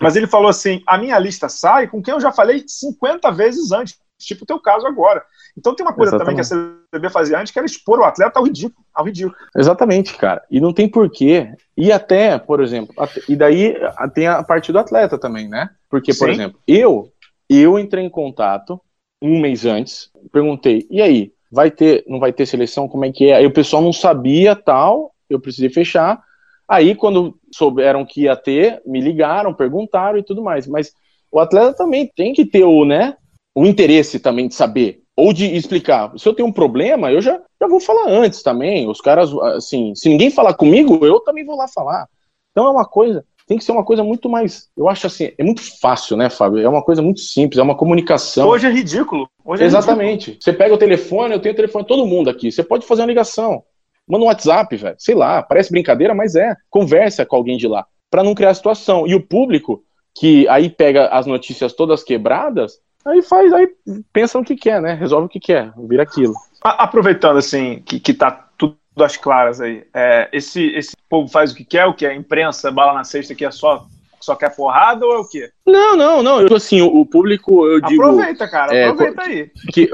Mas 0.00 0.16
ele 0.16 0.26
falou 0.26 0.48
assim: 0.48 0.82
a 0.86 0.96
minha 0.96 1.18
lista 1.18 1.48
sai 1.48 1.86
com 1.86 2.02
quem 2.02 2.14
eu 2.14 2.20
já 2.20 2.32
falei 2.32 2.64
50 2.66 3.30
vezes 3.32 3.70
antes, 3.70 3.98
tipo 4.18 4.44
o 4.44 4.46
teu 4.46 4.58
caso 4.58 4.86
agora. 4.86 5.22
Então 5.56 5.74
tem 5.74 5.84
uma 5.84 5.92
coisa 5.92 6.16
Exatamente. 6.16 6.48
também 6.48 6.68
que 6.68 6.92
a 6.92 6.98
CBB 6.98 7.10
fazia 7.10 7.38
antes, 7.38 7.52
que 7.52 7.58
era 7.58 7.66
expor 7.66 7.98
o 8.00 8.04
atleta 8.04 8.38
ao 8.38 8.44
ridículo, 8.44 8.84
ao 8.92 9.04
ridículo. 9.04 9.36
Exatamente, 9.56 10.16
cara. 10.16 10.42
E 10.50 10.60
não 10.60 10.72
tem 10.72 10.88
porquê. 10.88 11.52
E 11.76 11.92
até, 11.92 12.38
por 12.38 12.60
exemplo, 12.60 12.94
e 13.28 13.36
daí 13.36 13.76
tem 14.14 14.26
a 14.26 14.42
parte 14.42 14.72
do 14.72 14.78
atleta 14.78 15.18
também, 15.18 15.48
né? 15.48 15.70
Porque, 15.88 16.12
por 16.14 16.28
Sim. 16.28 16.34
exemplo, 16.34 16.60
eu, 16.66 17.12
eu 17.48 17.78
entrei 17.78 18.04
em 18.04 18.10
contato 18.10 18.80
um 19.20 19.40
mês 19.40 19.66
antes, 19.66 20.10
perguntei, 20.32 20.86
e 20.90 21.02
aí, 21.02 21.32
vai 21.50 21.70
ter, 21.70 22.04
não 22.06 22.20
vai 22.20 22.32
ter 22.32 22.46
seleção, 22.46 22.88
como 22.88 23.04
é 23.04 23.12
que 23.12 23.30
é? 23.30 23.36
Aí 23.36 23.46
o 23.46 23.52
pessoal 23.52 23.82
não 23.82 23.92
sabia 23.92 24.54
tal, 24.54 25.14
eu 25.28 25.40
precisei 25.40 25.70
fechar. 25.70 26.22
Aí, 26.68 26.94
quando 26.94 27.38
souberam 27.52 28.04
que 28.04 28.22
ia 28.22 28.36
ter, 28.36 28.82
me 28.86 29.00
ligaram, 29.00 29.54
perguntaram 29.54 30.18
e 30.18 30.22
tudo 30.22 30.42
mais. 30.42 30.66
Mas 30.66 30.92
o 31.32 31.40
atleta 31.40 31.72
também 31.72 32.06
tem 32.14 32.32
que 32.32 32.44
ter 32.44 32.64
o, 32.64 32.84
né, 32.84 33.16
o 33.58 33.66
interesse 33.66 34.20
também 34.20 34.46
de 34.46 34.54
saber 34.54 35.02
ou 35.16 35.32
de 35.32 35.56
explicar. 35.56 36.12
Se 36.16 36.28
eu 36.28 36.32
tenho 36.32 36.46
um 36.46 36.52
problema, 36.52 37.10
eu 37.10 37.20
já, 37.20 37.40
já 37.60 37.66
vou 37.66 37.80
falar 37.80 38.08
antes 38.08 38.40
também. 38.40 38.88
Os 38.88 39.00
caras, 39.00 39.32
assim, 39.56 39.92
se 39.96 40.08
ninguém 40.08 40.30
falar 40.30 40.54
comigo, 40.54 41.04
eu 41.04 41.18
também 41.18 41.44
vou 41.44 41.56
lá 41.56 41.66
falar. 41.66 42.06
Então 42.52 42.68
é 42.68 42.70
uma 42.70 42.84
coisa, 42.84 43.24
tem 43.44 43.58
que 43.58 43.64
ser 43.64 43.72
uma 43.72 43.84
coisa 43.84 44.04
muito 44.04 44.28
mais. 44.28 44.68
Eu 44.76 44.88
acho 44.88 45.08
assim, 45.08 45.32
é 45.36 45.42
muito 45.42 45.60
fácil, 45.80 46.16
né, 46.16 46.30
Fábio? 46.30 46.60
É 46.60 46.68
uma 46.68 46.82
coisa 46.82 47.02
muito 47.02 47.18
simples, 47.18 47.58
é 47.58 47.62
uma 47.62 47.76
comunicação. 47.76 48.48
Hoje 48.48 48.68
é 48.68 48.70
ridículo. 48.70 49.28
Hoje 49.44 49.64
é 49.64 49.66
Exatamente. 49.66 50.30
Ridículo. 50.30 50.42
Você 50.44 50.52
pega 50.52 50.74
o 50.74 50.78
telefone, 50.78 51.34
eu 51.34 51.40
tenho 51.40 51.52
o 51.52 51.56
telefone 51.56 51.82
de 51.82 51.88
todo 51.88 52.06
mundo 52.06 52.30
aqui. 52.30 52.52
Você 52.52 52.62
pode 52.62 52.86
fazer 52.86 53.02
uma 53.02 53.08
ligação. 53.08 53.64
Manda 54.06 54.24
um 54.24 54.28
WhatsApp, 54.28 54.76
velho. 54.76 54.96
Sei 54.98 55.16
lá, 55.16 55.42
parece 55.42 55.72
brincadeira, 55.72 56.14
mas 56.14 56.36
é. 56.36 56.54
Conversa 56.70 57.26
com 57.26 57.34
alguém 57.34 57.56
de 57.56 57.66
lá. 57.66 57.84
para 58.08 58.22
não 58.22 58.34
criar 58.34 58.54
situação. 58.54 59.04
E 59.06 59.14
o 59.14 59.20
público, 59.20 59.82
que 60.14 60.48
aí 60.48 60.70
pega 60.70 61.08
as 61.08 61.26
notícias 61.26 61.72
todas 61.72 62.02
quebradas, 62.02 62.78
Aí 63.04 63.22
faz, 63.22 63.52
aí 63.52 63.68
pensa 64.12 64.38
no 64.38 64.44
que 64.44 64.56
quer, 64.56 64.82
né? 64.82 64.94
Resolve 64.94 65.26
o 65.26 65.28
que 65.28 65.40
quer, 65.40 65.72
vira 65.88 66.02
aquilo. 66.02 66.34
Aproveitando 66.62 67.38
assim, 67.38 67.82
que, 67.84 68.00
que 68.00 68.12
tá 68.12 68.30
tudo 68.58 68.76
às 68.98 69.16
claras 69.16 69.60
aí, 69.60 69.84
é, 69.94 70.28
esse, 70.32 70.66
esse 70.74 70.96
povo 71.08 71.28
faz 71.28 71.52
o 71.52 71.54
que 71.54 71.64
quer, 71.64 71.86
o 71.86 71.94
que 71.94 72.04
é 72.04 72.14
imprensa, 72.14 72.70
bala 72.70 72.92
na 72.92 73.04
sexta, 73.04 73.34
que 73.34 73.44
é 73.44 73.50
só 73.50 73.86
só 74.20 74.34
quer 74.34 74.54
porrada 74.54 75.06
ou 75.06 75.14
é 75.14 75.18
o 75.18 75.24
quê? 75.24 75.50
Não, 75.64 75.96
não, 75.96 76.22
não. 76.22 76.40
Eu, 76.40 76.54
assim, 76.54 76.80
o, 76.80 76.86
o 76.86 77.06
público, 77.06 77.66
eu 77.66 77.80
digo. 77.80 78.02
Aproveita, 78.02 78.48
cara, 78.48 78.74
é, 78.74 78.88
aproveita 78.88 79.22
aí. 79.22 79.50
Que, 79.72 79.88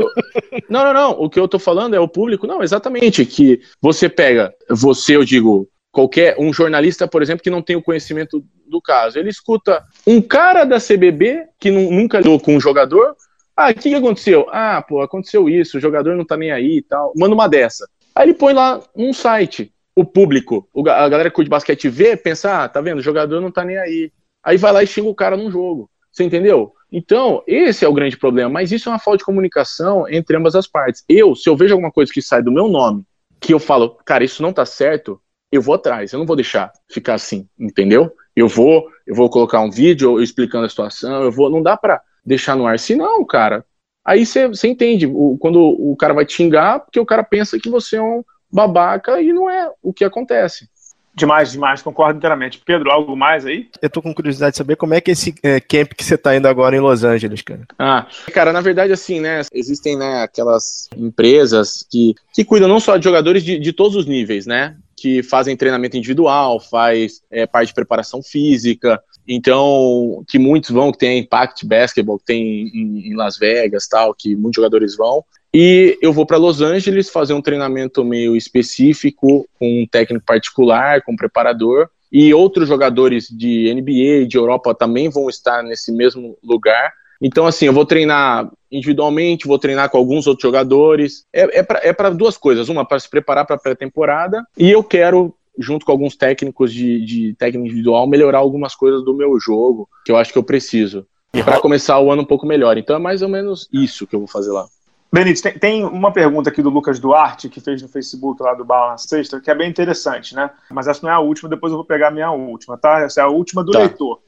não, 0.68 0.84
não, 0.84 0.92
não. 0.92 1.10
O 1.12 1.30
que 1.30 1.38
eu 1.38 1.46
tô 1.46 1.58
falando 1.58 1.94
é 1.94 2.00
o 2.00 2.08
público, 2.08 2.46
não, 2.46 2.62
exatamente. 2.62 3.24
Que 3.24 3.60
você 3.80 4.08
pega, 4.08 4.52
você, 4.68 5.14
eu 5.16 5.24
digo, 5.24 5.68
qualquer 5.92 6.36
um 6.38 6.52
jornalista, 6.52 7.06
por 7.06 7.22
exemplo, 7.22 7.42
que 7.42 7.50
não 7.50 7.62
tem 7.62 7.76
o 7.76 7.82
conhecimento 7.82 8.44
do 8.66 8.80
caso, 8.80 9.18
ele 9.18 9.28
escuta 9.28 9.84
um 10.06 10.20
cara 10.20 10.64
da 10.64 10.78
CBB 10.78 11.46
que 11.58 11.70
nunca 11.70 12.18
lidou 12.18 12.40
com 12.40 12.56
um 12.56 12.60
jogador. 12.60 13.16
Ah, 13.56 13.70
o 13.70 13.74
que, 13.74 13.90
que 13.90 13.94
aconteceu? 13.94 14.46
Ah, 14.50 14.82
pô, 14.82 15.00
aconteceu 15.00 15.48
isso, 15.48 15.78
o 15.78 15.80
jogador 15.80 16.16
não 16.16 16.24
tá 16.24 16.36
nem 16.36 16.50
aí 16.50 16.78
e 16.78 16.82
tal. 16.82 17.12
Manda 17.16 17.34
uma 17.34 17.48
dessa. 17.48 17.88
Aí 18.14 18.26
ele 18.26 18.34
põe 18.34 18.52
lá 18.52 18.80
num 18.96 19.12
site. 19.12 19.72
O 19.96 20.04
público, 20.04 20.68
a 20.88 21.08
galera 21.08 21.30
que 21.30 21.36
curte 21.36 21.48
basquete 21.48 21.88
vê, 21.88 22.16
pensa, 22.16 22.64
ah, 22.64 22.68
tá 22.68 22.80
vendo, 22.80 22.98
o 22.98 23.02
jogador 23.02 23.40
não 23.40 23.52
tá 23.52 23.64
nem 23.64 23.78
aí. 23.78 24.10
Aí 24.42 24.56
vai 24.56 24.72
lá 24.72 24.82
e 24.82 24.86
xinga 24.86 25.08
o 25.08 25.14
cara 25.14 25.36
num 25.36 25.50
jogo. 25.50 25.88
Você 26.10 26.24
entendeu? 26.24 26.72
Então, 26.90 27.42
esse 27.46 27.84
é 27.84 27.88
o 27.88 27.92
grande 27.92 28.16
problema. 28.16 28.50
Mas 28.50 28.72
isso 28.72 28.88
é 28.88 28.92
uma 28.92 28.98
falta 28.98 29.18
de 29.18 29.24
comunicação 29.24 30.08
entre 30.08 30.36
ambas 30.36 30.54
as 30.54 30.66
partes. 30.66 31.04
Eu, 31.08 31.34
se 31.34 31.48
eu 31.48 31.56
vejo 31.56 31.74
alguma 31.74 31.92
coisa 31.92 32.12
que 32.12 32.22
sai 32.22 32.42
do 32.42 32.52
meu 32.52 32.68
nome, 32.68 33.04
que 33.40 33.52
eu 33.52 33.58
falo, 33.58 33.98
cara, 34.04 34.24
isso 34.24 34.42
não 34.42 34.52
tá 34.52 34.64
certo, 34.64 35.20
eu 35.50 35.60
vou 35.60 35.74
atrás, 35.74 36.12
eu 36.12 36.18
não 36.18 36.26
vou 36.26 36.36
deixar 36.36 36.72
ficar 36.90 37.14
assim, 37.14 37.48
entendeu? 37.58 38.12
Eu 38.36 38.48
vou, 38.48 38.86
eu 39.06 39.14
vou 39.14 39.30
colocar 39.30 39.60
um 39.60 39.70
vídeo 39.70 40.20
explicando 40.20 40.66
a 40.66 40.68
situação, 40.68 41.22
eu 41.22 41.30
vou, 41.30 41.50
não 41.50 41.62
dá 41.62 41.76
para 41.76 42.00
deixar 42.24 42.56
no 42.56 42.66
ar, 42.66 42.78
senão, 42.78 43.24
cara, 43.24 43.64
aí 44.04 44.26
você 44.26 44.48
entende, 44.64 45.06
o, 45.06 45.36
quando 45.38 45.60
o 45.60 45.96
cara 45.96 46.14
vai 46.14 46.26
te 46.26 46.34
xingar, 46.34 46.80
porque 46.80 46.98
o 46.98 47.06
cara 47.06 47.22
pensa 47.22 47.58
que 47.58 47.70
você 47.70 47.96
é 47.96 48.02
um 48.02 48.24
babaca 48.50 49.20
e 49.20 49.32
não 49.32 49.48
é 49.48 49.70
o 49.82 49.92
que 49.92 50.04
acontece. 50.04 50.68
Demais, 51.16 51.52
demais, 51.52 51.80
concordo 51.80 52.16
inteiramente. 52.16 52.60
Pedro, 52.64 52.90
algo 52.90 53.16
mais 53.16 53.46
aí? 53.46 53.68
Eu 53.80 53.88
tô 53.88 54.02
com 54.02 54.12
curiosidade 54.12 54.52
de 54.52 54.58
saber 54.58 54.74
como 54.74 54.94
é 54.94 55.00
que 55.00 55.12
é 55.12 55.12
esse 55.12 55.32
é, 55.44 55.60
camp 55.60 55.92
que 55.92 56.02
você 56.02 56.18
tá 56.18 56.34
indo 56.34 56.48
agora 56.48 56.74
em 56.74 56.80
Los 56.80 57.04
Angeles, 57.04 57.40
cara. 57.40 57.62
Ah, 57.78 58.06
cara, 58.32 58.52
na 58.52 58.60
verdade, 58.60 58.92
assim, 58.92 59.20
né, 59.20 59.42
existem, 59.52 59.96
né, 59.96 60.22
aquelas 60.22 60.88
empresas 60.96 61.86
que, 61.88 62.16
que 62.32 62.44
cuidam 62.44 62.68
não 62.68 62.80
só 62.80 62.96
de 62.96 63.04
jogadores 63.04 63.44
de, 63.44 63.60
de 63.60 63.72
todos 63.72 63.94
os 63.94 64.06
níveis, 64.06 64.44
né, 64.44 64.76
que 64.96 65.22
fazem 65.22 65.56
treinamento 65.56 65.96
individual, 65.96 66.60
faz 66.60 67.22
é, 67.30 67.46
parte 67.46 67.68
de 67.68 67.74
preparação 67.74 68.22
física, 68.22 69.02
então, 69.26 70.22
que 70.28 70.38
muitos 70.38 70.70
vão, 70.70 70.92
que 70.92 70.98
tem 70.98 71.10
a 71.10 71.18
Impact 71.18 71.66
Basketball, 71.66 72.18
que 72.18 72.26
tem 72.26 72.68
em, 72.68 73.08
em 73.08 73.16
Las 73.16 73.38
Vegas, 73.38 73.88
tal, 73.88 74.14
que 74.14 74.36
muitos 74.36 74.56
jogadores 74.56 74.96
vão, 74.96 75.24
e 75.56 75.96
eu 76.02 76.12
vou 76.12 76.26
para 76.26 76.36
Los 76.36 76.60
Angeles 76.60 77.08
fazer 77.08 77.32
um 77.32 77.40
treinamento 77.40 78.04
meio 78.04 78.34
específico, 78.34 79.48
com 79.56 79.82
um 79.82 79.86
técnico 79.86 80.26
particular, 80.26 81.00
com 81.02 81.12
um 81.12 81.16
preparador. 81.16 81.88
E 82.10 82.34
outros 82.34 82.66
jogadores 82.66 83.28
de 83.28 83.72
NBA, 83.72 84.26
de 84.26 84.36
Europa 84.36 84.74
também 84.74 85.08
vão 85.08 85.28
estar 85.28 85.62
nesse 85.62 85.92
mesmo 85.92 86.36
lugar. 86.42 86.92
Então, 87.22 87.46
assim, 87.46 87.66
eu 87.66 87.72
vou 87.72 87.86
treinar 87.86 88.50
individualmente, 88.76 89.46
vou 89.46 89.58
treinar 89.58 89.88
com 89.88 89.98
alguns 89.98 90.26
outros 90.26 90.42
jogadores. 90.42 91.24
É, 91.32 91.60
é 91.60 91.62
para 91.62 92.08
é 92.08 92.14
duas 92.14 92.36
coisas: 92.36 92.68
uma, 92.68 92.84
para 92.84 92.98
se 92.98 93.08
preparar 93.08 93.46
para 93.46 93.56
a 93.56 93.58
pré-temporada, 93.58 94.44
e 94.58 94.70
eu 94.70 94.82
quero, 94.82 95.34
junto 95.58 95.86
com 95.86 95.92
alguns 95.92 96.16
técnicos 96.16 96.72
de, 96.72 97.04
de 97.04 97.34
técnica 97.34 97.66
individual, 97.66 98.06
melhorar 98.06 98.38
algumas 98.38 98.74
coisas 98.74 99.04
do 99.04 99.14
meu 99.14 99.38
jogo, 99.38 99.88
que 100.04 100.12
eu 100.12 100.16
acho 100.16 100.32
que 100.32 100.38
eu 100.38 100.44
preciso. 100.44 101.06
Para 101.44 101.60
começar 101.60 101.98
o 101.98 102.12
ano 102.12 102.22
um 102.22 102.26
pouco 102.26 102.46
melhor. 102.46 102.78
Então, 102.78 102.94
é 102.94 102.98
mais 102.98 103.20
ou 103.20 103.28
menos 103.28 103.68
isso 103.72 104.06
que 104.06 104.14
eu 104.14 104.20
vou 104.20 104.28
fazer 104.28 104.52
lá. 104.52 104.66
Benítez, 105.12 105.40
tem, 105.40 105.58
tem, 105.58 105.84
uma 105.84 106.12
pergunta 106.12 106.50
aqui 106.50 106.60
do 106.60 106.70
Lucas 106.70 106.98
Duarte, 106.98 107.48
que 107.48 107.60
fez 107.60 107.80
no 107.80 107.88
Facebook 107.88 108.42
lá 108.42 108.52
do 108.52 108.64
Bala 108.64 108.92
na 108.92 108.98
Sexta, 108.98 109.40
que 109.40 109.48
é 109.48 109.54
bem 109.54 109.70
interessante, 109.70 110.34
né? 110.34 110.50
Mas 110.70 110.88
essa 110.88 111.00
não 111.02 111.10
é 111.10 111.14
a 111.14 111.20
última, 111.20 111.48
depois 111.48 111.72
eu 111.72 111.76
vou 111.76 111.86
pegar 111.86 112.08
a 112.08 112.10
minha 112.10 112.32
última, 112.32 112.76
tá? 112.76 113.00
Essa 113.00 113.20
é 113.20 113.24
a 113.24 113.28
última 113.28 113.62
do 113.62 113.70
tá. 113.70 113.78
leitor. 113.78 114.20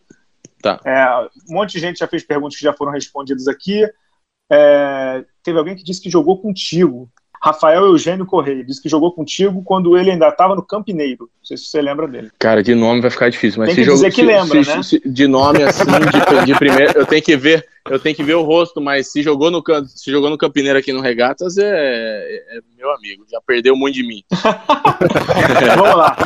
Tá. 0.63 0.81
É, 0.85 1.29
um 1.51 1.55
monte 1.55 1.73
de 1.73 1.81
gente 1.81 1.99
já 1.99 2.07
fez 2.07 2.23
perguntas 2.23 2.57
que 2.57 2.63
já 2.63 2.73
foram 2.73 2.93
respondidas 2.93 3.49
aqui. 3.49 3.85
É, 4.51 5.25
teve 5.43 5.59
alguém 5.59 5.75
que 5.77 5.83
disse 5.85 6.01
que 6.01 6.11
jogou 6.11 6.41
contigo. 6.41 7.09
Rafael 7.43 7.85
Eugênio 7.85 8.25
Correia 8.27 8.65
disse 8.65 8.83
que 8.83 8.89
jogou 8.89 9.13
contigo 9.13 9.63
quando 9.63 9.97
ele 9.97 10.11
ainda 10.11 10.29
estava 10.29 10.55
no 10.57 10.63
Campineiro. 10.63 11.25
Não 11.39 11.45
sei 11.45 11.57
se 11.57 11.67
você 11.67 11.81
lembra 11.83 12.09
dele. 12.09 12.31
Cara, 12.39 12.63
de 12.63 12.75
nome 12.75 13.01
vai 13.03 13.11
ficar 13.11 13.29
difícil, 13.29 13.61
mas 13.61 13.69
Tem 13.69 13.75
se 13.77 13.83
que 13.85 13.91
dizer 13.95 14.11
jogo, 14.11 14.15
que 14.15 14.21
se, 14.23 14.27
lembra, 14.27 14.65
se- 14.65 14.77
né? 14.77 14.83
se- 14.83 15.03
de 15.09 15.29
nome 15.29 15.63
assim, 15.63 15.85
de, 15.85 16.47
de 16.47 16.59
primeiro, 16.59 16.99
eu 16.99 17.07
tenho 17.07 17.23
que 17.23 17.37
ver, 17.37 17.65
eu 17.89 18.01
tenho 18.01 18.17
que 18.17 18.23
ver 18.25 18.35
o 18.35 18.43
rosto, 18.43 18.81
mas 18.81 19.13
se 19.13 19.23
jogou 19.23 19.51
no 19.51 19.63
se 19.87 20.11
jogou 20.11 20.31
no 20.31 20.39
Campineiro 20.39 20.79
aqui 20.79 20.93
no 20.93 21.01
Regatas 21.01 21.57
é, 21.59 21.63
é- 21.69 22.57
é 22.57 22.61
meu 22.77 22.91
amigo, 22.93 23.25
já 23.31 23.41
perdeu 23.47 23.77
muito 23.77 23.95
de 23.95 24.03
mim. 24.03 24.25
Vamos 25.77 25.97
lá. 25.97 26.17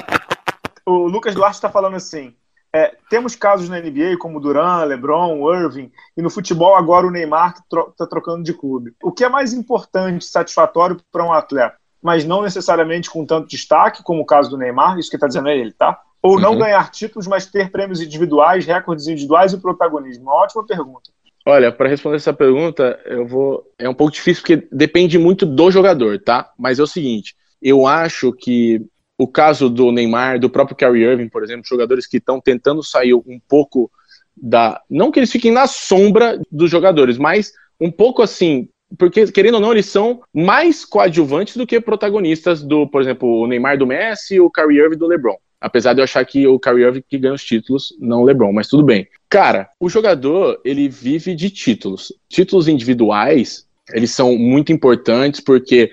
O 0.86 1.06
Lucas 1.06 1.34
Duarte 1.34 1.56
está 1.56 1.68
falando 1.68 1.96
assim: 1.96 2.32
é, 2.74 2.94
temos 3.08 3.34
casos 3.34 3.68
na 3.68 3.80
NBA 3.80 4.16
como 4.18 4.40
Duran, 4.40 4.84
LeBron, 4.84 5.52
Irving, 5.52 5.90
e 6.16 6.22
no 6.22 6.30
futebol 6.30 6.76
agora 6.76 7.06
o 7.06 7.10
Neymar 7.10 7.54
que 7.54 7.60
está 7.90 8.06
trocando 8.06 8.44
de 8.44 8.54
clube. 8.54 8.92
O 9.02 9.10
que 9.10 9.24
é 9.24 9.28
mais 9.28 9.52
importante, 9.52 10.24
satisfatório 10.24 11.00
para 11.10 11.24
um 11.24 11.32
atleta, 11.32 11.76
mas 12.02 12.24
não 12.24 12.42
necessariamente 12.42 13.10
com 13.10 13.26
tanto 13.26 13.48
destaque, 13.48 14.02
como 14.02 14.22
o 14.22 14.26
caso 14.26 14.50
do 14.50 14.56
Neymar, 14.56 14.98
isso 14.98 15.10
que 15.10 15.16
está 15.16 15.26
dizendo 15.26 15.48
é 15.48 15.56
ele, 15.58 15.72
tá? 15.72 16.00
Ou 16.22 16.38
não 16.38 16.52
Uhum. 16.52 16.58
ganhar 16.58 16.90
títulos, 16.90 17.26
mas 17.26 17.46
ter 17.46 17.70
prêmios 17.70 18.00
individuais, 18.00 18.66
recordes 18.66 19.06
individuais 19.08 19.52
e 19.52 19.58
protagonismo? 19.58 20.24
Uma 20.24 20.34
ótima 20.34 20.64
pergunta. 20.66 21.10
Olha, 21.46 21.72
para 21.72 21.88
responder 21.88 22.16
essa 22.16 22.32
pergunta, 22.32 23.00
eu 23.06 23.26
vou. 23.26 23.64
É 23.78 23.88
um 23.88 23.94
pouco 23.94 24.12
difícil 24.12 24.42
porque 24.42 24.68
depende 24.70 25.18
muito 25.18 25.46
do 25.46 25.70
jogador, 25.70 26.20
tá? 26.20 26.50
Mas 26.58 26.78
é 26.78 26.82
o 26.82 26.86
seguinte: 26.86 27.34
eu 27.62 27.86
acho 27.86 28.32
que 28.32 28.82
o 29.20 29.28
caso 29.28 29.68
do 29.68 29.92
Neymar, 29.92 30.40
do 30.40 30.48
próprio 30.48 30.74
Kyrie 30.74 31.04
Irving, 31.04 31.28
por 31.28 31.44
exemplo, 31.44 31.66
jogadores 31.66 32.06
que 32.06 32.16
estão 32.16 32.40
tentando 32.40 32.82
sair 32.82 33.12
um 33.12 33.38
pouco 33.46 33.90
da. 34.34 34.80
Não 34.88 35.10
que 35.10 35.18
eles 35.18 35.30
fiquem 35.30 35.52
na 35.52 35.66
sombra 35.66 36.40
dos 36.50 36.70
jogadores, 36.70 37.18
mas 37.18 37.52
um 37.78 37.90
pouco 37.90 38.22
assim. 38.22 38.70
Porque, 38.96 39.30
querendo 39.30 39.56
ou 39.56 39.60
não, 39.60 39.72
eles 39.72 39.84
são 39.84 40.22
mais 40.34 40.86
coadjuvantes 40.86 41.54
do 41.54 41.66
que 41.66 41.78
protagonistas 41.82 42.62
do, 42.62 42.88
por 42.88 43.02
exemplo, 43.02 43.28
o 43.28 43.46
Neymar 43.46 43.76
do 43.76 43.86
Messi 43.86 44.36
e 44.36 44.40
o 44.40 44.50
Kyrie 44.50 44.78
Irving 44.78 44.96
do 44.96 45.06
LeBron. 45.06 45.36
Apesar 45.60 45.92
de 45.92 46.00
eu 46.00 46.04
achar 46.04 46.24
que 46.24 46.46
o 46.46 46.58
Kyrie 46.58 46.86
Irving 46.86 47.04
que 47.06 47.18
ganha 47.18 47.34
os 47.34 47.44
títulos, 47.44 47.94
não 48.00 48.22
o 48.22 48.24
LeBron, 48.24 48.54
mas 48.54 48.68
tudo 48.68 48.82
bem. 48.82 49.06
Cara, 49.28 49.68
o 49.78 49.90
jogador, 49.90 50.58
ele 50.64 50.88
vive 50.88 51.34
de 51.34 51.50
títulos. 51.50 52.10
Títulos 52.26 52.68
individuais, 52.68 53.66
eles 53.92 54.10
são 54.12 54.36
muito 54.36 54.72
importantes 54.72 55.40
porque 55.40 55.90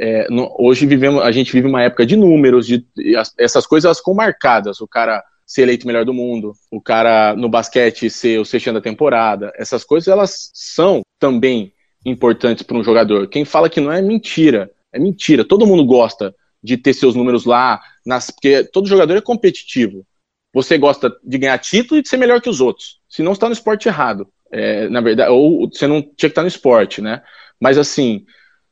é, 0.00 0.26
no- 0.30 0.54
hoje 0.58 0.86
vivemos, 0.86 1.22
a 1.22 1.30
gente 1.32 1.52
vive 1.52 1.66
uma 1.68 1.82
época 1.82 2.04
de 2.06 2.16
números, 2.16 2.66
de, 2.66 2.84
as- 3.16 3.32
essas 3.38 3.66
coisas 3.66 3.98
ficam 3.98 4.14
marcadas. 4.14 4.80
O 4.80 4.88
cara 4.88 5.22
ser 5.46 5.62
eleito 5.62 5.86
melhor 5.86 6.04
do 6.04 6.14
mundo, 6.14 6.52
o 6.70 6.80
cara 6.80 7.34
no 7.34 7.48
basquete 7.48 8.08
ser 8.08 8.38
o 8.38 8.44
sexto 8.44 8.72
da 8.72 8.80
temporada, 8.80 9.52
essas 9.56 9.82
coisas 9.82 10.06
elas 10.06 10.50
são 10.54 11.02
também 11.18 11.72
importantes 12.06 12.62
para 12.62 12.78
um 12.78 12.84
jogador. 12.84 13.26
Quem 13.28 13.44
fala 13.44 13.68
que 13.68 13.80
não 13.80 13.90
é 13.92 14.00
mentira, 14.00 14.70
é 14.92 14.98
mentira. 14.98 15.44
Todo 15.44 15.66
mundo 15.66 15.84
gosta 15.84 16.34
de 16.62 16.76
ter 16.76 16.94
seus 16.94 17.14
números 17.14 17.44
lá, 17.44 17.80
nas, 18.06 18.30
porque 18.30 18.64
todo 18.64 18.88
jogador 18.88 19.16
é 19.16 19.20
competitivo. 19.20 20.06
Você 20.52 20.78
gosta 20.78 21.12
de 21.24 21.38
ganhar 21.38 21.58
título 21.58 21.98
e 21.98 22.02
de 22.02 22.08
ser 22.08 22.16
melhor 22.16 22.40
que 22.40 22.48
os 22.50 22.60
outros. 22.60 23.00
Senão 23.08 23.32
você 23.32 23.36
está 23.38 23.46
no 23.48 23.52
esporte 23.52 23.88
errado. 23.88 24.28
É, 24.52 24.88
na 24.88 25.00
verdade, 25.00 25.30
ou 25.30 25.68
você 25.70 25.86
não 25.86 26.00
tinha 26.00 26.14
que 26.14 26.26
estar 26.26 26.42
no 26.42 26.48
esporte, 26.48 27.00
né? 27.00 27.22
Mas 27.60 27.78
assim, 27.78 28.24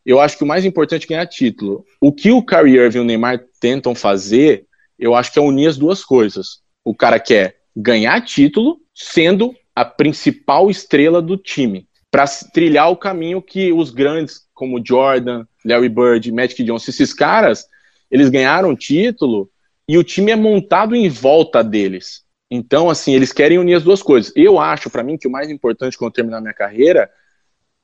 eu 0.04 0.20
acho 0.20 0.36
que 0.36 0.44
o 0.44 0.46
mais 0.46 0.64
importante 0.64 1.04
é 1.04 1.08
ganhar 1.08 1.26
título. 1.26 1.84
O 2.00 2.12
que 2.12 2.30
o 2.30 2.42
Kyrie 2.42 2.76
Irving 2.76 2.98
e 2.98 3.00
o 3.00 3.04
Neymar 3.04 3.44
tentam 3.60 3.94
fazer, 3.94 4.66
eu 4.98 5.14
acho 5.14 5.32
que 5.32 5.38
é 5.38 5.42
unir 5.42 5.68
as 5.68 5.76
duas 5.76 6.04
coisas. 6.04 6.60
O 6.84 6.94
cara 6.94 7.20
quer 7.20 7.56
ganhar 7.76 8.20
título 8.24 8.78
sendo 8.94 9.54
a 9.74 9.84
principal 9.84 10.70
estrela 10.70 11.22
do 11.22 11.36
time, 11.36 11.86
para 12.10 12.24
trilhar 12.52 12.90
o 12.90 12.96
caminho 12.96 13.40
que 13.40 13.72
os 13.72 13.90
grandes, 13.90 14.40
como 14.52 14.84
Jordan, 14.84 15.44
Larry 15.64 15.88
Bird, 15.88 16.32
Magic 16.32 16.64
Johnson, 16.64 16.90
esses 16.90 17.12
caras, 17.12 17.66
eles 18.10 18.28
ganharam 18.28 18.74
título 18.74 19.48
e 19.86 19.96
o 19.96 20.02
time 20.02 20.32
é 20.32 20.36
montado 20.36 20.96
em 20.96 21.08
volta 21.08 21.62
deles. 21.62 22.22
Então, 22.50 22.88
assim, 22.88 23.14
eles 23.14 23.32
querem 23.32 23.58
unir 23.58 23.74
as 23.74 23.82
duas 23.82 24.02
coisas. 24.02 24.32
Eu 24.34 24.58
acho, 24.58 24.88
para 24.88 25.02
mim, 25.02 25.18
que 25.18 25.28
o 25.28 25.30
mais 25.30 25.50
importante 25.50 25.96
quando 25.98 26.10
eu 26.10 26.14
terminar 26.14 26.40
minha 26.40 26.54
carreira 26.54 27.10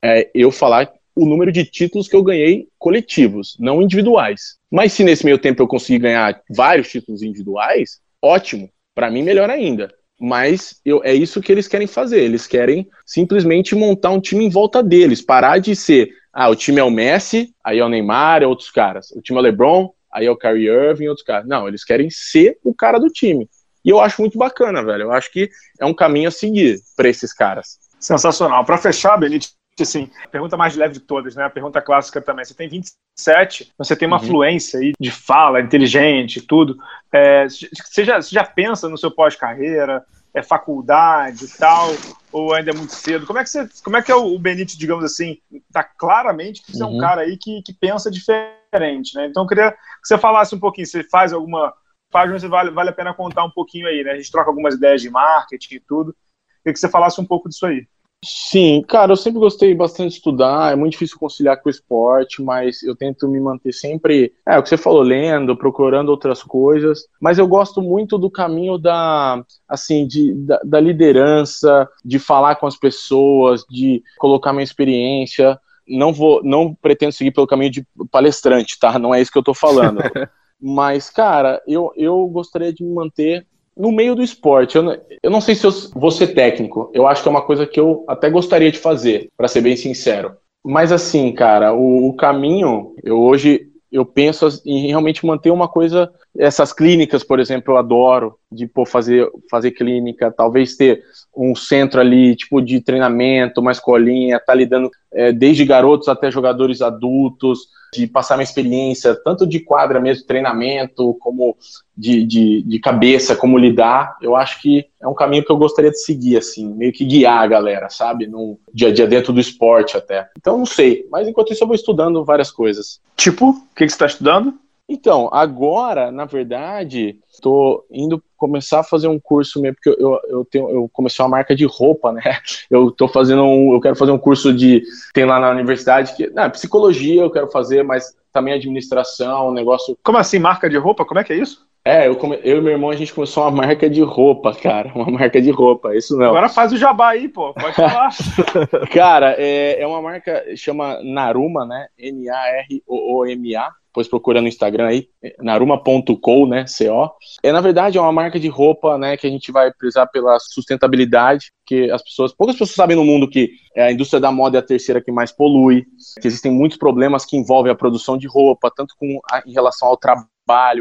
é 0.03 0.31
eu 0.35 0.51
falar 0.51 0.91
o 1.15 1.27
número 1.27 1.53
de 1.53 1.65
títulos 1.65 2.09
que 2.09 2.17
eu 2.17 2.23
ganhei 2.23 2.69
coletivos, 2.79 3.57
não 3.61 3.81
individuais. 3.81 4.57
Mas 4.71 4.93
se 4.93 5.05
nesse 5.05 5.25
meio 5.25 5.39
tempo 5.39 5.63
eu 5.63 5.69
conseguir 5.69 6.01
ganhar 6.01 6.43
vários 6.51 6.89
títulos 6.89 7.23
individuais, 7.23 8.01
ótimo. 8.21 8.69
Para 8.95 9.11
mim, 9.11 9.23
melhor 9.23 9.51
ainda. 9.51 9.93
Mas 10.21 10.81
eu, 10.85 11.03
é 11.05 11.15
isso 11.15 11.41
que 11.41 11.53
eles 11.53 11.69
querem 11.69 11.87
fazer. 11.87 12.21
Eles 12.21 12.47
querem 12.47 12.89
simplesmente 13.05 13.75
montar 13.75 14.11
um 14.11 14.21
time 14.21 14.45
em 14.45 14.51
volta 14.51 14.83
deles. 14.83 15.21
Parar 15.21 15.59
de 15.59 15.77
ser, 15.77 16.11
ah, 16.33 16.49
o 16.49 16.57
time 16.57 16.81
é 16.81 16.85
o 16.85 16.91
Messi, 16.91 17.55
aí 17.63 17.79
é 17.79 17.85
o 17.85 17.89
Neymar, 17.89 18.43
é 18.43 18.47
outros 18.47 18.71
caras. 18.71 19.11
O 19.13 19.21
time 19.21 19.39
é 19.39 19.41
o 19.41 19.45
LeBron, 19.45 19.93
aí 20.13 20.27
é 20.27 20.31
o 20.31 20.37
Kyrie 20.37 20.69
Irving, 20.69 21.09
outros 21.09 21.27
caras. 21.27 21.47
Não, 21.47 21.69
eles 21.69 21.85
querem 21.85 22.09
ser 22.11 22.59
o 22.65 22.75
cara 22.75 22.99
do 22.99 23.09
time. 23.09 23.49
E 23.85 23.91
eu 23.91 24.01
acho 24.01 24.21
muito 24.21 24.39
bacana, 24.39 24.83
velho. 24.83 25.03
Eu 25.03 25.13
acho 25.13 25.31
que 25.31 25.51
é 25.79 25.85
um 25.85 25.95
caminho 25.95 26.29
a 26.29 26.33
seguir 26.33 26.79
para 26.97 27.09
esses 27.09 27.33
caras. 27.33 27.79
Sensacional. 28.01 28.65
Para 28.65 28.79
fechar, 28.79 29.17
Benítez, 29.17 29.55
assim, 29.81 30.11
a 30.25 30.29
pergunta 30.29 30.57
mais 30.57 30.75
leve 30.77 30.95
de 30.95 31.01
todas, 31.01 31.35
né? 31.35 31.45
A 31.45 31.51
pergunta 31.51 31.83
clássica 31.83 32.21
também. 32.21 32.45
Você 32.45 32.55
tem 32.55 32.69
27, 32.69 33.73
você 33.77 33.95
tem 33.97 34.07
uma 34.09 34.21
Uhum. 34.21 34.27
fluência 34.27 34.79
aí 34.81 34.93
de 34.99 35.11
fala, 35.11 35.61
inteligente, 35.61 36.41
tudo. 36.41 36.77
É, 37.13 37.47
você, 37.49 38.05
já, 38.05 38.21
você 38.21 38.31
já 38.35 38.45
pensa 38.45 38.89
no 38.89 38.97
seu 38.99 39.11
pós-carreira, 39.11 40.03
é 40.35 40.43
faculdade 40.43 41.45
e 41.45 41.49
tal, 41.59 41.91
ou 42.33 42.53
ainda 42.55 42.71
é 42.71 42.75
muito 42.75 42.93
cedo? 42.93 43.27
Como 43.27 43.39
é 43.39 43.45
que, 43.45 43.51
você, 43.51 43.69
como 43.85 43.97
é, 43.97 44.03
que 44.03 44.11
é 44.11 44.15
o 44.17 44.39
Benítez, 44.39 44.77
digamos 44.77 45.05
assim, 45.05 45.39
tá 45.73 45.85
claramente 45.85 46.63
que 46.63 46.73
você 46.73 46.83
é 46.83 46.87
um 46.87 46.93
Uhum. 46.93 46.99
cara 46.99 47.21
aí 47.23 47.37
que, 47.37 47.63
que 47.63 47.73
pensa 47.73 48.11
diferente, 48.11 49.15
né? 49.15 49.27
Então 49.27 49.45
eu 49.45 49.47
queria 49.49 49.71
que 49.73 49.79
você 50.03 50.19
falasse 50.19 50.55
um 50.55 50.61
pouquinho, 50.61 50.87
você 50.87 51.05
faz 51.05 51.33
alguma 51.33 51.73
página, 52.15 52.39
você 52.39 52.47
vale, 52.47 52.71
vale 52.71 52.91
a 52.91 52.93
pena 52.93 53.13
contar 53.13 53.45
um 53.45 53.51
pouquinho 53.51 53.89
aí, 53.89 54.05
né? 54.05 54.13
A 54.13 54.17
gente 54.17 54.31
troca 54.31 54.49
algumas 54.49 54.75
ideias 54.75 55.03
de 55.03 55.11
marketing 55.11 55.75
e 55.75 55.81
tudo. 55.81 56.15
Queria 56.63 56.73
que 56.73 56.79
você 56.79 56.89
falasse 56.89 57.21
um 57.21 57.27
pouco 57.27 57.49
disso 57.49 57.67
aí. 57.67 57.85
Sim, 58.25 58.83
cara, 58.89 59.13
eu 59.13 59.17
sempre 59.17 59.39
gostei 59.39 59.75
bastante 59.75 60.13
de 60.13 60.17
estudar, 60.17 60.73
é 60.73 60.77
muito 60.77 60.93
difícil 60.93 61.19
conciliar 61.19 61.61
com 61.61 61.69
o 61.69 61.71
esporte, 61.71 62.43
mas 62.43 62.83
eu 62.83 62.97
tento 62.97 63.29
me 63.29 63.39
manter 63.39 63.71
sempre, 63.71 64.33
é 64.49 64.57
o 64.57 64.63
que 64.63 64.71
você 64.71 64.79
falou, 64.79 65.03
lendo, 65.03 65.55
procurando 65.55 66.09
outras 66.09 66.43
coisas, 66.43 67.03
mas 67.21 67.37
eu 67.37 67.47
gosto 67.47 67.83
muito 67.83 68.17
do 68.17 68.31
caminho 68.31 68.79
da, 68.79 69.45
assim, 69.69 70.07
de, 70.07 70.33
da, 70.33 70.59
da 70.65 70.81
liderança, 70.81 71.87
de 72.03 72.19
falar 72.19 72.55
com 72.55 72.67
as 72.67 72.79
pessoas, 72.79 73.63
de 73.69 74.03
colocar 74.17 74.55
minha 74.55 74.65
experiência, 74.65 75.61
não 75.87 76.11
vou, 76.11 76.43
não 76.43 76.75
pretendo 76.75 77.13
seguir 77.13 77.31
pelo 77.31 77.47
caminho 77.47 77.73
de 77.73 77.87
palestrante, 78.11 78.79
tá? 78.79 78.99
Não 78.99 79.15
é 79.15 79.21
isso 79.21 79.31
que 79.31 79.39
eu 79.39 79.43
tô 79.43 79.53
falando. 79.53 80.01
mas, 80.61 81.11
cara, 81.11 81.63
eu, 81.67 81.93
eu 81.97 82.27
gostaria 82.29 82.73
de 82.73 82.83
me 82.83 82.93
manter 82.93 83.47
no 83.77 83.91
meio 83.91 84.15
do 84.15 84.23
esporte. 84.23 84.77
Eu, 84.77 84.85
eu 85.23 85.31
não 85.31 85.41
sei 85.41 85.55
se 85.55 85.67
eu 85.67 85.73
vou 85.95 86.11
ser 86.11 86.29
técnico. 86.29 86.91
Eu 86.95 87.07
acho 87.07 87.23
que 87.23 87.29
é 87.29 87.31
uma 87.31 87.43
coisa 87.43 87.67
que 87.67 87.79
eu 87.79 88.05
até 88.09 88.31
gostaria 88.31 88.71
de 88.71 88.79
fazer, 88.79 89.31
para 89.37 89.49
ser 89.49 89.61
bem 89.61 89.77
sincero. 89.77 90.37
Mas 90.65 90.93
assim, 90.93 91.33
cara, 91.33 91.75
o, 91.75 92.09
o 92.09 92.17
caminho, 92.17 92.95
eu 93.03 93.21
hoje 93.21 93.69
eu 93.93 94.05
penso 94.05 94.49
em 94.67 94.89
realmente 94.89 95.25
manter 95.25 95.51
uma 95.51 95.69
coisa 95.69 96.13
essas 96.37 96.73
clínicas, 96.73 97.23
por 97.23 97.39
exemplo, 97.39 97.75
eu 97.75 97.79
adoro 97.79 98.37
de 98.51 98.67
pô, 98.67 98.85
fazer, 98.85 99.29
fazer 99.51 99.71
clínica, 99.71 100.33
talvez 100.33 100.77
ter 100.77 101.03
um 101.37 101.55
centro 101.55 102.01
ali, 102.01 102.35
tipo, 102.35 102.61
de 102.61 102.81
treinamento, 102.81 103.61
uma 103.61 103.73
escolinha, 103.73 104.41
tá 104.41 104.55
lidando 104.55 104.91
é, 105.13 105.33
desde 105.33 105.65
garotos 105.65 106.09
até 106.09 106.31
jogadores 106.31 106.83
adultos, 106.83 107.69
de 107.95 108.09
passar 108.09 108.37
minha 108.37 108.45
experiência, 108.45 109.15
tanto 109.15 109.47
de 109.47 109.61
quadra 109.61 110.01
mesmo, 110.01 110.27
treinamento, 110.27 111.15
como 111.21 111.57
de, 111.97 112.25
de, 112.25 112.63
de, 112.63 112.79
cabeça, 112.81 113.37
como 113.37 113.57
lidar, 113.57 114.17
eu 114.21 114.35
acho 114.35 114.61
que 114.61 114.85
é 115.01 115.07
um 115.07 115.15
caminho 115.15 115.45
que 115.45 115.53
eu 115.53 115.57
gostaria 115.57 115.93
de 115.93 116.01
seguir, 116.01 116.37
assim, 116.37 116.75
meio 116.75 116.93
que 116.93 117.05
guiar 117.05 117.39
a 117.39 117.47
galera, 117.47 117.89
sabe? 117.89 118.27
No 118.27 118.59
dia 118.73 118.89
a 118.89 118.93
dia 118.93 119.07
dentro 119.07 119.33
do 119.33 119.41
esporte 119.41 119.97
até. 119.97 120.29
Então, 120.37 120.59
não 120.59 120.67
sei, 120.67 121.07
mas 121.11 121.29
enquanto 121.29 121.53
isso 121.53 121.63
eu 121.63 121.69
vou 121.69 121.77
estudando 121.77 122.25
várias 122.25 122.51
coisas. 122.51 123.01
Tipo, 123.17 123.51
o 123.51 123.55
que, 123.77 123.85
que 123.85 123.89
você 123.89 123.95
está 123.95 124.07
estudando? 124.07 124.55
Então, 124.87 125.31
agora, 125.33 126.13
na 126.13 126.27
verdade, 126.27 127.19
estou 127.33 127.87
indo 127.91 128.23
começar 128.37 128.81
a 128.81 128.85
fazer 128.85 129.09
um 129.09 129.19
curso 129.19 129.61
mesmo, 129.61 129.77
porque 129.77 130.03
eu, 130.03 130.21
eu, 130.29 130.45
tenho, 130.45 130.69
eu 130.69 130.91
comecei 130.93 131.25
uma 131.25 131.31
marca 131.31 131.57
de 131.57 131.65
roupa, 131.65 132.13
né? 132.13 132.21
Eu 132.71 132.91
tô 132.91 133.09
fazendo 133.09 133.45
um, 133.45 133.73
eu 133.73 133.81
quero 133.81 133.95
fazer 133.95 134.11
um 134.11 134.19
curso 134.19 134.53
de, 134.53 134.83
tem 135.13 135.25
lá 135.25 135.39
na 135.39 135.51
universidade, 135.51 136.15
que, 136.15 136.29
não, 136.31 136.51
psicologia 136.51 137.23
eu 137.23 137.31
quero 137.31 137.51
fazer, 137.51 137.83
mas 137.85 138.17
também 138.33 138.53
administração, 138.55 139.53
negócio... 139.53 139.97
Como 140.03 140.19
assim, 140.19 140.39
marca 140.39 140.69
de 140.69 140.77
roupa? 140.77 141.05
Como 141.05 141.21
é 141.21 141.25
que 141.25 141.33
é 141.33 141.37
isso? 141.37 141.65
É, 141.85 142.09
eu, 142.09 142.17
come... 142.17 142.41
eu 142.43 142.59
e 142.59 142.61
meu 142.61 142.73
irmão, 142.73 142.91
a 142.91 142.97
gente 142.97 143.15
começou 143.15 143.45
uma 143.45 143.51
marca 143.51 143.89
de 143.89 144.03
roupa, 144.03 144.55
cara. 144.55 144.91
Uma 144.97 145.11
marca 145.11 145.41
de 145.41 145.51
roupa, 145.51 145.95
isso 145.95 146.17
não. 146.17 146.29
Agora 146.29 146.49
faz 146.49 146.73
o 146.73 146.77
jabá 146.77 147.11
aí, 147.11 147.29
pô. 147.29 147.55
Pode 147.55 147.77
falar. 147.77 148.11
cara, 148.93 149.37
é, 149.39 149.81
é 149.81 149.87
uma 149.87 150.03
marca, 150.03 150.45
chama 150.57 150.99
Naruma, 151.03 151.65
né? 151.65 151.87
N-A-R-O-O-M-A 151.99 153.71
depois 153.95 154.09
procura 154.09 154.43
no 154.43 154.49
Instagram 154.49 154.89
aí, 154.89 155.09
naruma.co, 155.39 156.47
né, 156.49 156.65
CO. 156.65 157.13
É, 157.45 157.53
na 157.53 157.61
verdade, 157.61 157.97
é 157.97 158.01
uma 158.01 158.11
marca 158.11 158.41
de 158.41 158.49
roupa, 158.49 158.99
né, 158.99 159.17
que 159.17 159.25
a 159.25 159.31
gente 159.31 159.53
vai 159.53 159.73
prezar 159.73 160.11
pela 160.11 160.37
sustentabilidade, 160.41 161.53
que 161.65 161.89
as 161.93 162.03
pessoas, 162.03 162.35
poucas 162.35 162.57
pessoas 162.57 162.75
sabem 162.75 162.97
no 162.97 163.05
mundo 163.05 163.31
que 163.31 163.51
a 163.77 163.93
indústria 163.93 164.21
da 164.21 164.33
moda 164.33 164.59
é 164.59 164.61
a 164.61 164.63
terceira 164.63 165.01
que 165.01 165.13
mais 165.13 165.31
polui, 165.31 165.85
que 166.21 166.27
existem 166.27 166.51
muitos 166.51 166.77
problemas 166.77 167.25
que 167.25 167.37
envolvem 167.37 167.71
a 167.71 167.77
produção 167.77 168.19
de 168.19 168.27
roupa, 168.27 168.69
tanto 168.75 168.97
com 168.99 169.21
em 169.47 169.53
relação 169.53 169.87
ao 169.87 169.97
trabalho 169.97 170.27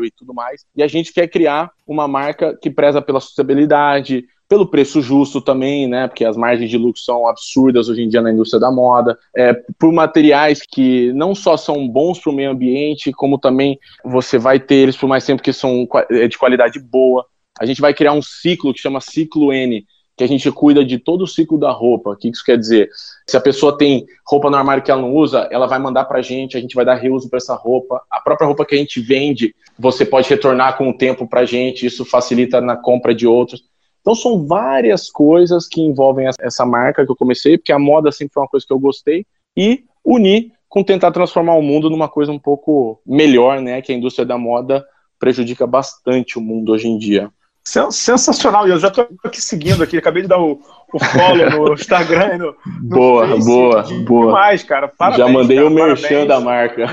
e 0.05 0.11
tudo 0.11 0.33
mais. 0.33 0.65
E 0.75 0.83
a 0.83 0.87
gente 0.87 1.13
quer 1.13 1.27
criar 1.27 1.71
uma 1.87 2.07
marca 2.07 2.57
que 2.61 2.69
preza 2.69 3.01
pela 3.01 3.19
sustentabilidade, 3.19 4.25
pelo 4.47 4.67
preço 4.67 5.01
justo 5.01 5.41
também, 5.41 5.87
né? 5.87 6.07
Porque 6.07 6.25
as 6.25 6.37
margens 6.37 6.69
de 6.69 6.77
lucro 6.77 7.01
são 7.01 7.27
absurdas 7.27 7.89
hoje 7.89 8.03
em 8.03 8.09
dia 8.09 8.21
na 8.21 8.31
indústria 8.31 8.59
da 8.59 8.71
moda, 8.71 9.17
é, 9.35 9.53
por 9.79 9.91
materiais 9.91 10.61
que 10.61 11.11
não 11.13 11.33
só 11.33 11.57
são 11.57 11.87
bons 11.87 12.19
para 12.19 12.31
o 12.31 12.35
meio 12.35 12.51
ambiente, 12.51 13.11
como 13.11 13.39
também 13.39 13.79
você 14.03 14.37
vai 14.37 14.59
ter 14.59 14.75
eles 14.75 14.97
por 14.97 15.07
mais 15.07 15.25
tempo 15.25 15.41
que 15.41 15.53
são 15.53 15.87
é, 16.11 16.27
de 16.27 16.37
qualidade 16.37 16.79
boa. 16.79 17.25
A 17.59 17.65
gente 17.65 17.81
vai 17.81 17.93
criar 17.93 18.13
um 18.13 18.21
ciclo 18.21 18.73
que 18.73 18.81
chama 18.81 18.99
ciclo 18.99 19.53
N, 19.53 19.85
que 20.27 20.33
a 20.33 20.37
gente 20.37 20.51
cuida 20.51 20.85
de 20.85 20.97
todo 20.97 21.23
o 21.23 21.27
ciclo 21.27 21.57
da 21.57 21.71
roupa. 21.71 22.11
O 22.11 22.15
que 22.15 22.29
isso 22.29 22.43
quer 22.43 22.57
dizer? 22.57 22.89
Se 23.27 23.35
a 23.35 23.41
pessoa 23.41 23.77
tem 23.77 24.05
roupa 24.25 24.49
no 24.49 24.55
armário 24.55 24.81
que 24.81 24.89
ela 24.89 25.01
não 25.01 25.13
usa, 25.13 25.47
ela 25.51 25.67
vai 25.67 25.79
mandar 25.79 26.05
para 26.05 26.19
a 26.19 26.21
gente, 26.21 26.55
a 26.55 26.61
gente 26.61 26.75
vai 26.75 26.85
dar 26.85 26.95
reuso 26.95 27.29
para 27.29 27.37
essa 27.37 27.55
roupa. 27.55 28.01
A 28.09 28.21
própria 28.21 28.47
roupa 28.47 28.65
que 28.65 28.75
a 28.75 28.77
gente 28.77 29.01
vende, 29.01 29.53
você 29.77 30.05
pode 30.05 30.29
retornar 30.29 30.77
com 30.77 30.89
o 30.89 30.97
tempo 30.97 31.27
para 31.27 31.41
a 31.41 31.45
gente, 31.45 31.85
isso 31.85 32.05
facilita 32.05 32.61
na 32.61 32.77
compra 32.77 33.13
de 33.13 33.27
outros. 33.27 33.63
Então 34.01 34.15
são 34.15 34.45
várias 34.45 35.09
coisas 35.09 35.67
que 35.67 35.81
envolvem 35.81 36.27
essa 36.39 36.65
marca 36.65 37.05
que 37.05 37.11
eu 37.11 37.15
comecei, 37.15 37.57
porque 37.57 37.71
a 37.71 37.79
moda 37.79 38.11
sempre 38.11 38.33
foi 38.33 38.43
uma 38.43 38.49
coisa 38.49 38.65
que 38.65 38.73
eu 38.73 38.79
gostei, 38.79 39.25
e 39.55 39.83
unir 40.03 40.51
com 40.67 40.83
tentar 40.83 41.11
transformar 41.11 41.55
o 41.55 41.61
mundo 41.61 41.89
numa 41.89 42.09
coisa 42.09 42.31
um 42.31 42.39
pouco 42.39 42.99
melhor, 43.05 43.61
né? 43.61 43.81
Que 43.81 43.91
a 43.91 43.95
indústria 43.95 44.25
da 44.25 44.37
moda 44.37 44.83
prejudica 45.19 45.67
bastante 45.67 46.37
o 46.37 46.41
mundo 46.41 46.71
hoje 46.71 46.87
em 46.87 46.97
dia. 46.97 47.29
Sensacional, 47.65 48.67
e 48.67 48.71
eu 48.71 48.79
já 48.79 48.89
estou 48.89 49.07
aqui 49.23 49.41
seguindo 49.41 49.81
aqui, 49.81 49.97
acabei 49.97 50.23
de 50.23 50.27
dar 50.27 50.37
o, 50.37 50.59
o 50.93 50.99
follow 50.99 51.67
no 51.67 51.73
Instagram 51.79 52.35
e 52.35 52.37
no, 52.37 52.55
no 52.65 52.89
Boa, 52.89 53.27
Face, 53.27 53.45
boa, 53.45 53.83
de, 53.83 53.99
boa. 53.99 54.25
Demais, 54.27 54.63
cara. 54.63 54.87
Parabéns, 54.89 55.17
já 55.17 55.27
mandei 55.31 55.57
cara, 55.57 55.69
o 55.69 55.73
merchan 55.73 56.25
da 56.27 56.41
marca. 56.41 56.83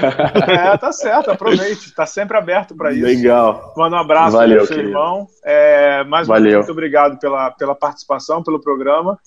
É, 0.49 0.77
tá 0.79 0.93
certo, 0.93 1.33
aproveite, 1.33 1.93
tá 1.93 2.07
sempre 2.07 2.37
aberto 2.39 2.77
para 2.77 2.93
isso. 2.93 3.05
Legal. 3.05 3.75
Manda 3.77 3.97
um 3.97 4.01
abraço 4.01 4.37
Valeu, 4.37 4.59
pro 4.59 4.67
seu 4.69 4.77
querido. 4.77 4.93
irmão. 4.97 5.27
É, 5.45 6.05
mais 6.05 6.29
uma 6.29 6.41
vez, 6.41 6.55
muito 6.55 6.73
obrigado 6.73 7.19
pela, 7.19 7.51
pela 7.51 7.75
participação, 7.75 8.43
pelo 8.43 8.61
programa. 8.61 9.19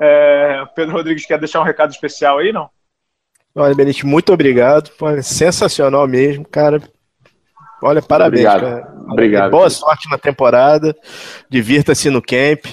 É, 0.00 0.64
Pedro 0.74 0.94
Rodrigues 0.94 1.26
quer 1.26 1.38
deixar 1.38 1.60
um 1.60 1.64
recado 1.64 1.90
especial 1.90 2.38
aí, 2.38 2.52
não? 2.52 2.70
Olha, 3.54 3.74
Benite, 3.74 4.06
muito 4.06 4.32
obrigado. 4.32 4.90
Pô, 4.96 5.06
sensacional 5.22 6.08
mesmo, 6.08 6.46
cara. 6.46 6.80
Olha, 7.82 8.02
parabéns, 8.02 8.46
Obrigado. 8.46 8.60
cara. 8.60 8.94
Obrigado. 9.10 9.50
Boa 9.50 9.70
sorte 9.70 10.08
na 10.10 10.18
temporada. 10.18 10.94
Divirta-se 11.48 12.10
no 12.10 12.20
camp. 12.20 12.66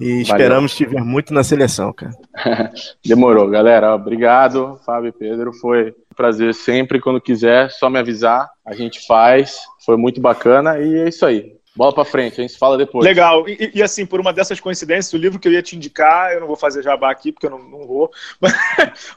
E 0.00 0.22
esperamos 0.22 0.74
te 0.74 0.86
ver 0.86 1.02
muito 1.02 1.34
na 1.34 1.44
seleção, 1.44 1.92
cara. 1.92 2.12
Demorou, 3.04 3.46
galera. 3.50 3.94
Obrigado, 3.94 4.80
Fábio 4.84 5.08
e 5.08 5.12
Pedro. 5.12 5.52
Foi 5.52 5.90
um 5.90 6.14
prazer 6.16 6.54
sempre. 6.54 7.00
Quando 7.00 7.20
quiser, 7.20 7.70
só 7.70 7.90
me 7.90 7.98
avisar. 7.98 8.48
A 8.64 8.74
gente 8.74 9.06
faz. 9.06 9.58
Foi 9.84 9.98
muito 9.98 10.18
bacana. 10.18 10.78
E 10.78 11.00
é 11.00 11.08
isso 11.10 11.26
aí. 11.26 11.52
Bola 11.80 11.94
pra 11.94 12.04
frente, 12.04 12.38
a 12.38 12.46
gente 12.46 12.58
fala 12.58 12.76
depois. 12.76 13.02
Legal. 13.02 13.48
E, 13.48 13.70
e, 13.76 13.82
assim, 13.82 14.04
por 14.04 14.20
uma 14.20 14.34
dessas 14.34 14.60
coincidências, 14.60 15.14
o 15.14 15.16
livro 15.16 15.38
que 15.38 15.48
eu 15.48 15.52
ia 15.52 15.62
te 15.62 15.74
indicar, 15.74 16.30
eu 16.30 16.40
não 16.40 16.46
vou 16.46 16.54
fazer 16.54 16.82
jabá 16.82 17.10
aqui, 17.10 17.32
porque 17.32 17.46
eu 17.46 17.50
não, 17.50 17.58
não 17.58 17.86
vou, 17.86 18.10
mas, 18.38 18.52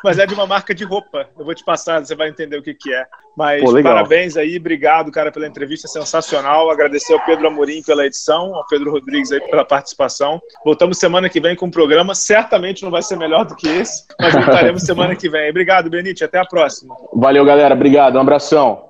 mas, 0.01 0.17
é 0.17 0.25
de 0.25 0.33
uma 0.33 0.47
marca 0.47 0.73
de 0.73 0.85
roupa. 0.85 1.27
Eu 1.37 1.43
vou 1.43 1.53
te 1.53 1.61
passar, 1.61 1.99
você 1.99 2.15
vai 2.15 2.29
entender 2.29 2.57
o 2.57 2.63
que, 2.63 2.73
que 2.73 2.93
é. 2.93 3.05
Mas 3.35 3.61
Pô, 3.61 3.83
parabéns 3.83 4.37
aí, 4.37 4.55
obrigado, 4.55 5.11
cara, 5.11 5.29
pela 5.29 5.45
entrevista 5.45 5.89
sensacional. 5.89 6.71
Agradecer 6.71 7.11
ao 7.11 7.25
Pedro 7.25 7.47
Amorim 7.47 7.83
pela 7.83 8.05
edição, 8.05 8.55
ao 8.55 8.65
Pedro 8.67 8.91
Rodrigues 8.91 9.33
aí 9.33 9.41
pela 9.41 9.65
participação. 9.65 10.41
Voltamos 10.63 10.97
semana 10.97 11.27
que 11.27 11.41
vem 11.41 11.57
com 11.57 11.65
um 11.65 11.71
programa. 11.71 12.15
Certamente 12.15 12.81
não 12.81 12.91
vai 12.91 13.01
ser 13.01 13.17
melhor 13.17 13.43
do 13.43 13.57
que 13.57 13.67
esse, 13.67 14.05
mas 14.17 14.33
voltaremos 14.33 14.83
semana 14.83 15.17
que 15.17 15.27
vem. 15.27 15.49
Obrigado, 15.49 15.89
Benite. 15.89 16.23
Até 16.23 16.39
a 16.39 16.45
próxima. 16.45 16.95
Valeu, 17.13 17.43
galera. 17.43 17.75
Obrigado. 17.75 18.15
Um 18.15 18.21
abração. 18.21 18.85